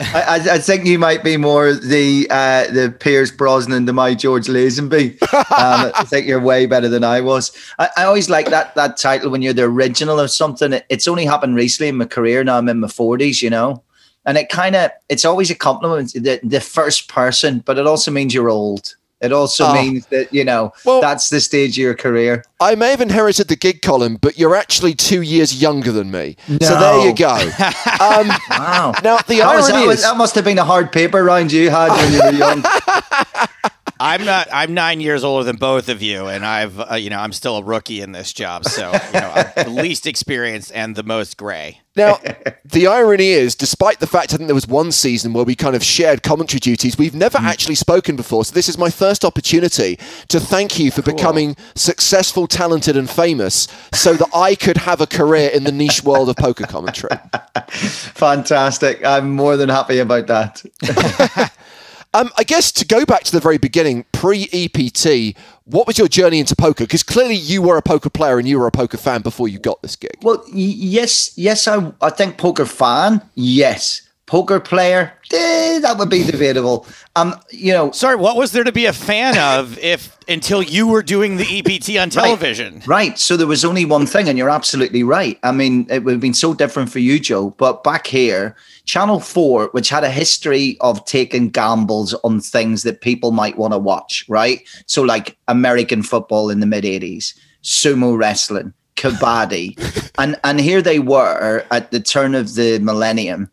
I, 0.00 0.40
I, 0.52 0.58
think 0.58 0.86
you 0.86 0.98
might 0.98 1.24
be 1.24 1.36
more 1.36 1.72
the 1.72 2.28
uh, 2.30 2.70
the 2.70 2.94
Pierce 3.00 3.32
Brosnan 3.32 3.86
to 3.86 3.92
my 3.92 4.14
George 4.14 4.46
Lazenby. 4.46 5.20
Um, 5.58 5.90
I 5.94 6.04
think 6.04 6.26
you're 6.26 6.40
way 6.40 6.66
better 6.66 6.88
than 6.88 7.02
I 7.02 7.20
was. 7.20 7.50
I, 7.80 7.88
I, 7.96 8.04
always 8.04 8.30
like 8.30 8.50
that 8.50 8.76
that 8.76 8.96
title 8.96 9.30
when 9.30 9.42
you're 9.42 9.52
the 9.52 9.64
original 9.64 10.20
of 10.20 10.30
something. 10.30 10.80
It's 10.88 11.08
only 11.08 11.24
happened 11.24 11.56
recently 11.56 11.88
in 11.88 11.96
my 11.96 12.04
career. 12.04 12.44
Now 12.44 12.58
I'm 12.58 12.68
in 12.68 12.78
my 12.78 12.88
forties, 12.88 13.42
you 13.42 13.50
know, 13.50 13.82
and 14.24 14.38
it 14.38 14.48
kind 14.50 14.76
of 14.76 14.92
it's 15.08 15.24
always 15.24 15.50
a 15.50 15.56
compliment 15.56 16.12
the 16.12 16.38
the 16.44 16.60
first 16.60 17.08
person, 17.08 17.60
but 17.60 17.76
it 17.76 17.86
also 17.86 18.12
means 18.12 18.32
you're 18.32 18.50
old. 18.50 18.94
It 19.20 19.32
also 19.32 19.66
oh. 19.66 19.74
means 19.74 20.06
that, 20.06 20.32
you 20.32 20.44
know, 20.44 20.72
well, 20.84 21.00
that's 21.00 21.28
the 21.28 21.40
stage 21.40 21.76
of 21.76 21.82
your 21.82 21.94
career. 21.94 22.44
I 22.60 22.76
may 22.76 22.90
have 22.90 23.00
inherited 23.00 23.48
the 23.48 23.56
gig 23.56 23.82
Colin, 23.82 24.16
but 24.16 24.38
you're 24.38 24.54
actually 24.54 24.94
two 24.94 25.22
years 25.22 25.60
younger 25.60 25.90
than 25.90 26.10
me. 26.10 26.36
No. 26.48 26.58
So 26.62 26.78
there 26.78 27.08
you 27.08 27.14
go. 27.14 27.36
Um, 28.00 28.28
wow. 28.50 28.92
Now, 29.02 29.16
the 29.18 29.38
that 29.38 29.70
irony 29.70 29.86
was, 29.86 30.02
that, 30.02 30.12
that 30.12 30.16
must 30.16 30.36
have 30.36 30.44
been 30.44 30.58
a 30.58 30.64
hard 30.64 30.92
paper 30.92 31.24
round 31.24 31.50
you 31.50 31.68
had 31.68 31.90
when 31.90 32.12
you 32.12 32.20
were 32.22 32.30
young. 32.30 32.64
I'm 34.00 34.24
not. 34.24 34.48
I'm 34.52 34.74
nine 34.74 35.00
years 35.00 35.24
older 35.24 35.44
than 35.44 35.56
both 35.56 35.88
of 35.88 36.02
you, 36.02 36.26
and 36.26 36.46
I've, 36.46 36.78
uh, 36.78 36.94
you 36.94 37.10
know, 37.10 37.18
I'm 37.18 37.32
still 37.32 37.56
a 37.56 37.62
rookie 37.62 38.00
in 38.00 38.12
this 38.12 38.32
job. 38.32 38.64
So, 38.64 38.92
you 38.92 39.20
know, 39.20 39.32
I'm 39.34 39.64
the 39.64 39.70
least 39.82 40.06
experienced 40.06 40.70
and 40.72 40.94
the 40.94 41.02
most 41.02 41.36
gray. 41.36 41.80
Now, 41.98 42.20
the 42.64 42.86
irony 42.86 43.28
is, 43.28 43.54
despite 43.54 43.98
the 43.98 44.06
fact 44.06 44.32
I 44.32 44.36
think 44.36 44.46
there 44.46 44.54
was 44.54 44.68
one 44.68 44.92
season 44.92 45.32
where 45.32 45.44
we 45.44 45.54
kind 45.54 45.76
of 45.76 45.82
shared 45.82 46.22
commentary 46.22 46.60
duties, 46.60 46.96
we've 46.96 47.14
never 47.14 47.38
mm. 47.38 47.44
actually 47.44 47.74
spoken 47.74 48.16
before. 48.16 48.44
So 48.44 48.54
this 48.54 48.68
is 48.68 48.78
my 48.78 48.88
first 48.88 49.24
opportunity 49.24 49.98
to 50.28 50.40
thank 50.40 50.78
you 50.78 50.90
for 50.90 51.02
cool. 51.02 51.14
becoming 51.14 51.56
successful, 51.74 52.46
talented, 52.46 52.96
and 52.96 53.10
famous, 53.10 53.68
so 53.92 54.14
that 54.14 54.28
I 54.32 54.54
could 54.54 54.78
have 54.78 55.00
a 55.00 55.06
career 55.06 55.50
in 55.50 55.64
the 55.64 55.72
niche 55.72 56.04
world 56.04 56.28
of 56.28 56.36
poker 56.36 56.66
commentary. 56.66 57.18
Fantastic! 57.68 59.04
I'm 59.04 59.32
more 59.32 59.56
than 59.56 59.68
happy 59.68 59.98
about 59.98 60.28
that. 60.28 61.52
Um, 62.14 62.30
I 62.38 62.42
guess 62.42 62.72
to 62.72 62.86
go 62.86 63.04
back 63.04 63.24
to 63.24 63.32
the 63.32 63.40
very 63.40 63.58
beginning, 63.58 64.06
pre 64.12 64.48
EPT, 64.50 65.36
what 65.68 65.86
was 65.86 65.98
your 65.98 66.08
journey 66.08 66.40
into 66.40 66.56
poker? 66.56 66.84
Because 66.84 67.02
clearly 67.02 67.34
you 67.34 67.60
were 67.60 67.76
a 67.76 67.82
poker 67.82 68.10
player 68.10 68.38
and 68.38 68.48
you 68.48 68.58
were 68.58 68.66
a 68.66 68.72
poker 68.72 68.96
fan 68.96 69.22
before 69.22 69.48
you 69.48 69.58
got 69.58 69.80
this 69.82 69.96
gig. 69.96 70.16
Well, 70.22 70.42
yes, 70.52 71.36
yes, 71.36 71.68
I, 71.68 71.92
I 72.00 72.10
think 72.10 72.38
poker 72.38 72.64
fan, 72.64 73.22
yes. 73.34 74.07
Poker 74.28 74.60
player, 74.60 75.14
eh, 75.32 75.78
that 75.80 75.96
would 75.96 76.10
be 76.10 76.22
debatable. 76.22 76.86
Um, 77.16 77.34
you 77.50 77.72
know, 77.72 77.90
sorry, 77.92 78.14
what 78.14 78.36
was 78.36 78.52
there 78.52 78.62
to 78.62 78.70
be 78.70 78.84
a 78.84 78.92
fan 78.92 79.38
of 79.38 79.78
if 79.82 80.18
until 80.28 80.62
you 80.62 80.86
were 80.86 81.02
doing 81.02 81.38
the 81.38 81.46
EPT 81.46 81.98
on 81.98 82.10
television? 82.10 82.74
Right, 82.74 82.86
right. 82.86 83.18
So 83.18 83.38
there 83.38 83.46
was 83.46 83.64
only 83.64 83.86
one 83.86 84.04
thing, 84.04 84.28
and 84.28 84.36
you're 84.36 84.50
absolutely 84.50 85.02
right. 85.02 85.38
I 85.42 85.52
mean, 85.52 85.86
it 85.88 86.04
would 86.04 86.12
have 86.12 86.20
been 86.20 86.34
so 86.34 86.52
different 86.52 86.92
for 86.92 86.98
you, 86.98 87.18
Joe. 87.18 87.54
But 87.56 87.82
back 87.82 88.06
here, 88.06 88.54
Channel 88.84 89.20
Four, 89.20 89.70
which 89.72 89.88
had 89.88 90.04
a 90.04 90.10
history 90.10 90.76
of 90.82 91.02
taking 91.06 91.48
gambles 91.48 92.12
on 92.22 92.42
things 92.42 92.82
that 92.82 93.00
people 93.00 93.30
might 93.30 93.56
want 93.56 93.72
to 93.72 93.78
watch, 93.78 94.26
right? 94.28 94.60
So 94.84 95.00
like 95.00 95.38
American 95.48 96.02
football 96.02 96.50
in 96.50 96.60
the 96.60 96.66
mid 96.66 96.84
'80s, 96.84 97.32
sumo 97.62 98.16
wrestling, 98.18 98.74
kabaddi, 98.96 100.12
and 100.18 100.38
and 100.44 100.60
here 100.60 100.82
they 100.82 100.98
were 100.98 101.64
at 101.70 101.92
the 101.92 102.00
turn 102.00 102.34
of 102.34 102.56
the 102.56 102.78
millennium 102.80 103.50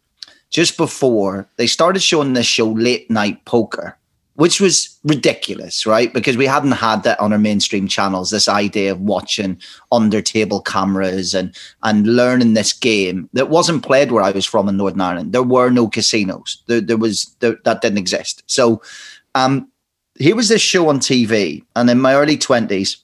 just 0.49 0.77
before 0.77 1.47
they 1.57 1.67
started 1.67 2.01
showing 2.01 2.33
this 2.33 2.45
show 2.45 2.69
late 2.71 3.09
night 3.09 3.43
poker 3.45 3.97
which 4.35 4.59
was 4.59 4.97
ridiculous, 5.03 5.85
right? 5.85 6.13
Because 6.13 6.35
we 6.35 6.45
hadn't 6.45 6.73
had 6.73 7.03
that 7.03 7.19
on 7.19 7.31
our 7.31 7.39
mainstream 7.39 7.87
channels. 7.87 8.29
This 8.29 8.49
idea 8.49 8.91
of 8.91 8.99
watching 8.99 9.57
under 9.91 10.21
table 10.21 10.61
cameras 10.61 11.33
and 11.33 11.55
and 11.83 12.05
learning 12.05 12.53
this 12.53 12.73
game 12.73 13.29
that 13.33 13.49
wasn't 13.49 13.85
played 13.85 14.11
where 14.11 14.23
I 14.23 14.31
was 14.31 14.45
from 14.45 14.67
in 14.67 14.77
Northern 14.77 15.01
Ireland. 15.01 15.31
There 15.31 15.43
were 15.43 15.69
no 15.69 15.87
casinos. 15.87 16.61
There, 16.67 16.81
there 16.81 16.97
was 16.97 17.35
there, 17.39 17.57
that 17.63 17.81
didn't 17.81 17.97
exist. 17.97 18.43
So, 18.45 18.81
um, 19.35 19.69
here 20.17 20.35
was 20.35 20.49
this 20.49 20.61
show 20.61 20.89
on 20.89 20.99
TV, 20.99 21.63
and 21.75 21.89
in 21.89 22.01
my 22.01 22.15
early 22.15 22.37
twenties, 22.37 22.97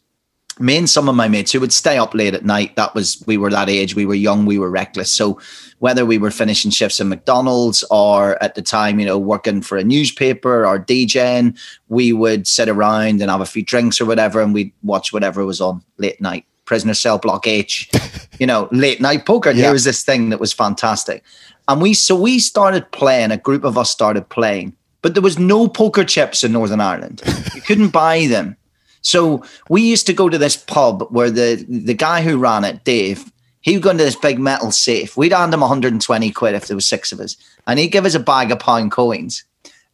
me 0.61 0.77
and 0.77 0.89
some 0.89 1.09
of 1.09 1.15
my 1.15 1.27
mates 1.27 1.51
who 1.51 1.59
would 1.59 1.73
stay 1.73 1.97
up 1.97 2.13
late 2.13 2.33
at 2.33 2.45
night. 2.45 2.75
That 2.75 2.93
was 2.95 3.23
we 3.27 3.37
were 3.37 3.49
that 3.49 3.69
age. 3.69 3.95
We 3.95 4.05
were 4.05 4.15
young. 4.15 4.45
We 4.45 4.59
were 4.59 4.69
reckless. 4.69 5.11
So 5.11 5.39
whether 5.79 6.05
we 6.05 6.17
were 6.17 6.31
finishing 6.31 6.69
shifts 6.69 6.99
in 6.99 7.09
McDonald's 7.09 7.83
or 7.89 8.41
at 8.41 8.55
the 8.55 8.61
time, 8.61 8.99
you 8.99 9.05
know, 9.05 9.17
working 9.17 9.61
for 9.61 9.77
a 9.77 9.83
newspaper 9.83 10.65
or 10.65 10.79
DJing, 10.79 11.57
we 11.89 12.13
would 12.13 12.47
sit 12.47 12.69
around 12.69 13.21
and 13.21 13.31
have 13.31 13.41
a 13.41 13.45
few 13.45 13.63
drinks 13.63 13.99
or 13.99 14.05
whatever, 14.05 14.41
and 14.41 14.53
we'd 14.53 14.71
watch 14.83 15.11
whatever 15.11 15.45
was 15.45 15.59
on 15.59 15.83
late 15.97 16.21
night. 16.21 16.45
Prisoner 16.65 16.93
Cell 16.93 17.17
Block 17.17 17.47
H, 17.47 17.89
you 18.39 18.45
know, 18.45 18.69
late 18.71 19.01
night 19.01 19.25
poker. 19.25 19.51
Yeah. 19.51 19.63
There 19.63 19.73
was 19.73 19.83
this 19.83 20.03
thing 20.03 20.29
that 20.29 20.39
was 20.39 20.53
fantastic, 20.53 21.23
and 21.67 21.81
we 21.81 21.93
so 21.93 22.15
we 22.15 22.39
started 22.39 22.89
playing. 22.91 23.31
A 23.31 23.37
group 23.37 23.63
of 23.63 23.77
us 23.77 23.89
started 23.89 24.29
playing, 24.29 24.75
but 25.01 25.15
there 25.15 25.23
was 25.23 25.39
no 25.39 25.67
poker 25.67 26.03
chips 26.05 26.43
in 26.43 26.51
Northern 26.51 26.79
Ireland. 26.79 27.21
You 27.55 27.61
couldn't 27.61 27.89
buy 27.89 28.27
them. 28.27 28.55
So 29.01 29.43
we 29.69 29.81
used 29.81 30.05
to 30.07 30.13
go 30.13 30.29
to 30.29 30.37
this 30.37 30.57
pub 30.57 31.07
where 31.09 31.31
the 31.31 31.65
the 31.67 31.93
guy 31.93 32.21
who 32.21 32.37
ran 32.37 32.63
it, 32.63 32.83
Dave, 32.83 33.31
he 33.61 33.73
would 33.73 33.83
go 33.83 33.89
into 33.91 34.03
this 34.03 34.15
big 34.15 34.39
metal 34.39 34.71
safe. 34.71 35.17
We'd 35.17 35.33
hand 35.33 35.53
him 35.53 35.61
120 35.61 36.31
quid 36.31 36.55
if 36.55 36.67
there 36.67 36.75
was 36.77 36.85
six 36.85 37.11
of 37.11 37.19
us, 37.19 37.35
and 37.67 37.79
he'd 37.79 37.89
give 37.89 38.05
us 38.05 38.15
a 38.15 38.19
bag 38.19 38.51
of 38.51 38.59
pound 38.59 38.91
coins. 38.91 39.43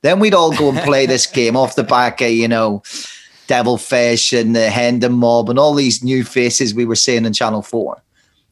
Then 0.02 0.20
we'd 0.20 0.34
all 0.34 0.56
go 0.56 0.70
and 0.70 0.80
play 0.80 1.06
this 1.06 1.26
game 1.40 1.56
off 1.56 1.76
the 1.76 1.84
back 1.84 2.22
of 2.22 2.30
you 2.30 2.48
know, 2.48 2.84
Devilfish 3.48 4.34
and 4.34 4.56
the 4.56 4.70
Hendon 4.70 5.14
Mob 5.14 5.50
and 5.50 5.58
all 5.58 5.74
these 5.74 6.04
new 6.04 6.24
faces 6.24 6.74
we 6.74 6.86
were 6.86 6.96
seeing 6.96 7.26
in 7.26 7.34
Channel 7.34 7.62
Four. 7.62 8.02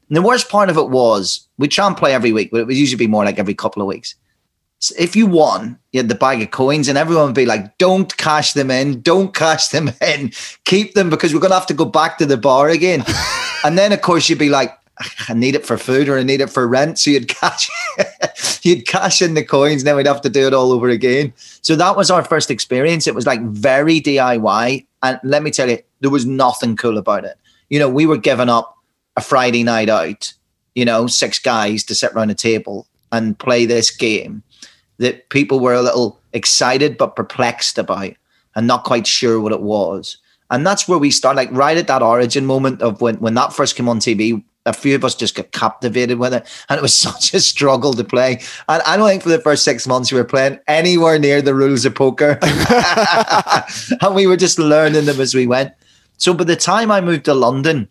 And 0.09 0.17
the 0.17 0.21
worst 0.21 0.49
part 0.49 0.69
of 0.69 0.77
it 0.77 0.89
was 0.89 1.47
we'd 1.57 1.71
try 1.71 1.87
and 1.87 1.97
play 1.97 2.13
every 2.13 2.31
week, 2.31 2.51
but 2.51 2.61
it 2.61 2.67
would 2.67 2.77
usually 2.77 2.97
be 2.97 3.07
more 3.07 3.25
like 3.25 3.39
every 3.39 3.55
couple 3.55 3.81
of 3.81 3.87
weeks 3.87 4.15
if 4.91 5.15
you 5.15 5.25
won, 5.25 5.79
you 5.91 5.99
had 5.99 6.09
the 6.09 6.15
bag 6.15 6.41
of 6.41 6.51
coins, 6.51 6.87
and 6.87 6.97
everyone 6.97 7.25
would 7.27 7.35
be 7.35 7.45
like, 7.45 7.77
"Don't 7.77 8.15
cash 8.17 8.53
them 8.53 8.71
in, 8.71 9.01
don't 9.01 9.33
cash 9.33 9.69
them 9.69 9.91
in, 10.01 10.31
keep 10.63 10.93
them 10.93 11.09
because 11.09 11.33
we're 11.33 11.39
gonna 11.39 11.53
have 11.53 11.67
to 11.67 11.73
go 11.73 11.85
back 11.85 12.17
to 12.17 12.25
the 12.25 12.37
bar 12.37 12.69
again." 12.69 13.03
and 13.63 13.77
then, 13.77 13.91
of 13.91 14.01
course, 14.01 14.29
you'd 14.29 14.39
be 14.39 14.49
like, 14.49 14.77
"I 15.29 15.33
need 15.33 15.55
it 15.55 15.65
for 15.65 15.77
food 15.77 16.09
or 16.09 16.17
I 16.17 16.23
need 16.23 16.41
it 16.41 16.49
for 16.49 16.67
rent," 16.67 16.99
so 16.99 17.11
you'd 17.11 17.27
cash, 17.41 17.69
you'd 18.63 18.87
cash 18.87 19.21
in 19.21 19.33
the 19.33 19.43
coins, 19.43 19.81
and 19.81 19.87
then 19.87 19.95
we'd 19.95 20.07
have 20.07 20.21
to 20.21 20.29
do 20.29 20.47
it 20.47 20.53
all 20.53 20.71
over 20.71 20.89
again. 20.89 21.33
So 21.61 21.75
that 21.75 21.95
was 21.95 22.11
our 22.11 22.23
first 22.23 22.51
experience. 22.51 23.07
It 23.07 23.15
was 23.15 23.25
like 23.25 23.41
very 23.41 24.01
DIY, 24.01 24.85
and 25.03 25.19
let 25.23 25.43
me 25.43 25.51
tell 25.51 25.69
you, 25.69 25.79
there 26.01 26.11
was 26.11 26.25
nothing 26.25 26.75
cool 26.75 26.97
about 26.97 27.25
it. 27.25 27.37
You 27.69 27.79
know, 27.79 27.89
we 27.89 28.05
were 28.05 28.17
giving 28.17 28.49
up 28.49 28.77
a 29.15 29.21
Friday 29.21 29.63
night 29.63 29.89
out. 29.89 30.33
You 30.75 30.83
know, 30.83 31.07
six 31.07 31.39
guys 31.39 31.85
to 31.85 31.95
sit 31.95 32.11
around 32.11 32.31
a 32.31 32.35
table 32.35 32.85
and 33.11 33.39
play 33.39 33.65
this 33.65 33.95
game 33.95 34.43
that 34.97 35.29
people 35.29 35.59
were 35.59 35.73
a 35.73 35.81
little 35.81 36.19
excited 36.33 36.97
but 36.97 37.15
perplexed 37.15 37.77
about 37.77 38.13
and 38.55 38.67
not 38.67 38.83
quite 38.83 39.07
sure 39.07 39.39
what 39.39 39.51
it 39.51 39.61
was. 39.61 40.17
And 40.51 40.65
that's 40.65 40.87
where 40.87 40.99
we 40.99 41.11
start, 41.11 41.35
like 41.35 41.49
right 41.51 41.77
at 41.77 41.87
that 41.87 42.01
origin 42.01 42.45
moment 42.45 42.81
of 42.81 43.01
when, 43.01 43.15
when 43.15 43.33
that 43.33 43.53
first 43.53 43.75
came 43.75 43.89
on 43.89 43.99
TV, 43.99 44.43
a 44.65 44.73
few 44.73 44.95
of 44.95 45.03
us 45.03 45.15
just 45.15 45.35
got 45.35 45.51
captivated 45.51 46.17
with 46.17 46.33
it. 46.33 46.47
And 46.69 46.77
it 46.77 46.81
was 46.81 46.93
such 47.07 47.33
a 47.33 47.39
struggle 47.39 47.93
to 47.93 48.03
play. 48.03 48.41
And 48.69 48.81
I 48.83 48.97
don't 48.97 49.07
think 49.07 49.23
for 49.23 49.29
the 49.29 49.41
first 49.41 49.63
six 49.63 49.87
months 49.87 50.11
we 50.11 50.17
were 50.17 50.25
playing 50.25 50.59
anywhere 50.67 51.19
near 51.19 51.41
the 51.41 51.55
rules 51.55 51.85
of 51.85 51.95
poker. 51.95 52.39
and 54.01 54.15
we 54.15 54.27
were 54.27 54.37
just 54.37 54.59
learning 54.59 55.05
them 55.05 55.19
as 55.19 55.33
we 55.33 55.47
went. 55.47 55.73
So 56.17 56.33
by 56.33 56.45
the 56.45 56.55
time 56.55 56.91
I 56.91 57.01
moved 57.01 57.25
to 57.25 57.33
London, 57.33 57.89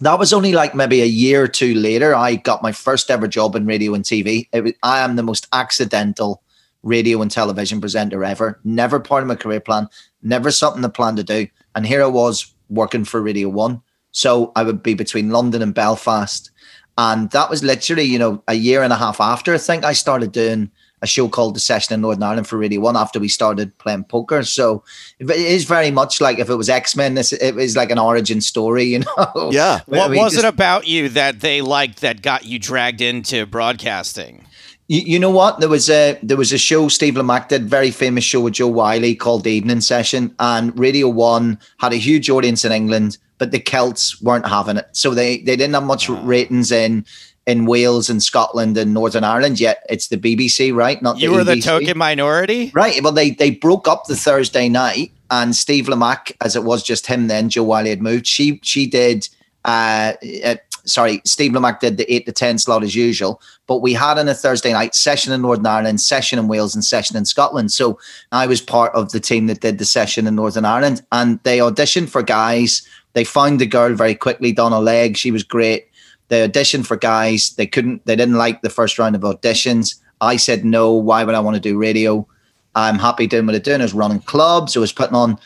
that 0.00 0.18
was 0.18 0.32
only 0.32 0.52
like 0.52 0.74
maybe 0.74 1.02
a 1.02 1.06
year 1.06 1.42
or 1.42 1.48
two 1.48 1.74
later. 1.74 2.14
I 2.14 2.36
got 2.36 2.62
my 2.62 2.72
first 2.72 3.10
ever 3.10 3.28
job 3.28 3.54
in 3.54 3.66
radio 3.66 3.94
and 3.94 4.04
TV. 4.04 4.48
Was, 4.52 4.72
I 4.82 5.00
am 5.00 5.16
the 5.16 5.22
most 5.22 5.46
accidental 5.52 6.42
radio 6.82 7.20
and 7.20 7.30
television 7.30 7.80
presenter 7.80 8.24
ever. 8.24 8.58
Never 8.64 8.98
part 8.98 9.22
of 9.22 9.28
my 9.28 9.34
career 9.34 9.60
plan, 9.60 9.88
never 10.22 10.50
something 10.50 10.84
I 10.84 10.88
planned 10.88 11.18
to 11.18 11.24
do. 11.24 11.46
And 11.74 11.86
here 11.86 12.02
I 12.02 12.06
was 12.06 12.52
working 12.68 13.04
for 13.04 13.20
Radio 13.20 13.48
One. 13.48 13.82
So 14.12 14.52
I 14.56 14.62
would 14.62 14.82
be 14.82 14.94
between 14.94 15.30
London 15.30 15.62
and 15.62 15.74
Belfast. 15.74 16.50
And 16.98 17.30
that 17.30 17.50
was 17.50 17.62
literally, 17.62 18.04
you 18.04 18.18
know, 18.18 18.42
a 18.48 18.54
year 18.54 18.82
and 18.82 18.92
a 18.92 18.96
half 18.96 19.20
after 19.20 19.54
I 19.54 19.58
think 19.58 19.84
I 19.84 19.92
started 19.92 20.32
doing 20.32 20.70
a 21.02 21.06
show 21.06 21.28
called 21.28 21.56
The 21.56 21.60
Session 21.60 21.94
in 21.94 22.00
Northern 22.00 22.22
Ireland 22.22 22.46
for 22.46 22.58
Radio 22.58 22.80
One 22.80 22.96
after 22.96 23.18
we 23.18 23.28
started 23.28 23.76
playing 23.78 24.04
poker. 24.04 24.42
So 24.42 24.84
it 25.18 25.30
is 25.30 25.64
very 25.64 25.90
much 25.90 26.20
like 26.20 26.38
if 26.38 26.50
it 26.50 26.54
was 26.54 26.68
X 26.68 26.94
Men, 26.94 27.16
it 27.16 27.54
was 27.54 27.76
like 27.76 27.90
an 27.90 27.98
origin 27.98 28.40
story, 28.40 28.84
you 28.84 28.98
know. 29.16 29.50
Yeah. 29.52 29.80
What 29.86 30.10
was 30.10 30.32
just, 30.32 30.44
it 30.44 30.48
about 30.48 30.86
you 30.86 31.08
that 31.10 31.40
they 31.40 31.62
liked 31.62 32.00
that 32.00 32.22
got 32.22 32.44
you 32.44 32.58
dragged 32.58 33.00
into 33.00 33.46
broadcasting? 33.46 34.46
You, 34.90 35.02
you 35.02 35.18
know 35.20 35.30
what? 35.30 35.60
There 35.60 35.68
was 35.68 35.88
a 35.88 36.18
there 36.20 36.36
was 36.36 36.52
a 36.52 36.58
show 36.58 36.88
Steve 36.88 37.14
Lamacq 37.14 37.48
did, 37.48 37.70
very 37.70 37.92
famous 37.92 38.24
show 38.24 38.40
with 38.40 38.54
Jo 38.54 38.66
Whiley 38.66 39.14
called 39.14 39.44
The 39.44 39.52
Evening 39.52 39.80
Session, 39.80 40.34
and 40.40 40.76
Radio 40.76 41.08
One 41.08 41.60
had 41.78 41.92
a 41.92 41.96
huge 41.96 42.28
audience 42.28 42.64
in 42.64 42.72
England, 42.72 43.16
but 43.38 43.52
the 43.52 43.60
Celts 43.60 44.20
weren't 44.20 44.48
having 44.48 44.78
it, 44.78 44.88
so 44.90 45.14
they 45.14 45.38
they 45.38 45.54
didn't 45.54 45.74
have 45.74 45.84
much 45.84 46.10
ah. 46.10 46.20
ratings 46.24 46.72
in 46.72 47.06
in 47.46 47.66
Wales 47.66 48.10
and 48.10 48.22
Scotland 48.22 48.76
and 48.76 48.94
Northern 48.94 49.24
Ireland. 49.24 49.60
Yet 49.60 49.84
it's 49.88 50.08
the 50.08 50.16
BBC, 50.16 50.74
right? 50.74 51.00
Not 51.02 51.18
you 51.18 51.32
were 51.32 51.44
the 51.44 51.60
token 51.60 51.98
minority, 51.98 52.70
right? 52.74 53.02
Well, 53.02 53.12
they 53.12 53.30
they 53.30 53.50
broke 53.50 53.88
up 53.88 54.06
the 54.06 54.16
Thursday 54.16 54.68
night, 54.68 55.12
and 55.30 55.54
Steve 55.54 55.86
Lamacq, 55.86 56.32
as 56.40 56.56
it 56.56 56.64
was 56.64 56.82
just 56.82 57.06
him 57.06 57.28
then, 57.28 57.48
Jo 57.48 57.62
Whiley 57.62 57.90
had 57.90 58.02
moved. 58.02 58.26
She 58.26 58.60
she 58.62 58.86
did. 58.86 59.28
Uh, 59.64 60.14
uh, 60.44 60.54
sorry, 60.84 61.20
Steve 61.24 61.52
Lamacq 61.52 61.80
did 61.80 61.96
the 61.96 62.12
eight 62.12 62.26
to 62.26 62.32
ten 62.32 62.58
slot 62.58 62.82
as 62.82 62.94
usual, 62.94 63.40
but 63.66 63.78
we 63.78 63.92
had 63.92 64.18
on 64.18 64.28
a 64.28 64.34
Thursday 64.34 64.72
night 64.72 64.94
session 64.94 65.32
in 65.32 65.42
Northern 65.42 65.66
Ireland, 65.66 66.00
session 66.00 66.38
in 66.38 66.48
Wales, 66.48 66.74
and 66.74 66.84
session 66.84 67.16
in 67.16 67.24
Scotland. 67.24 67.72
So 67.72 67.98
I 68.32 68.46
was 68.46 68.60
part 68.60 68.94
of 68.94 69.12
the 69.12 69.20
team 69.20 69.46
that 69.48 69.60
did 69.60 69.78
the 69.78 69.84
session 69.84 70.26
in 70.26 70.34
Northern 70.34 70.64
Ireland, 70.64 71.04
and 71.12 71.40
they 71.42 71.58
auditioned 71.58 72.10
for 72.10 72.22
guys. 72.22 72.86
They 73.12 73.24
found 73.24 73.60
the 73.60 73.66
girl 73.66 73.94
very 73.94 74.14
quickly, 74.14 74.52
Donna 74.52 74.78
Legg. 74.78 75.16
She 75.16 75.32
was 75.32 75.42
great. 75.42 75.89
They 76.30 76.46
auditioned 76.46 76.86
for 76.86 76.96
guys. 76.96 77.50
They 77.50 77.66
couldn't. 77.66 78.06
They 78.06 78.16
didn't 78.16 78.36
like 78.36 78.62
the 78.62 78.70
first 78.70 78.98
round 78.98 79.14
of 79.16 79.22
auditions. 79.22 80.00
I 80.20 80.36
said 80.36 80.64
no. 80.64 80.92
Why 80.94 81.24
would 81.24 81.34
I 81.34 81.40
want 81.40 81.56
to 81.56 81.60
do 81.60 81.76
radio? 81.76 82.26
I'm 82.74 82.98
happy 82.98 83.26
doing 83.26 83.46
what 83.46 83.56
I'm 83.56 83.62
doing. 83.62 83.80
I 83.80 83.84
was 83.84 83.94
running 83.94 84.20
clubs. 84.20 84.76
I 84.76 84.80
was 84.80 84.92
putting 84.92 85.16
on 85.16 85.38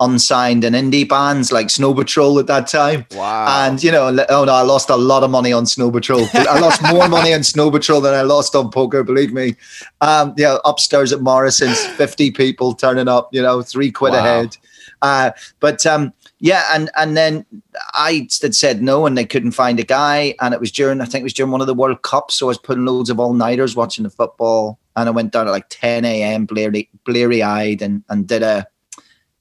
unsigned 0.00 0.64
and 0.64 0.74
indie 0.74 1.08
bands 1.08 1.52
like 1.52 1.70
Snow 1.70 1.94
Patrol 1.94 2.40
at 2.40 2.48
that 2.48 2.66
time. 2.66 3.06
Wow. 3.12 3.66
And, 3.66 3.82
you 3.82 3.92
know, 3.92 4.08
oh 4.30 4.44
no, 4.44 4.52
I 4.52 4.62
lost 4.62 4.90
a 4.90 4.96
lot 4.96 5.22
of 5.22 5.30
money 5.30 5.52
on 5.52 5.64
Snow 5.64 5.92
Patrol. 5.92 6.26
I 6.34 6.58
lost 6.58 6.82
more 6.82 7.08
money 7.08 7.32
on 7.32 7.44
Snow 7.44 7.70
Patrol 7.70 8.00
than 8.00 8.12
I 8.12 8.22
lost 8.22 8.56
on 8.56 8.70
poker, 8.70 9.04
believe 9.04 9.32
me. 9.32 9.54
Um, 10.00 10.34
yeah, 10.36 10.58
upstairs 10.64 11.12
at 11.12 11.20
Morrison's, 11.20 11.86
50 11.86 12.32
people 12.32 12.74
turning 12.74 13.06
up, 13.06 13.32
you 13.32 13.40
know, 13.40 13.62
three 13.62 13.92
quid 13.92 14.12
wow. 14.12 14.18
ahead. 14.18 14.56
Uh, 15.02 15.30
but 15.60 15.86
um, 15.86 16.12
yeah, 16.42 16.64
and 16.72 16.90
and 16.96 17.16
then 17.16 17.46
I 17.94 18.28
had 18.32 18.52
said 18.52 18.82
no, 18.82 19.06
and 19.06 19.16
they 19.16 19.24
couldn't 19.24 19.52
find 19.52 19.78
a 19.78 19.84
guy, 19.84 20.34
and 20.40 20.52
it 20.52 20.58
was 20.58 20.72
during 20.72 21.00
I 21.00 21.04
think 21.04 21.22
it 21.22 21.22
was 21.22 21.32
during 21.32 21.52
one 21.52 21.60
of 21.60 21.68
the 21.68 21.72
World 21.74 22.02
Cups, 22.02 22.34
so 22.34 22.46
I 22.46 22.48
was 22.48 22.58
putting 22.58 22.84
loads 22.84 23.10
of 23.10 23.20
all 23.20 23.32
nighters 23.32 23.76
watching 23.76 24.02
the 24.02 24.10
football, 24.10 24.80
and 24.96 25.08
I 25.08 25.12
went 25.12 25.32
down 25.32 25.46
at 25.46 25.52
like 25.52 25.68
10 25.68 26.04
a.m. 26.04 26.44
bleary 26.44 26.90
bleary 27.06 27.44
eyed, 27.44 27.80
and 27.80 28.02
and 28.08 28.26
did 28.26 28.42
a 28.42 28.66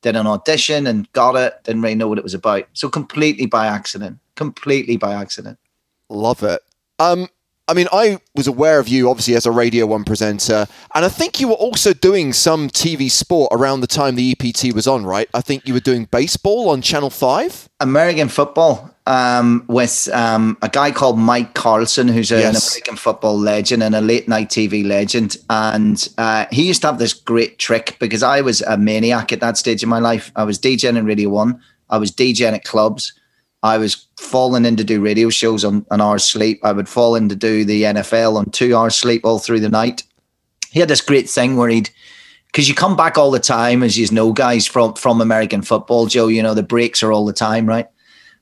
did 0.03 0.15
an 0.15 0.27
audition 0.27 0.85
and 0.85 1.11
got 1.13 1.35
it. 1.35 1.55
Didn't 1.63 1.81
really 1.81 1.95
know 1.95 2.07
what 2.07 2.19
it 2.19 2.23
was 2.23 2.35
about, 2.35 2.67
so 2.73 2.87
completely 2.87 3.47
by 3.47 3.65
accident, 3.65 4.19
completely 4.35 4.95
by 4.95 5.15
accident. 5.15 5.57
Love 6.09 6.43
it. 6.43 6.61
Um, 6.99 7.29
I 7.71 7.73
mean, 7.73 7.87
I 7.93 8.19
was 8.35 8.47
aware 8.47 8.81
of 8.81 8.89
you 8.89 9.09
obviously 9.09 9.33
as 9.33 9.45
a 9.45 9.51
Radio 9.51 9.85
1 9.85 10.03
presenter, 10.03 10.67
and 10.93 11.05
I 11.05 11.07
think 11.07 11.39
you 11.39 11.47
were 11.47 11.53
also 11.53 11.93
doing 11.93 12.33
some 12.33 12.67
TV 12.67 13.09
sport 13.09 13.47
around 13.53 13.79
the 13.79 13.87
time 13.87 14.15
the 14.15 14.35
EPT 14.37 14.75
was 14.75 14.87
on, 14.87 15.05
right? 15.05 15.29
I 15.33 15.39
think 15.39 15.65
you 15.65 15.73
were 15.73 15.79
doing 15.79 16.03
baseball 16.03 16.67
on 16.69 16.81
Channel 16.81 17.09
5? 17.09 17.69
American 17.79 18.27
football 18.27 18.93
um, 19.07 19.63
with 19.69 20.09
um, 20.11 20.57
a 20.61 20.67
guy 20.67 20.91
called 20.91 21.17
Mike 21.17 21.53
Carlson, 21.53 22.09
who's 22.09 22.29
a, 22.33 22.39
yes. 22.39 22.49
an 22.49 22.71
American 22.71 22.97
football 22.97 23.39
legend 23.39 23.83
and 23.83 23.95
a 23.95 24.01
late 24.01 24.27
night 24.27 24.49
TV 24.49 24.85
legend. 24.85 25.37
And 25.49 26.09
uh, 26.17 26.47
he 26.51 26.67
used 26.67 26.81
to 26.81 26.87
have 26.87 26.99
this 26.99 27.13
great 27.13 27.57
trick 27.57 27.95
because 28.01 28.21
I 28.21 28.41
was 28.41 28.59
a 28.63 28.77
maniac 28.77 29.31
at 29.31 29.39
that 29.39 29.55
stage 29.55 29.81
in 29.81 29.87
my 29.87 29.99
life. 29.99 30.29
I 30.35 30.43
was 30.43 30.59
DJing 30.59 30.97
in 30.97 31.05
Radio 31.05 31.29
1, 31.29 31.57
I 31.89 31.97
was 31.99 32.11
DJing 32.11 32.51
at 32.51 32.65
clubs. 32.65 33.13
I 33.63 33.77
was 33.77 34.07
falling 34.17 34.65
in 34.65 34.75
to 34.77 34.83
do 34.83 35.01
radio 35.01 35.29
shows 35.29 35.63
on 35.63 35.85
an 35.91 36.01
hour's 36.01 36.23
sleep. 36.23 36.59
I 36.63 36.71
would 36.71 36.89
fall 36.89 37.15
in 37.15 37.29
to 37.29 37.35
do 37.35 37.63
the 37.63 37.83
NFL 37.83 38.37
on 38.37 38.45
two 38.45 38.75
hours 38.75 38.95
sleep 38.95 39.23
all 39.23 39.39
through 39.39 39.59
the 39.59 39.69
night. 39.69 40.03
He 40.71 40.79
had 40.79 40.89
this 40.89 41.01
great 41.01 41.29
thing 41.29 41.57
where 41.57 41.69
he'd 41.69 41.89
because 42.47 42.67
you 42.67 42.75
come 42.75 42.97
back 42.97 43.17
all 43.17 43.31
the 43.31 43.39
time, 43.39 43.81
as 43.81 43.97
you 43.97 44.07
know, 44.11 44.33
guys 44.33 44.67
from 44.67 44.95
from 44.95 45.21
American 45.21 45.61
football, 45.61 46.07
Joe. 46.07 46.27
You 46.27 46.41
know 46.41 46.53
the 46.53 46.63
breaks 46.63 47.03
are 47.03 47.11
all 47.11 47.25
the 47.25 47.33
time, 47.33 47.65
right? 47.65 47.87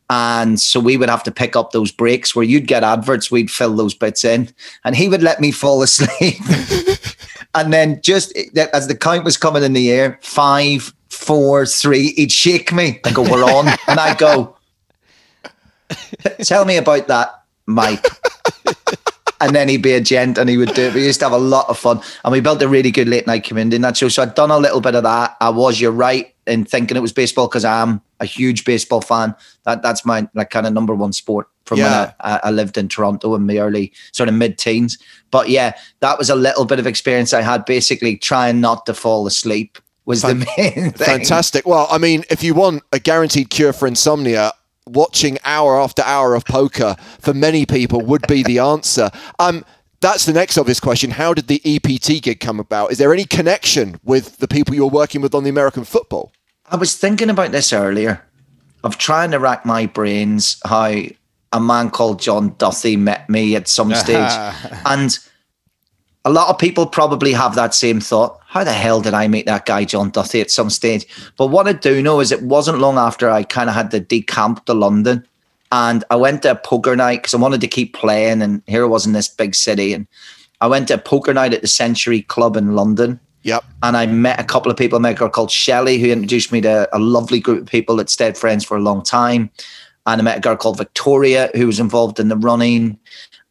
And 0.10 0.60
so 0.60 0.80
we 0.80 0.98
would 0.98 1.10
have 1.10 1.24
to 1.24 1.32
pick 1.32 1.56
up 1.56 1.72
those 1.72 1.92
breaks 1.92 2.36
where 2.36 2.46
you'd 2.46 2.66
get 2.66 2.84
adverts, 2.84 3.30
we'd 3.30 3.52
fill 3.52 3.76
those 3.76 3.94
bits 3.94 4.26
in, 4.26 4.50
and 4.84 4.96
he 4.96 5.08
would 5.08 5.22
let 5.22 5.40
me 5.40 5.52
fall 5.52 5.84
asleep. 5.84 6.38
and 7.54 7.72
then 7.72 8.02
just 8.02 8.36
as 8.74 8.88
the 8.88 8.96
count 8.96 9.24
was 9.24 9.38
coming 9.38 9.62
in 9.62 9.74
the 9.74 9.92
air, 9.92 10.18
five, 10.24 10.92
four, 11.10 11.68
three, 11.68 12.14
he'd 12.14 12.32
shake 12.32 12.74
me 12.74 13.00
and 13.06 13.14
go, 13.14 13.22
"We're 13.22 13.44
on," 13.44 13.68
and 13.88 14.00
I'd 14.00 14.18
go, 14.18 14.56
"Tell 16.44 16.66
me 16.66 16.78
about 16.78 17.08
that, 17.08 17.44
Mike." 17.66 18.06
and 19.42 19.56
then 19.56 19.70
he'd 19.70 19.82
be 19.82 19.94
a 19.94 20.02
gent 20.02 20.38
and 20.38 20.50
he 20.50 20.58
would 20.58 20.74
do 20.74 20.84
it. 20.84 20.94
We 20.94 21.06
used 21.06 21.20
to 21.20 21.26
have 21.26 21.34
a 21.34 21.38
lot 21.38 21.70
of 21.70 21.78
fun. 21.78 22.02
And 22.24 22.32
we 22.32 22.42
built 22.42 22.62
a 22.62 22.68
really 22.68 22.92
good 22.92 23.08
late 23.08 23.26
night 23.26 23.44
community 23.44 23.78
in 23.78 23.82
that 23.84 23.96
show. 23.96 24.10
So 24.10 24.22
I'd 24.22 24.36
done 24.36 24.52
a 24.52 24.58
little 24.58 24.82
bit 24.82 24.96
of 24.96 25.04
that. 25.04 25.38
I 25.40 25.50
was, 25.50 25.80
you're 25.80 25.92
right, 25.92 26.34
in 26.46 26.66
thinking 26.66 26.98
it 26.98 27.02
was 27.02 27.14
baseball 27.14 27.48
because 27.48 27.64
I'm 27.64 28.02
a 28.20 28.26
huge 28.26 28.66
baseball 28.66 29.02
fan. 29.02 29.36
That 29.64 29.82
that's 29.82 30.06
my 30.06 30.28
like 30.34 30.50
kind 30.50 30.68
of 30.68 30.74
number 30.74 30.94
one 30.94 31.14
sport 31.14 31.48
from 31.66 31.80
Yeah. 31.80 32.06
when 32.06 32.14
I, 32.20 32.40
I 32.46 32.52
lived 32.52 32.78
in 32.78 32.90
Toronto 32.90 33.36
in 33.36 33.46
my 33.46 33.58
early 33.58 33.94
sort 34.12 34.28
of 34.30 34.36
mid 34.36 34.58
teens. 34.58 34.98
But 35.32 35.50
yeah, 35.50 35.74
that 36.02 36.18
was 36.18 36.30
a 36.30 36.36
little 36.36 36.66
bit 36.66 36.80
of 36.80 36.88
experience 36.88 37.34
I 37.34 37.42
had 37.42 37.66
basically 37.66 38.18
trying 38.18 38.60
not 38.60 38.86
to 38.88 38.94
fall 38.94 39.26
asleep 39.28 39.78
was 40.06 40.24
the 40.24 40.36
main 40.58 40.92
thing. 40.92 40.92
Fantastic. 40.92 41.68
Well, 41.68 41.88
I 41.90 42.00
mean, 42.00 42.24
if 42.32 42.44
you 42.44 42.56
want 42.56 42.84
a 42.92 43.00
guaranteed 43.00 43.52
cure 43.52 43.72
for 43.72 43.88
insomnia, 43.88 44.52
watching 44.94 45.38
hour 45.44 45.80
after 45.80 46.02
hour 46.04 46.36
of 46.36 46.46
poker 46.46 46.96
for 47.20 47.34
many 47.34 47.66
people 47.66 48.02
would 48.02 48.26
be 48.28 48.44
the 48.44 48.60
answer. 48.60 49.10
Um, 49.40 49.66
that's 50.02 50.26
the 50.26 50.34
next 50.34 50.58
obvious 50.58 50.80
question. 50.80 51.12
How 51.12 51.34
did 51.34 51.48
the 51.48 51.62
EPT 51.66 52.24
gig 52.24 52.40
come 52.40 52.60
about? 52.60 52.92
Is 52.92 52.98
there 52.98 53.14
any 53.14 53.26
connection 53.26 54.00
with 54.04 54.38
the 54.38 54.48
people 54.48 54.76
you're 54.76 54.88
working 54.90 55.22
with 55.22 55.36
on 55.36 55.44
the 55.44 55.50
American 55.50 55.84
football? 55.84 56.32
I 56.68 56.78
was 56.78 56.96
thinking 56.96 57.30
about 57.30 57.52
this 57.52 57.74
earlier 57.74 58.26
of 58.84 58.98
trying 58.98 59.32
to 59.32 59.40
rack 59.40 59.66
my 59.66 59.86
brains 59.86 60.60
how 60.64 60.94
a 61.52 61.60
man 61.60 61.90
called 61.90 62.22
John 62.22 62.52
Duthie 62.52 62.96
met 62.96 63.30
me 63.30 63.56
at 63.56 63.68
some 63.68 63.94
stage. 63.94 64.32
and 64.86 65.18
a 66.26 66.30
lot 66.32 66.50
of 66.50 66.58
people 66.58 66.86
probably 66.86 67.34
have 67.34 67.56
that 67.56 67.74
same 67.74 68.00
thought. 68.00 68.40
How 68.46 68.64
the 68.64 68.74
hell 68.74 69.02
did 69.02 69.14
I 69.14 69.28
meet 69.28 69.46
that 69.46 69.66
guy, 69.66 69.86
John 69.86 70.12
Duthie, 70.12 70.42
at 70.42 70.52
some 70.52 70.70
stage? 70.70 71.06
But 71.38 71.48
what 71.48 71.68
I 71.68 71.74
do 71.74 72.02
know 72.02 72.20
is 72.20 72.32
it 72.32 72.44
wasn't 72.44 72.80
long 72.80 72.98
after 72.98 73.30
I 73.30 73.44
kind 73.44 73.70
of 73.70 73.76
had 73.76 73.92
to 73.92 74.02
decamp 74.02 74.66
to 74.66 74.74
London. 74.74 75.26
And 75.72 76.04
I 76.10 76.16
went 76.16 76.42
to 76.44 76.52
a 76.52 76.56
poker 76.56 76.96
night 76.96 77.18
because 77.18 77.34
I 77.34 77.38
wanted 77.38 77.62
to 77.62 77.68
keep 77.68 77.94
playing. 77.94 78.42
And 78.42 78.62
here 78.66 78.84
I 78.84 78.88
was 78.88 79.06
in 79.06 79.14
this 79.14 79.28
big 79.28 79.56
city. 79.56 79.94
And 79.94 80.08
I 80.62 80.68
went 80.68 80.88
to 80.90 80.96
a 80.96 80.98
poker 80.98 81.34
night 81.34 81.54
at 81.54 81.62
the 81.62 81.68
Century 81.68 82.24
Club 82.24 82.58
in 82.58 82.76
London 82.76 83.20
Yep. 83.44 83.64
and 83.84 83.96
I 83.96 84.06
met 84.06 84.40
a 84.40 84.44
couple 84.44 84.72
of 84.72 84.78
people. 84.78 84.98
I 84.98 85.02
met 85.02 85.14
a 85.14 85.16
girl 85.16 85.30
called 85.30 85.52
Shelley 85.52 85.98
who 85.98 86.08
introduced 86.08 86.52
me 86.52 86.62
to 86.62 86.90
a 86.96 87.00
lovely 87.00 87.40
group 87.40 87.62
of 87.62 87.68
people 87.68 87.96
that 87.98 88.10
stayed 88.10 88.38
friends 88.38 88.66
for 88.66 88.76
a 88.76 88.82
long 88.82 89.02
time. 89.02 89.50
And 90.06 90.22
I 90.22 90.24
met 90.24 90.38
a 90.38 90.42
girl 90.42 90.58
called 90.58 90.78
Victoria 90.78 91.50
who 91.56 91.68
was 91.68 91.80
involved 91.80 92.20
in 92.20 92.30
the 92.30 92.36
running. 92.36 93.00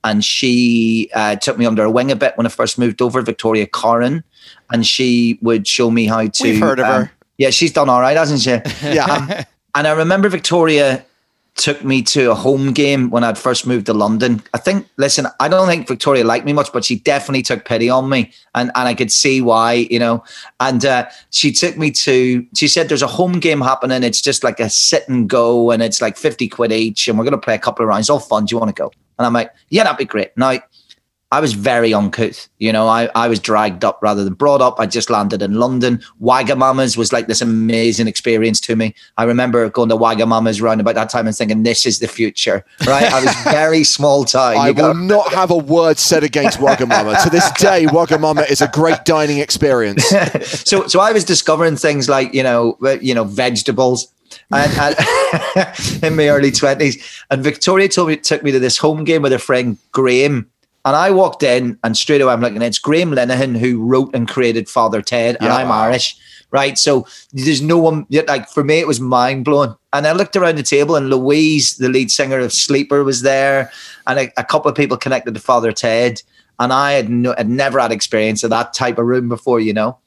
And 0.05 0.25
she 0.25 1.11
uh, 1.15 1.37
took 1.37 1.59
me 1.59 1.67
under 1.67 1.83
her 1.83 1.91
wing 1.91 2.11
a 2.11 2.17
bit 2.17 2.37
when 2.37 2.47
I 2.47 2.51
first 2.51 2.79
moved 2.79 3.03
over, 3.03 3.21
Victoria 3.21 3.67
Coren. 3.67 4.23
And 4.71 4.87
she 4.87 5.39
would 5.43 5.67
show 5.67 5.91
me 5.91 6.07
how 6.07 6.27
to. 6.27 6.45
We've 6.45 6.61
heard 6.61 6.79
of 6.79 6.87
um, 6.87 7.05
her. 7.05 7.13
Yeah, 7.37 7.51
she's 7.51 7.73
done 7.73 7.89
all 7.89 8.01
right, 8.01 8.17
hasn't 8.17 8.41
she? 8.41 8.59
Yeah. 8.95 9.45
And 9.75 9.87
I 9.87 9.93
remember 9.93 10.29
Victoria 10.29 11.05
took 11.59 11.85
me 11.85 12.03
to 12.03 12.31
a 12.31 12.35
home 12.35 12.73
game 12.73 13.11
when 13.11 13.25
I'd 13.25 13.37
first 13.37 13.67
moved 13.67 13.87
to 13.87 13.93
London. 13.93 14.41
I 14.55 14.59
think, 14.59 14.89
listen, 14.97 15.27
I 15.41 15.49
don't 15.49 15.67
think 15.67 15.89
Victoria 15.89 16.25
liked 16.25 16.47
me 16.47 16.53
much, 16.53 16.73
but 16.73 16.85
she 16.85 17.01
definitely 17.01 17.43
took 17.43 17.65
pity 17.65 17.91
on 17.91 18.09
me. 18.09 18.33
And, 18.55 18.71
and 18.75 18.89
I 18.89 18.95
could 18.95 19.13
see 19.13 19.41
why, 19.41 19.87
you 19.91 19.99
know. 19.99 20.25
And 20.61 20.85
uh, 20.85 21.09
she 21.31 21.53
took 21.53 21.77
me 21.77 21.91
to, 21.91 22.47
she 22.55 22.69
said, 22.69 22.89
there's 22.89 23.03
a 23.03 23.09
home 23.09 23.41
game 23.41 23.61
happening. 23.61 24.03
It's 24.05 24.23
just 24.23 24.43
like 24.43 24.61
a 24.61 24.71
sit 24.71 25.09
and 25.09 25.29
go, 25.29 25.71
and 25.71 25.83
it's 25.83 26.01
like 26.01 26.17
50 26.17 26.49
quid 26.49 26.73
each. 26.73 27.09
And 27.09 27.19
we're 27.19 27.25
going 27.25 27.33
to 27.33 27.39
play 27.39 27.55
a 27.55 27.59
couple 27.59 27.85
of 27.85 27.89
rounds. 27.89 28.09
All 28.09 28.21
fun. 28.21 28.47
Do 28.47 28.55
you 28.55 28.59
want 28.59 28.75
to 28.75 28.81
go? 28.81 28.93
And 29.19 29.27
I'm 29.27 29.33
like, 29.33 29.53
yeah, 29.69 29.85
that'd 29.85 29.99
be 29.99 30.05
great. 30.05 30.37
Now, 30.37 30.59
I 31.31 31.41
was 31.41 31.53
very 31.53 31.93
uncouth. 31.93 32.49
You 32.59 32.73
know, 32.73 32.89
I, 32.89 33.11
I 33.15 33.29
was 33.29 33.39
dragged 33.39 33.85
up 33.85 33.99
rather 34.01 34.25
than 34.25 34.33
brought 34.33 34.63
up. 34.63 34.81
I 34.81 34.87
just 34.87 35.11
landed 35.11 35.43
in 35.43 35.55
London. 35.55 36.03
Wagamama's 36.23 36.97
was 36.97 37.13
like 37.13 37.27
this 37.27 37.43
amazing 37.43 38.09
experience 38.09 38.61
to 38.61 38.77
me. 38.77 38.95
I 39.19 39.25
remember 39.25 39.69
going 39.69 39.91
to 39.91 39.97
Wagamama's 39.97 40.61
around 40.61 40.81
about 40.81 40.95
that 40.95 41.11
time 41.11 41.27
and 41.27 41.37
thinking, 41.37 41.65
this 41.65 41.85
is 41.85 41.99
the 41.99 42.09
future, 42.09 42.65
right? 42.87 43.13
I 43.13 43.23
was 43.23 43.35
very 43.45 43.85
small 43.85 44.25
time. 44.25 44.57
I 44.57 44.69
You 44.69 44.75
will 44.75 44.95
not 44.95 45.31
have 45.35 45.51
a 45.51 45.59
word 45.59 45.99
said 45.99 46.25
against 46.25 46.59
Wagamama. 46.61 47.23
to 47.23 47.29
this 47.29 47.51
day, 47.53 47.85
Wagamama 47.85 48.49
is 48.51 48.63
a 48.63 48.69
great 48.69 49.05
dining 49.05 49.39
experience. 49.39 50.07
so 50.65 50.87
so 50.87 51.01
I 51.01 51.13
was 51.13 51.25
discovering 51.25 51.77
things 51.77 52.09
like 52.09 52.33
you 52.33 52.43
know 52.43 52.79
you 53.03 53.15
know 53.15 53.25
vegetables. 53.25 54.11
And, 54.51 54.73
and 55.57 56.05
in 56.05 56.17
my 56.17 56.29
early 56.29 56.51
twenties, 56.51 57.23
and 57.31 57.43
Victoria 57.43 57.89
told 57.89 58.09
me 58.09 58.17
took 58.17 58.43
me 58.43 58.51
to 58.53 58.59
this 58.59 58.79
home 58.79 59.05
game 59.05 59.23
with 59.23 59.33
her 59.33 59.39
friend 59.39 59.77
Graham, 59.93 60.51
and 60.85 60.97
I 60.97 61.11
walked 61.11 61.43
in, 61.43 61.79
and 61.85 61.97
straight 61.97 62.21
away 62.21 62.33
I'm 62.33 62.41
looking. 62.41 62.63
It's 62.63 62.79
Graham 62.79 63.11
Linehan 63.11 63.59
who 63.59 63.83
wrote 63.85 64.15
and 64.15 64.27
created 64.29 64.69
Father 64.69 65.03
Ted, 65.03 65.37
and 65.41 65.49
Yeah. 65.49 65.57
I'm 65.57 65.71
Irish, 65.71 66.17
right? 66.51 66.79
So 66.79 67.07
there's 67.33 67.61
no 67.61 67.79
one 67.79 68.07
yet. 68.09 68.27
Like 68.27 68.49
for 68.49 68.65
me, 68.65 68.79
it 68.79 68.87
was 68.87 69.01
mind 69.01 69.45
blowing. 69.45 69.75
And 69.93 70.07
I 70.07 70.13
looked 70.13 70.37
around 70.37 70.57
the 70.57 70.63
table, 70.63 70.97
and 70.97 71.11
Louise, 71.11 71.77
the 71.77 71.89
lead 71.91 72.11
singer 72.11 72.39
of 72.39 72.53
Sleeper, 72.53 73.05
was 73.05 73.23
there, 73.23 73.71
and 74.07 74.19
a, 74.19 74.33
a 74.41 74.45
couple 74.45 74.71
of 74.71 74.77
people 74.77 74.97
connected 74.97 75.35
to 75.35 75.41
Father 75.41 75.73
Ted. 75.73 76.23
And 76.61 76.73
I 76.73 76.93
had, 76.93 77.09
no, 77.09 77.35
had 77.37 77.49
never 77.49 77.79
had 77.79 77.93
experience 77.93 78.43
of 78.43 78.51
that 78.51 78.73
type 78.73 78.99
of 78.99 79.07
room 79.07 79.29
before, 79.29 79.61
you 79.61 79.73
know 79.73 79.99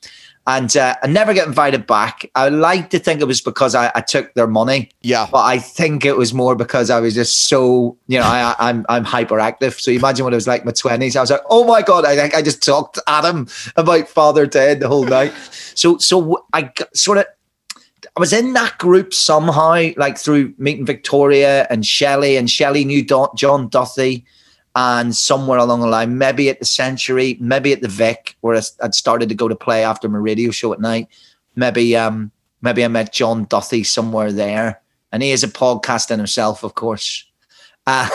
and 0.48 0.76
uh, 0.76 0.96
I 1.04 1.08
never 1.08 1.34
get 1.34 1.48
invited 1.48 1.86
back. 1.86 2.30
I 2.36 2.50
like 2.50 2.90
to 2.90 3.00
think 3.00 3.22
it 3.22 3.26
was 3.26 3.42
because 3.42 3.76
I, 3.76 3.92
I 3.94 4.02
took 4.02 4.34
their 4.34 4.48
money, 4.48 4.90
Yeah. 5.02 5.28
but 5.32 5.44
I 5.44 5.60
think 5.60 6.04
it 6.04 6.18
was 6.18 6.34
more 6.34 6.56
because 6.56 6.90
I 6.90 7.00
was 7.00 7.14
just 7.14 7.48
so 7.48 7.98
you 8.08 8.20
know 8.20 8.26
I, 8.26 8.56
I'm 8.60 8.86
I'm 8.90 9.06
hyperactive. 9.06 9.80
So 9.80 9.92
imagine 9.92 10.24
what 10.24 10.34
it 10.34 10.38
was 10.38 10.48
like 10.48 10.62
in 10.62 10.66
my 10.66 10.72
twenties. 10.72 11.16
I 11.16 11.22
was 11.22 11.30
like, 11.32 11.42
oh 11.50 11.64
my 11.66 11.82
god, 11.82 12.06
I 12.06 12.16
think 12.16 12.34
I 12.36 12.42
just 12.42 12.64
talked 12.64 12.96
to 12.96 13.04
Adam 13.08 13.48
about 13.76 14.08
Father 14.08 14.48
Ted 14.48 14.80
the 14.80 14.88
whole 14.88 15.06
night. 15.06 15.34
So 15.74 15.98
so 16.00 16.46
I 16.54 16.64
got- 16.64 16.96
sort 16.98 17.18
of. 17.20 17.26
I 18.18 18.20
was 18.20 18.34
in 18.34 18.52
that 18.54 18.78
group 18.78 19.14
somehow, 19.14 19.90
like 19.96 20.18
through 20.18 20.54
meeting 20.58 20.86
Victoria 20.86 21.66
and 21.70 21.86
Shelley, 21.86 22.36
and 22.36 22.50
Shelley 22.50 22.84
knew 22.84 23.06
Don, 23.06 23.30
John 23.38 23.70
Duthie, 23.70 24.26
and 24.76 25.16
somewhere 25.16 25.60
along 25.60 25.82
the 25.82 25.88
line, 25.88 26.18
maybe 26.18 26.50
at 26.50 26.60
the 26.60 26.66
Century, 26.66 27.38
maybe 27.40 27.74
at 27.74 27.82
the 27.82 27.88
Vic, 27.88 28.36
where 28.42 28.60
I'd 28.82 28.96
started 28.96 29.30
to 29.30 29.36
go 29.36 29.48
to 29.48 29.56
play 29.56 29.84
after 29.84 30.08
my 30.08 30.18
radio 30.18 30.52
show 30.52 30.72
at 30.74 30.80
night. 30.80 31.08
Maybe, 31.56 31.96
um, 31.98 32.32
maybe 32.62 32.84
I 32.86 32.88
met 32.88 33.12
John 33.14 33.46
Duthie 33.48 33.86
somewhere 33.86 34.32
there, 34.32 34.82
and 35.12 35.22
he 35.22 35.32
is 35.32 35.44
a 35.44 35.50
podcast 35.50 36.10
in 36.10 36.20
himself, 36.20 36.64
of 36.64 36.76
course. 36.76 37.26
Uh, 37.86 38.08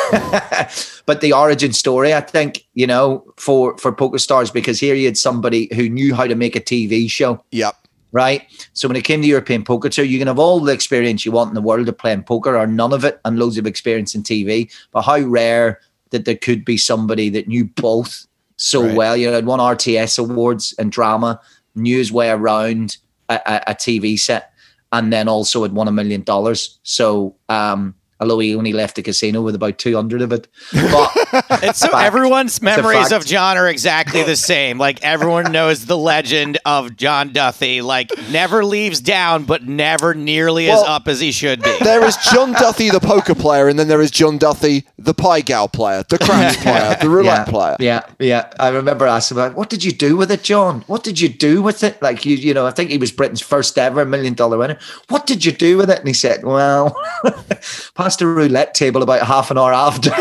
but 1.06 1.20
the 1.20 1.32
origin 1.32 1.72
story, 1.72 2.14
I 2.14 2.20
think, 2.20 2.64
you 2.74 2.86
know, 2.86 3.24
for 3.36 3.76
for 3.78 3.92
PokerStars, 3.92 4.52
because 4.52 4.80
here 4.80 4.94
you 4.94 5.06
had 5.06 5.18
somebody 5.18 5.68
who 5.74 5.88
knew 5.88 6.14
how 6.14 6.26
to 6.26 6.34
make 6.36 6.56
a 6.56 6.60
TV 6.60 7.10
show 7.10 7.44
Yep. 7.50 7.74
right? 8.12 8.44
So 8.72 8.88
when 8.88 8.96
it 8.96 9.04
came 9.04 9.20
to 9.20 9.26
European 9.28 9.64
Poker 9.64 9.88
Tour, 9.90 10.04
you 10.04 10.18
can 10.18 10.28
have 10.28 10.38
all 10.38 10.60
the 10.60 10.72
experience 10.72 11.26
you 11.26 11.32
want 11.32 11.48
in 11.48 11.54
the 11.54 11.60
world 11.60 11.88
of 11.88 11.98
playing 11.98 12.22
poker 12.22 12.56
or 12.56 12.66
none 12.66 12.92
of 12.92 13.04
it 13.04 13.20
and 13.24 13.38
loads 13.38 13.58
of 13.58 13.66
experience 13.66 14.14
in 14.14 14.22
TV. 14.22 14.72
But 14.92 15.02
how 15.02 15.18
rare 15.18 15.80
that 16.10 16.24
there 16.24 16.36
could 16.36 16.64
be 16.64 16.76
somebody 16.76 17.28
that 17.30 17.48
knew 17.48 17.64
both 17.64 18.26
so 18.56 18.82
Right. 18.82 18.96
well. 18.96 19.16
You 19.16 19.26
know, 19.26 19.32
had 19.34 19.46
won 19.46 19.58
RTS 19.60 20.18
awards 20.18 20.74
and 20.78 20.90
drama, 20.90 21.40
knew 21.74 21.98
his 21.98 22.12
way 22.12 22.30
around 22.30 22.96
a, 23.28 23.34
a, 23.46 23.62
a 23.72 23.74
TV 23.74 24.18
set, 24.18 24.52
and 24.92 25.12
then 25.12 25.28
also 25.28 25.62
had 25.62 25.72
won 25.72 25.88
a 25.88 25.92
million 25.92 26.22
dollars. 26.22 26.78
So 26.82 27.34
um 27.48 27.94
although 28.20 28.38
he 28.38 28.54
only 28.54 28.72
left 28.72 28.96
the 28.96 29.02
casino 29.02 29.42
with 29.42 29.54
about 29.54 29.78
200 29.78 30.22
of 30.22 30.32
it. 30.32 30.48
But 30.72 31.12
It's 31.62 31.80
so 31.80 31.88
Fact. 31.88 32.06
everyone's 32.06 32.60
memories 32.62 33.12
of 33.12 33.24
John 33.26 33.56
are 33.56 33.68
exactly 33.68 34.22
the 34.22 34.36
same. 34.36 34.78
Like 34.78 35.02
everyone 35.02 35.52
knows 35.52 35.86
the 35.86 35.98
legend 35.98 36.58
of 36.64 36.96
John 36.96 37.32
Duthie. 37.32 37.82
Like 37.82 38.10
never 38.30 38.64
leaves 38.64 39.00
down, 39.00 39.44
but 39.44 39.66
never 39.66 40.14
nearly 40.14 40.70
as 40.70 40.80
up 40.82 41.08
as 41.08 41.20
he 41.20 41.32
should 41.32 41.62
be. 41.62 41.76
There 41.80 42.04
is 42.04 42.16
John 42.32 42.52
Duthie, 42.52 42.90
the 42.90 43.00
poker 43.00 43.34
player, 43.34 43.68
and 43.68 43.78
then 43.78 43.88
there 43.88 44.00
is 44.00 44.10
John 44.10 44.38
Duthie, 44.38 44.84
the 44.98 45.14
pai 45.14 45.42
gow 45.42 45.66
player, 45.66 46.04
the 46.08 46.18
craps 46.18 46.56
player, 46.62 46.96
the 47.00 47.08
roulette 47.10 47.46
yeah, 47.46 47.52
player. 47.52 47.76
Yeah, 47.80 48.06
yeah. 48.18 48.52
I 48.58 48.68
remember 48.68 49.06
asking 49.06 49.38
about 49.38 49.54
what 49.56 49.70
did 49.70 49.84
you 49.84 49.92
do 49.92 50.16
with 50.16 50.30
it, 50.30 50.42
John? 50.42 50.82
What 50.86 51.04
did 51.04 51.20
you 51.20 51.28
do 51.28 51.62
with 51.62 51.82
it? 51.82 52.00
Like 52.00 52.24
you, 52.24 52.36
you 52.36 52.54
know, 52.54 52.66
I 52.66 52.70
think 52.70 52.90
he 52.90 52.98
was 52.98 53.12
Britain's 53.12 53.40
first 53.40 53.78
ever 53.78 54.04
million 54.04 54.34
dollar 54.34 54.58
winner. 54.58 54.78
What 55.08 55.26
did 55.26 55.44
you 55.44 55.52
do 55.52 55.76
with 55.76 55.90
it? 55.90 55.98
And 55.98 56.08
he 56.08 56.14
said, 56.14 56.44
Well, 56.44 56.96
a 58.22 58.26
roulette 58.26 58.74
table 58.74 59.02
about 59.02 59.26
half 59.26 59.50
an 59.50 59.58
hour 59.58 59.72
after. 59.72 60.10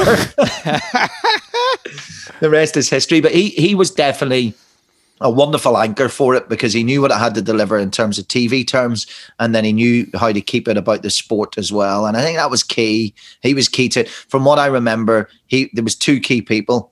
the 2.40 2.50
rest 2.50 2.78
is 2.78 2.90
history. 2.90 3.22
But 3.22 3.32
he 3.32 3.50
he 3.50 3.76
was 3.76 3.92
definitely 3.92 4.54
a 5.22 5.30
wonderful 5.30 5.78
anchor 5.78 6.10
for 6.10 6.36
it 6.36 6.50
because 6.50 6.74
he 6.74 6.84
knew 6.84 7.02
what 7.02 7.12
it 7.12 7.18
had 7.18 7.36
to 7.36 7.42
deliver 7.42 7.78
in 7.78 7.90
terms 7.90 8.20
of 8.20 8.28
TV 8.28 8.68
terms, 8.68 9.08
and 9.40 9.56
then 9.56 9.64
he 9.64 9.72
knew 9.72 10.08
how 10.16 10.32
to 10.32 10.42
keep 10.42 10.68
it 10.68 10.78
about 10.78 11.04
the 11.04 11.10
sport 11.10 11.58
as 11.58 11.72
well. 11.72 12.06
And 12.06 12.18
I 12.18 12.22
think 12.22 12.38
that 12.38 12.52
was 12.52 12.64
key. 12.64 13.14
He 13.42 13.54
was 13.54 13.70
key 13.70 13.90
to. 13.90 14.06
From 14.06 14.46
what 14.46 14.60
I 14.60 14.66
remember, 14.66 15.30
he 15.48 15.70
there 15.74 15.84
was 15.84 15.96
two 15.96 16.20
key 16.20 16.42
people. 16.42 16.92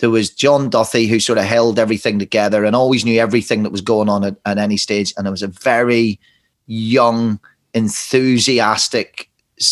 There 0.00 0.10
was 0.10 0.30
John 0.30 0.70
Duthie, 0.70 1.08
who 1.08 1.20
sort 1.20 1.38
of 1.38 1.44
held 1.44 1.78
everything 1.78 2.18
together 2.18 2.64
and 2.64 2.74
always 2.74 3.04
knew 3.04 3.20
everything 3.20 3.62
that 3.62 3.72
was 3.72 3.82
going 3.82 4.08
on 4.08 4.24
at, 4.24 4.36
at 4.46 4.56
any 4.56 4.78
stage. 4.78 5.12
And 5.16 5.26
there 5.26 5.30
was 5.30 5.42
a 5.42 5.48
very 5.48 6.18
young, 6.66 7.38
enthusiastic, 7.74 9.29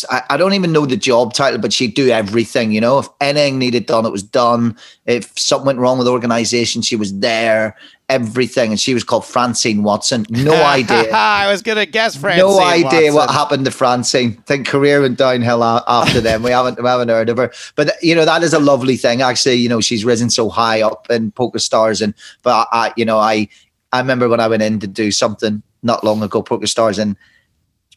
I, 0.09 0.21
I 0.31 0.37
don't 0.37 0.53
even 0.53 0.71
know 0.71 0.85
the 0.85 0.97
job 0.97 1.33
title, 1.33 1.59
but 1.59 1.73
she'd 1.73 1.95
do 1.95 2.09
everything. 2.09 2.71
You 2.71 2.81
know, 2.81 2.99
if 2.99 3.09
anything 3.19 3.57
needed 3.57 3.87
done, 3.87 4.05
it 4.05 4.11
was 4.11 4.23
done. 4.23 4.77
If 5.05 5.37
something 5.37 5.65
went 5.65 5.79
wrong 5.79 5.97
with 5.97 6.05
the 6.05 6.11
organization, 6.11 6.81
she 6.81 6.95
was 6.95 7.17
there. 7.19 7.75
Everything, 8.07 8.71
and 8.71 8.79
she 8.79 8.95
was 8.95 9.03
called 9.03 9.23
Francine 9.23 9.83
Watson. 9.83 10.25
No 10.29 10.53
idea. 10.63 11.11
I 11.11 11.51
was 11.51 11.61
gonna 11.61 11.85
guess 11.85 12.15
Francine. 12.15 12.43
No 12.43 12.59
idea 12.59 12.83
Watson. 12.83 13.13
what 13.13 13.29
happened 13.29 13.65
to 13.65 13.71
Francine. 13.71 14.35
I 14.39 14.41
think 14.41 14.67
career 14.67 15.01
went 15.01 15.19
downhill 15.19 15.63
after 15.63 16.19
them. 16.19 16.41
We 16.41 16.49
haven't 16.49 16.81
we 16.81 16.89
haven't 16.89 17.09
heard 17.09 17.29
of 17.29 17.37
her. 17.37 17.51
But 17.75 18.01
you 18.01 18.15
know 18.15 18.25
that 18.25 18.41
is 18.41 18.51
a 18.51 18.59
lovely 18.59 18.97
thing. 18.97 19.21
Actually, 19.21 19.55
you 19.55 19.69
know 19.69 19.79
she's 19.79 20.03
risen 20.03 20.31
so 20.31 20.49
high 20.49 20.81
up 20.81 21.05
in 21.11 21.31
PokerStars, 21.33 22.01
and 22.01 22.15
but 22.41 22.67
I, 22.71 22.93
you 22.95 23.05
know 23.05 23.19
I 23.19 23.47
I 23.93 23.99
remember 23.99 24.27
when 24.27 24.39
I 24.39 24.47
went 24.47 24.63
in 24.63 24.79
to 24.79 24.87
do 24.87 25.11
something 25.11 25.61
not 25.83 26.03
long 26.03 26.23
ago, 26.23 26.41
PokerStars, 26.41 26.97
and 26.97 27.15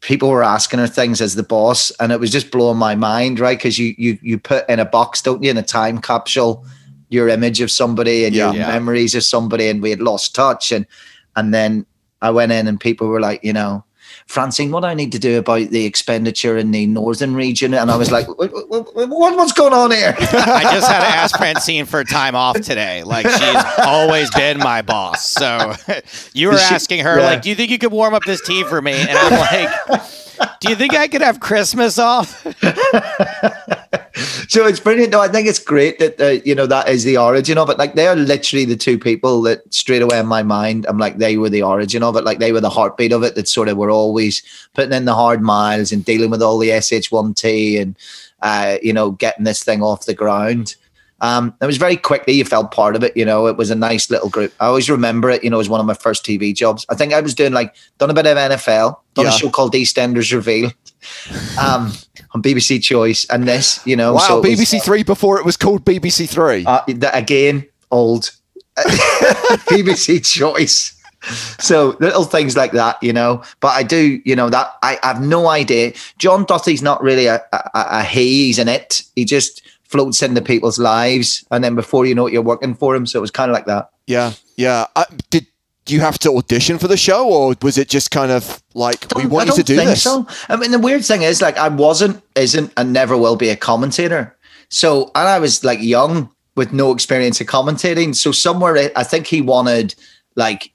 people 0.02 0.28
were 0.28 0.42
asking 0.44 0.80
her 0.80 0.86
things 0.86 1.20
as 1.22 1.34
the 1.34 1.42
boss, 1.42 1.90
and 1.98 2.12
it 2.12 2.20
was 2.20 2.30
just 2.30 2.50
blowing 2.50 2.76
my 2.76 2.94
mind, 2.94 3.40
right? 3.40 3.56
Because 3.58 3.78
you 3.78 3.94
you 3.96 4.18
you 4.20 4.38
put 4.38 4.68
in 4.68 4.78
a 4.78 4.84
box, 4.84 5.22
don't 5.22 5.42
you, 5.42 5.50
in 5.50 5.56
a 5.56 5.62
time 5.62 5.98
capsule, 6.00 6.66
your 7.08 7.28
image 7.28 7.60
of 7.62 7.70
somebody 7.70 8.24
and 8.26 8.34
your 8.34 8.54
Yeah. 8.54 8.66
memories 8.68 9.14
of 9.14 9.24
somebody, 9.24 9.68
and 9.68 9.80
we 9.82 9.90
had 9.90 10.00
lost 10.00 10.34
touch, 10.34 10.70
and 10.72 10.86
and 11.36 11.54
then 11.54 11.86
I 12.20 12.30
went 12.30 12.52
in 12.52 12.68
and 12.68 12.78
people 12.78 13.08
were 13.08 13.20
like, 13.20 13.42
you 13.42 13.52
know, 13.52 13.84
Francine, 14.26 14.70
what 14.70 14.80
do 14.80 14.86
I 14.86 14.94
need 14.94 15.12
to 15.12 15.18
do 15.18 15.38
about 15.38 15.70
the 15.70 15.84
expenditure 15.84 16.56
in 16.56 16.70
the 16.70 16.86
northern 16.86 17.34
region? 17.34 17.74
And 17.74 17.90
I 17.90 17.96
was 17.96 18.10
like, 18.10 18.28
what, 18.28 18.50
what, 18.68 18.94
what- 18.94 19.36
what's 19.36 19.52
going 19.52 19.72
on 19.72 19.90
here? 19.90 20.14
I 20.18 20.62
just 20.72 20.90
had 20.90 21.00
to 21.00 21.16
ask 21.16 21.36
Francine 21.36 21.86
for 21.86 22.04
time 22.04 22.34
off 22.34 22.60
today. 22.60 23.02
Like 23.02 23.28
she's 23.28 23.64
always 23.78 24.30
been 24.30 24.58
my 24.58 24.82
boss. 24.82 25.28
So 25.28 25.74
you 26.32 26.48
were 26.48 26.54
asking 26.54 27.00
her, 27.04 27.18
yeah. 27.18 27.24
like, 27.26 27.42
do 27.42 27.48
you 27.50 27.54
think 27.54 27.70
you 27.70 27.78
could 27.78 27.92
warm 27.92 28.14
up 28.14 28.22
this 28.24 28.40
tea 28.46 28.64
for 28.64 28.80
me? 28.80 28.92
And 28.92 29.10
I'm 29.18 29.32
like, 29.32 30.02
do 30.60 30.68
you 30.70 30.76
think 30.76 30.94
I 30.94 31.08
could 31.08 31.22
have 31.22 31.40
Christmas 31.40 31.98
off? 31.98 32.46
so 34.48 34.66
it's 34.66 34.80
brilliant. 34.80 35.12
No, 35.12 35.20
I 35.20 35.28
think 35.28 35.46
it's 35.46 35.58
great 35.58 35.98
that 35.98 36.20
uh, 36.20 36.42
you 36.44 36.54
know 36.54 36.66
that 36.66 36.88
is 36.88 37.04
the 37.04 37.16
origin 37.16 37.58
of 37.58 37.70
it. 37.70 37.78
Like 37.78 37.94
they 37.94 38.06
are 38.06 38.16
literally 38.16 38.64
the 38.64 38.76
two 38.76 38.98
people 38.98 39.42
that 39.42 39.72
straight 39.72 40.02
away 40.02 40.18
in 40.18 40.26
my 40.26 40.42
mind, 40.42 40.86
I'm 40.88 40.98
like 40.98 41.18
they 41.18 41.36
were 41.36 41.50
the 41.50 41.62
origin 41.62 42.02
of 42.02 42.16
it. 42.16 42.24
Like 42.24 42.38
they 42.38 42.52
were 42.52 42.60
the 42.60 42.70
heartbeat 42.70 43.12
of 43.12 43.22
it. 43.22 43.34
That 43.34 43.48
sort 43.48 43.68
of 43.68 43.76
were 43.76 43.90
always 43.90 44.42
putting 44.74 44.92
in 44.92 45.04
the 45.04 45.14
hard 45.14 45.42
miles 45.42 45.92
and 45.92 46.04
dealing 46.04 46.30
with 46.30 46.42
all 46.42 46.58
the 46.58 46.70
SH1T 46.70 47.80
and 47.80 47.96
uh, 48.42 48.78
you 48.82 48.92
know 48.92 49.12
getting 49.12 49.44
this 49.44 49.62
thing 49.62 49.82
off 49.82 50.06
the 50.06 50.14
ground. 50.14 50.76
Um, 51.20 51.54
it 51.62 51.66
was 51.66 51.76
very 51.76 51.96
quickly 51.96 52.32
you 52.32 52.44
felt 52.44 52.72
part 52.72 52.96
of 52.96 53.04
it. 53.04 53.16
You 53.16 53.24
know, 53.24 53.46
it 53.46 53.56
was 53.56 53.70
a 53.70 53.76
nice 53.76 54.10
little 54.10 54.28
group. 54.28 54.52
I 54.58 54.66
always 54.66 54.90
remember 54.90 55.30
it. 55.30 55.44
You 55.44 55.50
know, 55.50 55.60
as 55.60 55.68
one 55.68 55.78
of 55.78 55.86
my 55.86 55.94
first 55.94 56.24
TV 56.26 56.52
jobs. 56.52 56.84
I 56.88 56.96
think 56.96 57.12
I 57.12 57.20
was 57.20 57.32
doing 57.32 57.52
like 57.52 57.76
done 57.98 58.10
a 58.10 58.14
bit 58.14 58.26
of 58.26 58.36
NFL, 58.36 58.96
done 59.14 59.26
Yeah. 59.26 59.30
a 59.30 59.34
show 59.38 59.48
called 59.48 59.72
EastEnders 59.72 60.32
Reveal. 60.32 60.72
Um, 61.60 61.92
on 62.34 62.42
BBC 62.42 62.82
Choice 62.82 63.26
and 63.30 63.46
this, 63.46 63.84
you 63.86 63.96
know, 63.96 64.14
Wow, 64.14 64.20
so 64.20 64.38
it 64.42 64.50
was- 64.50 64.60
BBC 64.60 64.82
Three 64.82 65.02
before 65.02 65.38
it 65.38 65.44
was 65.44 65.56
called 65.56 65.84
BBC 65.84 66.28
Three. 66.28 66.64
uh, 66.66 66.82
that 66.88 67.16
again, 67.16 67.66
old 67.90 68.30
BBC 69.68 70.24
choice. 70.24 70.98
So 71.60 71.96
little 72.00 72.24
things 72.24 72.56
like 72.56 72.72
that, 72.72 73.00
you 73.02 73.12
know. 73.12 73.42
But 73.60 73.68
I 73.68 73.82
do, 73.84 74.20
you 74.24 74.34
know, 74.34 74.50
that 74.50 74.72
I, 74.82 74.98
I 75.02 75.08
have 75.08 75.22
no 75.22 75.48
idea. 75.48 75.92
John 76.18 76.44
Duthie's 76.44 76.82
not 76.82 77.02
really 77.02 77.26
a, 77.26 77.36
a, 77.52 77.60
a 77.74 78.02
he, 78.02 78.46
he's 78.46 78.58
an 78.58 78.68
it. 78.68 79.02
He 79.14 79.24
just 79.24 79.62
floats 79.84 80.22
into 80.22 80.40
people's 80.42 80.78
lives, 80.78 81.44
and 81.50 81.62
then 81.62 81.74
before 81.74 82.06
you 82.06 82.14
know 82.14 82.26
it, 82.26 82.32
you're 82.32 82.42
working 82.42 82.74
for 82.74 82.96
him. 82.96 83.06
So 83.06 83.18
it 83.18 83.20
was 83.20 83.30
kind 83.30 83.50
of 83.50 83.54
like 83.54 83.66
that. 83.66 83.90
Yeah, 84.06 84.32
yeah. 84.56 84.86
Uh, 84.96 85.04
did 85.30 85.46
you 85.86 86.00
have 86.00 86.18
to 86.20 86.30
audition 86.36 86.78
for 86.78 86.88
the 86.88 86.96
show, 86.96 87.28
or 87.28 87.54
was 87.62 87.76
it 87.76 87.88
just 87.88 88.10
kind 88.10 88.30
of 88.30 88.62
like 88.74 89.06
we 89.16 89.26
want 89.26 89.48
you 89.48 89.56
to 89.56 89.62
do 89.62 89.76
this? 89.76 90.02
So. 90.02 90.26
I 90.48 90.56
mean, 90.56 90.70
the 90.70 90.78
weird 90.78 91.04
thing 91.04 91.22
is, 91.22 91.42
like, 91.42 91.56
I 91.56 91.68
wasn't, 91.68 92.22
isn't, 92.36 92.72
and 92.76 92.92
never 92.92 93.16
will 93.16 93.36
be 93.36 93.48
a 93.48 93.56
commentator. 93.56 94.36
So, 94.68 95.10
and 95.14 95.28
I 95.28 95.38
was 95.38 95.64
like 95.64 95.82
young 95.82 96.30
with 96.54 96.72
no 96.72 96.92
experience 96.92 97.40
of 97.40 97.46
commentating. 97.46 98.14
So, 98.14 98.32
somewhere, 98.32 98.90
I 98.96 99.02
think 99.02 99.26
he 99.26 99.40
wanted, 99.40 99.94
like, 100.36 100.71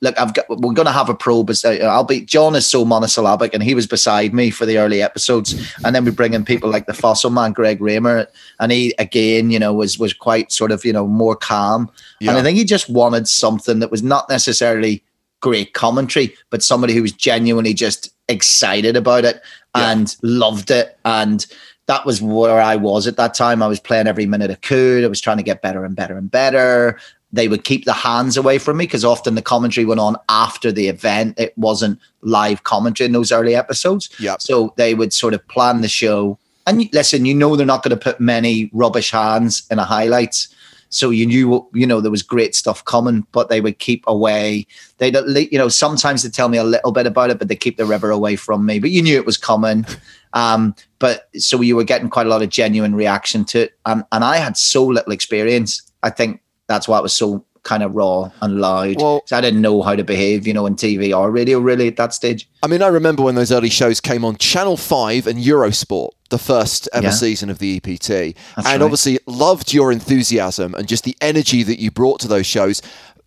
look, 0.00 0.18
I've 0.18 0.34
got, 0.34 0.48
we're 0.48 0.72
going 0.72 0.86
to 0.86 0.92
have 0.92 1.08
a 1.08 1.14
probe. 1.14 1.50
uh, 1.50 1.68
I'll 1.68 2.04
be, 2.04 2.22
John 2.22 2.54
is 2.54 2.66
so 2.66 2.84
monosyllabic 2.84 3.52
and 3.52 3.62
he 3.62 3.74
was 3.74 3.86
beside 3.86 4.32
me 4.32 4.50
for 4.50 4.64
the 4.64 4.78
early 4.78 5.02
episodes. 5.02 5.54
And 5.84 5.94
then 5.94 6.04
we 6.04 6.10
bring 6.10 6.34
in 6.34 6.44
people 6.44 6.70
like 6.70 6.86
the 6.86 6.94
fossil 6.94 7.30
man, 7.30 7.52
Greg 7.52 7.80
Raymer. 7.80 8.26
And 8.58 8.72
he, 8.72 8.94
again, 8.98 9.50
you 9.50 9.58
know, 9.58 9.74
was, 9.74 9.98
was 9.98 10.14
quite 10.14 10.52
sort 10.52 10.72
of, 10.72 10.84
you 10.84 10.92
know, 10.92 11.06
more 11.06 11.36
calm. 11.36 11.90
Yeah. 12.20 12.30
And 12.30 12.38
I 12.38 12.42
think 12.42 12.56
he 12.56 12.64
just 12.64 12.88
wanted 12.88 13.28
something 13.28 13.80
that 13.80 13.90
was 13.90 14.02
not 14.02 14.28
necessarily 14.28 15.02
great 15.40 15.74
commentary, 15.74 16.34
but 16.50 16.62
somebody 16.62 16.94
who 16.94 17.02
was 17.02 17.12
genuinely 17.12 17.74
just 17.74 18.12
excited 18.28 18.96
about 18.96 19.24
it 19.24 19.42
and 19.74 20.16
loved 20.22 20.70
it. 20.70 20.98
And 21.04 21.46
that 21.86 22.06
was 22.06 22.22
where 22.22 22.60
I 22.60 22.76
was 22.76 23.06
at 23.06 23.16
that 23.16 23.34
time. 23.34 23.62
I 23.62 23.66
was 23.66 23.80
playing 23.80 24.06
every 24.06 24.26
minute 24.26 24.50
I 24.50 24.54
could. 24.54 25.04
I 25.04 25.08
was 25.08 25.20
trying 25.20 25.38
to 25.38 25.42
get 25.42 25.62
better 25.62 25.84
and 25.84 25.96
better 25.96 26.16
and 26.16 26.30
better. 26.30 26.98
They 27.32 27.48
would 27.48 27.64
keep 27.64 27.84
the 27.84 27.92
hands 27.92 28.36
away 28.36 28.58
from 28.58 28.78
me 28.78 28.86
because 28.86 29.04
often 29.04 29.34
the 29.34 29.42
commentary 29.42 29.84
went 29.84 30.00
on 30.00 30.16
after 30.28 30.72
the 30.72 30.88
event. 30.88 31.38
It 31.38 31.56
wasn't 31.56 31.98
live 32.22 32.64
commentary 32.64 33.06
in 33.06 33.12
those 33.12 33.30
early 33.30 33.54
episodes. 33.54 34.10
Yep. 34.18 34.42
So 34.42 34.74
they 34.76 34.94
would 34.94 35.12
sort 35.12 35.34
of 35.34 35.46
plan 35.48 35.80
the 35.80 35.88
show. 35.88 36.38
And 36.66 36.92
listen, 36.92 37.24
you 37.24 37.34
know 37.34 37.56
they're 37.56 37.66
not 37.66 37.82
going 37.82 37.96
to 37.96 38.02
put 38.02 38.20
many 38.20 38.70
rubbish 38.72 39.10
hands 39.12 39.62
in 39.70 39.78
a 39.78 39.84
highlights. 39.84 40.54
So 40.90 41.10
you 41.10 41.24
knew, 41.24 41.68
you 41.72 41.86
know, 41.86 42.00
there 42.00 42.10
was 42.10 42.22
great 42.22 42.56
stuff 42.56 42.84
coming, 42.84 43.24
but 43.30 43.48
they 43.48 43.60
would 43.60 43.78
keep 43.78 44.02
away. 44.08 44.66
They'd, 44.98 45.16
you 45.52 45.56
know, 45.56 45.68
sometimes 45.68 46.24
they 46.24 46.30
tell 46.30 46.48
me 46.48 46.58
a 46.58 46.64
little 46.64 46.90
bit 46.90 47.06
about 47.06 47.30
it, 47.30 47.38
but 47.38 47.46
they 47.46 47.54
keep 47.54 47.76
the 47.76 47.86
river 47.86 48.10
away 48.10 48.34
from 48.34 48.66
me. 48.66 48.80
But 48.80 48.90
you 48.90 49.00
knew 49.00 49.16
it 49.16 49.26
was 49.26 49.38
coming. 49.38 49.86
Um, 50.32 50.76
but 51.00 51.28
so 51.36 51.60
you 51.60 51.74
were 51.74 51.82
getting 51.82 52.08
quite 52.08 52.26
a 52.26 52.30
lot 52.30 52.40
of 52.40 52.50
genuine 52.50 52.94
reaction 52.94 53.44
to 53.46 53.62
it. 53.62 53.78
And, 53.84 54.04
and 54.12 54.22
I 54.22 54.36
had 54.36 54.56
so 54.56 54.86
little 54.86 55.12
experience. 55.12 55.82
I 56.04 56.10
think 56.10 56.40
that's 56.70 56.86
why 56.88 56.96
it 56.98 57.02
was 57.02 57.12
so 57.12 57.44
kind 57.62 57.82
of 57.82 57.94
raw 57.94 58.30
and 58.40 58.58
loud. 58.60 58.96
Well- 58.96 59.22
I 59.32 59.40
didn't 59.42 59.60
know 59.60 59.82
how 59.82 59.94
to 59.94 60.02
behave, 60.04 60.46
you 60.46 60.54
know, 60.54 60.64
in 60.66 60.76
TV 60.76 61.14
or 61.14 61.30
radio 61.30 61.58
really 61.58 61.88
at 61.88 61.96
that 61.96 62.14
stage. 62.14 62.48
I 62.62 62.68
mean, 62.68 62.80
I 62.80 62.86
remember 62.86 63.22
when 63.22 63.34
those 63.34 63.52
early 63.52 63.68
shows 63.68 64.00
came 64.00 64.24
on 64.24 64.36
Channel 64.36 64.78
5 64.78 65.26
and 65.26 65.38
Eurosport, 65.38 66.12
the 66.30 66.38
first 66.38 66.88
ever 66.94 67.08
Yeah. 67.08 67.12
season 67.12 67.50
of 67.50 67.58
the 67.58 67.76
EPT. 67.76 68.08
That's 68.56 68.66
and 68.66 68.66
right. 68.66 68.82
obviously 68.82 69.18
loved 69.26 69.74
your 69.74 69.92
enthusiasm 69.92 70.74
and 70.74 70.88
just 70.88 71.04
the 71.04 71.16
energy 71.20 71.62
that 71.64 71.78
you 71.80 71.90
brought 71.90 72.20
to 72.20 72.28
those 72.28 72.46
shows. 72.46 72.80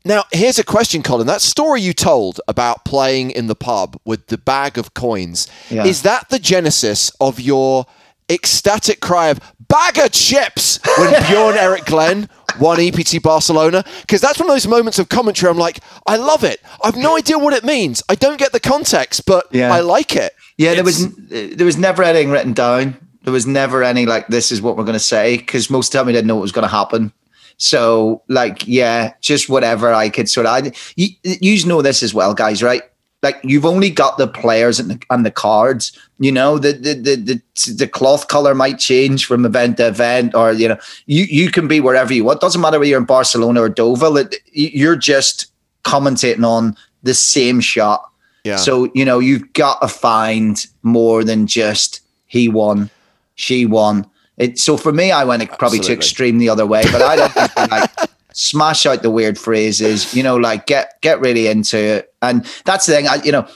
Now, 0.06 0.24
here's 0.32 0.58
a 0.58 0.64
question, 0.64 1.04
Colin. 1.04 1.28
That 1.28 1.42
story 1.42 1.82
you 1.82 1.94
told 1.94 2.42
about 2.48 2.86
playing 2.86 3.32
in 3.32 3.46
the 3.48 3.56
pub 3.56 3.98
with 4.04 4.28
the 4.28 4.38
bag 4.40 4.78
of 4.80 4.94
coins, 4.96 5.48
Yeah. 5.70 5.86
is 5.86 6.02
that 6.02 6.30
the 6.30 6.40
genesis 6.40 7.12
of 7.22 7.40
your 7.40 7.86
ecstatic 8.30 9.00
cry 9.00 9.28
of 9.28 9.40
bag 9.68 9.98
of 10.00 10.12
chips 10.12 10.80
when 10.98 11.12
Bjorn 11.30 11.56
Eric 11.58 11.86
Glenn 11.86 12.30
won 12.60 12.80
EPT 12.80 13.22
Barcelona? 13.22 13.84
Because 14.02 14.22
that's 14.22 14.40
one 14.40 14.50
of 14.50 14.54
those 14.54 14.68
moments 14.68 15.00
of 15.00 15.10
commentary 15.10 15.50
I'm 15.50 15.58
like, 15.58 15.80
I 16.08 16.18
love 16.18 16.44
it. 16.44 16.62
I've 16.84 16.96
no 16.96 17.18
idea 17.18 17.38
what 17.38 17.54
it 17.54 17.64
means. 17.64 18.04
I 18.10 18.16
don't 18.16 18.38
get 18.38 18.52
the 18.52 18.60
context, 18.60 19.26
but 19.26 19.48
Yeah. 19.52 19.74
I 19.74 19.82
like 19.82 20.16
it. 20.16 20.34
Yeah, 20.58 20.76
there 20.76 20.84
was 20.84 21.06
uh, 21.06 21.10
there 21.56 21.66
was 21.66 21.78
never 21.78 22.04
anything 22.04 22.30
written 22.30 22.54
down. 22.54 22.96
There 23.24 23.34
was 23.34 23.48
never 23.48 23.84
any 23.84 24.06
like 24.06 24.28
this 24.28 24.52
is 24.52 24.62
what 24.62 24.78
we're 24.78 24.84
going 24.84 24.94
to 24.94 25.00
say 25.00 25.38
because 25.38 25.70
most 25.70 25.88
of 25.88 25.92
the 25.94 25.98
time 26.00 26.08
we 26.08 26.14
didn't 26.14 26.28
know 26.28 26.36
what 26.36 26.42
was 26.42 26.52
going 26.52 26.64
to 26.64 26.76
happen. 26.76 27.12
So 27.58 28.22
like 28.28 28.68
yeah, 28.68 29.14
just 29.22 29.50
whatever 29.50 29.94
I 29.94 30.10
could 30.10 30.30
sort 30.30 30.46
of. 30.46 30.54
I, 30.54 30.72
you, 30.96 31.10
you 31.24 31.66
know 31.66 31.82
this 31.82 32.04
as 32.04 32.14
well, 32.14 32.34
guys, 32.34 32.62
right? 32.62 32.84
Like 33.24 33.40
you've 33.44 33.66
only 33.66 33.90
got 33.90 34.18
the 34.18 34.28
players 34.28 34.80
and 34.80 34.92
the, 34.92 35.02
and 35.10 35.26
the 35.26 35.32
cards. 35.32 35.98
You 36.20 36.32
know 36.32 36.60
the 36.60 36.74
the, 36.74 36.94
the 36.94 37.16
the 37.16 37.74
the 37.74 37.88
cloth 37.88 38.28
color 38.28 38.54
might 38.54 38.78
change 38.78 39.26
from 39.26 39.46
event 39.46 39.78
to 39.78 39.88
event, 39.88 40.36
or 40.36 40.52
you 40.52 40.68
know 40.68 40.78
you 41.08 41.24
you 41.24 41.50
can 41.50 41.68
be 41.68 41.80
wherever 41.80 42.14
you 42.14 42.26
want. 42.26 42.42
Doesn't 42.42 42.62
matter 42.62 42.78
whether 42.78 42.90
you're 42.90 43.00
in 43.00 43.06
Barcelona 43.06 43.62
or 43.62 43.70
Deauville. 43.70 44.18
It, 44.18 44.36
you're 44.52 44.98
just 44.98 45.48
commentating 45.84 46.46
on 46.46 46.76
the 47.04 47.14
same 47.14 47.60
shot. 47.60 48.10
Yeah. 48.44 48.58
So, 48.58 48.92
you 48.94 49.06
know, 49.06 49.20
you've 49.20 49.54
got 49.54 49.82
to 49.82 49.88
find 49.88 50.66
more 50.82 51.24
than 51.24 51.48
just 51.48 52.02
he 52.26 52.50
won, 52.50 52.90
she 53.36 53.66
won. 53.66 54.10
It, 54.38 54.58
so 54.58 54.78
for 54.78 54.92
me, 54.92 55.12
I 55.12 55.24
went 55.24 55.48
probably 55.58 55.80
to 55.80 55.84
Absolutely. 55.84 55.96
extreme 55.96 56.38
the 56.40 56.50
other 56.50 56.66
way, 56.66 56.84
but 56.92 57.02
I 57.02 57.16
don't 57.16 57.32
think 57.32 57.56
like 57.56 57.90
smash 58.34 58.86
out 58.86 59.02
the 59.02 59.10
weird 59.10 59.38
phrases, 59.38 60.14
you 60.14 60.22
know, 60.22 60.36
like 60.36 60.66
get 60.66 61.02
get 61.02 61.20
really 61.20 61.48
into 61.48 61.78
it. 61.78 62.14
And 62.22 62.46
that's 62.66 62.86
the 62.86 62.94
thing, 62.94 63.08
I, 63.08 63.16
you 63.24 63.32
know, 63.32 63.48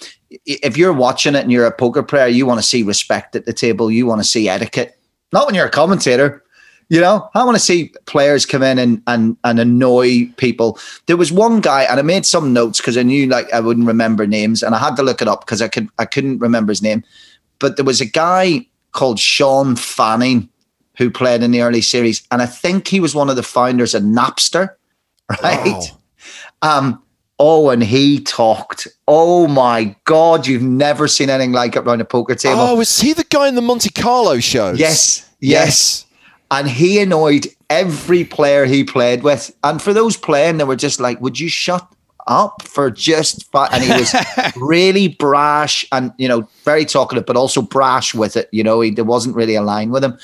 if 0.46 0.78
you're 0.78 0.94
watching 0.94 1.36
it 1.36 1.42
and 1.42 1.52
you're 1.52 1.66
a 1.66 1.72
poker 1.72 2.04
player, 2.04 2.28
you 2.28 2.46
want 2.46 2.60
to 2.60 2.66
see 2.66 2.84
respect 2.84 3.36
at 3.36 3.46
the 3.46 3.54
table, 3.54 3.92
you 3.92 4.06
want 4.06 4.22
to 4.22 4.28
see 4.28 4.50
etiquette. 4.50 4.98
Not 5.34 5.46
when 5.46 5.56
you're 5.56 5.66
a 5.66 5.72
commentator. 5.72 6.44
You 6.90 7.02
know, 7.02 7.30
I 7.36 7.44
want 7.44 7.58
to 7.58 7.64
see 7.64 7.92
players 8.06 8.46
come 8.46 8.64
in 8.64 8.80
and 8.80 9.02
and 9.08 9.36
and 9.44 9.60
annoy 9.60 10.32
people. 10.38 10.80
There 11.08 11.18
was 11.18 11.34
one 11.34 11.60
guy, 11.60 11.84
and 11.84 12.00
I 12.00 12.02
made 12.02 12.26
some 12.26 12.54
notes 12.54 12.80
because 12.80 12.98
I 12.98 13.04
knew 13.04 13.28
like 13.28 13.52
I 13.52 13.60
wouldn't 13.60 13.88
remember 13.88 14.26
names, 14.26 14.64
and 14.64 14.74
I 14.74 14.80
had 14.80 14.96
to 14.96 15.04
look 15.04 15.22
it 15.22 15.28
up 15.28 15.42
because 15.42 15.62
I 15.62 15.68
could 15.68 15.90
I 16.00 16.06
couldn't 16.06 16.40
remember 16.40 16.72
his 16.72 16.82
name. 16.82 17.04
But 17.60 17.76
there 17.76 17.84
was 17.84 18.00
a 18.00 18.06
guy 18.06 18.68
called 18.94 19.20
Shawn 19.20 19.76
Fanning 19.76 20.48
who 20.98 21.10
played 21.12 21.44
in 21.44 21.52
the 21.52 21.62
early 21.62 21.82
series, 21.82 22.22
and 22.32 22.42
I 22.42 22.46
think 22.46 22.88
he 22.88 23.00
was 23.00 23.14
one 23.16 23.30
of 23.30 23.36
the 23.36 23.44
founders 23.44 23.94
of 23.94 24.04
Napster, 24.04 24.76
right? 25.44 25.66
Wow. 25.66 26.78
Um, 26.78 27.04
Oh, 27.40 27.70
and 27.70 27.84
he 27.84 28.20
talked. 28.20 28.88
Oh 29.08 29.48
my 29.48 29.96
God, 30.06 30.48
you've 30.48 30.64
never 30.64 31.08
seen 31.08 31.30
anything 31.30 31.52
like 31.52 31.76
it 31.76 31.86
around 31.86 32.02
a 32.02 32.06
poker 32.06 32.34
table. 32.34 32.60
Oh, 32.60 32.82
is 32.82 33.00
he 33.00 33.14
the 33.14 33.26
guy 33.26 33.48
in 33.48 33.54
the 33.54 33.62
Monte 33.62 33.90
Carlo 33.92 34.40
shows? 34.40 34.80
Yes, 34.80 35.30
Yes. 35.40 36.06
and 36.50 36.68
he 36.68 37.00
annoyed 37.00 37.46
every 37.70 38.24
player 38.24 38.66
he 38.66 38.84
played 38.84 39.22
with. 39.22 39.56
And 39.64 39.80
for 39.80 39.94
those 39.94 40.18
playing, 40.18 40.58
they 40.58 40.64
were 40.64 40.76
just 40.76 41.00
like, 41.00 41.22
"Would 41.22 41.40
you 41.40 41.48
shut 41.48 41.88
up 42.26 42.64
for 42.64 42.90
just?" 42.90 43.46
Fi-? 43.52 43.68
And 43.72 43.84
he 43.84 43.92
was 43.92 44.16
really 44.56 45.10
brash 45.10 45.86
and 45.92 46.12
you 46.18 46.28
know 46.28 46.50
very 46.66 46.86
talkative, 46.86 47.28
but 47.28 47.36
also 47.38 47.62
brash 47.62 48.16
with 48.16 48.36
it. 48.36 48.50
You 48.52 48.64
know, 48.64 48.82
he 48.82 48.90
there 48.90 49.06
wasn't 49.06 49.36
really 49.36 49.54
a 49.54 49.62
line 49.62 49.92
with 49.92 50.04
him. 50.04 50.18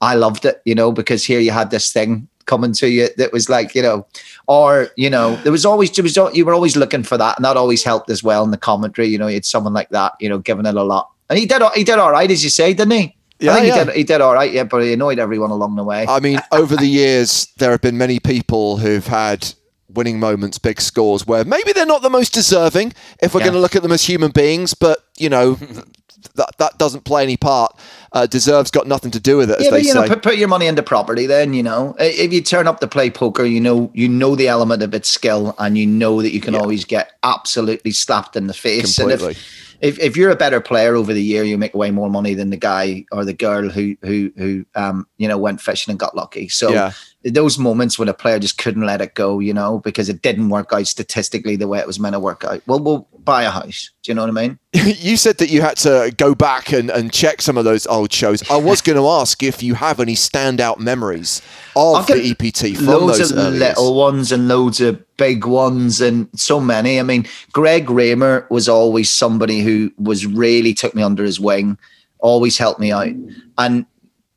I 0.00 0.14
loved 0.14 0.44
it, 0.44 0.62
you 0.64 0.74
know, 0.74 0.92
because 0.92 1.24
here 1.24 1.40
you 1.40 1.50
had 1.50 1.70
this 1.70 1.92
thing 1.92 2.28
coming 2.46 2.72
to 2.72 2.88
you 2.88 3.08
that 3.16 3.32
was 3.32 3.48
like, 3.48 3.74
you 3.74 3.82
know, 3.82 4.06
or 4.48 4.88
you 4.96 5.10
know, 5.10 5.36
there 5.42 5.52
was 5.52 5.64
always 5.66 5.90
there 5.92 6.02
was 6.02 6.16
you 6.34 6.44
were 6.44 6.54
always 6.54 6.76
looking 6.76 7.02
for 7.02 7.16
that, 7.18 7.36
and 7.36 7.44
that 7.44 7.56
always 7.56 7.84
helped 7.84 8.10
as 8.10 8.22
well 8.22 8.44
in 8.44 8.50
the 8.50 8.58
commentary. 8.58 9.08
You 9.08 9.18
know, 9.18 9.26
you 9.28 9.34
had 9.34 9.44
someone 9.44 9.72
like 9.72 9.90
that, 9.90 10.12
you 10.20 10.28
know, 10.28 10.38
giving 10.38 10.66
it 10.66 10.74
a 10.74 10.82
lot, 10.82 11.10
and 11.28 11.38
he 11.38 11.46
did 11.46 11.62
he 11.74 11.84
did 11.84 11.98
all 11.98 12.12
right, 12.12 12.30
as 12.30 12.42
you 12.42 12.50
say, 12.50 12.72
didn't 12.74 12.92
he? 12.92 13.16
Yeah, 13.38 13.52
I 13.52 13.54
think 13.60 13.66
yeah. 13.68 13.78
he 13.78 13.84
did 13.84 13.96
he 13.96 14.04
did 14.04 14.20
all 14.20 14.34
right, 14.34 14.52
yeah, 14.52 14.64
but 14.64 14.82
he 14.82 14.92
annoyed 14.92 15.18
everyone 15.18 15.50
along 15.50 15.76
the 15.76 15.84
way. 15.84 16.06
I 16.08 16.20
mean, 16.20 16.40
over 16.52 16.76
the 16.76 16.86
years, 16.88 17.46
there 17.58 17.70
have 17.70 17.80
been 17.80 17.96
many 17.98 18.20
people 18.20 18.78
who've 18.78 19.06
had 19.06 19.54
winning 19.88 20.20
moments, 20.20 20.58
big 20.58 20.80
scores, 20.80 21.26
where 21.26 21.44
maybe 21.44 21.72
they're 21.72 21.86
not 21.86 22.02
the 22.02 22.10
most 22.10 22.32
deserving 22.32 22.92
if 23.20 23.34
we're 23.34 23.40
Yeah. 23.40 23.46
going 23.46 23.54
to 23.54 23.60
look 23.60 23.74
at 23.74 23.82
them 23.82 23.92
as 23.92 24.04
human 24.04 24.30
beings, 24.30 24.72
but, 24.72 24.98
you 25.18 25.28
know, 25.28 25.54
that, 26.34 26.50
that 26.58 26.78
doesn't 26.78 27.04
play 27.04 27.22
any 27.22 27.36
part. 27.36 27.76
Uh, 28.12 28.26
deserve's 28.26 28.72
got 28.72 28.88
nothing 28.88 29.12
to 29.12 29.20
do 29.20 29.36
with 29.36 29.50
it, 29.50 29.60
as 29.60 29.66
yeah, 29.66 29.70
they 29.70 29.76
but 29.78 29.84
you 29.84 29.94
know, 29.94 30.02
say. 30.02 30.08
put, 30.08 30.22
put 30.22 30.36
your 30.36 30.48
money 30.48 30.66
into 30.66 30.82
property. 30.82 31.26
Then 31.26 31.54
you 31.54 31.62
know, 31.62 31.94
if 31.98 32.32
you 32.32 32.40
turn 32.40 32.66
up 32.66 32.80
to 32.80 32.88
play 32.88 33.08
poker, 33.08 33.44
you 33.44 33.60
know, 33.60 33.90
you 33.94 34.08
know 34.08 34.34
the 34.34 34.48
element 34.48 34.82
of 34.82 34.92
its 34.94 35.08
skill, 35.08 35.54
and 35.58 35.78
you 35.78 35.86
know 35.86 36.20
that 36.20 36.32
you 36.32 36.40
can 36.40 36.56
always 36.56 36.84
get 36.84 37.12
absolutely 37.22 37.92
slapped 37.92 38.34
in 38.34 38.48
the 38.48 38.54
face. 38.54 38.98
And 38.98 39.10
Completely. 39.10 39.32
if, 39.80 39.98
if 39.98 39.98
if 40.00 40.16
you're 40.16 40.30
a 40.30 40.36
better 40.36 40.60
player 40.60 40.96
over 40.96 41.12
the 41.12 41.22
year, 41.22 41.44
you 41.44 41.56
make 41.56 41.74
way 41.74 41.92
more 41.92 42.10
money 42.10 42.34
than 42.34 42.50
the 42.50 42.56
guy 42.56 43.04
or 43.12 43.24
the 43.24 43.32
girl 43.32 43.68
who 43.68 43.96
who 44.02 44.32
who 44.36 44.66
um 44.74 45.06
you 45.18 45.28
know 45.28 45.38
went 45.38 45.60
fishing 45.60 45.92
and 45.92 45.98
got 46.00 46.16
lucky. 46.16 46.48
So 46.48 46.72
Yeah. 46.72 46.92
Those 47.22 47.58
moments 47.58 47.98
when 47.98 48.08
a 48.08 48.14
player 48.14 48.38
just 48.38 48.56
couldn't 48.56 48.86
let 48.86 49.02
it 49.02 49.14
go, 49.14 49.40
you 49.40 49.52
know, 49.52 49.78
because 49.80 50.08
it 50.08 50.22
didn't 50.22 50.48
work 50.48 50.72
out 50.72 50.86
statistically 50.86 51.56
the 51.56 51.68
way 51.68 51.78
it 51.78 51.86
was 51.86 52.00
meant 52.00 52.14
to 52.14 52.20
work 52.20 52.44
out. 52.44 52.62
Well, 52.66 52.80
we'll 52.80 53.06
buy 53.24 53.42
a 53.42 53.50
house. 53.50 53.90
Do 54.02 54.10
you 54.10 54.14
know 54.14 54.22
what 54.22 54.30
I 54.30 54.48
mean? 54.48 54.58
you 54.72 55.18
said 55.18 55.36
that 55.38 55.50
you 55.50 55.60
had 55.60 55.76
to 55.78 56.14
go 56.16 56.34
back 56.34 56.72
and, 56.72 56.88
and 56.90 57.12
check 57.12 57.42
some 57.42 57.58
of 57.58 57.64
those 57.64 57.86
old 57.86 58.10
shows. 58.10 58.48
I 58.50 58.56
was 58.56 58.80
going 58.80 58.96
to 58.96 59.06
ask 59.06 59.42
if 59.42 59.62
you 59.62 59.74
have 59.74 60.00
any 60.00 60.14
standout 60.14 60.78
memories 60.78 61.42
of 61.76 62.06
the 62.06 62.30
EPT 62.30 62.78
from 62.78 62.86
loads 62.86 63.18
those 63.18 63.32
of 63.32 63.52
little 63.52 63.94
ones 63.94 64.32
and 64.32 64.48
loads 64.48 64.80
of 64.80 65.04
big 65.18 65.44
ones 65.44 66.00
and 66.00 66.28
so 66.34 66.58
many. 66.58 66.98
I 66.98 67.02
mean, 67.02 67.26
Greg 67.52 67.90
Raymer 67.90 68.46
was 68.48 68.66
always 68.66 69.10
somebody 69.10 69.60
who 69.60 69.92
was 69.98 70.24
really 70.24 70.72
took 70.72 70.94
me 70.94 71.02
under 71.02 71.22
his 71.22 71.38
wing, 71.38 71.76
always 72.18 72.56
helped 72.56 72.80
me 72.80 72.92
out. 72.92 73.12
And 73.58 73.84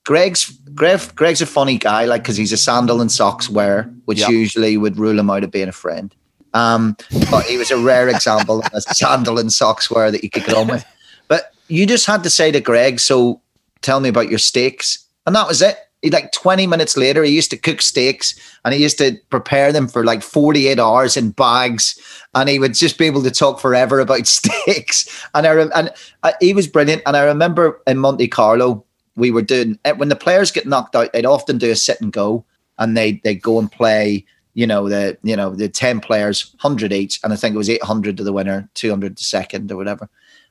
Greg's 0.06 0.50
Greg, 0.76 1.00
Greg's 1.16 1.42
a 1.42 1.46
funny 1.46 1.78
guy, 1.78 2.06
like 2.06 2.24
because 2.24 2.36
he's 2.38 2.52
a 2.52 2.58
sandal 2.58 3.00
and 3.02 3.12
socks 3.12 3.50
wearer, 3.50 3.92
which 4.06 4.20
Yep. 4.20 4.30
usually 4.32 4.76
would 4.78 4.98
rule 4.98 5.18
him 5.18 5.30
out 5.30 5.44
of 5.44 5.52
being 5.52 5.70
a 5.70 5.74
friend. 5.74 6.14
Um, 6.54 6.98
but 7.32 7.46
he 7.46 7.58
was 7.58 7.72
a 7.72 7.78
rare 7.78 8.10
example 8.10 8.60
of 8.60 8.70
a 8.74 8.82
sandal 8.94 9.40
and 9.40 9.52
socks 9.52 9.90
wearer 9.90 10.12
that 10.12 10.24
you 10.24 10.30
could 10.30 10.46
get 10.46 10.56
on 10.56 10.68
with. 10.68 10.86
But 11.28 11.52
you 11.68 11.86
just 11.86 12.06
had 12.06 12.24
to 12.24 12.30
say 12.30 12.52
to 12.52 12.60
Greg, 12.60 13.00
"So, 13.00 13.42
tell 13.82 14.00
me 14.00 14.10
about 14.10 14.30
your 14.30 14.40
steaks," 14.40 15.00
and 15.26 15.36
that 15.36 15.48
was 15.48 15.62
it. 15.62 15.78
He 16.02 16.10
like 16.12 16.32
twenty 16.34 16.68
minutes 16.68 16.98
later, 16.98 17.24
he 17.24 17.32
used 17.34 17.50
to 17.52 17.58
cook 17.58 17.82
steaks 17.82 18.36
and 18.66 18.74
he 18.74 18.84
used 18.84 18.98
to 18.98 19.18
prepare 19.30 19.72
them 19.72 19.88
for 19.88 20.04
like 20.04 20.22
forty-eight 20.22 20.80
hours 20.80 21.16
in 21.16 21.32
bags, 21.32 21.98
and 22.36 22.50
he 22.50 22.60
would 22.60 22.74
just 22.74 22.98
be 22.98 23.06
able 23.06 23.24
to 23.24 23.32
talk 23.32 23.60
forever 23.60 24.00
about 24.02 24.28
steaks. 24.38 25.08
And 25.34 25.48
I 25.48 25.54
and 25.62 25.92
uh, 26.24 26.34
he 26.42 26.54
was 26.54 26.68
brilliant. 26.68 27.04
And 27.06 27.16
I 27.16 27.24
remember 27.24 27.82
in 27.88 27.98
Monte 28.00 28.28
Carlo, 28.28 28.86
we 29.16 29.32
were 29.32 29.42
doing 29.42 29.80
eh, 29.86 29.92
when 29.92 30.10
the 30.10 30.16
players 30.16 30.52
get 30.52 30.68
knocked 30.68 30.96
out, 30.96 31.14
they'd 31.14 31.26
often 31.26 31.58
do 31.58 31.72
a 31.72 31.76
sit 31.76 32.02
and 32.02 32.12
go, 32.12 32.46
and 32.78 32.96
they 32.98 33.22
they 33.24 33.36
go 33.36 33.60
and 33.60 33.72
play. 33.72 34.26
You 34.56 34.68
know 34.68 34.88
the 34.88 35.18
you 35.24 35.36
know 35.36 35.56
the 35.56 35.70
ten 35.70 36.00
players, 36.00 36.56
hundred 36.60 36.94
each, 36.94 37.20
and 37.24 37.34
I 37.34 37.36
think 37.36 37.56
it 37.56 37.58
was 37.58 37.70
eight 37.70 37.84
hundred 37.84 38.18
to 38.18 38.24
the 38.24 38.34
winner, 38.34 38.70
two 38.76 38.90
hundred 38.90 39.18
to 39.18 39.24
second, 39.24 39.72
or 39.72 39.78
whatever. 39.78 40.10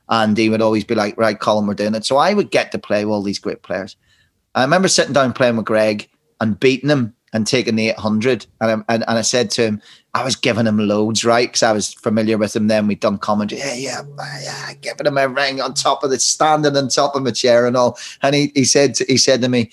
And 0.09 0.37
he 0.37 0.49
would 0.49 0.61
always 0.61 0.83
be 0.83 0.95
like, 0.95 1.17
"Right, 1.17 1.39
Colin, 1.39 1.67
we're 1.67 1.73
doing 1.73 1.95
it." 1.95 2.05
So 2.05 2.17
I 2.17 2.33
would 2.33 2.51
get 2.51 2.71
to 2.73 2.79
play 2.79 3.05
with 3.05 3.13
all 3.13 3.21
these 3.21 3.39
great 3.39 3.61
players. 3.61 3.95
I 4.55 4.63
remember 4.63 4.87
sitting 4.87 5.13
down 5.13 5.33
playing 5.33 5.55
with 5.55 5.65
Greg 5.65 6.09
and 6.41 6.59
beating 6.59 6.89
him 6.89 7.15
and 7.33 7.45
taking 7.45 7.75
the 7.75 7.89
800. 7.89 8.45
And 8.61 8.71
I, 8.71 8.93
and, 8.93 9.03
and 9.07 9.17
I 9.17 9.21
said 9.21 9.51
to 9.51 9.63
him, 9.63 9.81
I 10.13 10.23
was 10.23 10.35
giving 10.35 10.67
him 10.67 10.77
loads, 10.77 11.25
right? 11.25 11.49
Because 11.49 11.63
I 11.63 11.71
was 11.71 11.93
familiar 11.93 12.37
with 12.37 12.55
him 12.55 12.67
then. 12.67 12.87
We'd 12.87 12.99
done 12.99 13.17
commentary. 13.17 13.61
Yeah, 13.61 13.73
yeah, 13.73 14.03
yeah, 14.43 14.73
giving 14.81 15.07
him 15.07 15.17
a 15.17 15.27
ring 15.27 15.59
on 15.59 15.73
top 15.73 16.03
of 16.03 16.11
the 16.11 16.19
standing 16.19 16.77
on 16.77 16.87
top 16.89 17.15
of 17.15 17.23
my 17.23 17.31
chair 17.31 17.65
and 17.65 17.75
all. 17.75 17.97
And 18.21 18.35
he, 18.35 18.51
he 18.53 18.63
said 18.63 18.93
to, 18.95 19.05
he 19.05 19.17
said 19.17 19.41
to 19.41 19.49
me, 19.49 19.71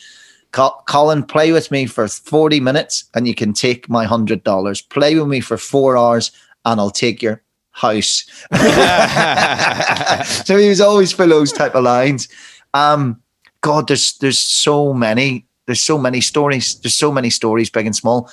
Colin, 0.52 1.22
play 1.22 1.52
with 1.52 1.70
me 1.70 1.86
for 1.86 2.08
40 2.08 2.58
minutes 2.58 3.04
and 3.14 3.28
you 3.28 3.34
can 3.34 3.52
take 3.52 3.88
my 3.88 4.06
$100. 4.06 4.88
Play 4.88 5.14
with 5.14 5.28
me 5.28 5.40
for 5.40 5.56
four 5.56 5.96
hours 5.96 6.32
and 6.64 6.80
I'll 6.80 6.90
take 6.90 7.22
your 7.22 7.42
house. 7.70 8.24
so 10.44 10.56
he 10.56 10.68
was 10.68 10.80
always 10.80 11.12
for 11.12 11.26
those 11.26 11.52
type 11.52 11.74
of 11.74 11.84
lines. 11.84 12.28
Um, 12.74 13.22
God, 13.60 13.88
there's 13.88 14.16
there's 14.18 14.38
so 14.38 14.94
many. 14.94 15.46
There's 15.70 15.80
so 15.80 15.96
many 15.98 16.20
stories. 16.20 16.80
There's 16.80 16.96
so 16.96 17.12
many 17.12 17.30
stories, 17.30 17.70
big 17.70 17.86
and 17.86 17.94
small. 17.94 18.28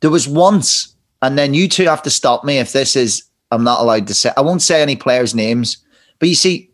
There 0.00 0.10
was 0.10 0.26
once, 0.26 0.92
and 1.22 1.38
then 1.38 1.54
you 1.54 1.68
two 1.68 1.84
have 1.84 2.02
to 2.02 2.10
stop 2.10 2.42
me 2.44 2.58
if 2.58 2.72
this 2.72 2.96
is. 2.96 3.22
I'm 3.52 3.62
not 3.62 3.80
allowed 3.80 4.08
to 4.08 4.14
say. 4.14 4.32
I 4.36 4.40
won't 4.40 4.60
say 4.62 4.82
any 4.82 4.96
players' 4.96 5.32
names, 5.34 5.76
but 6.18 6.28
you 6.28 6.34
see, 6.34 6.70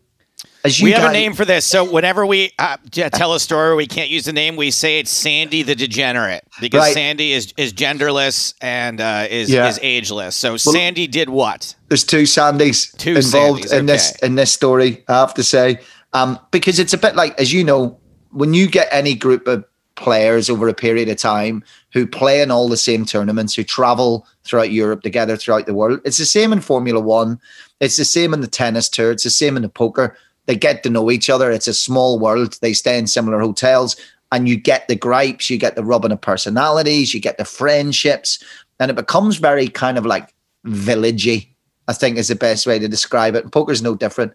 as 0.63 0.79
you 0.79 0.85
we 0.85 0.91
have 0.91 1.09
a 1.09 1.13
name 1.13 1.33
for 1.33 1.45
this. 1.45 1.65
So 1.65 1.83
whenever 1.83 2.25
we 2.25 2.51
uh, 2.57 2.77
tell 2.91 3.33
a 3.35 3.39
story, 3.39 3.75
we 3.75 3.85
can't 3.85 4.09
use 4.09 4.25
the 4.25 4.33
name. 4.33 4.55
We 4.55 4.71
say 4.71 4.99
it's 4.99 5.11
Sandy 5.11 5.61
the 5.63 5.75
Degenerate 5.75 6.43
because 6.59 6.81
Right. 6.81 6.93
Sandy 6.93 7.33
is 7.33 7.53
is 7.57 7.73
genderless 7.73 8.53
and 8.61 8.99
uh, 9.01 9.27
is 9.29 9.49
Yeah. 9.51 9.67
is 9.69 9.79
ageless. 9.83 10.35
So 10.35 10.57
Sandy 10.57 11.05
did 11.07 11.29
what? 11.29 11.75
there's 11.89 12.03
two 12.03 12.23
Sandys 12.25 12.91
Two 12.97 13.15
involved 13.15 13.65
Sandys, 13.65 13.79
in 13.79 13.85
this 13.85 14.11
in 14.23 14.35
this 14.35 14.51
story. 14.51 15.03
I 15.07 15.19
have 15.19 15.33
to 15.35 15.43
say, 15.43 15.79
um, 16.13 16.39
because 16.51 16.79
it's 16.79 16.93
a 16.93 16.97
bit 16.97 17.15
like, 17.15 17.39
as 17.39 17.51
you 17.53 17.63
know, 17.63 17.99
when 18.31 18.53
you 18.53 18.67
get 18.67 18.87
any 18.91 19.15
group 19.15 19.47
of 19.47 19.63
players 19.97 20.49
over 20.49 20.67
a 20.69 20.73
period 20.73 21.09
of 21.09 21.17
time 21.17 21.63
who 21.91 22.07
play 22.07 22.41
in 22.41 22.51
all 22.51 22.69
the 22.69 22.77
same 22.77 23.05
tournaments, 23.05 23.55
who 23.55 23.63
travel 23.63 24.25
throughout 24.45 24.71
Europe 24.71 25.01
together, 25.01 25.35
throughout 25.35 25.65
the 25.65 25.73
world, 25.73 25.99
it's 26.05 26.17
the 26.17 26.25
same 26.25 26.53
in 26.53 26.61
Formula 26.61 27.01
One. 27.01 27.39
It's 27.81 27.97
the 27.97 28.05
same 28.05 28.33
in 28.33 28.41
the 28.41 28.47
tennis 28.47 28.87
tour. 28.87 29.11
It's 29.11 29.23
the 29.23 29.29
same 29.29 29.57
in 29.57 29.63
the 29.63 29.69
poker. 29.69 30.15
They 30.45 30.55
get 30.55 30.81
to 30.83 30.89
know 30.89 31.11
each 31.11 31.29
other. 31.29 31.51
It's 31.51 31.67
a 31.67 31.73
small 31.73 32.17
world. 32.17 32.57
They 32.61 32.73
stay 32.73 32.97
in 32.97 33.07
similar 33.07 33.39
hotels, 33.39 33.97
and 34.31 34.47
you 34.47 34.55
get 34.55 34.87
the 34.87 34.95
gripes, 34.95 35.49
you 35.49 35.57
get 35.57 35.75
the 35.75 35.83
rubbing 35.83 36.11
of 36.11 36.21
personalities, 36.21 37.13
you 37.13 37.19
get 37.19 37.37
the 37.37 37.45
friendships, 37.45 38.41
and 38.79 38.89
it 38.89 38.95
becomes 38.95 39.37
very 39.37 39.67
kind 39.67 39.97
of 39.97 40.05
like 40.05 40.33
villagey. 40.65 41.49
I 41.89 41.93
think 41.93 42.17
is 42.17 42.27
the 42.27 42.35
best 42.35 42.67
way 42.67 42.79
to 42.79 42.87
describe 42.87 43.35
it. 43.35 43.43
And 43.43 43.51
poker's 43.51 43.81
no 43.81 43.95
different. 43.95 44.33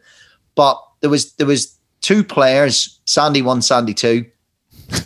But 0.55 0.83
there 1.01 1.11
was 1.11 1.33
there 1.35 1.47
was 1.47 1.79
two 2.01 2.25
players, 2.25 2.99
Sandy 3.07 3.43
one, 3.43 3.63
Sandy 3.63 3.95
two, 3.95 4.27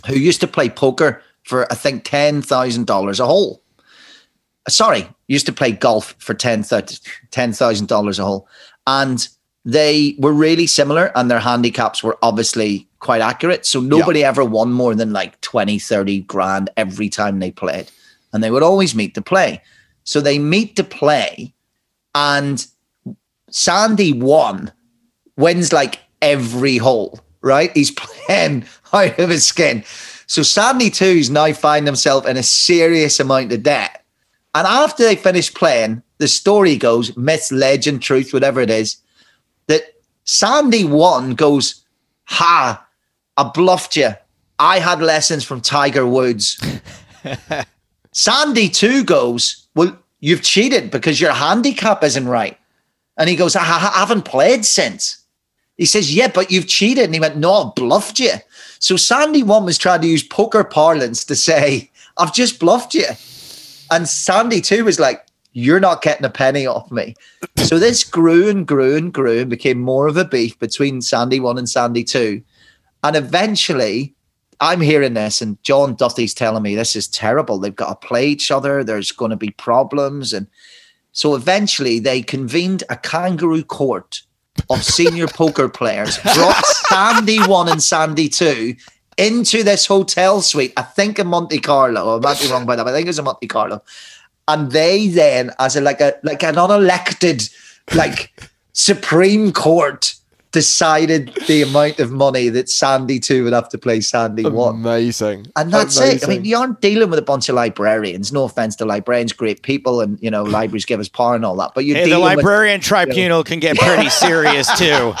who 0.07 0.15
used 0.15 0.41
to 0.41 0.47
play 0.47 0.69
poker 0.69 1.21
for 1.43 1.71
I 1.71 1.75
think 1.75 2.03
ten 2.03 2.41
thousand 2.41 2.87
dollars 2.87 3.19
a 3.19 3.25
hole. 3.25 3.63
Sorry, 4.67 5.07
used 5.27 5.45
to 5.45 5.53
play 5.53 5.71
golf 5.71 6.15
for 6.19 6.33
ten 6.33 6.63
thousand 6.63 7.87
dollars 7.87 8.19
a 8.19 8.25
hole, 8.25 8.47
and 8.85 9.27
they 9.65 10.15
were 10.17 10.33
really 10.33 10.67
similar, 10.67 11.11
and 11.15 11.29
their 11.29 11.39
handicaps 11.39 12.03
were 12.03 12.17
obviously 12.21 12.87
quite 12.99 13.21
accurate. 13.21 13.65
So 13.65 13.79
nobody 13.79 14.23
ever 14.23 14.43
won 14.43 14.71
more 14.71 14.95
than 14.95 15.11
like 15.11 15.39
20, 15.41 15.77
30 15.77 16.21
grand 16.21 16.69
every 16.77 17.09
time 17.09 17.39
they 17.39 17.51
played, 17.51 17.91
and 18.33 18.43
they 18.43 18.51
would 18.51 18.63
always 18.63 18.95
meet 18.95 19.13
to 19.15 19.21
play. 19.21 19.61
So 20.03 20.21
they 20.21 20.39
meet 20.39 20.77
to 20.77 20.83
play, 20.85 21.53
and 22.15 22.65
Sandy 23.49 24.13
won, 24.13 24.71
wins 25.35 25.73
like 25.73 25.99
every 26.21 26.77
hole, 26.77 27.19
right? 27.47 27.71
He's 27.73 27.91
playing 27.91 28.65
out 28.93 29.17
of 29.17 29.29
his 29.29 29.45
skin. 29.53 29.83
So 30.27 30.43
Sandy 30.43 30.89
too 30.89 31.05
is 31.05 31.29
now 31.29 31.51
finding 31.53 31.87
himself 31.87 32.27
in 32.27 32.37
a 32.37 32.43
serious 32.43 33.19
amount 33.19 33.51
of 33.53 33.63
debt. 33.63 34.03
And 34.53 34.67
after 34.67 35.03
they 35.03 35.15
finish 35.15 35.53
playing, 35.53 36.03
the 36.17 36.27
story 36.27 36.75
goes, 36.75 37.15
myth, 37.15 37.51
legend, 37.51 38.01
truth, 38.01 38.33
whatever 38.33 38.59
it 38.59 38.69
is, 38.69 38.97
that 39.67 39.83
Sandy 40.25 40.83
one 40.83 41.35
goes, 41.35 41.83
Ha, 42.25 42.85
I 43.37 43.51
bluffed 43.53 43.95
you. 43.95 44.09
I 44.59 44.79
had 44.79 45.01
lessons 45.01 45.43
from 45.43 45.61
Tiger 45.61 46.05
Woods. 46.05 46.59
Sandy 48.11 48.67
two 48.67 49.03
goes, 49.03 49.67
Well, 49.75 49.97
you've 50.19 50.41
cheated 50.41 50.91
because 50.91 51.21
your 51.21 51.33
handicap 51.33 52.03
isn't 52.03 52.27
right. 52.27 52.57
And 53.17 53.29
he 53.29 53.35
goes, 53.35 53.55
I, 53.55 53.61
I 53.61 53.99
haven't 53.99 54.23
played 54.23 54.65
since. 54.65 55.23
He 55.77 55.85
says, 55.85 56.13
Yeah, 56.13 56.27
but 56.27 56.51
you've 56.51 56.67
cheated. 56.67 57.05
And 57.05 57.13
he 57.13 57.19
went, 57.19 57.37
No, 57.37 57.53
I've 57.53 57.75
bluffed 57.75 58.19
you. 58.19 58.33
So 58.79 58.97
Sandy 58.97 59.43
one 59.43 59.65
was 59.65 59.77
trying 59.77 60.01
to 60.01 60.07
use 60.07 60.23
poker 60.23 60.63
parlance 60.63 61.23
to 61.25 61.35
say, 61.35 61.91
I've 62.17 62.33
just 62.33 62.59
bluffed 62.59 62.93
you. 62.93 63.07
And 63.91 64.07
Sandy 64.07 64.61
two 64.61 64.83
was 64.83 64.99
like, 64.99 65.25
You're 65.53 65.79
not 65.79 66.01
getting 66.01 66.25
a 66.25 66.29
penny 66.29 66.65
off 66.65 66.91
me. 66.91 67.15
So 67.57 67.79
this 67.79 68.03
grew 68.09 68.49
and 68.49 68.67
grew 68.67 68.95
and 68.95 69.13
grew 69.13 69.41
and 69.41 69.49
became 69.49 69.79
more 69.79 70.07
of 70.07 70.17
a 70.17 70.25
beef 70.25 70.57
between 70.59 71.01
Sandy 71.01 71.39
one 71.39 71.57
and 71.57 71.69
Sandy 71.69 72.03
two. 72.03 72.41
And 73.03 73.15
eventually, 73.15 74.15
I'm 74.59 74.81
hearing 74.81 75.13
this, 75.13 75.39
and 75.39 75.61
John 75.63 75.93
Duthie's 75.93 76.33
telling 76.33 76.63
me 76.63 76.75
this 76.75 76.95
is 76.95 77.07
terrible. 77.07 77.59
They've 77.59 77.75
got 77.75 78.01
to 78.01 78.07
play 78.07 78.27
each 78.27 78.49
other. 78.49 78.83
There's 78.83 79.11
going 79.11 79.29
to 79.29 79.37
be 79.37 79.51
problems. 79.51 80.33
And 80.33 80.47
so 81.11 81.35
eventually, 81.35 81.99
they 81.99 82.23
convened 82.23 82.83
a 82.89 82.95
kangaroo 82.95 83.63
court 83.63 84.23
of 84.69 84.83
senior 84.83 85.27
poker 85.27 85.69
players, 85.69 86.17
brought 86.19 86.65
Sandy 86.65 87.39
one 87.47 87.69
and 87.69 87.81
Sandy 87.81 88.29
two 88.29 88.75
into 89.17 89.63
this 89.63 89.85
hotel 89.85 90.41
suite, 90.41 90.73
I 90.77 90.83
think 90.83 91.19
in 91.19 91.27
Monte 91.27 91.59
Carlo. 91.59 92.17
I 92.17 92.19
might 92.21 92.39
be 92.39 92.49
wrong 92.49 92.65
by 92.65 92.75
that, 92.75 92.83
but 92.83 92.91
I 92.91 92.93
think 92.93 93.07
it 93.07 93.09
was 93.09 93.19
in 93.19 93.25
Monte 93.25 93.47
Carlo. 93.47 93.81
And 94.47 94.71
they 94.71 95.07
then, 95.07 95.51
as 95.59 95.75
a 95.75 95.81
like 95.81 96.01
a 96.01 96.15
like 96.23 96.43
an 96.43 96.55
unelected 96.55 97.53
like 97.95 98.31
Supreme 98.73 99.51
Court 99.51 100.15
decided 100.51 101.33
the 101.47 101.61
amount 101.61 101.99
of 101.99 102.11
money 102.11 102.49
that 102.49 102.69
Sandy 102.69 103.19
2 103.19 103.43
would 103.43 103.53
have 103.53 103.69
to 103.69 103.77
play 103.77 103.99
Sandy 104.01 104.43
1. 104.43 104.75
Amazing. 104.75 105.47
And 105.55 105.71
that's 105.71 105.97
Amazing. 105.97 106.17
it. 106.17 106.23
I 106.23 106.27
mean, 106.27 106.45
you 106.45 106.57
aren't 106.57 106.81
dealing 106.81 107.09
with 107.09 107.19
a 107.19 107.23
bunch 107.23 107.49
of 107.49 107.55
librarians. 107.55 108.31
No 108.31 108.45
offense 108.45 108.75
to 108.77 108.85
librarians, 108.85 109.33
great 109.33 109.61
people, 109.61 110.01
and 110.01 110.17
you 110.21 110.31
know, 110.31 110.43
libraries 110.43 110.85
give 110.85 110.99
us 110.99 111.09
power 111.09 111.35
and 111.35 111.43
all 111.45 111.55
that. 111.57 111.71
But 111.75 111.85
you're 111.85 111.97
Hey, 111.97 112.03
the 112.05 112.09
dealing 112.11 112.23
with 112.23 112.37
librarian 112.37 112.79
tribunal 112.81 113.43
can 113.43 113.59
get 113.59 113.77
pretty 113.77 114.09
serious 114.25 114.67
too. 114.79 115.13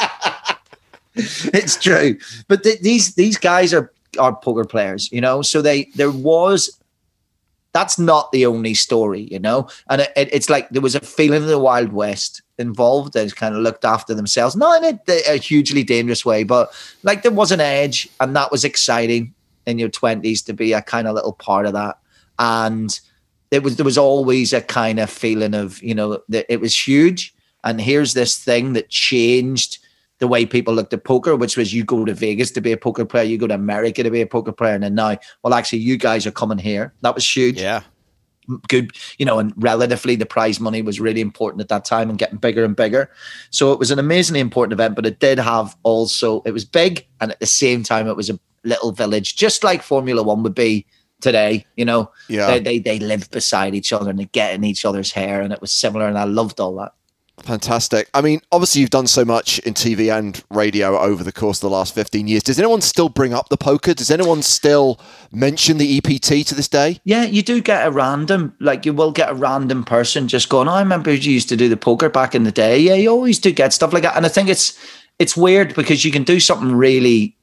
it's 1.15 1.75
true. 1.81 2.17
But 2.47 2.63
th- 2.63 2.79
these 2.81 3.15
these 3.15 3.37
guys 3.37 3.73
are 3.73 3.91
are 4.19 4.35
poker 4.35 4.65
players, 4.65 5.11
you 5.11 5.21
know. 5.21 5.41
So 5.41 5.61
they 5.61 5.85
there 5.95 6.11
was 6.11 6.79
that's 7.73 7.99
not 7.99 8.31
the 8.31 8.45
only 8.45 8.73
story, 8.73 9.27
you 9.29 9.39
know. 9.39 9.67
And 9.89 10.01
it, 10.01 10.11
it- 10.15 10.29
it's 10.33 10.49
like 10.49 10.69
there 10.69 10.81
was 10.81 10.95
a 10.95 10.99
feeling 11.01 11.41
of 11.43 11.47
the 11.49 11.59
Wild 11.59 11.91
West 11.91 12.41
involved. 12.57 13.15
and 13.15 13.35
kind 13.35 13.55
of 13.55 13.61
looked 13.61 13.85
after 13.85 14.13
themselves, 14.13 14.55
not 14.55 14.83
in 14.83 14.99
a, 15.07 15.33
a 15.33 15.37
hugely 15.37 15.83
dangerous 15.83 16.25
way, 16.25 16.43
but 16.43 16.71
like 17.03 17.23
there 17.23 17.31
was 17.31 17.51
an 17.51 17.61
edge, 17.61 18.09
and 18.19 18.35
that 18.35 18.51
was 18.51 18.63
exciting 18.63 19.33
in 19.65 19.77
your 19.79 19.89
twenties 19.89 20.41
to 20.43 20.53
be 20.53 20.73
a 20.73 20.81
kind 20.81 21.07
of 21.07 21.15
little 21.15 21.33
part 21.33 21.65
of 21.65 21.73
that. 21.73 21.97
And 22.39 22.99
it 23.51 23.63
was 23.63 23.77
there 23.77 23.85
was 23.85 23.97
always 23.97 24.53
a 24.53 24.61
kind 24.61 24.99
of 24.99 25.09
feeling 25.09 25.53
of 25.53 25.81
you 25.81 25.95
know 25.95 26.21
that 26.29 26.45
it 26.49 26.59
was 26.59 26.87
huge. 26.87 27.33
And 27.63 27.81
here's 27.81 28.13
this 28.13 28.41
thing 28.41 28.73
that 28.73 28.89
changed 28.89 29.79
the 30.19 30.27
way 30.27 30.45
people 30.45 30.73
looked 30.73 30.93
at 30.93 31.03
poker, 31.03 31.35
which 31.35 31.57
was 31.57 31.73
you 31.73 31.83
go 31.83 32.05
to 32.05 32.13
Vegas 32.13 32.51
to 32.51 32.61
be 32.61 32.71
a 32.71 32.77
poker 32.77 33.05
player, 33.05 33.23
you 33.23 33.37
go 33.37 33.47
to 33.47 33.53
America 33.53 34.03
to 34.03 34.09
be 34.09 34.21
a 34.21 34.27
poker 34.27 34.51
player, 34.51 34.73
and 34.73 34.83
then 34.83 34.95
now, 34.95 35.17
well, 35.43 35.53
actually, 35.53 35.79
you 35.79 35.97
guys 35.97 36.25
are 36.25 36.31
coming 36.31 36.57
here. 36.57 36.93
That 37.01 37.13
was 37.13 37.35
huge. 37.35 37.61
Yeah. 37.61 37.81
Good, 38.67 38.91
you 39.17 39.25
know, 39.25 39.39
and 39.39 39.53
relatively, 39.57 40.15
the 40.15 40.25
prize 40.25 40.59
money 40.59 40.81
was 40.81 40.99
really 40.99 41.21
important 41.21 41.61
at 41.61 41.67
that 41.67 41.83
time 41.83 42.09
and 42.09 42.17
getting 42.17 42.37
bigger 42.37 42.63
and 42.63 42.75
bigger. 42.75 43.09
So 43.49 43.73
it 43.73 43.79
was 43.79 43.91
an 43.91 43.99
amazingly 43.99 44.39
important 44.39 44.73
event, 44.73 44.95
but 44.95 45.05
it 45.05 45.19
did 45.19 45.37
have 45.37 45.75
also, 45.83 46.41
it 46.45 46.51
was 46.51 46.63
big, 46.63 47.05
and 47.19 47.31
at 47.31 47.39
the 47.39 47.45
same 47.45 47.83
time, 47.83 48.07
it 48.07 48.15
was 48.15 48.29
a 48.29 48.39
little 48.63 48.91
village, 48.91 49.35
just 49.35 49.63
like 49.63 49.81
Formula 49.81 50.23
One 50.23 50.43
would 50.43 50.55
be 50.55 50.85
today. 51.19 51.65
You 51.75 51.85
know, 51.85 52.11
Yeah. 52.29 52.47
they, 52.47 52.59
they 52.59 52.79
they 52.79 52.99
lived 52.99 53.31
beside 53.31 53.75
each 53.75 53.91
other 53.91 54.09
and 54.09 54.19
they 54.19 54.25
get 54.25 54.53
in 54.53 54.63
each 54.63 54.85
other's 54.85 55.11
hair, 55.11 55.41
and 55.41 55.51
it 55.51 55.59
was 55.61 55.71
similar, 55.73 56.07
and 56.07 56.17
I 56.17 56.23
loved 56.23 56.59
all 56.59 56.75
that. 56.77 56.93
Fantastic. 57.43 58.09
I 58.13 58.21
mean, 58.21 58.41
obviously, 58.51 58.81
you've 58.81 58.89
done 58.89 59.07
so 59.07 59.23
much 59.23 59.59
in 59.59 59.73
TV 59.73 60.15
and 60.15 60.43
radio 60.49 60.97
over 60.97 61.23
the 61.23 61.31
course 61.31 61.57
of 61.57 61.69
the 61.69 61.75
last 61.75 61.93
15 61.93 62.27
years. 62.27 62.43
Does 62.43 62.57
anyone 62.57 62.81
still 62.81 63.09
bring 63.09 63.33
up 63.33 63.49
the 63.49 63.57
poker? 63.57 63.93
Does 63.93 64.09
anyone 64.09 64.41
still 64.41 64.99
mention 65.31 65.77
the 65.77 65.97
EPT 65.97 66.47
to 66.47 66.55
this 66.55 66.67
day? 66.67 66.99
Yeah, 67.03 67.23
you 67.23 67.43
do 67.43 67.61
get 67.61 67.87
a 67.87 67.91
random, 67.91 68.55
like 68.59 68.85
you 68.85 68.93
will 68.93 69.11
get 69.11 69.29
a 69.29 69.35
random 69.35 69.83
person 69.83 70.27
just 70.27 70.49
going, 70.49 70.67
oh, 70.67 70.73
I 70.73 70.81
remember 70.81 71.13
you 71.13 71.31
used 71.31 71.49
to 71.49 71.55
do 71.55 71.69
the 71.69 71.77
poker 71.77 72.09
back 72.09 72.33
in 72.33 72.43
the 72.43 72.51
day. 72.51 72.79
Yeah, 72.79 72.95
you 72.95 73.09
always 73.09 73.39
do 73.39 73.51
get 73.51 73.71
stuff 73.71 73.93
like 73.93 74.03
that. 74.03 74.17
And 74.17 74.25
I 74.25 74.29
think 74.29 74.49
it's 74.49 74.77
it's 75.19 75.37
weird 75.37 75.73
because 75.75 76.03
you 76.03 76.11
can 76.11 76.23
do 76.23 76.39
something 76.39 76.75
really 76.75 77.37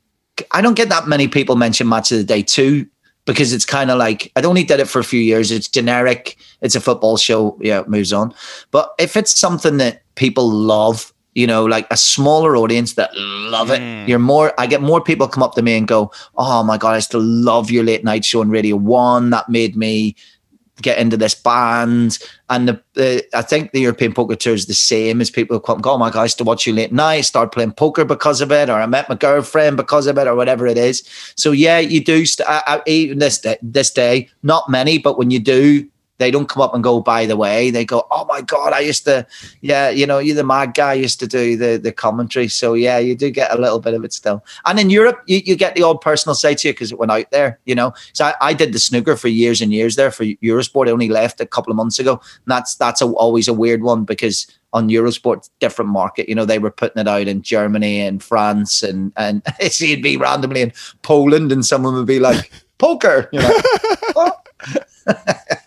I 0.51 0.61
don't 0.61 0.75
get 0.75 0.89
that 0.89 1.07
many 1.07 1.29
people 1.29 1.57
mention 1.57 1.89
match 1.89 2.11
of 2.11 2.19
the 2.19 2.25
day 2.25 2.43
too, 2.43 2.87
because 3.27 3.53
it's 3.53 3.65
kind 3.65 3.91
of 3.91 3.99
like 3.99 4.31
I 4.37 4.43
only 4.43 4.65
did 4.65 4.81
it 4.81 4.89
for 4.89 4.99
a 4.99 5.05
few 5.05 5.21
years. 5.21 5.51
It's 5.51 5.69
generic, 5.69 6.37
it's 6.61 6.75
a 6.75 6.81
football 6.81 7.17
show, 7.17 7.59
yeah, 7.61 7.81
it 7.81 7.89
moves 7.89 8.13
on. 8.13 8.35
But 8.71 8.93
if 8.99 9.17
it's 9.17 9.39
something 9.39 9.79
that 9.79 10.03
people 10.15 10.51
love, 10.51 11.13
you 11.35 11.47
know, 11.47 11.65
like 11.65 11.87
a 11.91 11.97
smaller 11.97 12.57
audience 12.57 12.95
that 12.95 13.11
love 13.17 13.71
it. 13.71 13.81
Mm. 13.81 14.09
You're 14.09 14.21
more. 14.21 14.53
I 14.59 14.67
get 14.67 14.81
more 14.81 15.01
people 15.01 15.27
come 15.27 15.43
up 15.43 15.55
to 15.55 15.63
me 15.63 15.77
and 15.77 15.89
go, 15.89 16.13
"Oh 16.37 16.63
my 16.63 16.79
god, 16.79 16.95
I 16.95 17.01
still 17.01 17.23
love 17.23 17.71
your 17.71 17.83
late 17.83 18.05
night 18.05 18.25
show 18.25 18.41
on 18.41 18.51
Radio 18.51 18.77
One. 18.77 19.31
That 19.31 19.49
made 19.49 19.77
me 19.77 20.15
get 20.83 20.99
into 20.99 21.17
this 21.17 21.35
band." 21.35 22.19
And 22.51 22.69
the, 22.69 22.83
the 22.95 23.25
I 23.37 23.43
think 23.43 23.73
the 23.73 23.81
European 23.81 24.13
Poker 24.13 24.37
Tour 24.37 24.55
is 24.55 24.67
the 24.67 24.75
same 24.75 25.21
as 25.21 25.31
people 25.31 25.57
who 25.57 25.61
come, 25.61 25.81
"Oh 25.85 25.99
my 25.99 26.11
god, 26.11 26.21
I 26.21 26.25
used 26.25 26.39
to 26.39 26.45
watch 26.45 26.67
you 26.67 26.73
late 26.73 26.93
night. 26.93 27.23
Start 27.23 27.53
playing 27.53 27.73
poker 27.73 28.05
because 28.05 28.41
of 28.41 28.53
it, 28.53 28.69
or 28.69 28.81
I 28.81 28.87
met 28.87 29.09
my 29.09 29.15
girlfriend 29.15 29.77
because 29.77 30.07
of 30.07 30.19
it, 30.19 30.27
or 30.27 30.35
whatever 30.35 30.67
it 30.67 30.79
is." 30.79 31.03
So 31.37 31.53
yeah, 31.53 31.79
you 31.79 32.03
do. 32.03 32.27
St- 32.27 32.49
I, 32.49 32.63
I, 32.67 32.83
even 32.87 33.19
this 33.19 33.39
day, 33.39 33.57
this 33.63 33.91
day, 33.91 34.29
not 34.43 34.69
many, 34.69 34.99
but 34.99 35.19
when 35.19 35.31
you 35.31 35.41
do. 35.41 35.89
They 36.19 36.31
don't 36.31 36.49
come 36.49 36.63
up 36.63 36.75
and 36.75 36.83
go, 36.83 37.01
by 37.01 37.27
the 37.27 37.37
way. 37.37 37.71
They 37.71 37.85
go, 37.85 38.07
oh 38.11 38.25
my 38.27 38.41
God, 38.41 38.73
I 38.73 38.81
used 38.81 39.05
to, 39.05 39.27
yeah, 39.61 39.91
you 39.91 40.07
know, 40.07 40.19
you're 40.19 40.37
the 40.37 40.45
mad 40.45 40.75
guy, 40.75 40.93
I 40.93 40.95
used 40.95 41.19
to 41.21 41.27
do 41.27 41.57
the, 41.57 41.77
the 41.77 41.93
commentary. 41.93 42.49
So 42.49 42.75
yeah, 42.75 42.99
you 42.99 43.17
do 43.17 43.31
get 43.31 43.53
a 43.53 43.61
little 43.61 43.81
bit 43.81 43.95
of 43.95 44.05
it 44.05 44.13
still. 44.13 44.45
And 44.65 44.79
in 44.79 44.91
Europe, 44.91 45.23
you, 45.27 45.41
you 45.45 45.57
get 45.57 45.75
the 45.75 45.83
odd 45.83 46.01
personal 46.01 46.35
side 46.35 46.59
to 46.59 46.69
you 46.69 46.75
because 46.75 46.93
it 46.93 46.99
went 46.99 47.13
out 47.13 47.31
there, 47.31 47.59
you 47.65 47.75
know. 47.75 47.93
So 48.13 48.27
I, 48.27 48.35
I 48.41 48.53
did 48.53 48.73
the 48.73 48.79
snooker 48.79 49.17
for 49.17 49.29
years 49.29 49.61
and 49.61 49.73
years 49.73 49.97
there 49.97 50.11
for 50.11 50.25
Eurosport. 50.25 50.89
I 50.89 50.93
only 50.93 51.09
left 51.09 51.41
a 51.41 51.47
couple 51.47 51.71
of 51.71 51.77
months 51.77 51.99
ago. 51.99 52.13
And 52.13 52.47
that's 52.47 52.77
that's 52.77 53.03
a, 53.03 53.07
always 53.07 53.49
a 53.49 53.55
weird 53.55 53.83
one 53.83 54.05
because 54.05 54.47
on 54.73 54.89
Eurosport, 54.89 55.49
different 55.61 55.91
market. 55.91 56.29
You 56.29 56.35
know, 56.35 56.45
they 56.45 56.59
were 56.59 56.71
putting 56.71 57.01
it 57.01 57.09
out 57.09 57.29
in 57.29 57.43
Germany 57.43 58.01
and 58.01 58.23
France 58.23 58.83
and 58.83 59.13
and 59.17 59.43
you'd 59.81 60.03
be 60.03 60.17
randomly 60.17 60.63
in 60.63 60.73
Poland 61.03 61.53
and 61.53 61.65
someone 61.65 61.95
would 61.95 62.07
be 62.07 62.21
like, 62.21 62.51
poker, 62.79 63.29
you 63.33 63.41
know. 63.41 63.61
Oh. 64.17 64.31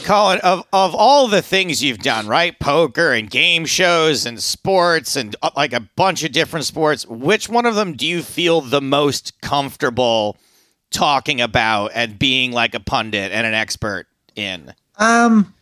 Colin, 0.00 0.40
of, 0.40 0.64
of 0.72 0.94
all 0.94 1.28
the 1.28 1.42
things 1.42 1.82
you've 1.82 1.98
done, 1.98 2.26
right? 2.26 2.58
Poker 2.58 3.12
and 3.12 3.30
game 3.30 3.66
shows 3.66 4.26
and 4.26 4.42
sports 4.42 5.16
and 5.16 5.36
uh, 5.42 5.50
like 5.56 5.72
a 5.72 5.80
bunch 5.96 6.24
of 6.24 6.32
different 6.32 6.66
sports, 6.66 7.06
which 7.06 7.48
one 7.48 7.66
of 7.66 7.74
them 7.74 7.94
do 7.94 8.06
you 8.06 8.22
feel 8.22 8.60
the 8.60 8.80
most 8.80 9.40
comfortable 9.40 10.36
talking 10.90 11.40
about 11.40 11.90
and 11.94 12.18
being 12.18 12.52
like 12.52 12.74
a 12.74 12.80
pundit 12.80 13.32
and 13.32 13.46
an 13.46 13.54
expert 13.54 14.06
in? 14.36 14.74
Um, 14.96 15.54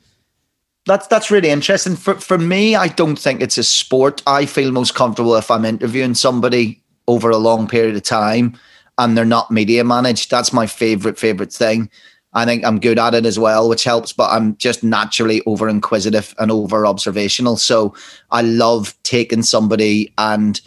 that's 0.86 1.06
that's 1.06 1.30
really 1.30 1.50
interesting. 1.50 1.96
For 1.96 2.14
for 2.14 2.38
me, 2.38 2.74
I 2.74 2.88
don't 2.88 3.18
think 3.18 3.40
it's 3.40 3.58
a 3.58 3.64
sport. 3.64 4.22
I 4.26 4.46
feel 4.46 4.72
most 4.72 4.94
comfortable 4.94 5.36
if 5.36 5.50
I'm 5.50 5.64
interviewing 5.64 6.14
somebody 6.14 6.82
over 7.06 7.30
a 7.30 7.36
long 7.36 7.68
period 7.68 7.96
of 7.96 8.02
time 8.02 8.56
and 8.98 9.16
they're 9.16 9.24
not 9.24 9.50
media 9.50 9.82
managed. 9.82 10.30
That's 10.30 10.52
my 10.52 10.66
favorite 10.66 11.18
favorite 11.18 11.52
thing. 11.52 11.90
I 12.32 12.44
think 12.44 12.64
I'm 12.64 12.78
good 12.78 12.98
at 12.98 13.14
it 13.14 13.26
as 13.26 13.38
well, 13.38 13.68
which 13.68 13.84
helps, 13.84 14.12
but 14.12 14.30
I'm 14.30 14.56
just 14.56 14.84
naturally 14.84 15.42
over 15.46 15.68
inquisitive 15.68 16.34
and 16.38 16.50
over 16.50 16.86
observational. 16.86 17.56
So 17.56 17.94
I 18.30 18.42
love 18.42 18.94
taking 19.02 19.42
somebody 19.42 20.12
and 20.16 20.60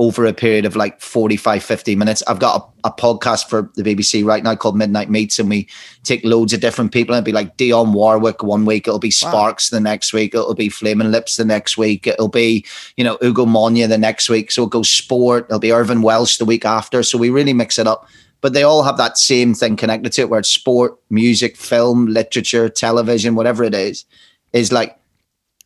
over 0.00 0.24
a 0.24 0.32
period 0.32 0.64
of 0.64 0.76
like 0.76 0.98
45, 0.98 1.62
50 1.62 1.94
minutes. 1.94 2.22
I've 2.26 2.38
got 2.38 2.72
a, 2.84 2.88
a 2.88 2.92
podcast 2.92 3.50
for 3.50 3.70
the 3.74 3.82
BBC 3.82 4.24
right 4.24 4.42
now 4.42 4.54
called 4.56 4.74
Midnight 4.74 5.10
Meets, 5.10 5.38
and 5.38 5.50
we 5.50 5.68
take 6.04 6.24
loads 6.24 6.54
of 6.54 6.60
different 6.60 6.90
people. 6.90 7.14
It'll 7.14 7.22
be 7.22 7.32
like 7.32 7.58
Dionne 7.58 7.92
Warwick 7.92 8.42
one 8.42 8.64
week, 8.64 8.88
it'll 8.88 8.98
be 8.98 9.10
Sparks 9.10 9.68
the 9.68 9.78
next 9.78 10.14
week, 10.14 10.34
it'll 10.34 10.54
be 10.54 10.70
Flaming 10.70 11.10
Lips 11.10 11.36
the 11.36 11.44
next 11.44 11.76
week, 11.76 12.06
it'll 12.06 12.28
be, 12.28 12.64
you 12.96 13.04
know, 13.04 13.18
Ugo 13.22 13.44
Monye 13.44 13.86
the 13.86 13.98
next 13.98 14.30
week. 14.30 14.50
So 14.50 14.64
it 14.64 14.70
goes 14.70 14.88
sport, 14.88 15.44
it'll 15.50 15.58
be 15.58 15.72
Irvine 15.72 16.00
Welsh 16.00 16.38
the 16.38 16.46
week 16.46 16.64
after. 16.64 17.02
So 17.02 17.18
we 17.18 17.28
really 17.28 17.52
mix 17.52 17.78
it 17.78 17.86
up. 17.86 18.08
But 18.40 18.52
they 18.52 18.62
all 18.62 18.82
have 18.82 18.96
that 18.96 19.18
same 19.18 19.54
thing 19.54 19.76
connected 19.76 20.12
to 20.12 20.22
it, 20.22 20.30
where 20.30 20.40
it's 20.40 20.48
sport, 20.48 20.98
music, 21.10 21.56
film, 21.56 22.06
literature, 22.06 22.68
television, 22.68 23.34
whatever 23.34 23.64
it 23.64 23.74
is, 23.74 24.04
is 24.52 24.72
like 24.72 24.98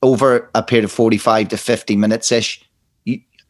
over 0.02 0.50
a 0.54 0.62
period 0.62 0.84
of 0.84 0.92
45 0.92 1.48
to 1.48 1.56
50 1.56 1.96
minutes 1.96 2.30
ish 2.32 2.64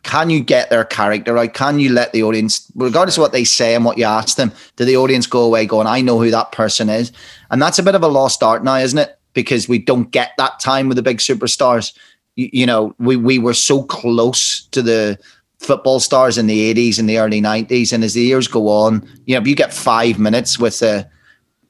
can 0.05 0.31
you 0.31 0.41
get 0.41 0.71
their 0.71 0.85
character 0.85 1.33
right? 1.33 1.53
Can 1.53 1.81
you 1.81 1.91
let 1.91 2.13
the 2.13 2.23
audience, 2.23 2.71
regardless 2.77 3.17
of 3.17 3.23
what 3.23 3.33
they 3.33 3.43
say 3.43 3.75
and 3.75 3.85
what 3.85 3.99
you 3.99 4.05
ask 4.05 4.37
them, 4.37 4.53
do 4.77 4.85
the 4.85 4.97
audience 4.97 5.27
go 5.27 5.43
away 5.43 5.67
going, 5.67 5.87
I 5.87 6.03
know 6.03 6.21
who 6.21 6.31
that 6.31 6.53
person 6.53 6.89
is? 6.89 7.11
And 7.51 7.61
that's 7.61 7.79
a 7.79 7.83
bit 7.83 7.95
of 7.95 8.03
a 8.03 8.09
lost 8.09 8.43
art 8.43 8.63
now, 8.63 8.77
isn't 8.77 8.99
it? 8.99 9.19
Because 9.33 9.69
we 9.69 9.79
don't 9.79 10.11
get 10.11 10.33
that 10.37 10.61
time 10.61 10.89
with 10.89 10.97
the 10.97 11.03
big 11.03 11.19
superstars. 11.19 11.97
You, 12.37 12.51
you 12.53 12.67
know, 12.67 12.95
we, 12.99 13.17
we 13.17 13.39
were 13.39 13.55
so 13.55 13.83
close 13.83 14.67
to 14.67 14.83
the 14.83 15.19
football 15.65 16.01
stars 16.01 16.39
in 16.39 16.47
the 16.47 16.75
80s 16.75 16.99
and 16.99 17.09
the 17.09 17.19
early 17.19 17.41
90s. 17.41 17.93
And 17.93 18.05
as 18.05 18.15
the 18.15 18.21
years 18.21 18.49
go 18.49 18.69
on, 18.69 19.09
you 19.27 19.35
know, 19.35 19.41
if 19.41 19.47
you 19.47 19.55
get 19.55 19.73
five 19.73 20.19
minutes 20.19 20.59
with 20.59 20.83
a 20.83 21.09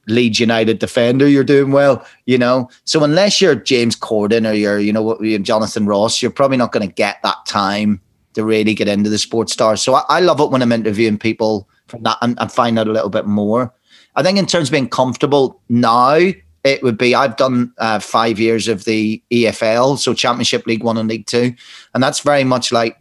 Leeds 0.06 0.40
United 0.40 0.78
defender, 0.78 1.26
you're 1.26 1.44
doing 1.44 1.72
well, 1.72 2.06
you 2.26 2.36
know. 2.36 2.68
So 2.84 3.02
unless 3.04 3.40
you're 3.40 3.54
James 3.54 3.96
Corden 3.96 4.48
or 4.48 4.52
you're, 4.52 4.78
you 4.78 4.92
know, 4.92 5.18
Jonathan 5.38 5.86
Ross, 5.86 6.20
you're 6.20 6.30
probably 6.30 6.56
not 6.56 6.72
going 6.72 6.86
to 6.86 6.94
get 6.94 7.22
that 7.22 7.46
time 7.46 8.00
to 8.34 8.44
really 8.44 8.74
get 8.74 8.88
into 8.88 9.08
the 9.08 9.18
sports 9.18 9.52
stars. 9.52 9.80
So 9.80 9.94
I, 9.94 10.02
I 10.08 10.20
love 10.20 10.40
it 10.40 10.50
when 10.50 10.60
I'm 10.60 10.72
interviewing 10.72 11.18
people 11.18 11.68
from 11.86 12.02
that 12.02 12.18
and, 12.20 12.38
and 12.38 12.52
find 12.52 12.78
out 12.78 12.88
a 12.88 12.92
little 12.92 13.10
bit 13.10 13.26
more. 13.26 13.72
I 14.16 14.22
think 14.22 14.38
in 14.38 14.46
terms 14.46 14.68
of 14.68 14.72
being 14.72 14.88
comfortable 14.88 15.60
now, 15.68 16.18
it 16.64 16.82
would 16.82 16.96
be 16.96 17.14
I've 17.14 17.36
done 17.36 17.72
uh, 17.78 17.98
five 17.98 18.38
years 18.38 18.68
of 18.68 18.84
the 18.84 19.22
EFL, 19.30 19.98
so 19.98 20.14
Championship 20.14 20.66
League 20.66 20.82
One 20.82 20.96
and 20.96 21.08
League 21.08 21.26
Two, 21.26 21.54
and 21.92 22.02
that's 22.02 22.20
very 22.20 22.44
much 22.44 22.72
like 22.72 22.98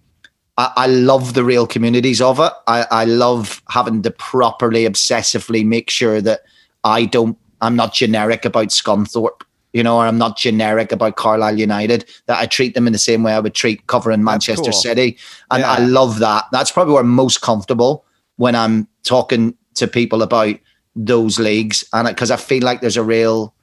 I, 0.58 0.72
I 0.76 0.88
love 0.88 1.34
the 1.34 1.44
real 1.44 1.66
communities 1.66 2.22
of 2.22 2.40
it. 2.40 2.52
I, 2.68 2.86
I 2.92 3.06
love 3.06 3.62
having 3.70 4.02
to 4.04 4.12
properly, 4.12 4.86
obsessively 4.86 5.66
make 5.66 5.90
sure 5.90 6.22
that 6.22 6.42
I 6.84 7.06
don't, 7.06 7.38
I'm 7.62 7.76
not 7.76 7.94
generic 7.94 8.46
about 8.46 8.68
Scunthorpe, 8.68 9.42
you 9.72 9.82
know, 9.82 9.98
or 9.98 10.06
I'm 10.06 10.18
not 10.18 10.38
generic 10.38 10.92
about 10.92 11.16
Carlisle 11.16 11.58
United, 11.58 12.06
that 12.28 12.40
I 12.40 12.46
treat 12.46 12.76
them 12.76 12.88
in 12.88 12.94
the 12.94 13.00
same 13.00 13.24
way 13.24 13.34
I 13.34 13.40
would 13.40 13.56
treat 13.56 13.88
covering 13.88 14.24
Manchester 14.24 14.64
cool. 14.64 14.74
City. 14.74 15.18
And 15.50 15.62
Yeah. 15.62 15.72
I 15.72 15.80
love 15.80 16.20
that. 16.20 16.46
That's 16.52 16.72
probably 16.72 16.94
where 16.94 17.04
I'm 17.04 17.10
most 17.10 17.42
comfortable 17.42 18.06
when 18.36 18.56
I'm 18.56 18.88
talking 19.04 19.56
to 19.76 19.88
people 19.88 20.22
about 20.22 20.56
those 20.96 21.40
leagues. 21.40 21.84
And 21.94 22.08
because 22.08 22.30
I 22.30 22.38
feel 22.38 22.64
like 22.64 22.82
there's 22.82 22.98
a 22.98 23.04
real, 23.04 23.56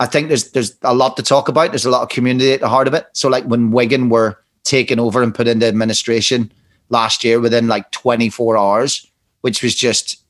I 0.00 0.06
think 0.06 0.28
there's 0.28 0.50
there's 0.52 0.76
a 0.82 0.94
lot 0.94 1.16
to 1.18 1.22
talk 1.22 1.48
about. 1.48 1.70
There's 1.70 1.84
a 1.84 1.90
lot 1.90 2.02
of 2.02 2.08
community 2.08 2.52
at 2.52 2.60
the 2.60 2.68
heart 2.68 2.88
of 2.88 2.94
it. 2.94 3.06
So 3.12 3.28
like 3.28 3.44
when 3.44 3.70
Wigan 3.70 4.08
were 4.08 4.38
taken 4.64 4.98
over 4.98 5.22
and 5.22 5.34
put 5.34 5.46
into 5.46 5.66
administration 5.66 6.52
last 6.88 7.24
year 7.24 7.40
within 7.40 7.68
like 7.68 7.90
24 7.90 8.56
hours, 8.58 9.06
which 9.42 9.62
was 9.62 9.74
just 9.74 10.22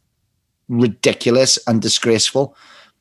ridiculous 0.69 1.59
and 1.67 1.81
disgraceful. 1.81 2.57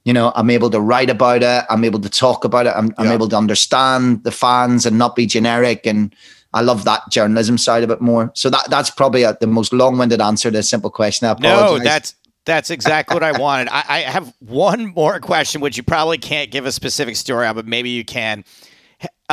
You 0.05 0.13
know, 0.13 0.33
I'm 0.35 0.49
able 0.49 0.69
to 0.69 0.81
write 0.81 1.09
about 1.09 1.43
it. 1.43 1.65
I'm 1.69 1.83
able 1.83 2.01
to 2.01 2.09
talk 2.09 2.43
about 2.43 2.67
it. 2.67 2.73
I'm, 2.75 2.93
I'm 2.97 3.11
able 3.11 3.29
to 3.29 3.37
understand 3.37 4.23
the 4.23 4.31
fans 4.31 4.85
and 4.85 4.97
not 4.97 5.15
be 5.15 5.25
generic. 5.25 5.85
And 5.85 6.13
I 6.53 6.61
love 6.61 6.83
that 6.83 7.03
journalism 7.09 7.57
side 7.57 7.83
of 7.83 7.89
it 7.89 8.01
more. 8.01 8.31
So 8.35 8.49
that 8.49 8.69
that's 8.69 8.89
probably 8.89 9.23
a, 9.23 9.37
the 9.39 9.47
most 9.47 9.71
long-winded 9.71 10.19
answer 10.19 10.51
to 10.51 10.57
a 10.57 10.63
simple 10.63 10.89
question. 10.89 11.27
I 11.27 11.35
No, 11.39 11.79
that's 11.79 12.15
that's 12.45 12.69
exactly 12.69 13.15
what 13.15 13.23
I 13.23 13.37
wanted. 13.39 13.69
I, 13.71 13.83
I 13.87 13.99
have 14.01 14.33
one 14.39 14.87
more 14.87 15.19
question, 15.19 15.61
which 15.61 15.77
you 15.77 15.83
probably 15.83 16.17
can't 16.17 16.51
give 16.51 16.65
a 16.65 16.71
specific 16.73 17.15
story 17.15 17.47
on, 17.47 17.55
but 17.55 17.65
maybe 17.65 17.89
you 17.89 18.03
can. 18.03 18.43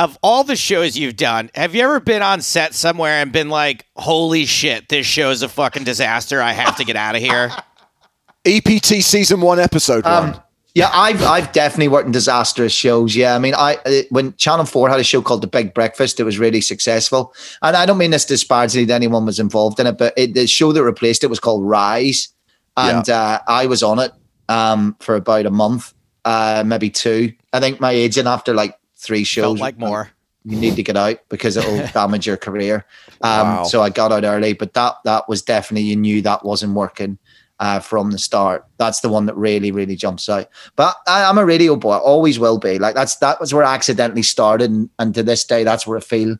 Of 0.01 0.17
all 0.23 0.43
the 0.43 0.55
shows 0.55 0.97
you've 0.97 1.15
done, 1.15 1.51
have 1.53 1.75
you 1.75 1.83
ever 1.83 1.99
been 1.99 2.23
on 2.23 2.41
set 2.41 2.73
somewhere 2.73 3.21
and 3.21 3.31
been 3.31 3.49
like, 3.49 3.85
"Holy 3.95 4.45
shit, 4.47 4.89
this 4.89 5.05
show 5.05 5.29
is 5.29 5.43
a 5.43 5.47
fucking 5.47 5.83
disaster. 5.83 6.41
I 6.41 6.53
have 6.53 6.75
to 6.77 6.83
get 6.83 6.95
out 6.95 7.15
of 7.15 7.21
here." 7.21 7.51
EPT 8.45 9.03
season 9.03 9.41
one, 9.41 9.59
episode 9.59 10.03
one. 10.03 10.33
Um, 10.33 10.41
yeah, 10.73 10.89
I've 10.91 11.21
I've 11.21 11.51
definitely 11.51 11.89
worked 11.89 12.07
in 12.07 12.13
disastrous 12.13 12.73
shows. 12.73 13.15
Yeah, 13.15 13.35
I 13.35 13.37
mean, 13.37 13.53
I 13.53 13.75
uh, 13.85 14.01
when 14.09 14.33
Channel 14.37 14.65
Four 14.65 14.89
had 14.89 14.99
a 14.99 15.03
show 15.03 15.21
called 15.21 15.43
The 15.43 15.47
Big 15.47 15.75
Breakfast, 15.75 16.19
it 16.19 16.23
was 16.23 16.39
really 16.39 16.61
successful. 16.61 17.31
And 17.61 17.77
I 17.77 17.85
don't 17.85 17.99
mean 17.99 18.09
this 18.09 18.25
disparagingly 18.25 18.87
to 18.87 18.93
anyone 18.95 19.27
was 19.27 19.39
involved 19.39 19.79
in 19.79 19.85
it, 19.85 19.99
but 19.99 20.15
it, 20.17 20.33
the 20.33 20.47
show 20.47 20.71
that 20.71 20.83
replaced 20.83 21.23
it 21.23 21.27
was 21.27 21.39
called 21.39 21.63
Rise, 21.63 22.29
and 22.75 23.07
uh, 23.07 23.39
I 23.47 23.67
was 23.67 23.83
on 23.83 23.99
it 23.99 24.13
um, 24.49 24.95
for 24.99 25.13
about 25.13 25.45
a 25.45 25.51
month, 25.51 25.93
uh, 26.25 26.63
maybe 26.65 26.89
two. 26.89 27.33
I 27.53 27.59
think 27.59 27.79
my 27.79 27.91
agent 27.91 28.25
after 28.25 28.55
like 28.55 28.79
three 29.01 29.23
shows 29.23 29.43
Felt 29.43 29.59
like 29.59 29.79
more. 29.79 30.11
you 30.45 30.57
need 30.57 30.75
to 30.75 30.83
get 30.83 30.95
out 30.95 31.17
because 31.29 31.57
it'll 31.57 31.87
damage 31.93 32.27
your 32.27 32.37
career. 32.37 32.85
Um, 33.21 33.47
Wow. 33.47 33.63
So 33.63 33.81
I 33.81 33.89
got 33.89 34.11
out 34.11 34.23
early, 34.23 34.53
but 34.53 34.73
that 34.75 34.95
that 35.05 35.27
was 35.27 35.41
definitely 35.41 35.89
you 35.89 35.95
knew 35.95 36.21
that 36.21 36.45
wasn't 36.45 36.73
working 36.73 37.17
uh, 37.59 37.79
from 37.79 38.11
the 38.11 38.17
start. 38.17 38.65
That's 38.77 39.01
the 39.01 39.09
one 39.09 39.25
that 39.25 39.35
really 39.35 39.71
really 39.71 39.95
jumps 39.95 40.29
out. 40.29 40.47
But 40.75 40.95
I, 41.07 41.23
I'm 41.25 41.37
a 41.37 41.45
radio 41.45 41.75
boy, 41.75 41.93
I 41.93 41.97
always 41.97 42.39
will 42.39 42.59
be. 42.59 42.79
Like 42.79 42.95
that's 42.95 43.17
that 43.17 43.39
was 43.39 43.53
where 43.53 43.63
I 43.63 43.73
accidentally 43.75 44.23
started, 44.23 44.69
and, 44.69 44.89
and 44.99 45.13
to 45.15 45.23
this 45.23 45.43
day, 45.43 45.63
that's 45.63 45.85
where 45.87 45.97
I 45.97 46.01
feel 46.01 46.37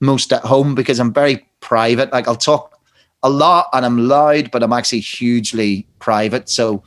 most 0.00 0.32
at 0.32 0.42
home 0.42 0.74
because 0.74 1.00
I'm 1.00 1.12
very 1.12 1.46
private. 1.60 2.12
Like 2.12 2.28
I'll 2.28 2.36
talk 2.36 2.78
a 3.22 3.30
lot 3.30 3.68
and 3.72 3.84
I'm 3.84 4.06
loud, 4.06 4.50
but 4.50 4.62
I'm 4.62 4.72
actually 4.72 5.00
hugely 5.00 5.86
private. 5.98 6.48
So. 6.48 6.82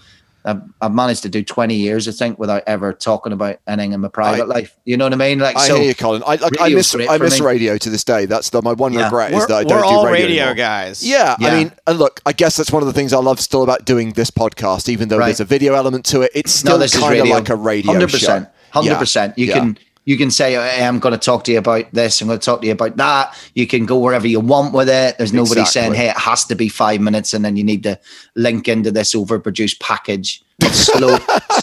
I've, 0.47 0.61
I've 0.81 0.93
managed 0.93 1.21
to 1.23 1.29
do 1.29 1.43
20 1.43 1.75
years, 1.75 2.07
I 2.07 2.11
think, 2.13 2.39
without 2.39 2.63
ever 2.65 2.93
talking 2.93 3.33
about 3.33 3.57
anything 3.67 3.91
in 3.93 3.99
my 3.99 4.07
private 4.07 4.43
I- 4.43 4.45
life. 4.45 4.75
You 4.85 4.95
know 4.97 5.05
what 5.05 5.13
I 5.13 5.17
mean? 5.17 5.39
Like, 5.39 5.57
I 5.57 5.67
so 5.67 5.75
hear 5.75 5.83
you, 5.89 5.93
Colin. 5.95 6.23
I, 6.25 6.35
like, 6.35 6.53
I 6.59 6.69
miss 6.69 6.95
I 6.95 7.17
miss 7.17 7.39
me. 7.39 7.45
radio 7.45 7.77
to 7.77 7.89
this 7.89 8.03
day. 8.03 8.25
That's 8.25 8.49
the, 8.49 8.61
my 8.61 8.73
one 8.73 8.93
Yeah. 8.93 9.03
regret 9.03 9.31
We're, 9.33 9.39
is 9.39 9.47
that 9.47 9.53
I 9.53 9.59
we're 9.63 9.69
don't 9.81 9.83
all 9.83 10.05
do 10.05 10.11
radio, 10.11 10.27
radio 10.27 10.41
anymore. 10.43 10.55
guys. 10.55 11.05
Yeah, 11.07 11.35
I 11.39 11.53
mean, 11.63 11.71
and 11.85 11.99
look, 11.99 12.21
I 12.25 12.31
guess 12.33 12.55
that's 12.57 12.71
one 12.71 12.81
of 12.81 12.87
the 12.87 12.93
things 12.93 13.11
I 13.13 13.17
love 13.19 13.39
still 13.41 13.61
about 13.63 13.83
doing 13.85 14.13
this 14.13 14.31
podcast, 14.31 14.89
even 14.89 15.09
though 15.09 15.17
Right. 15.17 15.25
there's 15.25 15.41
a 15.41 15.45
video 15.45 15.73
element 15.75 16.05
to 16.05 16.21
it. 16.21 16.31
It's 16.33 16.63
No, 16.63 16.69
still 16.71 16.79
this 16.79 16.95
is 16.95 17.01
kind 17.01 17.19
of 17.19 17.27
like 17.27 17.49
a 17.49 17.55
radio 17.55 17.91
Hundred 17.91 18.09
show. 18.09 18.17
percent, 18.17 18.47
hundred 18.71 18.95
percent. 18.97 19.37
You 19.37 19.47
Yeah. 19.47 19.53
can 19.55 19.77
you 20.07 20.15
can 20.17 20.31
say, 20.31 20.53
hey, 20.53 20.85
"I'm 20.85 20.99
going 20.99 21.11
to 21.11 21.19
talk 21.19 21.43
to 21.43 21.51
you 21.51 21.57
about 21.57 21.91
this. 21.91 22.21
I'm 22.21 22.27
going 22.27 22.39
to 22.39 22.45
talk 22.45 22.61
to 22.61 22.67
you 22.67 22.71
about 22.71 22.95
that." 22.95 23.37
You 23.55 23.67
can 23.67 23.85
go 23.85 23.97
wherever 23.99 24.25
you 24.25 24.39
want 24.39 24.73
with 24.73 24.87
it. 24.87 25.17
There's 25.17 25.33
nobody 25.33 25.65
saying, 25.65 25.95
"Hey, 25.95 26.07
it 26.07 26.17
has 26.17 26.45
to 26.45 26.55
be 26.55 26.69
five 26.69 27.01
minutes," 27.01 27.33
and 27.33 27.43
then 27.43 27.57
you 27.57 27.63
need 27.65 27.83
to 27.83 27.99
link 28.33 28.69
into 28.69 28.89
this 28.89 29.13
overproduced 29.13 29.81
package 29.81 30.41
slow 30.71 31.17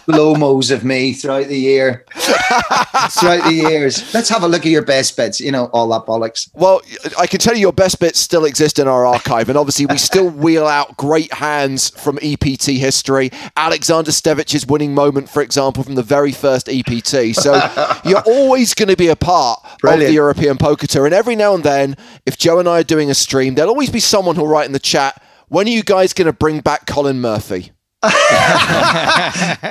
slow 0.04 0.34
mos 0.34 0.70
of 0.70 0.84
me 0.84 1.12
throughout 1.12 1.48
the 1.48 1.58
year, 1.58 2.04
throughout 2.14 3.44
the 3.44 3.52
years. 3.54 4.14
Let's 4.14 4.28
have 4.28 4.42
a 4.42 4.48
look 4.48 4.62
at 4.66 4.72
your 4.72 4.84
best 4.84 5.16
bits. 5.16 5.40
You 5.40 5.52
know, 5.52 5.66
all 5.66 5.88
that 5.88 6.06
bollocks. 6.06 6.50
Well, 6.54 6.82
I 7.18 7.26
can 7.26 7.40
tell 7.40 7.54
you 7.54 7.60
your 7.60 7.72
best 7.72 8.00
bits 8.00 8.20
still 8.20 8.44
exist 8.44 8.78
in 8.78 8.88
our 8.88 9.06
archive, 9.06 9.48
and 9.48 9.58
obviously 9.58 9.86
we 9.86 9.98
still 9.98 10.30
wheel 10.30 10.66
out 10.66 10.96
great 10.96 11.32
hands 11.32 11.90
from 11.90 12.18
EPT 12.22 12.66
history. 12.66 13.30
Alexander 13.56 14.10
Stevic's 14.10 14.66
winning 14.66 14.94
moment, 14.94 15.28
for 15.28 15.42
example, 15.42 15.82
from 15.82 15.94
the 15.94 16.02
very 16.02 16.32
first 16.32 16.68
EPT. 16.68 17.34
So 17.34 17.54
you're 18.04 18.22
always 18.26 18.74
going 18.74 18.88
to 18.88 18.96
be 18.96 19.08
a 19.08 19.16
part 19.16 19.60
of 19.84 19.98
the 19.98 20.12
European 20.12 20.58
Poker 20.58 20.86
Tour. 20.86 21.06
And 21.06 21.14
every 21.14 21.36
now 21.36 21.54
and 21.54 21.64
then, 21.64 21.96
if 22.26 22.38
Joe 22.38 22.58
and 22.58 22.68
I 22.68 22.80
are 22.80 22.84
doing 22.84 23.10
a 23.10 23.14
stream, 23.14 23.54
there'll 23.54 23.70
always 23.70 23.90
be 23.90 24.00
someone 24.00 24.36
who'll 24.36 24.48
write 24.48 24.66
in 24.66 24.72
the 24.72 24.78
chat, 24.78 25.22
"When 25.48 25.66
are 25.66 25.70
you 25.70 25.82
guys 25.82 26.12
going 26.12 26.26
to 26.26 26.32
bring 26.32 26.60
back 26.60 26.86
Colin 26.86 27.20
Murphy?" 27.20 27.73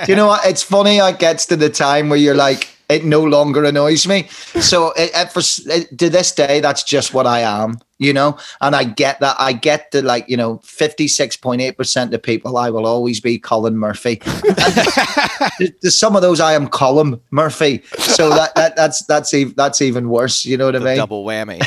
Do 0.05 0.11
you 0.11 0.15
know 0.15 0.27
what? 0.27 0.45
It's 0.45 0.63
funny. 0.63 0.97
It 0.97 1.19
gets 1.19 1.45
to 1.47 1.55
the 1.55 1.69
time 1.69 2.09
where 2.09 2.19
you're 2.19 2.35
like, 2.35 2.69
it 2.89 3.05
no 3.05 3.23
longer 3.23 3.63
annoys 3.63 4.05
me. 4.07 4.27
So 4.59 4.91
it, 4.91 5.11
it, 5.15 5.31
for 5.31 5.41
it, 5.71 5.97
to 5.97 6.09
this 6.09 6.31
day, 6.31 6.59
that's 6.59 6.83
just 6.83 7.13
what 7.13 7.25
I 7.25 7.39
am. 7.39 7.79
You 7.99 8.11
know, 8.11 8.37
and 8.59 8.75
I 8.75 8.83
get 8.83 9.21
that. 9.21 9.37
I 9.39 9.53
get 9.53 9.91
the 9.91 10.01
like, 10.01 10.27
you 10.27 10.35
know, 10.35 10.57
fifty 10.65 11.07
six 11.07 11.37
point 11.37 11.61
eight 11.61 11.77
percent 11.77 12.13
of 12.13 12.21
people. 12.21 12.57
I 12.57 12.69
will 12.69 12.85
always 12.85 13.21
be 13.21 13.39
Colin 13.39 13.77
Murphy. 13.77 14.15
There's 15.81 15.97
some 15.97 16.17
of 16.17 16.21
those 16.21 16.41
I 16.41 16.53
am 16.53 16.67
Colin 16.67 17.21
Murphy. 17.31 17.81
So 17.97 18.29
that, 18.29 18.55
that 18.55 18.75
that's 18.75 19.05
that's 19.05 19.33
even 19.33 19.53
that's 19.55 19.81
even 19.81 20.09
worse. 20.09 20.43
You 20.43 20.57
know 20.57 20.65
what 20.65 20.75
I 20.75 20.79
mean? 20.79 20.97
double 20.97 21.23
whammy. 21.23 21.59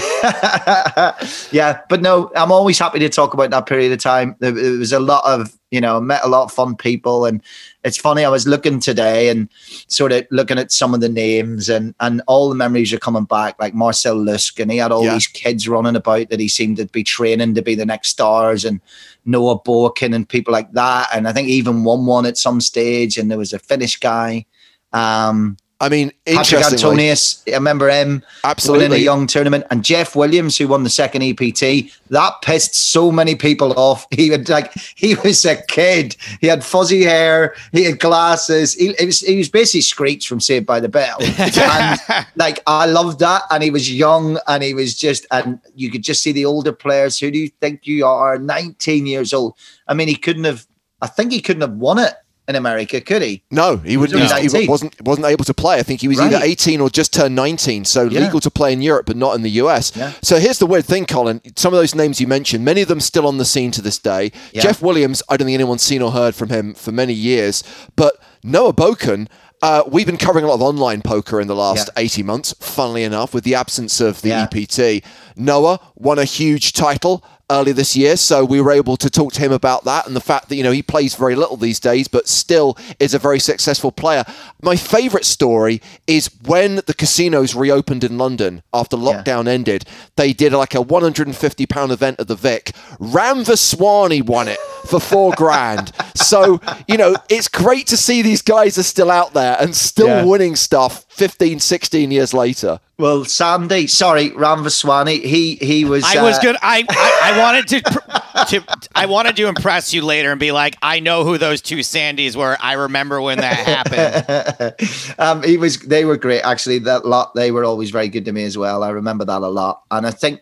yeah, 1.52 1.80
but 1.88 2.02
no, 2.02 2.30
I'm 2.36 2.52
always 2.52 2.78
happy 2.78 2.98
to 2.98 3.08
talk 3.08 3.32
about 3.32 3.50
that 3.50 3.64
period 3.64 3.92
of 3.92 3.98
time. 4.00 4.36
There, 4.38 4.52
there 4.52 4.72
was 4.72 4.92
a 4.92 5.00
lot 5.00 5.24
of, 5.24 5.56
you 5.76 5.80
know, 5.82 6.00
met 6.00 6.24
a 6.24 6.28
lot 6.28 6.44
of 6.44 6.52
fun 6.52 6.74
people, 6.74 7.26
and 7.26 7.42
it's 7.84 7.98
funny. 7.98 8.24
I 8.24 8.30
was 8.30 8.46
looking 8.48 8.80
today 8.80 9.28
and 9.28 9.48
sort 9.88 10.10
of 10.10 10.26
looking 10.30 10.58
at 10.58 10.72
some 10.72 10.94
of 10.94 11.00
the 11.00 11.08
names, 11.10 11.68
and 11.68 11.94
and 12.00 12.22
all 12.26 12.48
the 12.48 12.54
memories 12.54 12.92
are 12.94 12.98
coming 12.98 13.24
back. 13.24 13.56
Like 13.60 13.74
Marcel 13.74 14.16
Luske, 14.16 14.60
and 14.60 14.72
he 14.72 14.78
had 14.78 14.90
all 14.90 15.04
Yeah. 15.04 15.12
these 15.12 15.26
kids 15.26 15.68
running 15.68 15.94
about 15.94 16.30
that 16.30 16.40
he 16.40 16.48
seemed 16.48 16.78
to 16.78 16.86
be 16.86 17.04
training 17.04 17.54
to 17.54 17.62
be 17.62 17.74
the 17.74 17.84
next 17.86 18.08
stars, 18.08 18.64
and 18.64 18.80
Noah 19.26 19.60
Boeken 19.60 20.14
and 20.14 20.26
people 20.26 20.52
like 20.52 20.72
that. 20.72 21.08
And 21.14 21.28
I 21.28 21.32
think 21.32 21.48
even 21.48 21.84
won 21.84 22.06
one 22.06 22.26
at 22.26 22.38
some 22.38 22.60
stage, 22.60 23.18
and 23.18 23.30
there 23.30 23.38
was 23.38 23.52
a 23.52 23.58
Finnish 23.58 24.00
guy. 24.00 24.46
Um, 24.94 25.58
I 25.78 25.90
mean, 25.90 26.10
Patrik 26.26 26.72
Antonius, 26.72 27.42
I 27.46 27.52
remember 27.52 27.90
him 27.90 28.22
winning 28.66 28.94
a 28.94 28.96
young 28.96 29.26
tournament, 29.26 29.66
and 29.70 29.84
Jeff 29.84 30.16
Williams, 30.16 30.56
who 30.56 30.68
won 30.68 30.84
the 30.84 30.90
second 30.90 31.22
EPT, 31.22 31.92
that 32.08 32.32
pissed 32.40 32.74
so 32.74 33.12
many 33.12 33.34
people 33.34 33.78
off. 33.78 34.06
He 34.16 34.30
would 34.30 34.48
like 34.48 34.72
he 34.94 35.14
was 35.16 35.44
a 35.44 35.56
kid. 35.68 36.16
He 36.40 36.46
had 36.46 36.64
fuzzy 36.64 37.02
hair, 37.02 37.54
he 37.72 37.84
had 37.84 38.00
glasses. 38.00 38.72
He, 38.72 38.94
was 39.04 39.20
he 39.20 39.36
was 39.36 39.50
basically 39.50 39.82
Screech 39.82 40.26
from 40.26 40.40
Saved 40.40 40.64
by 40.64 40.80
the 40.80 40.88
Bell, 40.88 41.18
and 41.20 42.00
like 42.36 42.60
I 42.66 42.86
loved 42.86 43.18
that. 43.18 43.42
And 43.50 43.62
he 43.62 43.70
was 43.70 43.92
young, 43.92 44.38
and 44.46 44.62
he 44.62 44.72
was 44.72 44.96
just, 44.96 45.26
and 45.30 45.60
you 45.74 45.90
could 45.90 46.02
just 46.02 46.22
see 46.22 46.32
the 46.32 46.46
older 46.46 46.72
players. 46.72 47.18
Who 47.18 47.30
do 47.30 47.38
you 47.38 47.48
think 47.60 47.86
you 47.86 48.06
are? 48.06 48.38
Nineteen 48.38 49.06
years 49.06 49.34
old. 49.34 49.54
I 49.86 49.92
mean, 49.92 50.08
he 50.08 50.16
couldn't 50.16 50.44
have. 50.44 50.66
I 51.02 51.06
think 51.06 51.32
he 51.32 51.42
couldn't 51.42 51.60
have 51.60 51.74
won 51.74 51.98
it 51.98 52.14
in 52.48 52.54
America, 52.56 53.00
could 53.00 53.22
he? 53.22 53.42
No, 53.50 53.76
he, 53.78 53.96
would, 53.96 54.12
not 54.12 54.38
he, 54.40 54.48
he 54.48 54.68
wasn't 54.68 54.94
wasn't 55.02 55.26
able 55.26 55.44
to 55.44 55.54
play. 55.54 55.78
I 55.78 55.82
think 55.82 56.00
he 56.00 56.08
was 56.08 56.20
either 56.20 56.38
18 56.42 56.80
or 56.80 56.88
just 56.90 57.12
turned 57.12 57.34
19, 57.34 57.84
so 57.84 58.04
Yeah. 58.04 58.20
legal 58.20 58.40
to 58.40 58.50
play 58.50 58.72
in 58.72 58.82
Europe, 58.82 59.06
but 59.06 59.16
not 59.16 59.34
in 59.34 59.42
the 59.42 59.50
US. 59.62 59.92
Yeah. 59.96 60.12
So 60.22 60.38
here's 60.38 60.58
the 60.58 60.66
weird 60.66 60.84
thing, 60.84 61.06
Colin. 61.06 61.40
Some 61.56 61.72
of 61.74 61.78
those 61.80 61.94
names 61.94 62.20
you 62.20 62.26
mentioned, 62.26 62.64
many 62.64 62.82
of 62.82 62.88
them 62.88 63.00
still 63.00 63.26
on 63.26 63.38
the 63.38 63.44
scene 63.44 63.70
to 63.72 63.82
this 63.82 63.98
day. 63.98 64.30
Yeah. 64.52 64.62
Jeff 64.62 64.80
Williams, 64.82 65.22
I 65.28 65.36
don't 65.36 65.46
think 65.46 65.54
anyone's 65.54 65.82
seen 65.82 66.02
or 66.02 66.12
heard 66.12 66.34
from 66.34 66.48
him 66.50 66.74
for 66.74 66.92
many 66.92 67.12
years, 67.14 67.64
but 67.96 68.16
Noah 68.42 68.72
Boeken. 68.72 69.28
Uh, 69.62 69.82
we've 69.88 70.04
been 70.06 70.18
covering 70.18 70.44
a 70.44 70.48
lot 70.48 70.54
of 70.56 70.62
online 70.62 71.00
poker 71.00 71.40
in 71.40 71.48
the 71.48 71.54
last 71.56 71.88
Yeah. 71.96 72.02
80 72.02 72.22
months, 72.24 72.54
funnily 72.60 73.04
enough, 73.04 73.32
with 73.32 73.42
the 73.42 73.54
absence 73.54 74.02
of 74.02 74.20
the 74.20 74.28
Yeah. 74.28 74.42
EPT. 74.42 75.02
Noah 75.34 75.80
won 75.94 76.18
a 76.18 76.24
huge 76.24 76.74
title 76.74 77.24
earlier 77.50 77.74
this 77.74 77.96
year, 77.96 78.16
so 78.16 78.44
we 78.44 78.60
were 78.60 78.72
able 78.72 78.96
to 78.96 79.08
talk 79.08 79.32
to 79.34 79.40
him 79.40 79.52
about 79.52 79.84
that 79.84 80.06
and 80.06 80.16
the 80.16 80.20
fact 80.20 80.48
that 80.48 80.56
you 80.56 80.62
know 80.62 80.72
he 80.72 80.82
plays 80.82 81.14
very 81.14 81.34
little 81.34 81.56
these 81.56 81.80
days, 81.80 82.08
but 82.08 82.28
still 82.28 82.76
is 82.98 83.14
a 83.14 83.18
very 83.18 83.38
successful 83.38 83.92
player. 83.92 84.24
My 84.62 84.76
favourite 84.76 85.24
story 85.24 85.80
is 86.06 86.30
when 86.44 86.76
the 86.86 86.94
casinos 86.94 87.54
reopened 87.54 88.04
in 88.04 88.18
London 88.18 88.62
after 88.72 88.96
lockdown 88.96 89.46
ended. 89.48 89.84
They 90.16 90.32
did 90.32 90.52
like 90.52 90.74
a 90.74 90.80
150 90.80 91.66
pound 91.66 91.92
event 91.92 92.20
at 92.20 92.28
the 92.28 92.34
Vic. 92.34 92.72
Ram 92.98 93.44
Vaswani 93.44 94.22
won 94.22 94.48
it 94.48 94.58
for 94.86 95.00
four 95.00 95.32
grand. 95.36 95.92
So, 96.16 96.60
you 96.88 96.96
know, 96.96 97.14
it's 97.28 97.48
great 97.48 97.86
to 97.88 97.96
see 97.96 98.22
these 98.22 98.42
guys 98.42 98.78
are 98.78 98.82
still 98.82 99.10
out 99.10 99.34
there 99.34 99.56
and 99.60 99.74
still 99.74 100.06
Yeah. 100.08 100.24
winning 100.24 100.56
stuff 100.56 101.04
15, 101.10 101.60
16 101.60 102.10
years 102.10 102.32
later. 102.34 102.80
Well, 102.98 103.26
Sandy, 103.26 103.88
sorry, 103.88 104.30
Ram 104.30 104.64
Vaswani, 104.64 105.22
he 105.22 105.56
he 105.56 105.84
was. 105.84 106.02
I 106.02 106.22
was 106.22 106.38
uh, 106.38 106.40
good. 106.40 106.56
I, 106.62 106.82
I 106.88 107.34
I 107.34 107.38
wanted 107.38 107.68
to, 107.68 107.82
pr- 107.82 108.44
to 108.56 108.78
I 108.94 109.04
wanted 109.04 109.36
to 109.36 109.48
impress 109.48 109.92
you 109.92 110.00
later 110.02 110.30
and 110.30 110.40
be 110.40 110.50
like, 110.50 110.76
I 110.80 111.00
know 111.00 111.22
who 111.22 111.36
those 111.36 111.60
two 111.60 111.80
Sandys 111.82 112.36
were. 112.36 112.56
I 112.58 112.72
remember 112.72 113.20
when 113.20 113.36
that 113.38 113.54
happened. 113.54 115.14
um, 115.18 115.42
he 115.42 115.58
was. 115.58 115.78
They 115.80 116.06
were 116.06 116.16
great, 116.16 116.40
actually. 116.40 116.78
That 116.78 117.04
lot. 117.04 117.34
They 117.34 117.50
were 117.50 117.64
always 117.64 117.90
very 117.90 118.08
good 118.08 118.24
to 118.24 118.32
me 118.32 118.44
as 118.44 118.56
well. 118.56 118.82
I 118.82 118.88
remember 118.88 119.26
that 119.26 119.42
a 119.42 119.48
lot, 119.48 119.82
and 119.90 120.06
I 120.06 120.10
think. 120.10 120.40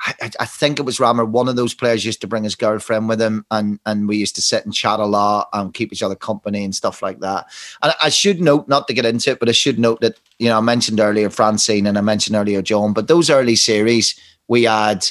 I, 0.00 0.30
I- 0.40 0.46
think 0.46 0.78
it 0.78 0.82
was 0.82 1.00
Rammer. 1.00 1.24
One 1.24 1.48
of 1.48 1.56
those 1.56 1.74
players 1.74 2.04
used 2.04 2.20
to 2.22 2.26
bring 2.26 2.44
his 2.44 2.54
girlfriend 2.54 3.08
with 3.08 3.20
him, 3.20 3.44
and 3.50 3.78
and 3.86 4.08
we 4.08 4.16
used 4.16 4.34
to 4.36 4.42
sit 4.42 4.64
and 4.64 4.72
chat 4.74 5.00
a 5.00 5.04
lot 5.06 5.48
and 5.52 5.74
keep 5.74 5.92
each 5.92 6.02
other 6.02 6.14
company 6.14 6.64
and 6.64 6.74
stuff 6.74 7.02
like 7.02 7.20
that. 7.20 7.46
And 7.82 7.92
I 8.02 8.08
should 8.08 8.40
note, 8.40 8.68
not 8.68 8.88
to 8.88 8.94
get 8.94 9.06
into 9.06 9.30
it, 9.30 9.40
but 9.40 9.48
I 9.48 9.52
should 9.52 9.78
note 9.78 10.00
that 10.00 10.18
you 10.38 10.48
know 10.48 10.58
I 10.58 10.60
mentioned 10.60 11.00
earlier 11.00 11.30
Francine 11.30 11.86
and 11.86 11.98
I 11.98 12.02
mentioned 12.02 12.36
earlier 12.36 12.62
John, 12.62 12.92
but 12.92 13.08
those 13.08 13.30
early 13.30 13.56
series 13.56 14.18
we 14.48 14.64
had 14.64 15.06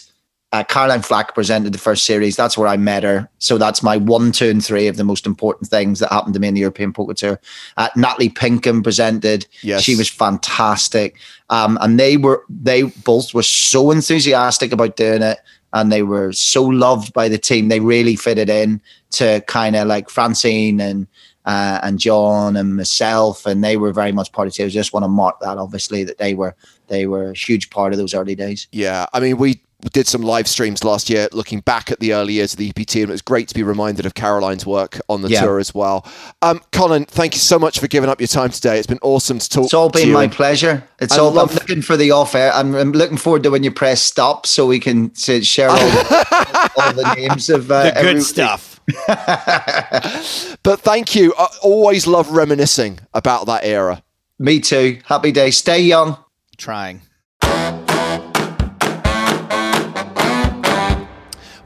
uh, 0.51 0.63
Caroline 0.63 1.01
Flack 1.01 1.35
presented 1.35 1.73
the 1.73 1.77
first 1.79 2.05
series. 2.05 2.37
That's 2.37 2.57
where 2.57 2.67
I 2.67 2.77
met 2.77 3.03
her. 3.03 3.29
So 3.39 3.57
that's 3.57 3.83
my 3.83 3.97
one, 3.97 4.31
two, 4.31 4.49
and 4.49 4.63
three 4.63 4.87
of 4.87 4.95
the 4.95 5.03
most 5.03 5.25
important 5.25 5.69
things 5.69 5.99
that 5.99 6.13
happened 6.13 6.33
to 6.35 6.39
me 6.39 6.47
in 6.47 6.53
the 6.53 6.61
European 6.61 6.93
Poker 6.93 7.13
Tour. 7.13 7.41
Uh, 7.75 7.89
Natalie 7.97 8.29
Pinkham 8.29 8.81
presented. 8.81 9.45
Yes. 9.63 9.81
She 9.81 9.97
was 9.97 10.09
fantastic. 10.09 11.17
Um, 11.49 11.77
and 11.81 11.99
they 11.99 12.17
were 12.17 12.43
they 12.49 12.83
both 12.83 13.33
were 13.33 13.43
so 13.43 13.91
enthusiastic 13.91 14.71
about 14.71 14.95
doing 14.95 15.21
it. 15.21 15.39
And 15.73 15.91
they 15.91 16.03
were 16.03 16.31
so 16.31 16.63
loved 16.63 17.11
by 17.11 17.27
the 17.27 17.37
team. 17.37 17.67
They 17.67 17.81
really 17.81 18.15
fitted 18.15 18.49
in 18.49 18.79
to 19.11 19.43
kind 19.45 19.75
of 19.75 19.87
like 19.87 20.09
Francine 20.09 20.79
and 20.79 21.05
uh, 21.45 21.79
and 21.83 21.99
John 21.99 22.55
and 22.55 22.75
myself, 22.75 23.45
and 23.45 23.63
they 23.63 23.77
were 23.77 23.93
very 23.93 24.11
much 24.11 24.31
part 24.31 24.47
of 24.47 24.53
it. 24.57 24.65
I 24.65 24.69
just 24.69 24.93
want 24.93 25.03
to 25.03 25.09
mark 25.09 25.39
that, 25.41 25.57
obviously, 25.57 26.03
that 26.03 26.17
they 26.17 26.33
were 26.33 26.55
they 26.87 27.07
were 27.07 27.31
a 27.31 27.37
huge 27.37 27.69
part 27.69 27.93
of 27.93 27.99
those 27.99 28.13
early 28.13 28.35
days. 28.35 28.67
Yeah, 28.71 29.05
I 29.13 29.19
mean, 29.19 29.37
we 29.37 29.61
did 29.93 30.07
some 30.07 30.21
live 30.21 30.47
streams 30.47 30.83
last 30.83 31.09
year 31.09 31.27
looking 31.31 31.59
back 31.59 31.91
at 31.91 31.99
the 31.99 32.13
early 32.13 32.33
years 32.33 32.53
of 32.53 32.59
the 32.59 32.69
EPT, 32.69 32.95
and 33.01 33.09
it 33.09 33.11
was 33.11 33.21
great 33.21 33.47
to 33.49 33.53
be 33.53 33.61
reminded 33.63 34.05
of 34.05 34.13
Caroline's 34.15 34.65
work 34.65 34.99
on 35.09 35.21
the 35.21 35.29
Yeah. 35.29 35.41
tour 35.41 35.59
as 35.59 35.75
well. 35.75 36.05
Um, 36.41 36.61
Colin, 36.71 37.05
thank 37.05 37.33
you 37.35 37.39
so 37.39 37.59
much 37.59 37.79
for 37.79 37.87
giving 37.87 38.09
up 38.09 38.19
your 38.19 38.27
time 38.27 38.49
today. 38.49 38.77
It's 38.77 38.87
been 38.87 38.99
awesome 39.01 39.37
to 39.39 39.47
talk 39.49 39.65
It's 39.65 39.73
all 39.73 39.89
been 39.89 40.07
you. 40.07 40.13
my 40.13 40.23
and- 40.23 40.31
pleasure. 40.31 40.83
It's 40.99 41.13
I 41.13 41.19
all. 41.19 41.31
love- 41.31 41.49
I'm 41.51 41.55
looking 41.55 41.81
for 41.81 41.97
the 41.97 42.11
off 42.11 42.35
air. 42.35 42.51
I'm, 42.53 42.73
I'm 42.73 42.91
looking 42.93 43.17
forward 43.17 43.43
to 43.43 43.49
when 43.51 43.63
you 43.63 43.71
press 43.71 44.01
stop, 44.01 44.47
so 44.47 44.65
we 44.65 44.79
can 44.79 45.09
to 45.11 45.43
share 45.43 45.69
all, 45.69 45.75
the, 45.77 46.71
all 46.77 46.93
the 46.93 47.13
names 47.15 47.49
of 47.49 47.69
uh, 47.69 47.83
The 47.83 47.89
good 47.91 47.97
everybody. 47.97 48.21
stuff. 48.21 48.79
But 50.63 50.79
thank 50.81 51.15
you. 51.15 51.33
I 51.37 51.47
always 51.61 52.07
love 52.07 52.29
reminiscing 52.31 52.99
about 53.13 53.45
that 53.47 53.63
era. 53.63 54.01
Me 54.39 54.59
too. 54.59 54.99
Happy 55.05 55.31
day. 55.31 55.51
Stay 55.51 55.81
young. 55.81 56.17
Trying. 56.57 57.01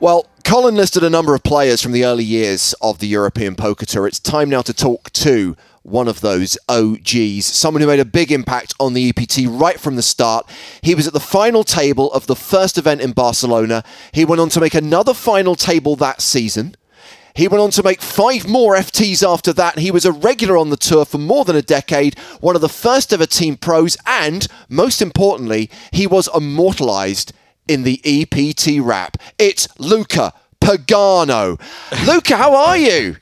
Well, 0.01 0.27
Colin 0.45 0.75
listed 0.75 1.03
a 1.03 1.09
number 1.09 1.35
of 1.35 1.43
players 1.43 1.81
from 1.81 1.91
the 1.91 2.05
early 2.05 2.23
years 2.23 2.73
of 2.81 2.99
the 2.99 3.07
European 3.07 3.55
Poker 3.55 3.85
Tour. 3.85 4.07
It's 4.07 4.17
time 4.17 4.49
now 4.49 4.61
to 4.61 4.73
talk 4.73 5.11
to 5.11 5.57
one 5.83 6.07
of 6.07 6.21
those 6.21 6.57
OGs, 6.69 7.45
someone 7.45 7.81
who 7.81 7.87
made 7.87 7.99
a 7.99 8.05
big 8.05 8.31
impact 8.31 8.73
on 8.79 8.93
the 8.93 9.09
EPT 9.09 9.39
right 9.49 9.77
from 9.77 9.97
the 9.97 10.01
start. 10.01 10.49
He 10.81 10.95
was 10.95 11.05
at 11.05 11.11
the 11.11 11.19
final 11.19 11.65
table 11.65 12.09
of 12.13 12.27
the 12.27 12.35
first 12.37 12.77
event 12.77 13.01
in 13.01 13.11
Barcelona. 13.11 13.83
He 14.13 14.23
went 14.23 14.39
on 14.39 14.47
to 14.49 14.61
make 14.61 14.73
another 14.73 15.13
final 15.13 15.55
table 15.55 15.97
that 15.97 16.21
season. 16.21 16.75
He 17.35 17.49
went 17.49 17.61
on 17.61 17.71
to 17.71 17.83
make 17.83 18.01
five 18.01 18.47
more 18.47 18.75
FTs 18.75 19.21
after 19.27 19.51
that. 19.51 19.79
He 19.79 19.91
was 19.91 20.05
a 20.05 20.13
regular 20.13 20.57
on 20.57 20.69
the 20.69 20.77
tour 20.77 21.03
for 21.03 21.17
more 21.17 21.43
than 21.43 21.57
a 21.57 21.61
decade, 21.61 22.17
one 22.39 22.55
of 22.55 22.61
the 22.61 22.69
first 22.69 23.11
ever 23.11 23.25
team 23.25 23.57
pros, 23.57 23.97
and 24.05 24.47
most 24.69 25.01
importantly, 25.01 25.69
he 25.91 26.07
was 26.07 26.29
immortalized 26.33 27.33
in 27.69 27.83
the 27.83 28.01
EPT 28.03 28.83
rap. 28.83 29.17
It's 29.37 29.67
Luca 29.79 30.33
Pagano. 30.59 31.61
Luca, 32.05 32.35
how 32.35 32.55
are 32.55 32.77
you? 32.77 33.15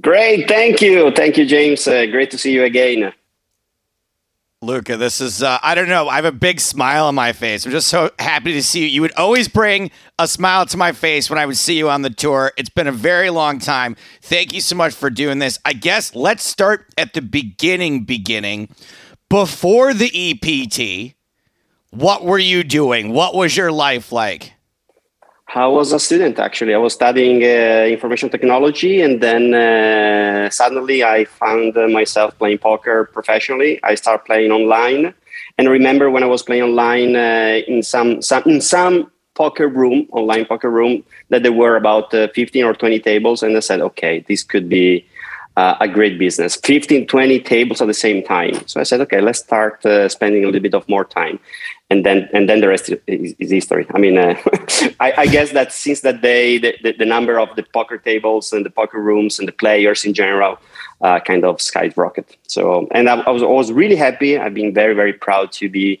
Great, 0.00 0.48
thank 0.48 0.80
you, 0.80 1.10
thank 1.10 1.36
you, 1.36 1.44
James. 1.44 1.86
Uh, 1.86 2.06
great 2.06 2.30
to 2.30 2.38
see 2.38 2.52
you 2.52 2.64
again. 2.64 3.12
Luca, 4.62 4.96
this 4.96 5.20
is, 5.20 5.42
uh, 5.42 5.58
I 5.60 5.74
don't 5.74 5.88
know. 5.88 6.08
I 6.08 6.14
have 6.14 6.24
a 6.24 6.30
big 6.30 6.60
smile 6.60 7.06
on 7.06 7.16
my 7.16 7.32
face. 7.32 7.66
I'm 7.66 7.72
just 7.72 7.88
so 7.88 8.10
happy 8.20 8.52
to 8.52 8.62
see 8.62 8.82
you. 8.82 8.86
You 8.86 9.00
would 9.02 9.12
always 9.16 9.48
bring 9.48 9.90
a 10.20 10.28
smile 10.28 10.66
to 10.66 10.76
my 10.76 10.92
face 10.92 11.28
when 11.28 11.38
I 11.38 11.46
would 11.46 11.56
see 11.56 11.76
you 11.76 11.90
on 11.90 12.02
the 12.02 12.10
tour. 12.10 12.52
It's 12.56 12.70
been 12.70 12.86
a 12.86 12.92
very 12.92 13.28
long 13.30 13.58
time. 13.58 13.96
Thank 14.22 14.52
you 14.52 14.60
so 14.60 14.76
much 14.76 14.94
for 14.94 15.10
doing 15.10 15.40
this. 15.40 15.58
I 15.64 15.72
guess 15.72 16.14
let's 16.14 16.44
start 16.44 16.86
at 16.96 17.12
the 17.12 17.22
beginning, 17.22 18.04
beginning. 18.04 18.68
Before 19.28 19.92
the 19.94 20.12
EPT, 20.14 21.16
what 21.92 22.24
were 22.24 22.38
you 22.38 22.64
doing? 22.64 23.12
What 23.12 23.34
was 23.34 23.56
your 23.56 23.70
life 23.70 24.12
like? 24.12 24.54
I 25.54 25.66
was 25.66 25.92
a 25.92 26.00
student 26.00 26.38
actually. 26.38 26.74
I 26.74 26.78
was 26.78 26.94
studying 26.94 27.44
uh, 27.44 27.84
information 27.86 28.30
technology, 28.30 29.02
and 29.02 29.20
then 29.20 29.52
uh, 29.52 30.48
suddenly 30.48 31.04
I 31.04 31.26
found 31.26 31.74
myself 31.92 32.36
playing 32.38 32.58
poker 32.58 33.10
professionally. 33.12 33.78
I 33.82 33.94
started 33.94 34.24
playing 34.24 34.50
online, 34.50 35.12
and 35.58 35.68
I 35.68 35.70
remember 35.70 36.10
when 36.10 36.22
I 36.22 36.26
was 36.26 36.42
playing 36.42 36.62
online 36.62 37.14
uh, 37.14 37.60
in 37.68 37.82
some, 37.82 38.22
some 38.22 38.42
in 38.46 38.62
some 38.62 39.12
poker 39.34 39.68
room, 39.68 40.08
online 40.12 40.46
poker 40.46 40.70
room, 40.70 41.04
that 41.28 41.42
there 41.42 41.52
were 41.52 41.76
about 41.76 42.14
uh, 42.14 42.28
15 42.34 42.64
or 42.64 42.72
20 42.72 43.00
tables, 43.00 43.42
and 43.42 43.54
I 43.54 43.60
said, 43.60 43.82
okay, 43.82 44.24
this 44.26 44.42
could 44.42 44.70
be 44.70 45.06
uh, 45.56 45.76
a 45.80 45.88
great 45.88 46.18
business 46.18 46.56
15 46.56 47.06
20 47.06 47.40
tables 47.40 47.80
at 47.80 47.86
the 47.86 47.94
same 47.94 48.22
time 48.24 48.54
so 48.66 48.80
i 48.80 48.82
said 48.82 49.00
okay 49.00 49.20
let's 49.20 49.40
start 49.40 49.84
uh, 49.84 50.08
spending 50.08 50.44
a 50.44 50.46
little 50.46 50.62
bit 50.62 50.74
of 50.74 50.88
more 50.88 51.04
time 51.04 51.38
and 51.92 52.06
then 52.06 52.28
and 52.32 52.48
then 52.48 52.60
the 52.60 52.68
rest 52.68 52.88
is, 52.88 52.98
is, 53.06 53.34
is 53.38 53.50
history. 53.50 53.86
I 53.94 53.98
mean 53.98 54.16
uh, 54.18 54.34
I, 55.06 55.08
I 55.24 55.26
guess 55.26 55.52
that 55.52 55.72
since 55.72 56.00
that 56.00 56.22
day 56.22 56.58
the, 56.58 56.74
the, 56.82 56.92
the 57.02 57.08
number 57.14 57.38
of 57.38 57.48
the 57.56 57.64
poker 57.78 57.98
tables 57.98 58.52
and 58.52 58.64
the 58.64 58.70
poker 58.70 59.00
rooms 59.08 59.38
and 59.38 59.46
the 59.46 59.56
players 59.62 60.04
in 60.04 60.14
general 60.14 60.58
uh, 61.02 61.20
kind 61.20 61.44
of 61.44 61.60
skyrocket. 61.60 62.36
So 62.54 62.88
and 62.92 63.08
I, 63.08 63.14
I 63.20 63.30
was 63.30 63.42
I 63.42 63.46
was 63.62 63.70
really 63.72 63.96
happy. 63.96 64.38
I've 64.38 64.54
been 64.54 64.72
very 64.72 64.94
very 64.94 65.12
proud 65.12 65.52
to 65.60 65.68
be 65.68 66.00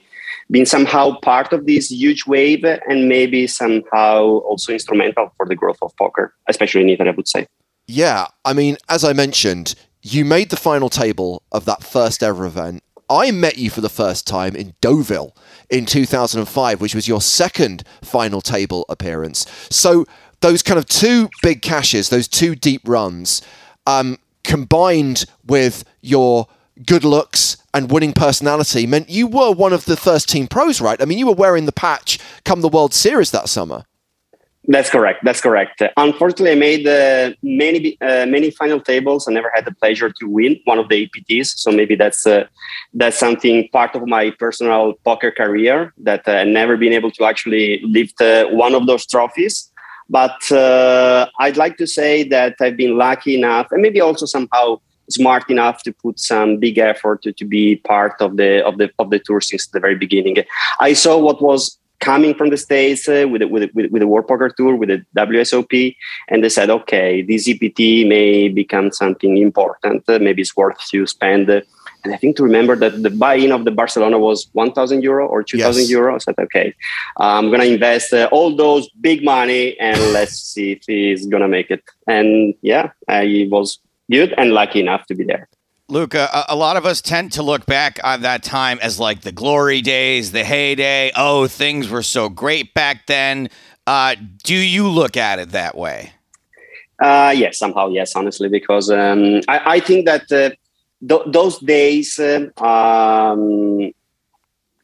being 0.50 0.66
somehow 0.66 1.18
part 1.20 1.52
of 1.52 1.66
this 1.66 1.90
huge 1.90 2.26
wave 2.26 2.64
and 2.64 3.08
maybe 3.08 3.46
somehow 3.46 4.22
also 4.48 4.72
instrumental 4.72 5.32
for 5.36 5.46
the 5.46 5.54
growth 5.54 5.78
of 5.80 5.96
poker 5.96 6.34
especially 6.48 6.82
in 6.82 6.88
italy 6.90 7.10
i 7.10 7.12
would 7.12 7.28
say. 7.28 7.46
Yeah, 7.86 8.28
I 8.44 8.52
mean, 8.52 8.76
as 8.88 9.04
I 9.04 9.12
mentioned, 9.12 9.74
you 10.02 10.24
made 10.24 10.50
the 10.50 10.56
final 10.56 10.88
table 10.88 11.42
of 11.52 11.64
that 11.64 11.82
first 11.82 12.22
ever 12.22 12.46
event. 12.46 12.82
I 13.12 13.30
met 13.30 13.58
you 13.58 13.68
for 13.68 13.82
the 13.82 13.90
first 13.90 14.26
time 14.26 14.56
in 14.56 14.74
Deauville 14.80 15.36
in 15.68 15.84
2005, 15.84 16.80
which 16.80 16.94
was 16.94 17.06
your 17.06 17.20
second 17.20 17.84
final 18.00 18.40
table 18.40 18.86
appearance. 18.88 19.46
So 19.70 20.06
those 20.40 20.62
kind 20.62 20.78
of 20.78 20.86
two 20.86 21.28
big 21.42 21.60
cashes, 21.60 22.08
those 22.08 22.26
two 22.26 22.54
deep 22.54 22.80
runs, 22.86 23.42
um, 23.86 24.18
combined 24.44 25.26
with 25.46 25.84
your 26.00 26.48
good 26.86 27.04
looks 27.04 27.58
and 27.74 27.90
winning 27.90 28.14
personality, 28.14 28.86
meant 28.86 29.10
you 29.10 29.26
were 29.26 29.52
one 29.52 29.74
of 29.74 29.84
the 29.84 29.96
first 29.96 30.30
team 30.30 30.46
pros, 30.46 30.80
right? 30.80 31.00
I 31.00 31.04
mean, 31.04 31.18
you 31.18 31.26
were 31.26 31.34
wearing 31.34 31.66
the 31.66 31.72
patch 31.72 32.18
come 32.46 32.62
the 32.62 32.68
World 32.68 32.94
Series 32.94 33.30
that 33.32 33.50
summer. 33.50 33.84
That's 34.68 34.90
correct. 34.90 35.24
That's 35.24 35.40
correct. 35.40 35.82
Unfortunately, 35.96 36.52
I 36.52 36.54
made 36.54 36.86
uh, 36.86 37.34
many 37.42 37.98
uh, 38.00 38.26
many 38.26 38.50
final 38.52 38.80
tables. 38.80 39.26
I 39.26 39.32
never 39.32 39.50
had 39.52 39.64
the 39.64 39.74
pleasure 39.74 40.10
to 40.20 40.28
win 40.28 40.60
one 40.64 40.78
of 40.78 40.88
the 40.88 41.08
APTs. 41.08 41.58
So 41.58 41.72
maybe 41.72 41.96
that's 41.96 42.26
uh, 42.26 42.44
that's 42.94 43.18
something 43.18 43.68
part 43.72 43.96
of 43.96 44.06
my 44.06 44.30
personal 44.30 44.94
poker 45.04 45.32
career 45.32 45.92
that 45.98 46.28
uh, 46.28 46.44
never 46.44 46.76
been 46.76 46.92
able 46.92 47.10
to 47.12 47.24
actually 47.24 47.80
lift 47.82 48.20
uh, 48.20 48.46
one 48.50 48.74
of 48.76 48.86
those 48.86 49.04
trophies. 49.04 49.68
But 50.08 50.40
uh, 50.52 51.26
I'd 51.40 51.56
like 51.56 51.76
to 51.78 51.86
say 51.86 52.22
that 52.28 52.54
I've 52.60 52.76
been 52.76 52.96
lucky 52.96 53.34
enough, 53.34 53.66
and 53.72 53.82
maybe 53.82 54.00
also 54.00 54.26
somehow 54.26 54.78
smart 55.10 55.50
enough 55.50 55.82
to 55.82 55.92
put 55.92 56.20
some 56.20 56.58
big 56.58 56.78
effort 56.78 57.22
to, 57.22 57.32
to 57.32 57.44
be 57.44 57.76
part 57.76 58.14
of 58.20 58.36
the 58.36 58.64
of 58.64 58.78
the 58.78 58.90
of 59.00 59.10
the 59.10 59.18
tour 59.18 59.40
since 59.40 59.66
the 59.66 59.80
very 59.80 59.96
beginning. 59.96 60.36
I 60.78 60.92
saw 60.92 61.18
what 61.18 61.42
was 61.42 61.78
coming 62.02 62.34
from 62.34 62.50
the 62.50 62.56
states 62.56 63.08
uh, 63.08 63.26
with, 63.30 63.40
the, 63.40 63.48
with, 63.48 63.70
with 63.74 63.90
with 63.92 64.00
the 64.00 64.08
World 64.08 64.26
Poker 64.26 64.50
Tour 64.50 64.74
with 64.74 64.90
the 64.90 64.98
WSOP, 65.16 65.96
and 66.28 66.42
they 66.42 66.48
said, 66.48 66.68
okay, 66.78 67.22
this 67.22 67.48
EPT 67.48 67.78
may 68.14 68.48
become 68.48 68.90
something 68.90 69.38
important. 69.38 70.02
Uh, 70.08 70.18
maybe 70.18 70.42
it's 70.42 70.56
worth 70.56 70.78
to 70.90 71.06
spend. 71.06 71.48
Uh, 71.48 71.60
and 72.04 72.12
I 72.12 72.16
think 72.16 72.36
to 72.36 72.42
remember 72.42 72.74
that 72.76 73.00
the 73.06 73.10
buy-in 73.10 73.52
of 73.52 73.64
the 73.64 73.70
Barcelona 73.70 74.18
was 74.18 74.48
1,000 74.52 75.02
euro 75.02 75.24
or 75.28 75.44
2,000 75.44 75.82
Yes. 75.82 75.90
euro. 75.90 76.16
I 76.16 76.18
said, 76.18 76.34
okay, 76.46 76.74
I'm 77.18 77.50
gonna 77.52 77.70
invest 77.76 78.12
uh, 78.12 78.28
all 78.32 78.56
those 78.56 78.88
big 79.00 79.24
money 79.24 79.78
and 79.78 79.98
let's 80.12 80.36
see 80.52 80.72
if 80.72 80.80
he's 80.86 81.26
gonna 81.26 81.48
make 81.48 81.70
it. 81.70 81.82
And 82.08 82.54
yeah, 82.62 82.90
I 83.08 83.46
was 83.50 83.78
good 84.10 84.34
and 84.36 84.50
lucky 84.52 84.80
enough 84.80 85.06
to 85.06 85.14
be 85.14 85.24
there. 85.24 85.48
Luca, 85.92 86.26
a, 86.32 86.54
a 86.54 86.56
lot 86.56 86.78
of 86.78 86.86
us 86.86 87.02
tend 87.02 87.32
to 87.32 87.42
look 87.42 87.66
back 87.66 88.00
on 88.02 88.22
that 88.22 88.42
time 88.42 88.78
as 88.80 88.98
like 88.98 89.20
the 89.20 89.30
glory 89.30 89.82
days, 89.82 90.32
the 90.32 90.42
heyday. 90.42 91.12
Oh, 91.14 91.46
things 91.46 91.90
were 91.90 92.02
so 92.02 92.30
great 92.30 92.72
back 92.72 93.06
then. 93.06 93.50
Uh, 93.86 94.16
do 94.42 94.54
you 94.54 94.88
look 94.88 95.18
at 95.18 95.38
it 95.38 95.50
that 95.50 95.76
way? 95.76 96.14
Uh, 96.98 97.34
yes, 97.36 97.58
somehow, 97.58 97.88
yes, 97.88 98.16
honestly, 98.16 98.48
because 98.48 98.90
um, 98.90 99.42
I, 99.48 99.74
I 99.74 99.80
think 99.80 100.06
that 100.06 100.32
uh, 100.32 100.50
th- 101.06 101.26
those 101.26 101.58
days 101.58 102.18
um, 102.18 103.92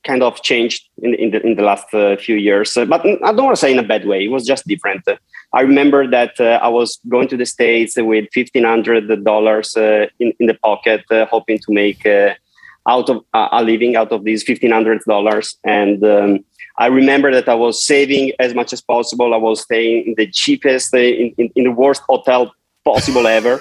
kind 0.09 0.23
of 0.23 0.43
changed 0.43 0.89
in, 1.03 1.15
in, 1.15 1.31
the, 1.33 1.41
in 1.47 1.55
the 1.55 1.63
last 1.63 1.93
uh, 1.93 2.17
few 2.17 2.37
years. 2.37 2.77
Uh, 2.77 2.87
but 2.87 3.01
I 3.05 3.33
don't 3.33 3.45
want 3.45 3.57
to 3.57 3.61
say 3.65 3.73
in 3.73 3.79
a 3.79 3.91
bad 3.95 4.05
way. 4.07 4.25
It 4.25 4.33
was 4.37 4.47
just 4.53 4.67
different. 4.67 5.05
I 5.53 5.61
remember 5.61 6.01
that 6.17 6.35
uh, 6.41 6.59
I 6.67 6.69
was 6.69 6.99
going 7.09 7.29
to 7.29 7.37
the 7.37 7.47
States 7.47 7.97
with 7.97 8.27
$1,500 8.37 9.77
uh, 9.77 10.09
in, 10.19 10.33
in 10.41 10.47
the 10.47 10.55
pocket, 10.55 11.03
uh, 11.11 11.27
hoping 11.27 11.59
to 11.59 11.73
make 11.73 12.07
out 12.07 13.11
of 13.11 13.23
a 13.35 13.63
living 13.63 13.97
out 13.97 14.13
of 14.13 14.25
these 14.25 14.45
$1,500. 14.45 15.55
And 15.65 16.03
um, 16.05 16.45
I 16.79 16.87
remember 16.87 17.31
that 17.33 17.49
I 17.49 17.55
was 17.55 17.85
saving 17.85 18.33
as 18.39 18.55
much 18.55 18.73
as 18.73 18.81
possible. 18.81 19.35
I 19.35 19.37
was 19.37 19.63
staying 19.63 20.07
in 20.07 20.15
the 20.17 20.27
cheapest, 20.31 20.95
in, 20.95 21.35
in, 21.37 21.51
in 21.55 21.65
the 21.65 21.73
worst 21.83 22.03
hotel 22.09 22.55
possible 22.85 23.27
ever. 23.27 23.61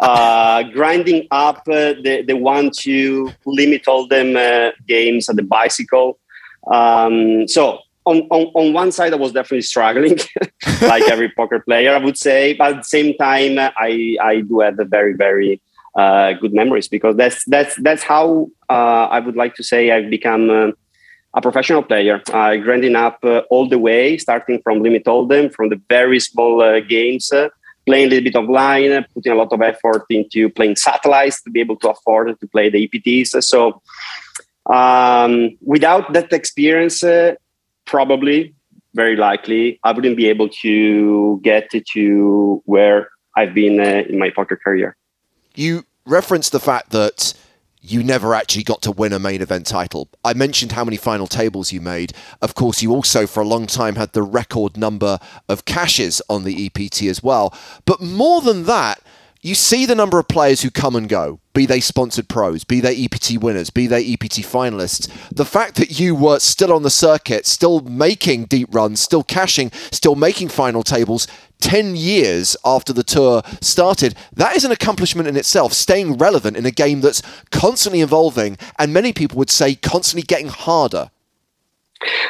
Uh, 0.00 0.62
grinding 0.64 1.26
up 1.30 1.58
uh, 1.68 1.94
the, 2.02 2.24
the 2.26 2.36
one 2.36 2.70
to 2.70 3.30
limit 3.46 3.84
hold'em 3.84 4.36
uh, 4.36 4.72
games 4.86 5.28
at 5.28 5.36
the 5.36 5.42
bicycle. 5.42 6.18
Um, 6.70 7.46
so 7.48 7.80
on, 8.08 8.22
on, 8.30 8.50
on 8.54 8.72
one 8.72 8.90
side, 8.92 9.12
I 9.12 9.16
was 9.16 9.32
definitely 9.32 9.62
struggling, 9.62 10.18
like 10.82 11.02
every 11.10 11.30
poker 11.30 11.60
player, 11.60 11.94
I 11.94 11.98
would 11.98 12.16
say. 12.16 12.54
But 12.54 12.68
at 12.72 12.76
the 12.78 12.84
same 12.84 13.14
time, 13.16 13.58
I, 13.58 14.16
I 14.22 14.40
do 14.40 14.60
have 14.60 14.78
a 14.78 14.84
very, 14.84 15.14
very 15.14 15.60
uh, 15.94 16.32
good 16.34 16.54
memories 16.54 16.88
because 16.88 17.16
that's 17.16 17.44
that's 17.46 17.74
that's 17.82 18.02
how 18.02 18.48
uh, 18.70 19.06
I 19.10 19.20
would 19.20 19.36
like 19.36 19.54
to 19.56 19.64
say 19.64 19.90
I've 19.90 20.10
become 20.10 20.48
uh, 20.48 20.70
a 21.34 21.42
professional 21.42 21.82
player. 21.82 22.22
Uh, 22.32 22.56
grinding 22.56 22.94
up 22.94 23.18
uh, 23.24 23.42
all 23.50 23.68
the 23.68 23.78
way, 23.78 24.16
starting 24.16 24.60
from 24.62 24.82
limit 24.82 25.04
hold'em, 25.04 25.52
from 25.52 25.68
the 25.70 25.80
very 25.88 26.20
small 26.20 26.62
uh, 26.62 26.80
games 26.80 27.30
playing 27.88 28.06
a 28.06 28.10
little 28.10 28.24
bit 28.24 28.36
of 28.36 28.48
line, 28.48 29.04
putting 29.14 29.32
a 29.32 29.34
lot 29.34 29.52
of 29.52 29.60
effort 29.62 30.04
into 30.10 30.50
playing 30.50 30.76
satellites 30.76 31.42
to 31.42 31.50
be 31.50 31.60
able 31.60 31.76
to 31.76 31.88
afford 31.90 32.38
to 32.38 32.46
play 32.54 32.68
the 32.68 32.80
EPTs. 32.86 33.42
So 33.42 33.80
um, 34.66 35.56
without 35.74 36.12
that 36.12 36.32
experience, 36.32 37.02
uh, 37.02 37.34
probably, 37.86 38.54
very 38.94 39.16
likely, 39.16 39.80
I 39.84 39.92
wouldn't 39.92 40.16
be 40.16 40.28
able 40.28 40.48
to 40.62 41.40
get 41.42 41.70
to 41.70 42.62
where 42.66 43.08
I've 43.36 43.54
been 43.54 43.80
uh, 43.80 44.02
in 44.10 44.18
my 44.18 44.30
poker 44.30 44.56
career. 44.56 44.96
You 45.54 45.84
referenced 46.04 46.52
the 46.52 46.60
fact 46.60 46.90
that 46.90 47.34
you 47.80 48.02
never 48.02 48.34
actually 48.34 48.64
got 48.64 48.82
to 48.82 48.90
win 48.90 49.12
a 49.12 49.18
main 49.18 49.40
event 49.40 49.66
title. 49.66 50.08
I 50.24 50.34
mentioned 50.34 50.72
how 50.72 50.84
many 50.84 50.96
final 50.96 51.26
tables 51.26 51.72
you 51.72 51.80
made. 51.80 52.12
Of 52.42 52.54
course, 52.54 52.82
you 52.82 52.92
also, 52.92 53.26
for 53.26 53.40
a 53.40 53.46
long 53.46 53.66
time, 53.66 53.96
had 53.96 54.12
the 54.12 54.22
record 54.22 54.76
number 54.76 55.18
of 55.48 55.64
cashes 55.64 56.20
on 56.28 56.44
the 56.44 56.66
EPT 56.66 57.02
as 57.04 57.22
well. 57.22 57.54
But 57.84 58.00
more 58.00 58.40
than 58.40 58.64
that, 58.64 59.00
you 59.40 59.54
see 59.54 59.86
the 59.86 59.94
number 59.94 60.18
of 60.18 60.26
players 60.26 60.62
who 60.62 60.70
come 60.70 60.96
and 60.96 61.08
go, 61.08 61.38
be 61.54 61.64
they 61.64 61.78
sponsored 61.78 62.28
pros, 62.28 62.64
be 62.64 62.80
they 62.80 63.04
EPT 63.04 63.38
winners, 63.40 63.70
be 63.70 63.86
they 63.86 64.12
EPT 64.12 64.42
finalists. 64.42 65.08
The 65.30 65.44
fact 65.44 65.76
that 65.76 66.00
you 66.00 66.16
were 66.16 66.40
still 66.40 66.72
on 66.72 66.82
the 66.82 66.90
circuit, 66.90 67.46
still 67.46 67.80
making 67.80 68.46
deep 68.46 68.74
runs, 68.74 68.98
still 68.98 69.22
cashing, 69.22 69.70
still 69.92 70.16
making 70.16 70.48
final 70.48 70.82
tables 70.82 71.28
10 71.60 71.96
years 71.96 72.56
after 72.64 72.92
the 72.92 73.02
tour 73.02 73.42
started, 73.60 74.14
that 74.32 74.56
is 74.56 74.64
an 74.64 74.72
accomplishment 74.72 75.28
in 75.28 75.36
itself, 75.36 75.72
staying 75.72 76.18
relevant 76.18 76.56
in 76.56 76.66
a 76.66 76.70
game 76.70 77.00
that's 77.00 77.22
constantly 77.50 78.00
evolving 78.00 78.56
and 78.78 78.92
many 78.92 79.12
people 79.12 79.38
would 79.38 79.50
say 79.50 79.74
constantly 79.74 80.22
getting 80.22 80.48
harder. 80.48 81.10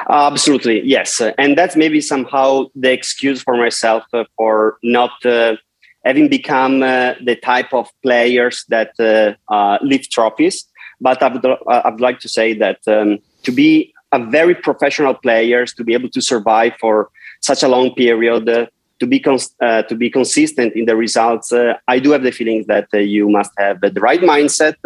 Absolutely, 0.08 0.80
yes. 0.82 1.20
and 1.36 1.56
that's 1.58 1.76
maybe 1.76 2.00
somehow 2.00 2.64
the 2.74 2.90
excuse 2.90 3.42
for 3.42 3.56
myself 3.56 4.02
uh, 4.14 4.24
for 4.36 4.78
not 4.82 5.10
uh, 5.26 5.56
having 6.04 6.28
become 6.28 6.82
uh, 6.82 7.14
the 7.22 7.36
type 7.36 7.72
of 7.74 7.88
players 8.02 8.64
that 8.68 8.92
uh, 8.98 9.34
uh, 9.52 9.78
lift 9.82 10.10
trophies. 10.10 10.64
But 11.00 11.22
I 11.22 11.28
would, 11.28 11.44
I 11.68 11.90
would 11.90 12.00
like 12.00 12.18
to 12.20 12.28
say 12.28 12.54
that 12.54 12.78
um, 12.86 13.18
to 13.42 13.52
be 13.52 13.92
a 14.10 14.18
very 14.18 14.54
professional 14.54 15.14
players, 15.14 15.74
to 15.74 15.84
be 15.84 15.92
able 15.92 16.08
to 16.10 16.22
survive 16.22 16.72
for 16.80 17.10
such 17.40 17.62
a 17.62 17.68
long 17.68 17.94
period, 17.94 18.68
to 19.00 19.06
be 19.06 19.20
cons- 19.20 19.54
uh, 19.60 19.82
to 19.82 19.94
be 19.94 20.10
consistent 20.10 20.74
in 20.74 20.86
the 20.86 20.96
results, 20.96 21.52
uh, 21.52 21.74
I 21.86 21.98
do 21.98 22.10
have 22.12 22.22
the 22.22 22.32
feeling 22.32 22.64
that 22.68 22.88
uh, 22.92 22.98
you 22.98 23.28
must 23.28 23.52
have 23.58 23.80
the 23.80 23.92
right 24.00 24.20
mindset, 24.20 24.76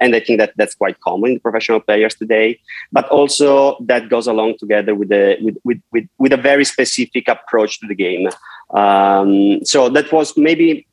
and 0.00 0.14
I 0.14 0.20
think 0.20 0.38
that 0.38 0.52
that's 0.56 0.74
quite 0.74 1.00
common 1.00 1.32
in 1.32 1.40
professional 1.40 1.80
players 1.80 2.14
today. 2.14 2.58
But 2.92 3.08
also 3.08 3.78
that 3.86 4.08
goes 4.08 4.26
along 4.26 4.58
together 4.58 4.94
with 4.94 5.08
the 5.08 5.36
with 5.40 5.56
with 5.64 5.80
with, 5.92 6.06
with 6.18 6.32
a 6.32 6.36
very 6.36 6.64
specific 6.64 7.28
approach 7.28 7.80
to 7.80 7.86
the 7.86 7.94
game. 7.94 8.28
Um, 8.70 9.64
so 9.64 9.88
that 9.88 10.12
was 10.12 10.36
maybe 10.36 10.86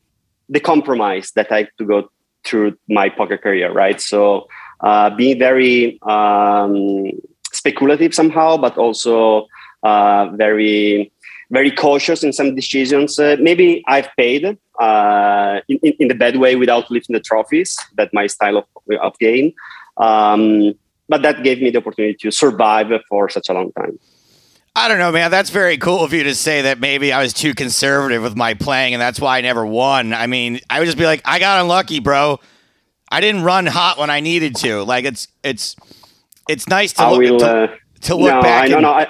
the 0.50 0.60
compromise 0.60 1.32
that 1.32 1.52
I 1.52 1.58
had 1.58 1.70
to 1.78 1.86
go 1.86 2.10
through 2.46 2.78
my 2.88 3.10
poker 3.10 3.38
career, 3.38 3.72
right? 3.72 4.00
So 4.00 4.48
uh, 4.82 5.10
being 5.10 5.38
very 5.40 6.00
um, 6.04 7.12
speculative 7.52 8.14
somehow, 8.14 8.58
but 8.58 8.78
also 8.78 9.48
uh, 9.84 10.30
very 10.34 11.12
very 11.50 11.72
cautious 11.72 12.24
in 12.24 12.34
some 12.34 12.56
decisions. 12.56 13.20
Uh, 13.20 13.38
maybe 13.40 13.84
I've 13.88 14.10
paid 14.18 14.58
uh, 14.80 15.62
in, 15.68 15.78
in, 16.00 16.08
the 16.08 16.16
bad 16.16 16.38
way 16.38 16.56
without 16.56 16.92
lifting 16.92 17.14
the 17.14 17.20
trophies. 17.20 17.78
That 17.96 18.14
my 18.14 18.28
style 18.28 18.58
of, 18.58 18.66
of 19.02 19.18
game. 19.20 19.54
Um, 19.98 20.74
but 21.10 21.22
that 21.22 21.44
gave 21.44 21.62
me 21.62 21.70
the 21.70 21.78
opportunity 21.78 22.16
to 22.22 22.32
survive 22.32 22.92
for 23.10 23.30
such 23.30 23.50
a 23.50 23.54
long 23.54 23.72
time. 23.74 23.98
I 24.76 24.88
don't 24.88 25.00
know, 25.00 25.12
man. 25.12 25.32
That's 25.32 25.50
very 25.50 25.78
cool 25.78 26.04
of 26.04 26.14
you 26.14 26.24
to 26.24 26.36
say 26.36 26.62
that 26.64 26.80
maybe 26.80 27.12
I 27.12 27.20
was 27.22 27.34
too 27.34 27.56
conservative 27.56 28.22
with 28.22 28.36
my 28.36 28.54
playing 28.54 28.94
and 28.94 29.02
that's 29.02 29.20
why 29.20 29.40
I 29.40 29.42
never 29.42 29.66
won. 29.66 30.14
I 30.14 30.28
mean, 30.28 30.60
I 30.70 30.80
would 30.80 30.86
just 30.86 31.00
be 31.00 31.06
like, 31.06 31.22
I 31.26 31.40
got 31.40 31.62
unlucky, 31.62 32.00
bro. 32.00 32.40
I 33.10 33.22
didn't 33.22 33.44
run 33.44 33.66
hot 33.66 33.98
when 33.98 34.12
I 34.12 34.20
needed 34.20 34.56
to. 34.58 34.84
Like 34.84 35.06
it's 35.06 35.30
it's 35.44 35.76
it's 36.48 36.68
nice 36.68 36.94
to 36.94 37.10
look 37.10 37.20
will, 37.20 37.40
to, 37.40 37.46
uh, 37.46 37.76
to, 38.02 38.16
look 38.16 38.34
no, 38.34 38.42
back. 38.42 38.66
I, 38.66 38.68
no, 38.68 38.80
no, 38.80 38.92
I, 38.92 39.08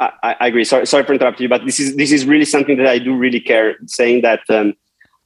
I, 0.00 0.36
I, 0.40 0.46
agree. 0.46 0.64
Sorry, 0.64 0.86
sorry 0.86 1.04
for 1.04 1.12
interrupting 1.12 1.44
you, 1.44 1.48
but 1.48 1.64
this 1.64 1.80
is 1.80 1.96
this 1.96 2.12
is 2.12 2.24
really 2.24 2.44
something 2.44 2.76
that 2.76 2.86
I 2.86 2.98
do 2.98 3.16
really 3.16 3.40
care. 3.40 3.76
Saying 3.86 4.22
that 4.22 4.40
um, 4.48 4.74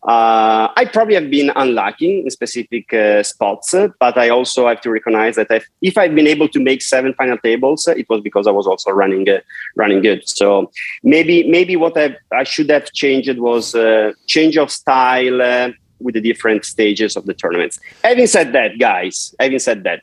uh, 0.05 0.69
I 0.77 0.87
probably 0.93 1.15
have 1.15 1.31
been 1.31 1.53
unlucky 1.55 2.21
in 2.21 2.31
specific 2.31 2.93
uh, 2.93 3.23
spots, 3.23 3.73
uh, 3.73 3.89
but 4.01 4.19
I 4.19 4.31
also 4.31 4.67
have 4.67 4.81
to 4.81 4.91
recognize 4.91 5.37
that 5.37 5.49
I've, 5.51 5.67
if 5.81 5.97
I've 5.97 6.15
been 6.15 6.27
able 6.27 6.49
to 6.49 6.59
make 6.59 6.83
seven 6.83 7.15
final 7.15 7.39
tables, 7.39 7.87
uh, 7.87 7.93
it 7.93 8.09
was 8.09 8.21
because 8.21 8.47
I 8.47 8.51
was 8.51 8.67
also 8.67 8.91
running 8.91 9.29
uh, 9.29 9.41
running 9.77 10.01
good. 10.01 10.29
So 10.29 10.71
maybe 11.03 11.49
maybe 11.49 11.77
what 11.77 11.97
I 11.97 12.17
I 12.33 12.45
should 12.45 12.71
have 12.71 12.93
changed 12.93 13.39
was 13.39 13.75
uh, 13.75 14.13
change 14.27 14.57
of 14.57 14.71
style 14.71 15.73
with 16.03 16.15
the 16.15 16.21
different 16.21 16.65
stages 16.65 17.17
of 17.17 17.27
the 17.27 17.35
tournaments. 17.35 17.79
Having 18.03 18.27
said 18.27 18.53
that, 18.53 18.79
guys, 18.79 19.35
having 19.39 19.59
said 19.59 19.85
that, 19.85 20.03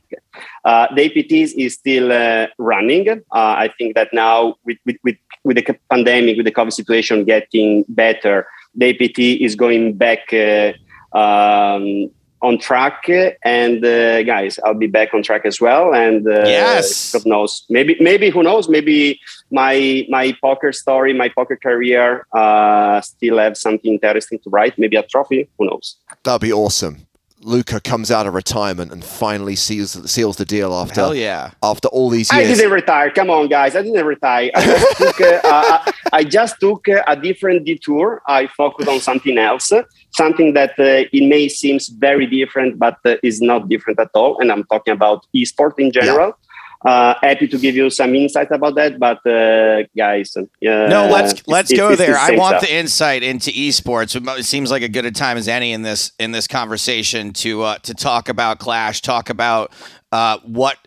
uh, 0.66 0.88
the 0.96 1.10
APTs 1.10 1.54
is 1.58 1.74
still 1.74 2.12
uh, 2.12 2.48
running. 2.58 3.10
Uh, 3.10 3.20
I 3.32 3.70
think 3.78 3.96
that 3.96 4.10
now 4.14 4.56
with, 4.66 4.78
with, 4.86 4.98
with, 5.04 5.18
with, 5.44 5.58
the 5.58 5.78
pandemic, 5.90 6.38
with 6.38 6.46
the 6.46 6.52
COVID 6.52 6.74
situation 6.74 7.26
getting 7.26 7.86
better, 7.90 8.48
the 8.76 8.90
APT 8.90 9.20
is 9.20 9.56
going 9.56 9.94
back 9.94 10.32
uh, 10.34 10.74
um, 11.18 12.12
on 12.42 12.58
track. 12.58 13.08
And 13.44 13.84
uh, 13.84 14.24
guys, 14.24 14.60
I'll 14.66 14.74
be 14.74 14.88
back 14.88 15.14
on 15.14 15.24
track 15.24 15.46
as 15.46 15.60
well. 15.60 15.94
And 15.94 16.28
uh, 16.28 16.46
yes, 16.46 17.14
God 17.14 17.26
knows, 17.26 17.66
maybe, 17.70 17.98
maybe 18.00 18.30
who 18.30 18.44
knows, 18.44 18.70
maybe 18.70 19.20
my 19.52 20.06
my 20.10 20.36
poker 20.42 20.72
story, 20.72 21.14
my 21.14 21.30
poker 21.30 21.58
career, 21.58 22.26
uh, 22.34 23.02
still 23.02 23.38
have 23.38 23.58
something 23.58 23.94
interesting 23.94 24.40
to 24.40 24.50
write. 24.50 24.78
Maybe 24.78 24.96
a 24.96 25.04
trophy. 25.04 25.50
Who 25.58 25.66
knows? 25.66 25.98
That'd 26.24 26.42
be 26.42 26.54
awesome. 26.54 27.09
Luca 27.42 27.80
comes 27.80 28.12
out 28.12 28.28
of 28.28 28.34
retirement 28.34 28.92
and 28.92 29.04
finally 29.04 29.56
seals 29.56 30.12
seals 30.12 30.36
the 30.36 30.46
deal 30.46 30.74
after 30.74 31.02
Hell 31.02 31.16
yeah. 31.16 31.52
after 31.64 31.88
all 31.88 32.10
these 32.10 32.32
years. 32.32 32.50
I 32.50 32.54
didn't 32.54 32.72
retire. 32.72 33.12
Come 33.12 33.30
on, 33.30 33.48
guys. 33.48 33.76
I 33.76 33.82
didn't 33.82 34.06
retire. 34.06 34.52
I 34.54 34.66
just 34.66 34.98
took, 34.98 35.22
uh, 35.22 35.40
uh, 35.46 35.92
I 36.12 36.24
just 36.24 36.60
took 36.60 36.88
a 36.88 37.16
different 37.16 37.66
detour. 37.66 38.22
I 38.28 38.48
focused 38.48 38.90
on 38.90 39.00
something 39.00 39.38
else, 39.38 39.72
something 40.12 40.54
that 40.54 40.72
uh, 40.72 41.08
it 41.14 41.28
may 41.28 41.48
seems 41.48 41.88
very 41.88 42.26
different, 42.26 42.78
but 42.78 42.98
uh, 43.06 43.16
is 43.24 43.42
not 43.42 43.70
different 43.70 44.00
at 44.00 44.10
all. 44.14 44.40
And 44.42 44.52
I'm 44.52 44.66
talking 44.66 44.94
about 44.94 45.26
esport 45.34 45.80
in 45.80 45.92
general. 45.92 46.28
Yeah. 46.28 46.49
Uh, 46.86 47.14
happy 47.22 47.46
to 47.46 47.58
give 47.58 47.76
you 47.76 47.90
some 47.90 48.16
insight 48.16 48.50
about 48.52 48.74
that, 48.76 48.98
but 48.98 49.26
uh, 49.26 49.84
guys, 49.98 50.38
uh, 50.38 50.44
no, 50.62 51.10
let's 51.12 51.46
let's 51.46 51.74
go 51.74 51.94
there. 51.94 52.16
I 52.18 52.38
want 52.38 52.58
stuff. 52.58 52.62
the 52.62 52.74
insight 52.74 53.22
into 53.22 53.52
esports. 53.52 54.16
It 54.40 54.46
seems 54.46 54.72
like 54.72 54.82
a 54.82 54.88
good 54.88 55.06
a 55.06 55.12
time 55.12 55.36
as 55.36 55.50
any 55.50 55.74
in 55.74 55.82
this 55.82 56.14
in 56.20 56.32
this 56.32 56.48
conversation 56.48 57.34
to 57.34 57.64
uh, 57.64 57.78
to 57.80 57.94
talk 57.94 58.30
about 58.30 58.60
Qlash, 58.60 59.02
talk 59.02 59.30
about 59.30 59.74
uh, 60.14 60.38
what 60.44 60.78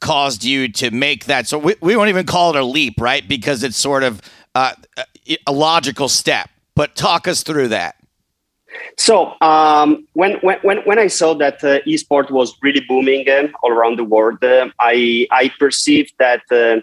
caused 0.00 0.42
you 0.42 0.68
to 0.68 0.90
make 0.90 1.26
that. 1.26 1.46
So 1.46 1.58
we, 1.58 1.76
we 1.80 1.96
won't 1.96 2.08
even 2.08 2.26
call 2.26 2.54
it 2.54 2.60
a 2.60 2.64
leap, 2.64 3.00
right? 3.00 3.26
Because 3.26 3.62
it's 3.62 3.76
sort 3.76 4.02
of 4.02 4.20
uh, 4.56 4.72
a 5.46 5.52
logical 5.52 6.08
step. 6.08 6.50
But 6.74 6.94
talk 6.94 7.26
us 7.26 7.42
through 7.42 7.68
that. 7.68 7.95
So 8.96 9.34
um, 9.40 10.06
when, 10.14 10.36
when 10.42 10.78
when 10.78 10.98
I 10.98 11.08
saw 11.08 11.34
that 11.34 11.62
uh, 11.62 11.80
esport 11.86 12.30
was 12.30 12.56
really 12.62 12.84
booming 12.88 13.28
uh, 13.28 13.48
all 13.62 13.70
around 13.70 13.98
the 13.98 14.04
world, 14.04 14.42
uh, 14.42 14.68
I 14.80 15.26
I 15.30 15.50
perceived 15.58 16.14
that 16.18 16.42
uh, 16.50 16.80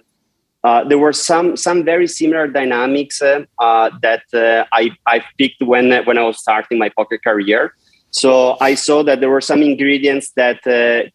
uh, 0.66 0.84
there 0.84 1.00
were 1.00 1.14
some 1.14 1.58
some 1.58 1.84
very 1.84 2.08
similar 2.08 2.48
dynamics 2.48 3.22
uh, 3.22 3.90
that 4.02 4.24
I 4.34 4.92
I 5.06 5.24
picked 5.38 5.62
when 5.62 5.92
when 6.06 6.18
I 6.18 6.24
was 6.24 6.40
starting 6.40 6.78
my 6.78 6.90
poker 6.90 7.18
career. 7.18 7.74
So 8.12 8.58
I 8.62 8.76
saw 8.76 9.02
that 9.04 9.22
there 9.22 9.30
were 9.32 9.42
some 9.42 9.64
ingredients 9.64 10.34
that 10.36 10.62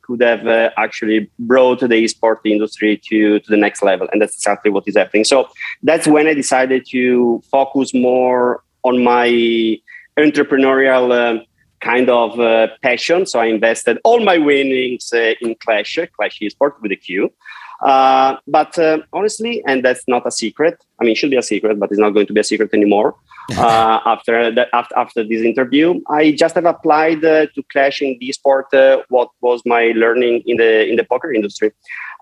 could 0.02 0.20
have 0.20 0.72
actually 0.76 1.30
brought 1.38 1.78
the 1.78 2.05
esport 2.05 2.38
industry 2.44 3.00
to, 3.09 3.38
to 3.38 3.50
the 3.50 3.56
next 3.56 3.84
level, 3.84 4.09
and 4.10 4.20
that's 4.20 4.34
exactly 4.34 4.72
what 4.72 4.82
is 4.88 4.96
happening. 4.96 5.22
So 5.22 5.48
that's 5.84 6.09
when 6.09 6.26
I 6.26 6.34
decided 6.34 6.86
to 6.90 7.40
focus 7.52 7.94
more 7.94 8.64
on 8.82 9.05
my 9.05 9.78
entrepreneurial 10.19 11.45
kind 11.81 12.11
of 12.11 12.70
passion. 12.82 13.27
So 13.27 13.39
I 13.40 13.47
invested 13.47 13.99
all 14.05 14.20
my 14.20 14.39
winnings 14.39 15.12
in 15.12 15.55
Qlash, 15.57 16.09
Qlash 16.19 16.40
Esport 16.43 16.73
with 16.82 16.93
a 16.93 16.97
Q. 16.97 17.32
Uh, 17.81 18.36
but 18.47 18.77
uh, 18.78 18.99
honestly, 19.12 19.62
and 19.66 19.85
that's 19.85 20.03
not 20.09 20.27
a 20.27 20.31
secret. 20.31 20.82
I 21.01 21.05
mean, 21.05 21.12
it 21.12 21.19
should 21.19 21.31
be 21.31 21.36
a 21.36 21.43
secret, 21.43 21.78
but 21.78 21.90
it's 21.90 22.01
not 22.01 22.11
going 22.11 22.27
to 22.27 22.32
be 22.32 22.40
a 22.40 22.45
secret 22.45 22.74
anymore. 22.74 23.15
Uh, 23.58 24.00
after 24.04 24.52
that, 24.52 24.68
after, 24.74 24.98
after 24.98 25.24
this 25.24 25.42
interview, 25.42 25.98
I 26.10 26.32
just 26.32 26.54
have 26.54 26.66
applied 26.66 27.24
uh, 27.24 27.46
to 27.54 27.62
Qlash 27.74 28.02
in 28.02 28.18
the 28.20 28.30
sport. 28.32 28.72
Uh, 28.74 28.98
what 29.08 29.30
was 29.40 29.62
my 29.64 29.92
learning 29.96 30.42
in 30.44 30.58
the 30.58 30.86
in 30.86 30.96
the 30.96 31.04
poker 31.04 31.32
industry? 31.32 31.72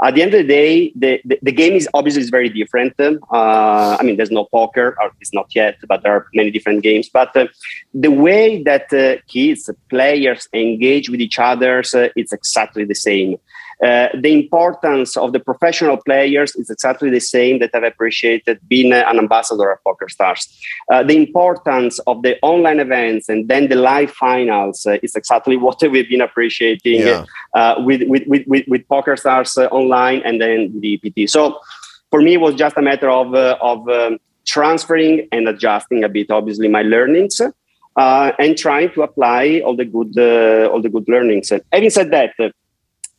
At 0.04 0.14
the 0.14 0.22
end 0.22 0.34
of 0.34 0.42
the 0.42 0.46
day, 0.46 0.92
the, 0.94 1.20
the, 1.24 1.38
the 1.42 1.50
game 1.50 1.72
is 1.72 1.88
obviously 1.94 2.22
is 2.22 2.30
very 2.30 2.48
different. 2.48 2.94
I 3.32 3.98
mean, 4.04 4.16
there's 4.16 4.30
no 4.30 4.44
poker, 4.44 4.96
or 5.00 5.10
it's 5.20 5.34
not 5.34 5.46
yet, 5.52 5.78
but 5.88 6.04
there 6.04 6.12
are 6.12 6.26
many 6.32 6.52
different 6.52 6.84
games. 6.84 7.08
But 7.08 7.34
the 7.92 8.10
way 8.10 8.62
that 8.62 8.88
kids, 9.26 9.68
players 9.90 10.48
engage 10.52 11.10
with 11.10 11.20
each 11.20 11.40
other, 11.40 11.82
it's 12.14 12.32
exactly 12.32 12.84
the 12.84 12.94
same. 12.94 13.36
Uh, 13.84 14.08
the 14.18 14.32
importance 14.32 15.16
of 15.18 15.32
the 15.32 15.40
professional 15.40 15.98
players 15.98 16.56
is 16.56 16.70
exactly 16.70 17.10
the 17.10 17.20
same 17.20 17.58
that 17.58 17.70
I've 17.74 17.82
appreciated 17.82 18.58
being 18.68 18.92
an 18.92 19.18
ambassador 19.18 19.70
of 19.70 19.78
PokerStars. 19.86 20.48
Uh, 20.90 21.02
the 21.02 21.16
importance 21.16 21.98
of 22.06 22.22
the 22.22 22.38
online 22.40 22.80
events 22.80 23.28
and 23.28 23.48
then 23.48 23.68
the 23.68 23.76
live 23.76 24.10
finals 24.10 24.86
uh, 24.86 24.96
is 25.02 25.14
exactly 25.14 25.56
what 25.66 25.82
we've 25.82 26.08
been 26.08 26.22
appreciating 26.22 27.00
yeah. 27.00 27.24
Uh, 27.54 27.74
with, 27.78 28.02
with, 28.08 28.22
with, 28.26 28.46
with, 28.66 28.88
PokerStars 28.88 29.62
uh, 29.62 29.66
online 29.66 30.22
and 30.24 30.40
then 30.40 30.80
the 30.80 30.94
EPT. 30.94 31.28
So 31.28 31.58
for 32.10 32.22
me, 32.22 32.34
it 32.34 32.40
was 32.40 32.54
just 32.54 32.76
a 32.78 32.82
matter 32.82 33.10
of, 33.10 33.34
of 33.34 33.88
um, 33.88 34.18
transferring 34.46 35.28
and 35.32 35.48
adjusting 35.48 36.02
a 36.02 36.08
bit, 36.08 36.30
obviously, 36.30 36.68
my 36.68 36.82
learnings. 36.82 37.42
and 37.98 38.56
trying 38.56 38.90
to 38.92 39.02
apply 39.02 39.60
all 39.64 39.76
the 39.76 39.84
good 39.84 40.18
all 40.70 40.80
the 40.80 40.88
good 40.88 41.08
learnings. 41.08 41.50
Having 41.72 41.90
said 41.90 42.10
that, 42.10 42.32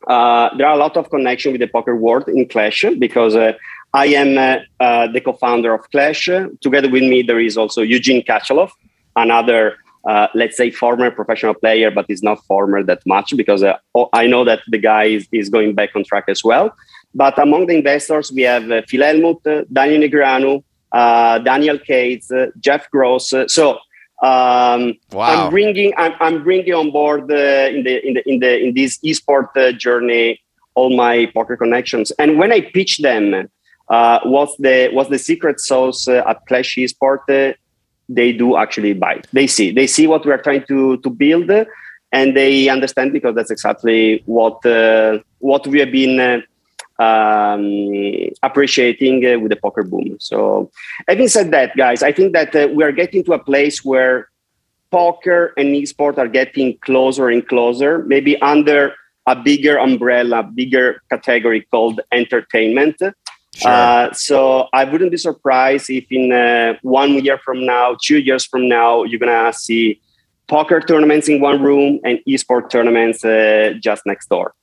uh, 0.07 0.55
there 0.57 0.65
are 0.67 0.73
a 0.73 0.77
lot 0.77 0.95
of 0.95 1.09
connection 1.09 1.51
with 1.51 1.59
the 1.61 1.67
poker 1.67 1.95
world 1.95 2.27
in 2.29 2.45
Qlash 2.47 2.97
because 2.97 3.35
uh, 3.35 3.53
I 3.93 4.07
am 4.07 4.38
uh, 4.38 4.57
uh 4.79 5.07
the 5.11 5.21
co-founder 5.21 5.73
of 5.73 5.89
Qlash. 5.91 6.23
Together 6.61 6.89
with 6.89 7.03
me, 7.03 7.21
there 7.21 7.39
is 7.39 7.57
also 7.57 7.81
Eugene 7.81 8.23
Katchalov, 8.23 8.71
another, 9.15 9.75
uh, 10.07 10.27
let's 10.34 10.55
say, 10.55 10.71
former 10.71 11.11
professional 11.11 11.53
player, 11.53 11.91
but 11.91 12.05
is 12.07 12.23
not 12.23 12.43
former 12.45 12.84
that 12.84 13.01
much 13.05 13.35
because 13.35 13.63
uh, 13.63 13.77
I 14.13 14.27
know 14.27 14.45
that 14.45 14.61
the 14.69 14.77
guy 14.77 15.05
is, 15.05 15.27
is, 15.34 15.49
going 15.49 15.75
back 15.75 15.89
on 15.95 16.05
track 16.05 16.25
as 16.29 16.41
well. 16.43 16.73
But 17.13 17.38
among 17.38 17.67
the 17.67 17.75
investors, 17.75 18.31
we 18.31 18.43
have 18.43 18.63
Phil 18.88 19.01
Hellmuth, 19.01 19.65
Daniel 19.73 20.01
Negreanu, 20.01 20.63
Daniel 21.43 21.79
Cates, 21.79 22.31
Jeff 22.59 22.89
Gross. 22.91 23.34
so 23.47 23.79
um, 24.23 24.95
wow. 25.11 25.45
I'm 25.45 25.49
bringing 25.52 25.94
I'm, 25.98 26.14
I'm 26.19 26.44
bringing 26.44 26.73
on 26.73 26.91
board 26.91 27.31
uh, 27.31 27.69
in 27.76 27.84
the 27.84 28.07
in 28.07 28.14
the 28.15 28.30
in 28.30 28.39
the 28.39 28.60
in 28.60 28.73
this 28.73 28.98
esport 28.99 29.49
uh, 29.56 29.72
journey 29.73 30.41
all 30.77 30.95
my 30.95 31.26
poker 31.34 31.57
connections. 31.57 32.11
And 32.19 32.38
when 32.38 32.52
I 32.52 32.61
pitch 32.61 32.99
them, 32.99 33.49
uh, 33.89 34.19
what's 34.23 34.56
the 34.57 34.89
what's 34.94 35.10
the 35.10 35.19
secret 35.19 35.60
sauce 35.60 36.07
uh, 36.07 36.23
at 36.27 36.45
Qlash 36.48 36.77
Esport? 36.84 37.23
Uh, 37.30 37.53
they 38.10 38.31
do 38.31 38.56
actually 38.56 38.94
buy. 38.94 39.22
They 39.34 39.48
see 39.48 39.72
they 39.72 39.88
see 39.88 40.07
what 40.07 40.26
we 40.26 40.31
are 40.31 40.41
trying 40.41 40.65
to 40.68 40.98
to 40.98 41.10
build, 41.10 41.49
and 42.11 42.38
they 42.38 42.69
understand 42.69 43.14
because 43.14 43.35
that's 43.35 43.52
exactly 43.52 44.23
what 44.26 44.65
uh, 44.65 45.19
what 45.39 45.65
we 45.68 45.80
have 45.80 45.91
been 45.91 46.44
um, 46.99 48.30
appreciating 48.44 49.26
uh, 49.26 49.40
with 49.40 49.52
the 49.52 49.56
poker 49.56 49.84
boom. 49.84 50.18
So, 50.19 50.72
having 51.07 51.28
said 51.28 51.52
that, 51.52 51.76
guys, 51.78 52.03
I 52.03 52.11
think 52.11 52.34
that 52.34 52.56
uh, 52.56 52.68
we 52.74 52.84
are 52.84 52.91
getting 52.91 53.24
to 53.26 53.34
a 53.34 53.40
place 53.40 53.86
where 53.86 54.30
poker 54.91 55.53
and 55.57 55.76
esports 55.76 56.18
are 56.18 56.28
getting 56.28 56.78
closer 56.80 57.30
and 57.30 57.48
closer, 57.48 57.99
maybe 58.06 58.40
under 58.41 58.95
a 59.28 59.36
bigger 59.36 59.78
umbrella, 59.78 60.41
bigger 60.44 61.02
category 61.10 61.61
called 61.69 61.99
entertainment. 62.11 62.95
Sure. 62.99 63.72
Uh, 63.72 64.14
so 64.14 64.68
I 64.72 64.84
wouldn't 64.84 65.11
be 65.11 65.18
surprised 65.18 65.90
if 65.90 66.06
in 66.11 66.32
uh, 66.32 66.76
one 66.82 67.24
year 67.24 67.38
from 67.40 67.65
now, 67.65 67.98
two 68.02 68.19
years 68.19 68.45
from 68.45 68.69
now, 68.69 69.03
you're 69.03 69.19
gonna 69.19 69.52
see 69.52 69.99
poker 70.48 70.80
tournaments 70.80 71.28
in 71.28 71.41
one 71.41 71.61
room 71.61 71.99
and 72.06 72.19
esports 72.28 72.69
tournaments 72.69 73.26
uh, 73.26 73.74
just 73.82 74.06
next 74.06 74.30
door. 74.30 74.53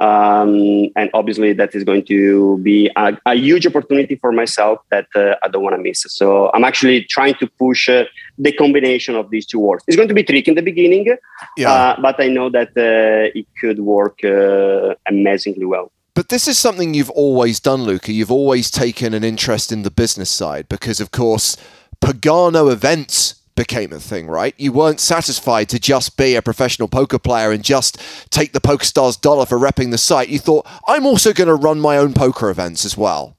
Um, 0.00 0.88
and 0.96 1.10
obviously, 1.12 1.52
that 1.52 1.74
is 1.74 1.84
going 1.84 2.04
to 2.06 2.56
be 2.58 2.90
a, 2.96 3.16
a 3.26 3.34
huge 3.34 3.66
opportunity 3.66 4.16
for 4.16 4.32
myself 4.32 4.78
that 4.90 5.06
uh, 5.14 5.34
I 5.42 5.48
don't 5.48 5.62
want 5.62 5.76
to 5.76 5.82
miss. 5.82 6.06
So 6.08 6.50
I'm 6.54 6.64
actually 6.64 7.04
trying 7.04 7.34
to 7.34 7.46
push 7.46 7.88
uh, 7.88 8.04
the 8.38 8.52
combination 8.52 9.14
of 9.14 9.30
these 9.30 9.44
two 9.44 9.58
worlds. 9.58 9.84
It's 9.86 9.96
going 9.96 10.08
to 10.08 10.14
be 10.14 10.24
tricky 10.24 10.50
in 10.50 10.54
the 10.54 10.62
beginning, 10.62 11.14
yeah. 11.58 11.70
uh, 11.70 12.00
but 12.00 12.18
I 12.18 12.28
know 12.28 12.48
that 12.48 12.68
uh, 12.68 13.38
it 13.38 13.46
could 13.60 13.80
work 13.80 14.24
uh, 14.24 14.94
amazingly 15.06 15.66
well. 15.66 15.92
But 16.14 16.30
this 16.30 16.48
is 16.48 16.58
something 16.58 16.94
you've 16.94 17.10
always 17.10 17.60
done, 17.60 17.82
Luca. 17.82 18.12
You've 18.12 18.32
always 18.32 18.70
taken 18.70 19.14
an 19.14 19.22
interest 19.22 19.70
in 19.70 19.82
the 19.82 19.90
business 19.90 20.30
side 20.30 20.68
because, 20.68 21.00
of 21.00 21.10
course, 21.10 21.56
Pagano 22.00 22.72
events 22.72 23.39
became 23.60 23.92
a 23.92 24.00
thing, 24.00 24.26
right? 24.26 24.54
You 24.56 24.72
weren't 24.72 25.00
satisfied 25.00 25.68
to 25.68 25.78
just 25.78 26.16
be 26.16 26.34
a 26.34 26.40
professional 26.40 26.88
poker 26.88 27.18
player 27.18 27.50
and 27.52 27.62
just 27.62 28.00
take 28.30 28.54
the 28.54 28.60
PokerStars 28.60 29.20
dollar 29.20 29.44
for 29.44 29.58
repping 29.58 29.90
the 29.90 29.98
site. 29.98 30.30
You 30.30 30.38
thought, 30.38 30.66
I'm 30.88 31.04
also 31.04 31.34
going 31.34 31.48
to 31.48 31.54
run 31.54 31.78
my 31.78 31.98
own 31.98 32.14
poker 32.14 32.48
events 32.48 32.86
as 32.86 32.96
well. 32.96 33.36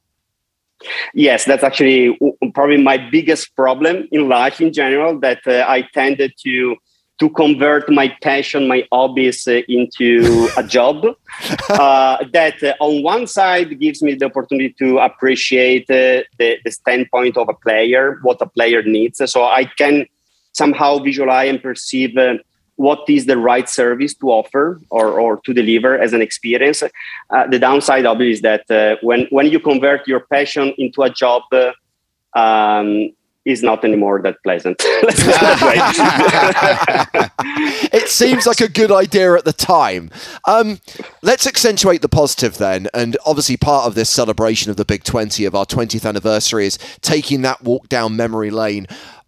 Yes, 1.16 1.46
that's 1.46 1.64
actually 1.64 2.20
probably 2.54 2.78
my 2.78 2.98
biggest 3.10 3.56
problem 3.56 4.08
in 4.12 4.30
life 4.30 4.62
in 4.62 4.72
general. 4.72 5.20
That 5.20 5.42
uh, 5.48 5.66
I 5.68 5.88
tended 5.92 6.34
to 6.44 6.76
to 7.22 7.30
convert 7.30 7.88
my 7.88 8.08
passion, 8.24 8.68
my 8.68 8.84
hobbies 8.92 9.48
uh, 9.48 9.62
into 9.70 10.50
a 10.58 10.64
job. 10.64 11.06
uh, 11.70 12.18
that 12.34 12.62
uh, 12.64 12.74
on 12.80 13.04
one 13.04 13.28
side 13.28 13.80
gives 13.80 14.02
me 14.02 14.16
the 14.16 14.26
opportunity 14.26 14.74
to 14.80 14.98
appreciate 14.98 15.84
uh, 15.84 16.26
the, 16.40 16.58
the 16.66 16.72
standpoint 16.72 17.38
of 17.38 17.48
a 17.48 17.54
player, 17.54 18.18
what 18.24 18.42
a 18.42 18.48
player 18.48 18.82
needs. 18.82 19.22
So 19.32 19.44
I 19.44 19.66
can 19.78 20.08
somehow 20.54 20.98
visualize 20.98 21.48
and 21.48 21.62
perceive 21.62 22.18
uh, 22.18 22.38
what 22.78 23.08
is 23.08 23.28
the 23.28 23.38
right 23.38 23.70
service 23.70 24.16
to 24.16 24.32
offer 24.32 24.82
or, 24.90 25.20
or 25.20 25.40
to 25.42 25.54
deliver 25.54 26.00
as 26.00 26.14
an 26.14 26.24
experience. 26.24 26.82
Uh, 26.82 27.46
the 27.46 27.60
downside, 27.60 28.08
obviously, 28.08 28.34
is 28.34 28.42
that 28.42 28.98
when, 29.04 29.28
when 29.30 29.46
you 29.46 29.60
convert 29.60 30.08
your 30.08 30.22
passion 30.22 30.74
into 30.80 31.04
a 31.04 31.10
job, 31.12 31.44
um, 32.34 33.12
is 33.46 33.64
not 33.64 33.84
anymore 33.84 34.22
that 34.22 34.38
pleasant. 34.44 34.78
it 37.94 38.08
seems 38.08 38.46
like 38.46 38.62
a 38.62 38.68
good 38.68 38.92
idea 38.92 39.34
at 39.34 39.46
the 39.46 39.54
time. 39.54 40.12
Um, 40.46 40.80
let's 41.22 41.48
accentuate 41.48 42.02
the 42.02 42.10
positive 42.10 42.58
then. 42.58 42.88
And 42.94 43.18
obviously, 43.26 43.58
part 43.58 43.88
of 43.88 43.96
this 43.96 44.10
celebration 44.10 44.70
of 44.70 44.78
the 44.78 44.86
Big 44.86 45.04
20 45.04 45.46
of 45.46 45.56
our 45.56 45.66
20th 45.66 46.08
anniversary 46.08 46.68
is 46.68 46.78
taking 47.02 47.42
that 47.42 47.64
walk 47.64 47.90
down 47.90 48.16
memory 48.16 48.52
lane 48.52 48.88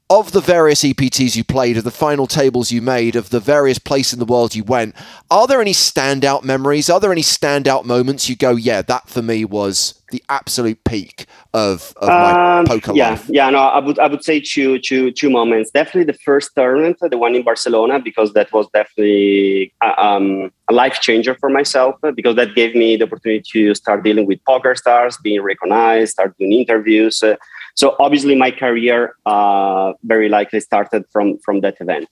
of 0.10 0.31
the 0.31 0.41
various 0.41 0.84
EPTs 0.84 1.35
you 1.35 1.44
played, 1.44 1.77
of 1.77 1.84
the 1.84 1.91
final 1.91 2.27
tables 2.27 2.72
you 2.72 2.81
made, 2.81 3.15
of 3.15 3.31
the 3.31 3.40
various 3.40 3.80
places 3.80 4.14
in 4.14 4.19
the 4.19 4.26
world 4.26 4.53
you 4.53 4.64
went, 4.64 4.94
are 5.31 5.48
there 5.48 5.61
any 5.61 5.72
standout 5.72 6.44
memories? 6.44 6.90
Are 6.90 6.99
there 6.99 7.11
any 7.11 7.23
standout 7.23 7.85
moments 7.85 8.30
you 8.30 8.35
go, 8.35 8.52
yeah, 8.52 8.84
that 8.84 9.10
for 9.10 9.23
me 9.23 9.44
was 9.44 10.03
the 10.14 10.23
absolute 10.30 10.81
peak 10.84 11.26
of, 11.56 11.91
of 11.98 12.07
my 12.07 12.60
um, 12.60 12.65
poker 12.65 12.91
yeah, 12.94 13.10
life? 13.10 13.26
Yeah, 13.30 13.49
no, 13.49 13.57
I 13.57 13.80
would 13.80 13.98
I 13.98 14.07
would 14.07 14.23
say 14.23 14.40
two 14.40 14.80
two 14.80 15.11
two 15.11 15.30
moments. 15.30 15.72
Definitely 15.72 16.06
the 16.14 16.19
first 16.19 16.52
tournament, 16.56 16.98
the 17.02 17.18
one 17.18 17.34
in 17.35 17.44
Barcelona, 17.44 17.99
because 17.99 18.31
that 18.34 18.53
was 18.53 18.68
definitely 18.73 19.73
a, 19.81 19.88
uh, 19.88 19.95
um, 20.07 20.52
a 20.69 20.73
life 20.73 21.02
changer 21.02 21.35
for 21.35 21.49
myself. 21.49 21.95
Because 22.15 22.35
that 22.35 22.53
gave 22.53 22.76
me 22.76 22.95
the 22.95 23.06
opportunity 23.06 23.44
to 23.53 23.73
start 23.73 24.03
dealing 24.03 24.27
with 24.27 24.40
PokerStars, 24.48 25.22
being 25.22 25.41
recognized, 25.41 26.11
start 26.11 26.38
doing 26.38 26.53
interviews. 26.53 27.23
Uh, 27.23 27.35
so 27.76 27.95
obviously, 27.99 28.35
my 28.35 28.52
career 28.52 29.15
uh, 29.26 29.94
very 30.03 30.30
likely 30.30 30.60
started 30.60 31.06
from 31.11 31.40
from 31.40 31.61
that 31.61 31.76
event. 31.81 32.10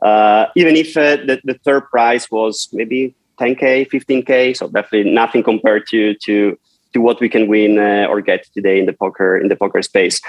Uh, 0.00 0.46
even 0.54 0.76
if 0.76 0.96
uh, 0.96 1.16
the, 1.16 1.40
the 1.42 1.58
third 1.64 1.82
prize 1.90 2.30
was 2.30 2.68
maybe 2.72 3.16
10k, 3.40 3.88
15k, 3.90 4.56
so 4.56 4.68
definitely 4.68 5.10
nothing 5.10 5.42
compared 5.42 5.86
to 5.88 6.14
to 6.26 6.56
to 6.94 7.00
what 7.00 7.20
we 7.20 7.28
can 7.28 7.48
win 7.48 7.78
uh, 7.78 8.06
or 8.08 8.20
get 8.20 8.46
today 8.54 8.78
in 8.78 8.86
the 8.86 8.92
poker 8.92 9.36
in 9.36 9.48
the 9.48 9.56
poker 9.56 9.82
space. 9.82 10.20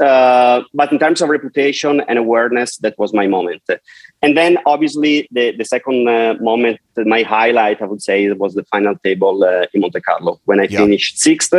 Uh, 0.00 0.62
but 0.74 0.90
in 0.92 0.98
terms 0.98 1.22
of 1.22 1.28
reputation 1.28 2.00
and 2.08 2.18
awareness, 2.18 2.78
that 2.78 2.98
was 2.98 3.12
my 3.12 3.26
moment. 3.26 3.62
And 4.22 4.36
then 4.36 4.58
obviously 4.66 5.28
the 5.30 5.52
the 5.56 5.64
second 5.64 6.08
uh, 6.08 6.34
moment, 6.40 6.80
my 6.96 7.22
highlight, 7.22 7.80
I 7.82 7.86
would 7.86 8.02
say, 8.02 8.30
was 8.32 8.54
the 8.54 8.64
final 8.64 8.96
table 9.04 9.44
uh, 9.44 9.66
in 9.72 9.80
Monte 9.80 10.00
Carlo 10.00 10.40
when 10.44 10.58
I 10.60 10.64
yeah. 10.64 10.80
finished 10.80 11.18
sixth 11.18 11.54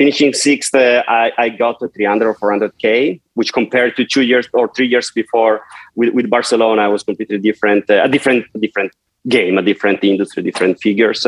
finishing 0.00 0.32
sixth, 0.32 0.74
uh, 0.74 1.02
I, 1.06 1.30
I 1.36 1.48
got 1.50 1.78
to 1.80 1.88
300 1.88 2.26
or 2.26 2.34
400k, 2.34 3.20
which 3.34 3.52
compared 3.52 3.96
to 3.96 4.06
two 4.06 4.22
years 4.22 4.48
or 4.54 4.66
three 4.74 4.88
years 4.88 5.10
before 5.10 5.60
with, 5.94 6.14
with 6.14 6.30
Barcelona, 6.30 6.80
I 6.82 6.88
was 6.88 7.02
completely 7.02 7.36
different, 7.36 7.90
uh, 7.90 8.04
a 8.04 8.08
different, 8.08 8.46
different 8.58 8.92
game, 9.28 9.58
a 9.58 9.62
different 9.62 10.02
industry, 10.02 10.42
different 10.42 10.80
figures. 10.80 11.26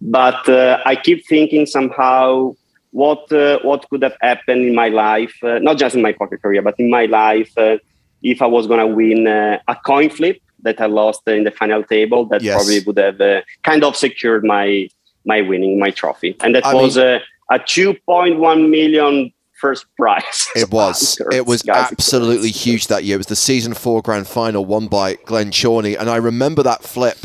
But 0.00 0.48
uh, 0.48 0.78
I 0.84 0.96
keep 0.96 1.26
thinking 1.26 1.66
somehow 1.66 2.54
what 2.90 3.30
uh, 3.32 3.58
what 3.62 3.88
could 3.90 4.02
have 4.02 4.16
happened 4.20 4.64
in 4.64 4.74
my 4.74 4.88
life, 4.88 5.34
uh, 5.42 5.58
not 5.58 5.76
just 5.78 5.94
in 5.94 6.02
my 6.02 6.12
poker 6.12 6.38
career, 6.38 6.62
but 6.62 6.74
in 6.78 6.90
my 6.90 7.04
life, 7.06 7.52
uh, 7.58 7.76
if 8.22 8.40
I 8.42 8.46
was 8.46 8.66
going 8.66 8.80
to 8.80 8.86
win 8.86 9.26
uh, 9.26 9.58
a 9.68 9.76
coin 9.76 10.10
flip 10.10 10.40
that 10.62 10.80
I 10.80 10.86
lost 10.86 11.22
in 11.28 11.44
the 11.44 11.50
final 11.50 11.84
table, 11.84 12.24
that 12.26 12.42
Yes. 12.42 12.54
probably 12.54 12.80
would 12.86 12.98
have 12.98 13.20
uh, 13.20 13.42
kind 13.62 13.84
of 13.84 13.96
secured 13.96 14.44
my 14.44 14.88
my 15.24 15.42
winning, 15.42 15.78
my 15.78 15.90
trophy, 15.90 16.36
and 16.42 16.54
that 16.54 16.64
I 16.64 16.74
was 16.74 16.96
uh, 16.96 17.18
a 17.50 17.58
2.1 17.58 18.70
million 18.70 19.32
first 19.58 19.86
prize. 19.96 20.48
It 20.56 20.70
was. 20.72 21.20
It 21.32 21.46
was 21.46 21.62
Guys, 21.62 21.92
absolutely 21.92 22.50
huge 22.50 22.86
that 22.88 23.04
year. 23.04 23.14
It 23.14 23.18
was 23.18 23.26
the 23.26 23.36
season 23.36 23.74
four 23.74 24.02
grand 24.02 24.26
final 24.26 24.64
won 24.64 24.88
by 24.88 25.14
Glen 25.14 25.50
Chorny. 25.50 25.98
And 25.98 26.08
I 26.08 26.16
remember 26.16 26.62
that 26.62 26.82
flip, 26.82 27.18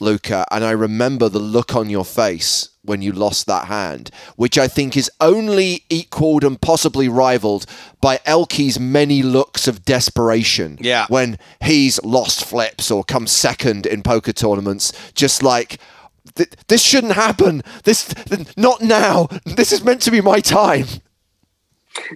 Luca, 0.00 0.46
and 0.50 0.64
I 0.64 0.72
remember 0.72 1.28
the 1.28 1.38
look 1.38 1.74
on 1.76 1.90
your 1.90 2.04
face 2.04 2.70
when 2.82 3.00
you 3.00 3.12
lost 3.12 3.46
that 3.46 3.66
hand, 3.66 4.10
which 4.36 4.58
I 4.58 4.68
think 4.68 4.96
is 4.96 5.10
only 5.20 5.84
equaled 5.88 6.44
and 6.44 6.60
possibly 6.60 7.08
rivaled 7.08 7.64
by 8.00 8.20
Elke's 8.26 8.78
many 8.78 9.22
looks 9.22 9.66
of 9.66 9.84
desperation. 9.84 10.76
Yeah. 10.80 11.06
When 11.08 11.38
he's 11.62 12.02
lost 12.04 12.44
flips 12.44 12.90
or 12.90 13.02
come 13.02 13.26
second 13.26 13.86
in 13.86 14.02
poker 14.02 14.32
tournaments, 14.32 14.92
just 15.14 15.42
like. 15.42 15.78
This 16.68 16.82
shouldn't 16.82 17.12
happen. 17.12 17.62
This 17.84 18.12
not 18.56 18.80
now. 18.80 19.28
This 19.44 19.72
is 19.72 19.84
meant 19.84 20.00
to 20.02 20.10
be 20.10 20.22
my 20.22 20.40
time. 20.40 20.86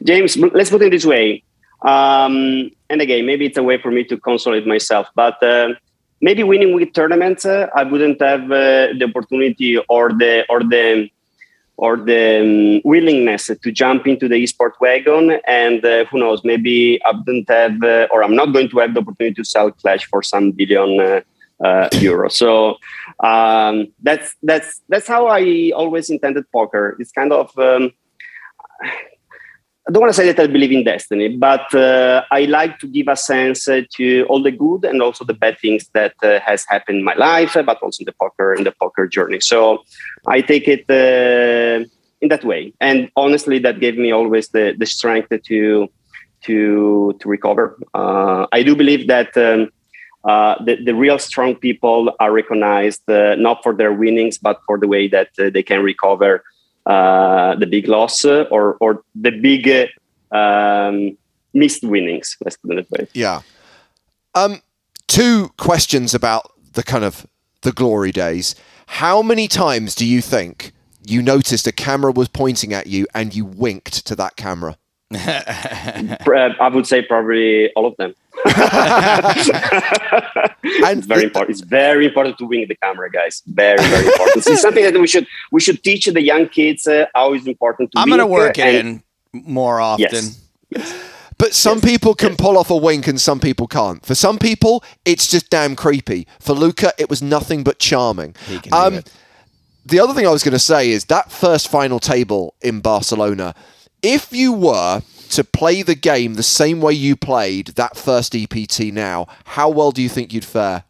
James, 0.05 0.37
let's 0.37 0.71
put 0.71 0.83
it 0.83 0.91
this 0.91 1.07
way. 1.07 1.43
Um, 1.83 2.71
and 2.91 3.01
again, 3.01 3.27
maybe 3.27 3.47
it's 3.47 3.59
a 3.59 3.63
way 3.63 3.81
for 3.81 3.91
me 3.91 4.05
to 4.05 4.17
consolidate 4.19 4.67
myself, 4.67 5.09
but 5.15 5.41
uh, 5.43 5.75
maybe 6.21 6.43
winning 6.43 6.75
with 6.75 6.93
tournaments, 6.93 7.45
uh, 7.45 7.69
I 7.75 7.85
wouldn't 7.85 8.21
have 8.21 8.45
uh, 8.45 8.95
the 8.99 9.07
opportunity 9.09 9.79
or 9.89 10.11
the 10.11 10.45
or 10.49 10.61
the 10.61 11.09
or 11.77 11.97
the 11.97 12.41
um, 12.41 12.81
willingness 12.85 13.47
to 13.47 13.71
jump 13.71 14.07
into 14.09 14.27
the 14.27 14.43
esport 14.43 14.73
wagon. 14.81 15.39
And 15.47 15.85
uh, 15.85 16.07
who 16.07 16.19
knows, 16.19 16.43
maybe 16.43 17.01
I 17.05 17.13
wouldn't 17.13 17.49
have, 17.49 17.81
uh, 17.85 18.09
or 18.11 18.25
I'm 18.25 18.35
not 18.35 18.53
going 18.53 18.69
to 18.71 18.79
have 18.79 18.95
the 18.95 19.01
opportunity 19.01 19.35
to 19.35 19.45
sell 19.45 19.71
Qlash 19.71 20.05
for 20.07 20.21
some 20.21 20.51
billion 20.51 20.99
uh, 20.99 21.21
uh, 21.65 21.89
euros. 21.93 22.33
So 22.33 22.79
um, 23.21 23.93
that's 24.03 24.35
that's 24.43 24.81
that's 24.89 25.07
how 25.07 25.29
I 25.29 25.71
always 25.75 26.11
intended 26.11 26.51
poker. 26.51 26.97
It's 26.99 27.13
kind 27.13 27.33
of. 27.33 27.57
Um, 27.59 27.93
I 29.89 29.91
don't 29.91 30.03
want 30.03 30.13
to 30.13 30.21
say 30.21 30.31
that 30.31 30.39
I 30.39 30.47
believe 30.47 30.71
in 30.71 30.85
destiny, 30.85 31.35
but 31.35 31.75
uh, 31.75 32.23
I 32.31 32.43
like 32.45 32.79
to 32.81 32.87
give 32.87 33.09
a 33.09 33.17
sense 33.17 33.67
uh, 33.67 33.81
to 33.97 34.25
all 34.25 34.43
the 34.43 34.51
good 34.51 34.85
and 34.85 35.01
also 35.01 35.25
the 35.25 35.33
bad 35.33 35.59
things 35.59 35.89
that 35.95 36.13
uh, 36.23 36.41
has 36.41 36.67
happened 36.69 36.99
in 36.99 37.05
my 37.05 37.15
life, 37.15 37.57
uh, 37.57 37.63
but 37.63 37.79
also 37.79 38.03
in 38.03 38.05
the 38.05 38.13
poker 38.21 38.53
in 38.53 38.65
the 38.65 38.73
poker 38.73 39.07
journey. 39.07 39.41
So 39.41 39.85
I 40.27 40.43
take 40.43 40.69
it 40.69 40.85
uh, 40.91 41.87
in 42.21 42.29
that 42.29 42.45
way, 42.45 42.75
and 42.83 43.11
honestly, 43.17 43.59
that 43.61 43.81
gave 43.81 43.97
me 43.97 44.13
always 44.13 44.49
the 44.49 44.75
the 44.79 44.85
strength 44.85 45.31
to 45.31 45.89
to 46.43 47.17
to 47.19 47.29
recover. 47.29 47.79
Uh, 47.95 48.47
I 48.53 48.63
do 48.63 48.77
believe 48.77 49.09
that. 49.09 49.35
Um, 49.37 49.71
the, 50.67 50.77
the 50.85 50.95
real 50.95 51.19
strong 51.19 51.55
people 51.55 52.13
are 52.21 52.31
recognized 52.33 53.01
not 53.09 53.63
for 53.63 53.75
their 53.75 53.95
winnings, 53.95 54.37
but 54.37 54.61
for 54.67 54.77
the 54.77 54.87
way 54.87 55.09
that 55.09 55.31
they 55.37 55.63
can 55.63 55.83
recover 55.83 56.43
uh, 56.89 57.55
the 57.57 57.67
big 57.67 57.87
loss 57.87 58.25
uh, 58.25 58.47
or 58.51 58.77
or 58.81 59.03
the 59.15 59.31
big 59.31 59.91
um, 60.33 61.17
missed 61.53 61.85
winnings. 61.85 62.37
Let's 62.43 62.57
put 62.57 62.79
it 62.79 62.89
that 62.91 62.99
way. 62.99 63.09
Yeah. 63.13 63.43
Um, 64.35 64.63
two 65.07 65.51
questions 65.57 66.15
about 66.15 66.53
the 66.73 66.83
kind 66.83 67.05
of 67.05 67.27
the 67.63 67.73
glory 67.73 68.11
days. 68.11 68.55
How 68.87 69.21
many 69.21 69.49
times 69.49 69.95
do 69.95 70.07
you 70.07 70.23
think 70.23 70.73
you 71.05 71.23
noticed 71.23 71.67
a 71.67 71.73
camera 71.73 72.11
was 72.13 72.29
pointing 72.29 72.73
at 72.73 72.87
you 72.87 73.07
and 73.15 73.35
you 73.35 73.45
winked 73.45 74.07
to 74.07 74.17
that 74.17 74.37
camera? 74.37 74.79
Pr- 76.25 76.35
uh, 76.35 76.55
I 76.61 76.69
would 76.69 76.87
say 76.87 77.03
probably 77.03 77.71
all 77.73 77.87
of 77.87 77.97
them. 77.97 78.15
It's 80.65 81.07
very 81.07 81.25
important. 81.25 81.51
It's 81.59 81.61
very 81.69 82.07
important 82.07 82.39
to 82.39 82.45
wing 82.47 82.67
the 82.69 82.75
camera, 82.77 83.11
guys. 83.11 83.43
Very, 83.47 83.79
very 83.83 84.07
important. 84.07 84.47
it's 84.47 84.61
something 84.63 84.85
that 84.85 84.95
we 85.01 85.07
should 85.07 85.27
we 85.51 85.61
should 85.61 85.83
teach 85.83 86.07
the 86.07 86.21
young 86.23 86.49
kids 86.49 86.87
uh, 86.87 87.07
how 87.15 87.33
it's 87.33 87.47
important 87.47 87.93
to. 87.93 87.99
I'm 87.99 88.09
going 88.09 88.19
to 88.21 88.27
work 88.27 88.59
uh, 88.59 88.63
it 88.63 88.75
in 88.85 89.03
more 89.33 89.81
often. 89.81 90.25
Yes. 90.71 91.05
But 91.39 91.55
some 91.55 91.81
people 91.81 92.15
can 92.15 92.35
pull 92.37 92.59
off 92.59 92.69
a 92.71 92.77
wink 92.77 93.07
and 93.07 93.21
some 93.21 93.39
people 93.39 93.67
can't. 93.69 94.05
For 94.05 94.15
some 94.17 94.39
people, 94.39 94.83
it's 95.05 95.29
just 95.31 95.51
damn 95.51 95.77
creepy. 95.77 96.27
For 96.41 96.53
Luca, 96.53 96.93
it 96.99 97.09
was 97.09 97.23
nothing 97.23 97.63
but 97.63 97.79
charming. 97.79 98.35
He 98.49 98.59
can 98.59 98.73
do 98.73 98.77
Um, 98.77 98.95
it. 98.95 99.13
the 99.87 100.01
other 100.01 100.15
thing 100.15 100.27
I 100.27 100.31
was 100.31 100.43
going 100.43 100.53
to 100.53 100.59
say 100.59 100.91
is 100.91 101.05
that 101.07 101.31
first 101.31 101.69
final 101.69 102.01
table 102.01 102.55
in 102.61 102.81
Barcelona, 102.81 103.55
if 104.03 104.33
you 104.33 104.53
were 104.53 105.03
to 105.31 105.45
play 105.45 105.83
the 105.83 105.95
game 105.95 106.35
the 106.35 106.43
same 106.43 106.81
way 106.81 106.93
you 106.93 107.17
played 107.17 107.69
that 107.69 107.97
first 107.97 108.35
EPT 108.35 108.93
now, 108.93 109.27
how 109.45 109.69
well 109.69 109.91
do 109.91 110.03
you 110.03 110.09
think 110.09 110.33
you'd 110.33 110.45
fare? 110.45 110.85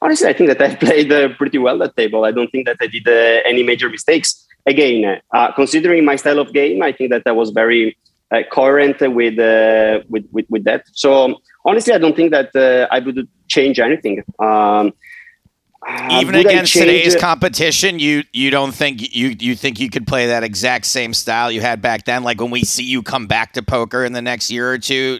Honestly, 0.00 0.28
I 0.28 0.32
think 0.32 0.48
that 0.48 0.60
I 0.62 0.74
played 0.86 1.10
uh, 1.12 1.30
pretty 1.36 1.58
well 1.58 1.78
that 1.78 1.96
table. 1.96 2.24
I 2.24 2.32
don't 2.32 2.50
think 2.50 2.66
that 2.66 2.76
I 2.80 2.86
did 2.86 3.08
uh, 3.08 3.42
any 3.44 3.62
major 3.62 3.88
mistakes. 3.88 4.46
Again, 4.66 5.20
uh, 5.32 5.52
considering 5.52 6.04
my 6.04 6.16
style 6.16 6.38
of 6.38 6.52
game, 6.52 6.82
I 6.82 6.92
think 6.92 7.10
that 7.10 7.22
I 7.26 7.32
was 7.32 7.50
very 7.50 7.96
uh, 8.30 8.42
coherent 8.52 9.00
with, 9.00 9.38
uh, 9.38 10.00
with 10.08 10.26
with 10.32 10.46
with 10.50 10.64
that. 10.64 10.84
So 10.92 11.40
honestly, 11.64 11.94
I 11.94 11.98
don't 11.98 12.14
think 12.14 12.30
that 12.32 12.54
uh, 12.54 12.86
I 12.94 12.98
would 12.98 13.26
change 13.48 13.80
anything. 13.80 14.22
Um, 14.38 14.48
uh, 14.48 14.90
Even 16.10 16.34
would 16.34 16.46
against 16.46 16.72
today's 16.72 17.16
competition, 17.16 17.98
you 17.98 18.22
you 18.32 18.50
don't 18.50 18.72
think 18.72 19.14
you 19.14 19.34
you 19.38 19.54
think 19.54 19.80
you 19.80 19.88
could 19.88 20.06
play 20.06 20.26
that 20.26 20.42
exact 20.44 20.86
same 20.86 21.14
style 21.14 21.50
you 21.50 21.60
had 21.60 21.80
back 21.80 22.04
then? 22.04 22.22
Like 22.22 22.40
when 22.40 22.50
we 22.50 22.64
see 22.64 22.84
you 22.84 23.02
come 23.02 23.26
back 23.26 23.52
to 23.54 23.62
poker 23.62 24.04
in 24.04 24.12
the 24.12 24.22
next 24.22 24.50
year 24.50 24.70
or 24.70 24.78
two, 24.78 25.18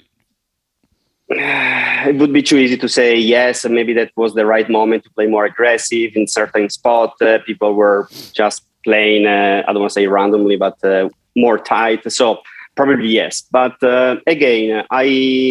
it 1.29 2.17
would 2.17 2.33
be 2.33 2.43
too 2.43 2.59
easy 2.59 2.77
to 2.77 2.89
say 2.89 3.17
yes. 3.17 3.65
Maybe 3.65 3.93
that 3.95 4.13
was 4.17 4.35
the 4.35 4.47
right 4.47 4.69
moment 4.69 5.05
to 5.05 5.11
play 5.11 5.27
more 5.27 5.45
aggressive 5.45 6.13
in 6.15 6.27
certain 6.27 6.69
spot. 6.69 7.15
Uh, 7.21 7.39
people 7.47 7.75
were 7.75 8.09
just 8.33 8.65
playing. 8.85 9.27
Uh, 9.27 9.63
I 9.67 9.73
don't 9.73 9.81
want 9.81 9.91
to 9.91 9.95
say 9.95 10.07
randomly, 10.07 10.57
but 10.57 10.83
uh, 10.85 11.09
more 11.37 11.59
tight. 11.59 12.11
So 12.13 12.41
probably 12.79 13.09
yes. 13.09 13.43
But 13.51 13.83
uh, 13.83 14.17
again, 14.27 14.85
I 14.91 15.07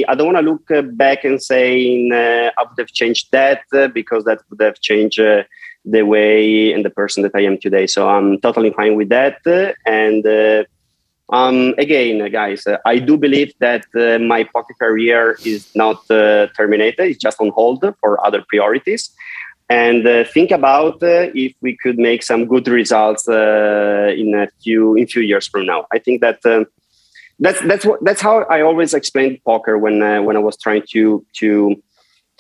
I 0.10 0.16
don't 0.16 0.32
want 0.32 0.40
to 0.44 0.50
look 0.52 0.68
back 1.06 1.20
and 1.26 1.38
saying 1.54 2.14
uh, 2.14 2.52
I 2.58 2.62
would 2.64 2.80
have 2.84 2.94
changed 3.00 3.26
that 3.38 3.62
uh, 3.74 3.90
because 4.00 4.24
that 4.24 4.40
would 4.50 4.62
have 4.68 4.80
changed. 4.90 5.20
Uh, 5.20 5.44
the 5.90 6.04
way 6.04 6.74
and 6.74 6.84
the 6.84 6.90
person 6.90 7.24
that 7.24 7.34
I 7.34 7.44
am 7.50 7.58
today. 7.58 7.88
So 7.88 8.10
I'm 8.10 8.42
totally 8.42 8.72
fine 8.72 8.96
with 8.98 9.08
that. 9.08 9.38
Uh, 9.46 9.72
and 9.86 10.22
um, 11.30 11.76
again, 11.78 12.30
guys, 12.30 12.68
I 12.86 13.00
do 13.00 13.16
believe 13.16 13.54
that 13.60 13.86
my 14.34 14.44
poker 14.54 14.76
career 14.84 15.38
is 15.46 15.62
not 15.76 16.06
terminated; 16.60 17.06
it's 17.12 17.24
just 17.28 17.40
on 17.40 17.52
hold 17.60 17.86
for 18.02 18.12
other 18.28 18.44
priorities. 18.50 19.04
And 19.70 20.04
think 20.36 20.52
about 20.52 20.98
if 21.02 21.54
we 21.62 21.78
could 21.82 21.98
make 22.10 22.22
some 22.24 22.42
good 22.54 22.68
results 22.68 23.26
in 24.22 24.30
a 24.44 24.48
few 24.62 24.84
in 25.00 25.08
few 25.08 25.24
years 25.32 25.48
from 25.48 25.64
now. 25.72 25.80
I 25.96 26.00
think 26.00 26.20
that 26.20 26.40
um, 26.46 26.66
that's 27.40 27.62
that's 27.68 27.86
what 27.86 28.04
that's 28.04 28.22
how 28.22 28.44
I 28.44 28.62
always 28.62 28.94
explained 28.94 29.40
poker 29.46 29.78
when 29.78 30.02
uh, 30.02 30.22
when 30.22 30.36
I 30.36 30.40
was 30.40 30.58
trying 30.58 30.84
to 30.92 31.26
to 31.40 31.76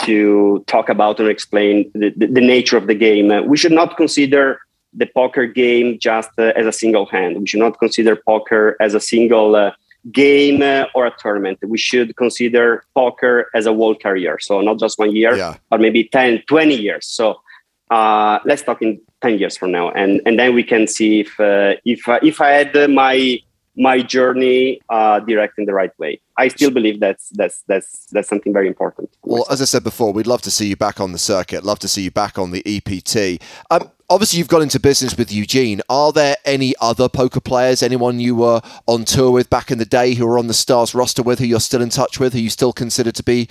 to 0.01 0.63
talk 0.67 0.89
about 0.89 1.19
and 1.19 1.27
explain 1.29 1.89
the, 1.93 2.13
the, 2.15 2.27
the 2.27 2.41
nature 2.41 2.77
of 2.77 2.87
the 2.87 2.93
game. 2.93 3.31
Uh, 3.31 3.41
we 3.41 3.57
should 3.57 3.71
not 3.71 3.97
consider 3.97 4.59
the 4.93 5.07
poker 5.15 5.45
game 5.47 5.97
just 5.99 6.29
uh, 6.37 6.53
as 6.55 6.65
a 6.65 6.71
single 6.71 7.05
hand. 7.07 7.39
We 7.39 7.47
should 7.47 7.59
not 7.59 7.79
consider 7.79 8.15
poker 8.15 8.75
as 8.79 8.93
a 8.93 8.99
single 8.99 9.55
uh, 9.55 9.71
game 10.11 10.61
uh, 10.61 10.85
or 10.95 11.07
a 11.07 11.13
tournament. 11.17 11.59
We 11.63 11.77
should 11.77 12.15
consider 12.15 12.83
poker 12.95 13.49
as 13.53 13.65
a 13.65 13.73
whole 13.73 13.95
career. 13.95 14.37
So 14.39 14.61
not 14.61 14.79
just 14.79 14.97
one 14.99 15.15
year, 15.15 15.35
Yeah. 15.35 15.55
but 15.69 15.81
maybe 15.81 16.03
10, 16.05 16.43
20 16.47 16.75
years. 16.75 17.05
So 17.07 17.41
uh, 17.89 18.39
let's 18.45 18.61
talk 18.61 18.81
in 18.81 19.01
10 19.21 19.39
years 19.39 19.57
from 19.57 19.71
now. 19.71 19.89
And, 19.91 20.21
and 20.25 20.37
then 20.39 20.53
we 20.53 20.63
can 20.63 20.87
see 20.87 21.21
if, 21.21 21.39
uh, 21.39 21.73
if, 21.85 22.07
uh, 22.07 22.19
if 22.21 22.39
I 22.39 22.49
had 22.51 22.89
my, 22.89 23.39
my 23.77 24.01
journey 24.01 24.81
uh, 24.89 25.19
direct 25.19 25.57
in 25.59 25.65
the 25.65 25.73
right 25.73 25.91
way. 25.99 26.19
I 26.37 26.47
still 26.47 26.71
believe 26.71 26.99
that's, 26.99 27.29
that's, 27.29 27.63
that's, 27.67 28.07
that's 28.07 28.27
something 28.27 28.51
very 28.51 28.67
important. 28.67 29.09
Well, 29.23 29.45
as 29.49 29.61
I 29.61 29.65
said 29.65 29.83
before, 29.83 30.11
we'd 30.11 30.27
love 30.27 30.41
to 30.43 30.51
see 30.51 30.67
you 30.67 30.75
back 30.75 30.99
on 30.99 31.11
the 31.11 31.17
circuit. 31.17 31.63
Love 31.63 31.79
to 31.79 31.87
see 31.87 32.01
you 32.01 32.11
back 32.11 32.37
on 32.37 32.51
the 32.51 32.63
EPT. 32.65 33.41
Um, 33.69 33.91
obviously, 34.09 34.39
you've 34.39 34.47
got 34.47 34.63
into 34.63 34.79
business 34.79 35.15
with 35.15 35.31
Eugene. 35.31 35.81
Are 35.89 36.11
there 36.11 36.35
any 36.43 36.73
other 36.81 37.07
poker 37.07 37.39
players? 37.39 37.83
Anyone 37.83 38.19
you 38.19 38.35
were 38.35 38.61
on 38.87 39.05
tour 39.05 39.31
with 39.31 39.49
back 39.49 39.69
in 39.69 39.77
the 39.77 39.85
day 39.85 40.15
who 40.15 40.25
were 40.25 40.39
on 40.39 40.47
the 40.47 40.53
Stars 40.53 40.95
roster 40.95 41.21
with, 41.21 41.39
who 41.39 41.45
you're 41.45 41.59
still 41.59 41.81
in 41.81 41.89
touch 41.89 42.19
with, 42.19 42.33
who 42.33 42.39
you 42.39 42.49
still 42.49 42.73
consider 42.73 43.11
to 43.11 43.23
be 43.23 43.47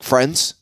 friends? 0.00 0.54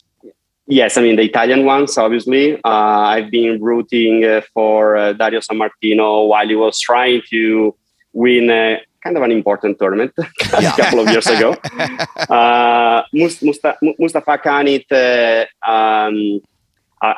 Yes, 0.71 0.99
I 0.99 1.03
mean 1.03 1.17
the 1.17 1.23
Italian 1.23 1.65
ones. 1.65 1.97
Obviously, 1.97 2.57
uh, 2.57 2.69
I've 2.69 3.31
been 3.31 3.61
rooting 3.61 4.23
uh, 4.25 4.43
for 4.53 4.97
uh, 4.97 5.15
Dario 5.15 5.41
Sammartino 5.41 6.29
while 6.29 6.47
he 6.47 6.57
was 6.57 6.79
trying 6.79 7.23
to 7.31 7.75
win 8.13 8.51
a 8.51 8.79
kind 9.03 9.17
of 9.17 9.23
an 9.23 9.33
important 9.33 9.79
tournament 9.79 10.13
a 10.19 10.63
Yeah. 10.63 10.75
couple 10.77 11.01
of 11.01 11.09
years 11.09 11.27
ago. 11.27 11.51
uh, 12.29 13.03
Mus- 13.13 13.43
Musta- 13.43 13.79
Mustapha 13.99 14.39
Kanit, 14.39 14.87
uh, 14.93 15.45
um, 15.71 16.41
I, 17.01 17.15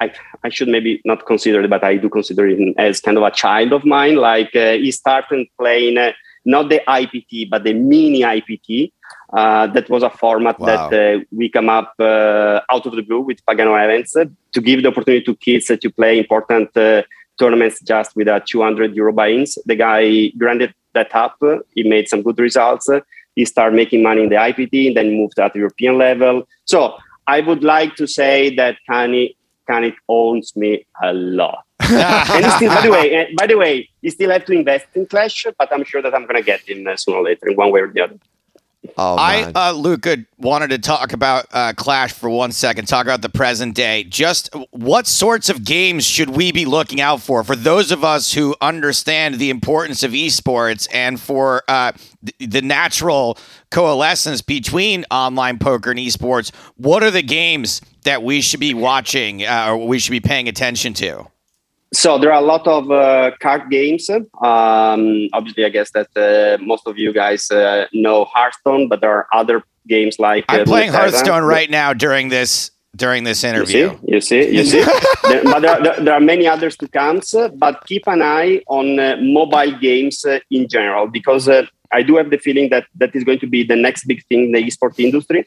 I, 0.00 0.12
I 0.44 0.48
should 0.48 0.68
maybe 0.68 1.00
not 1.04 1.26
consider 1.26 1.62
it, 1.62 1.70
but 1.70 1.82
I 1.82 1.96
do 1.96 2.08
consider 2.08 2.46
him 2.46 2.74
as 2.78 3.00
kind 3.00 3.16
of 3.18 3.24
a 3.24 3.30
child 3.32 3.72
of 3.72 3.84
mine. 3.84 4.16
Like 4.16 4.54
uh, 4.54 4.72
he 4.74 4.90
started 4.92 5.46
playing 5.58 5.98
uh, 5.98 6.12
not 6.44 6.68
the 6.68 6.80
IPT, 6.86 7.50
but 7.50 7.64
the 7.64 7.72
mini 7.74 8.20
IPT. 8.20 8.92
Uh, 9.32 9.66
that 9.68 9.90
was 9.90 10.04
a 10.04 10.10
format 10.10 10.60
Wow. 10.60 10.88
that 10.88 10.92
uh, 10.92 11.24
we 11.32 11.48
come 11.48 11.68
up 11.68 11.92
uh, 11.98 12.60
out 12.70 12.86
of 12.86 12.94
the 12.94 13.02
blue 13.02 13.20
with 13.22 13.44
Pagano 13.44 13.74
events 13.82 14.14
uh, 14.14 14.26
to 14.52 14.60
give 14.60 14.82
the 14.82 14.88
opportunity 14.88 15.24
to 15.24 15.34
kids 15.34 15.68
uh, 15.68 15.76
to 15.82 15.90
play 15.90 16.18
important 16.18 16.68
uh, 16.76 17.02
tournaments 17.36 17.80
just 17.80 18.14
with 18.14 18.28
a 18.28 18.40
200 18.46 18.94
euro 18.94 19.12
buy-ins. 19.12 19.58
The 19.66 19.74
guy 19.74 20.28
granted 20.38 20.72
that 20.94 21.14
up. 21.14 21.38
He 21.74 21.82
made 21.82 22.08
some 22.08 22.22
good 22.22 22.38
results. 22.38 22.88
He 23.34 23.44
started 23.44 23.76
making 23.76 24.02
money 24.02 24.22
in 24.22 24.28
the 24.28 24.36
IPT 24.36 24.88
and 24.88 24.96
then 24.96 25.16
moved 25.16 25.38
at 25.38 25.52
the 25.52 25.58
European 25.60 25.98
level. 25.98 26.48
So 26.64 26.96
I 27.26 27.40
would 27.40 27.64
like 27.64 27.96
to 27.96 28.06
say 28.06 28.54
that 28.56 28.78
Kani 28.88 29.34
Kani 29.68 29.94
owns 30.08 30.54
me 30.56 30.86
a 31.02 31.12
lot. 31.12 31.64
and 31.80 32.52
still, 32.52 32.74
by 32.74 32.82
the 32.82 32.90
way, 32.90 33.16
uh, 33.16 33.24
by 33.36 33.46
the 33.46 33.56
way, 33.56 33.88
you 34.02 34.10
still 34.10 34.30
have 34.30 34.44
to 34.44 34.52
invest 34.52 34.86
in 34.94 35.06
Qlash, 35.06 35.52
but 35.58 35.72
I'm 35.72 35.84
sure 35.84 36.02
that 36.02 36.14
I'm 36.14 36.22
going 36.22 36.36
to 36.36 36.42
get 36.42 36.68
him 36.68 36.86
uh, 36.86 36.96
sooner 36.96 37.18
or 37.18 37.24
later, 37.24 37.48
in 37.48 37.56
one 37.56 37.70
way 37.72 37.80
or 37.80 37.88
the 37.88 38.02
other. 38.02 38.18
Oh 38.96 39.16
I, 39.16 39.50
uh, 39.54 39.72
Luca, 39.72 40.18
wanted 40.38 40.68
to 40.70 40.78
talk 40.78 41.12
about 41.12 41.46
uh, 41.52 41.72
Qlash 41.72 42.12
for 42.12 42.30
one 42.30 42.52
second, 42.52 42.86
talk 42.86 43.06
about 43.06 43.22
the 43.22 43.28
present 43.28 43.74
day. 43.74 44.04
Just 44.04 44.54
what 44.70 45.06
sorts 45.06 45.48
of 45.48 45.64
games 45.64 46.04
should 46.04 46.30
we 46.30 46.52
be 46.52 46.64
looking 46.64 47.00
out 47.00 47.20
for? 47.20 47.42
For 47.42 47.56
those 47.56 47.90
of 47.90 48.04
us 48.04 48.32
who 48.32 48.54
understand 48.60 49.36
the 49.36 49.50
importance 49.50 50.02
of 50.02 50.12
esports 50.12 50.86
and 50.92 51.20
for 51.20 51.62
uh, 51.66 51.92
th- 52.24 52.50
the 52.50 52.62
natural 52.62 53.36
coalescence 53.70 54.42
between 54.42 55.04
online 55.10 55.58
poker 55.58 55.90
and 55.90 55.98
esports, 55.98 56.54
what 56.76 57.02
are 57.02 57.10
the 57.10 57.22
games 57.22 57.80
that 58.04 58.22
we 58.22 58.40
should 58.40 58.60
be 58.60 58.74
watching 58.74 59.44
uh, 59.44 59.68
or 59.70 59.88
we 59.88 59.98
should 59.98 60.12
be 60.12 60.20
paying 60.20 60.46
attention 60.48 60.94
to? 60.94 61.26
So 61.94 62.18
there 62.18 62.32
are 62.32 62.42
a 62.42 62.44
lot 62.44 62.66
of 62.66 62.90
uh, 62.90 63.30
card 63.40 63.70
games. 63.70 64.10
Um, 64.10 65.28
obviously, 65.32 65.64
I 65.64 65.68
guess 65.68 65.90
that 65.92 66.08
uh, 66.16 66.62
most 66.62 66.86
of 66.86 66.98
you 66.98 67.12
guys 67.12 67.50
uh, 67.50 67.86
know 67.92 68.24
Hearthstone, 68.24 68.88
but 68.88 69.00
there 69.00 69.12
are 69.12 69.28
other 69.32 69.62
games 69.86 70.18
like 70.18 70.44
I'm 70.48 70.62
uh, 70.62 70.64
playing 70.64 70.90
Runeterra. 70.90 71.12
Hearthstone 71.12 71.44
right 71.44 71.70
now 71.70 71.92
during 71.92 72.28
this 72.30 72.72
during 72.96 73.24
this 73.24 73.42
You 73.42 73.48
interview. 73.50 73.90
see, 73.90 74.12
you 74.12 74.20
see, 74.20 74.56
you 74.56 74.64
see. 74.64 74.84
there, 75.28 75.42
but 75.44 75.60
there, 75.60 75.82
there, 75.82 76.00
there 76.00 76.14
are 76.14 76.20
many 76.20 76.46
others 76.46 76.76
to 76.78 76.88
come. 76.88 77.20
But 77.56 77.84
keep 77.86 78.06
an 78.06 78.22
eye 78.22 78.60
on 78.66 78.98
uh, 78.98 79.16
mobile 79.20 79.72
games 79.78 80.24
uh, 80.24 80.40
in 80.50 80.68
general, 80.68 81.06
because 81.06 81.48
uh, 81.48 81.66
I 81.92 82.02
do 82.02 82.16
have 82.16 82.30
the 82.30 82.38
feeling 82.38 82.70
that 82.70 82.86
that 82.96 83.14
is 83.14 83.22
going 83.22 83.38
to 83.40 83.46
be 83.46 83.62
the 83.62 83.76
next 83.76 84.06
big 84.06 84.24
thing 84.26 84.46
in 84.46 84.52
the 84.52 84.62
esports 84.64 84.98
industry. 84.98 85.46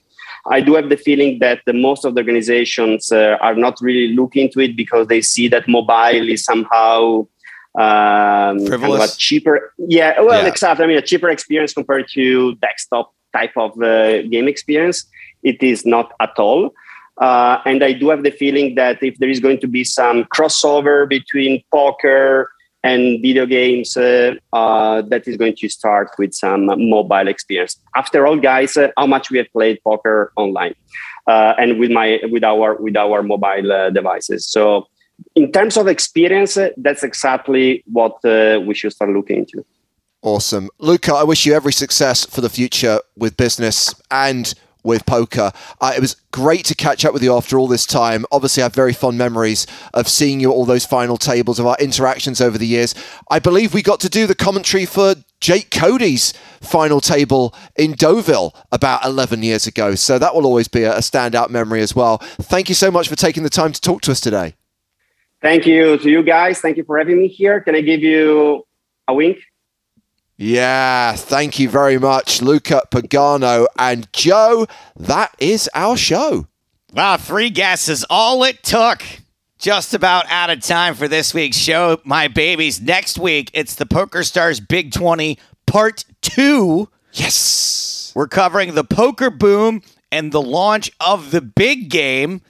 I 0.49 0.61
do 0.61 0.75
have 0.75 0.89
the 0.89 0.97
feeling 0.97 1.39
that 1.39 1.61
the 1.65 1.73
most 1.73 2.05
of 2.05 2.15
the 2.15 2.21
organizations 2.21 3.11
uh, 3.11 3.37
are 3.41 3.55
not 3.55 3.79
really 3.81 4.13
looking 4.15 4.45
into 4.45 4.59
it 4.59 4.75
because 4.75 5.07
they 5.07 5.21
see 5.21 5.47
that 5.49 5.67
mobile 5.67 6.29
is 6.29 6.43
somehow 6.43 7.27
um, 7.77 8.65
kind 8.65 8.83
of 8.83 8.99
a 8.99 9.07
cheaper. 9.17 9.73
Yeah, 9.77 10.19
well, 10.21 10.41
Yeah. 10.41 10.47
exactly. 10.47 10.85
I 10.85 10.87
mean, 10.87 10.97
a 10.97 11.01
cheaper 11.01 11.29
experience 11.29 11.73
compared 11.73 12.07
to 12.13 12.55
desktop 12.55 13.13
type 13.33 13.53
of 13.57 13.79
uh, 13.81 14.23
game 14.23 14.47
experience. 14.47 15.05
It 15.43 15.61
is 15.61 15.85
not 15.85 16.13
at 16.19 16.37
all. 16.39 16.73
Uh, 17.19 17.59
and 17.65 17.83
I 17.83 17.93
do 17.93 18.09
have 18.09 18.23
the 18.23 18.31
feeling 18.31 18.75
that 18.75 19.01
if 19.01 19.17
there 19.17 19.29
is 19.29 19.39
going 19.39 19.59
to 19.59 19.67
be 19.67 19.83
some 19.83 20.25
crossover 20.25 21.07
between 21.09 21.63
poker 21.73 22.51
and 22.83 23.21
video 23.21 23.45
games, 23.45 23.97
uh, 23.97 24.35
uh, 24.53 25.01
that 25.03 25.27
is 25.27 25.37
going 25.37 25.55
to 25.55 25.69
start 25.69 26.11
with 26.17 26.33
some 26.33 26.65
mobile 26.89 27.27
experience. 27.27 27.79
After 27.95 28.25
all, 28.27 28.37
guys, 28.37 28.77
uh, 28.77 28.89
how 28.97 29.07
much 29.07 29.29
we 29.29 29.37
have 29.39 29.51
played 29.51 29.79
poker 29.83 30.31
online 30.35 30.75
uh, 31.27 31.53
and 31.57 31.79
with 31.79 31.91
my 31.91 32.19
with 32.31 32.43
our 32.43 32.75
with 32.75 32.95
our 32.95 33.23
mobile 33.23 33.71
uh, 33.71 33.89
devices. 33.89 34.47
So, 34.47 34.87
in 35.35 35.51
terms 35.51 35.77
of 35.77 35.87
experience, 35.87 36.57
uh, 36.57 36.69
that's 36.77 37.03
exactly 37.03 37.83
what 37.87 38.17
we 38.23 38.73
should 38.73 38.93
start 38.93 39.11
looking 39.11 39.39
into. 39.39 39.65
Awesome. 40.23 40.69
Luca, 40.79 41.13
I 41.13 41.23
wish 41.23 41.45
you 41.45 41.53
every 41.53 41.71
success 41.73 42.25
for 42.25 42.41
the 42.41 42.49
future 42.49 42.99
with 43.15 43.37
business 43.37 43.93
and 44.09 44.53
with 44.87 45.05
poker. 45.05 45.51
Uh, 45.79 45.93
it 45.95 45.99
was 45.99 46.15
great 46.31 46.65
to 46.65 46.75
catch 46.75 47.05
up 47.05 47.13
with 47.13 47.21
you 47.21 47.35
after 47.35 47.59
all 47.59 47.67
this 47.67 47.85
time. 47.85 48.25
Obviously, 48.31 48.63
I 48.63 48.65
have 48.65 48.73
very 48.73 48.93
fond 48.93 49.17
memories 49.17 49.67
of 49.93 50.07
seeing 50.07 50.39
you 50.39 50.49
at 50.49 50.55
all 50.55 50.65
those 50.65 50.85
final 50.85 51.17
tables, 51.17 51.59
of 51.59 51.67
our 51.67 51.77
interactions 51.79 52.41
over 52.41 52.57
the 52.57 52.65
years. 52.65 52.95
I 53.29 53.37
believe 53.39 53.73
we 53.73 53.83
got 53.83 53.99
to 53.99 54.09
do 54.09 54.25
the 54.25 54.33
commentary 54.33 54.85
for 54.85 55.15
Jake 55.39 55.69
Cody's 55.69 56.33
final 56.61 57.01
table 57.01 57.53
in 57.75 57.91
Deauville 57.91 58.55
about 58.71 59.05
11 59.05 59.43
years 59.43 59.67
ago. 59.67 59.93
So 59.93 60.17
that 60.17 60.33
will 60.33 60.45
always 60.45 60.67
be 60.67 60.83
a, 60.83 60.95
a 60.95 60.99
standout 60.99 61.49
memory 61.49 61.81
as 61.81 61.95
well. 61.95 62.17
Thank 62.17 62.69
you 62.69 62.75
so 62.75 62.89
much 62.89 63.07
for 63.07 63.15
taking 63.15 63.43
the 63.43 63.49
time 63.49 63.71
to 63.71 63.81
talk 63.81 64.01
to 64.03 64.11
us 64.11 64.19
today. 64.19 64.55
Thank 65.41 65.67
you 65.67 65.97
to 65.99 66.09
you 66.09 66.23
guys. 66.23 66.59
Thank 66.59 66.77
you 66.77 66.83
for 66.83 66.97
having 66.97 67.19
me 67.19 67.27
here. 67.27 67.61
Can 67.61 67.75
I 67.75 67.81
give 67.81 68.01
you 68.01 68.65
a 69.07 69.13
wink? 69.13 69.37
Yeah, 70.39 71.13
thank 71.13 71.57
you 71.57 71.67
very 71.67 71.97
much, 71.97 72.43
Luca 72.43 72.83
Pagano 72.91 73.65
and 73.79 74.11
Joe. 74.13 74.67
That 74.95 75.33
is 75.39 75.67
our 75.73 75.97
show. 75.97 76.45
Wow, 76.93 77.17
three 77.17 77.49
guesses, 77.49 78.05
all 78.07 78.43
it 78.43 78.61
took. 78.61 79.03
Just 79.57 79.95
about 79.95 80.25
out 80.29 80.51
of 80.51 80.61
time 80.61 80.93
for 80.93 81.07
this 81.07 81.33
week's 81.33 81.57
show, 81.57 81.99
my 82.03 82.27
babies. 82.27 82.79
Next 82.79 83.17
week, 83.17 83.49
it's 83.55 83.73
the 83.73 83.87
PokerStars 83.87 84.65
Big 84.65 84.91
20 84.91 85.39
Part 85.65 86.05
2. 86.21 86.87
Yes. 87.13 88.11
We're 88.13 88.27
covering 88.27 88.75
the 88.75 88.83
poker 88.83 89.31
boom 89.31 89.81
and 90.11 90.31
the 90.31 90.41
launch 90.41 90.91
of 90.99 91.31
the 91.31 91.41
big 91.41 91.89
game, 91.89 92.41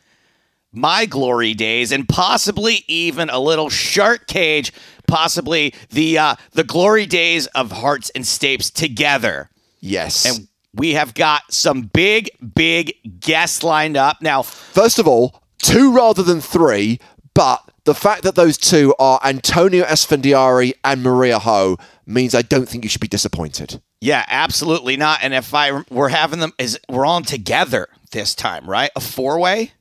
My 0.73 1.05
Glory 1.05 1.53
Days, 1.53 1.93
and 1.93 2.07
possibly 2.07 2.83
even 2.89 3.29
a 3.29 3.39
little 3.39 3.69
Shark 3.69 4.27
Cage, 4.27 4.73
possibly 5.07 5.73
the 5.89 6.17
uh, 6.17 6.35
the 6.51 6.63
glory 6.63 7.05
days 7.05 7.47
of 7.47 7.71
Hearts 7.71 8.11
and 8.13 8.23
Stapes 8.23 8.71
together. 8.71 9.49
Yes. 9.79 10.25
And 10.25 10.47
we 10.73 10.93
have 10.93 11.13
got 11.13 11.51
some 11.51 11.83
big, 11.83 12.29
big 12.53 12.93
guests 13.19 13.63
lined 13.63 13.97
up. 13.97 14.21
Now, 14.21 14.43
First 14.43 14.99
of 14.99 15.07
all, 15.07 15.41
two 15.57 15.91
rather 15.91 16.21
than 16.21 16.39
three, 16.41 16.99
but 17.33 17.63
the 17.85 17.95
fact 17.95 18.23
that 18.23 18.35
those 18.35 18.57
two 18.57 18.93
are 18.99 19.19
Antonio 19.23 19.83
Esfandiari 19.85 20.73
and 20.83 21.01
Maria 21.01 21.39
Ho 21.39 21.77
means 22.05 22.35
I 22.35 22.41
don't 22.41 22.67
think 22.67 22.83
you 22.83 22.89
should 22.89 23.01
be 23.01 23.07
disappointed. 23.07 23.81
Yeah, 24.01 24.25
absolutely 24.27 24.97
not. 24.97 25.19
And 25.23 25.33
if 25.33 25.53
I 25.53 25.83
we're 25.89 26.09
having 26.09 26.39
them 26.39 26.53
is 26.59 26.79
we're 26.89 27.05
on 27.05 27.23
together 27.23 27.87
this 28.11 28.35
time, 28.35 28.69
right? 28.69 28.91
A 28.95 28.99
four 28.99 29.39
way. 29.39 29.71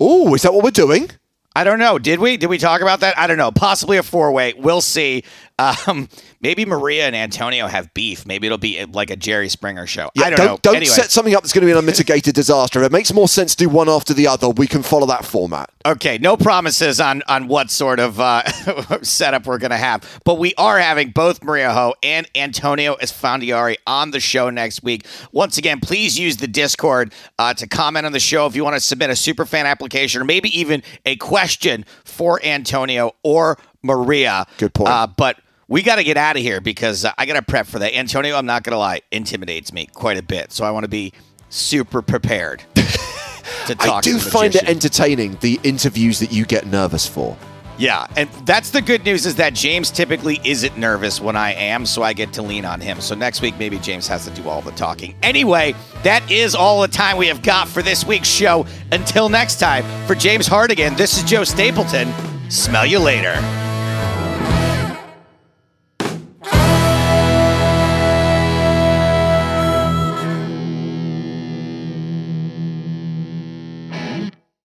Oh, 0.00 0.34
is 0.34 0.42
that 0.42 0.52
what 0.52 0.64
we're 0.64 0.70
doing? 0.70 1.10
I 1.54 1.64
don't 1.64 1.78
know. 1.78 1.98
Did 1.98 2.18
we? 2.18 2.36
Did 2.36 2.48
we 2.48 2.58
talk 2.58 2.80
about 2.80 3.00
that? 3.00 3.18
I 3.18 3.26
don't 3.26 3.36
know. 3.36 3.50
Possibly 3.50 3.98
a 3.98 4.02
four 4.02 4.32
way. 4.32 4.54
We'll 4.56 4.80
see. 4.80 5.24
Um, 5.58 6.08
maybe 6.42 6.64
Maria 6.64 7.06
and 7.06 7.16
Antonio 7.16 7.66
have 7.66 7.92
beef. 7.94 8.26
Maybe 8.26 8.46
it'll 8.46 8.58
be 8.58 8.84
like 8.86 9.10
a 9.10 9.16
Jerry 9.16 9.48
Springer 9.48 9.86
show. 9.86 10.10
I 10.18 10.30
don't, 10.30 10.38
know. 10.38 10.58
Don't 10.60 10.76
anyway, 10.76 10.90
set 10.90 11.10
something 11.10 11.34
up 11.34 11.42
that's 11.42 11.52
going 11.52 11.62
to 11.62 11.66
be 11.66 11.72
an 11.72 11.78
unmitigated 11.78 12.34
disaster. 12.34 12.80
If 12.80 12.86
it 12.86 12.92
makes 12.92 13.12
more 13.12 13.28
sense 13.28 13.54
to 13.54 13.64
do 13.64 13.68
one 13.68 13.88
after 13.88 14.12
the 14.12 14.26
other, 14.26 14.50
we 14.50 14.66
can 14.66 14.82
follow 14.82 15.06
that 15.06 15.24
format. 15.24 15.70
okay, 15.86 16.18
no 16.18 16.36
promises 16.36 17.00
on 17.00 17.22
on 17.28 17.48
what 17.48 17.70
sort 17.70 18.00
of 18.00 18.20
uh, 18.20 18.42
setup 19.02 19.46
we're 19.46 19.58
gonna 19.58 19.76
have, 19.76 20.20
but 20.24 20.38
we 20.38 20.54
are 20.58 20.78
having 20.78 21.10
both 21.10 21.42
Maria 21.42 21.72
Ho 21.72 21.94
and 22.02 22.28
Antonio 22.34 22.96
Esfandiari 22.96 23.76
on 23.86 24.10
the 24.10 24.20
show 24.20 24.50
next 24.50 24.82
week. 24.82 25.06
Once 25.32 25.58
again, 25.58 25.80
please 25.80 26.18
use 26.18 26.36
the 26.36 26.48
Discord 26.48 27.12
uh, 27.38 27.54
to 27.54 27.66
comment 27.66 28.06
on 28.06 28.12
the 28.12 28.20
show 28.20 28.46
if 28.46 28.56
you 28.56 28.64
want 28.64 28.74
to 28.74 28.80
submit 28.80 29.10
a 29.10 29.16
super 29.16 29.46
fan 29.46 29.66
application 29.66 30.20
or 30.20 30.24
maybe 30.24 30.48
even 30.58 30.82
a 31.06 31.16
question 31.16 31.84
for 32.04 32.40
Antonio 32.44 33.12
or 33.22 33.58
Maria. 33.82 34.46
Good 34.58 34.74
point. 34.74 34.90
Uh, 34.90 35.06
but 35.06 35.38
we 35.68 35.82
got 35.82 35.96
to 35.96 36.04
get 36.04 36.16
out 36.16 36.36
of 36.36 36.42
here 36.42 36.60
because 36.60 37.04
uh, 37.04 37.12
I 37.16 37.26
got 37.26 37.34
to 37.34 37.42
prep 37.42 37.66
for 37.66 37.78
that. 37.78 37.96
Antonio, 37.96 38.36
I'm 38.36 38.46
not 38.46 38.62
going 38.62 38.72
to 38.72 38.78
lie, 38.78 39.02
intimidates 39.10 39.72
me 39.72 39.86
quite 39.86 40.18
a 40.18 40.22
bit. 40.22 40.52
So 40.52 40.64
I 40.64 40.70
want 40.70 40.84
to 40.84 40.88
be 40.88 41.12
super 41.48 42.02
prepared 42.02 42.64
to 42.74 43.74
talk 43.74 43.80
I 43.80 44.00
do 44.00 44.18
find 44.18 44.54
it 44.54 44.68
entertaining 44.68 45.36
the 45.40 45.60
interviews 45.62 46.18
that 46.20 46.32
you 46.32 46.44
get 46.44 46.66
nervous 46.66 47.06
for. 47.06 47.36
Yeah, 47.78 48.06
and 48.16 48.28
that's 48.44 48.70
the 48.70 48.82
good 48.82 49.04
news 49.04 49.24
is 49.26 49.36
that 49.36 49.54
James 49.54 49.90
typically 49.90 50.40
isn't 50.44 50.76
nervous 50.76 51.20
when 51.20 51.36
I 51.36 51.52
am, 51.54 51.86
so 51.86 52.02
I 52.02 52.12
get 52.12 52.32
to 52.34 52.42
lean 52.42 52.64
on 52.64 52.80
him. 52.80 53.00
So 53.00 53.14
next 53.14 53.40
week, 53.40 53.58
maybe 53.58 53.78
James 53.78 54.06
has 54.08 54.24
to 54.26 54.30
do 54.30 54.48
all 54.48 54.60
the 54.60 54.72
talking. 54.72 55.16
Anyway, 55.22 55.74
that 56.04 56.30
is 56.30 56.54
all 56.54 56.82
the 56.82 56.88
time 56.88 57.16
we 57.16 57.26
have 57.28 57.42
got 57.42 57.66
for 57.68 57.82
this 57.82 58.04
week's 58.06 58.28
show. 58.28 58.66
Until 58.92 59.28
next 59.28 59.58
time, 59.58 59.84
for 60.06 60.14
James 60.14 60.46
Hartigan, 60.46 60.96
this 60.96 61.16
is 61.16 61.24
Joe 61.24 61.44
Stapleton. 61.44 62.12
Smell 62.50 62.86
you 62.86 62.98
later. 62.98 63.34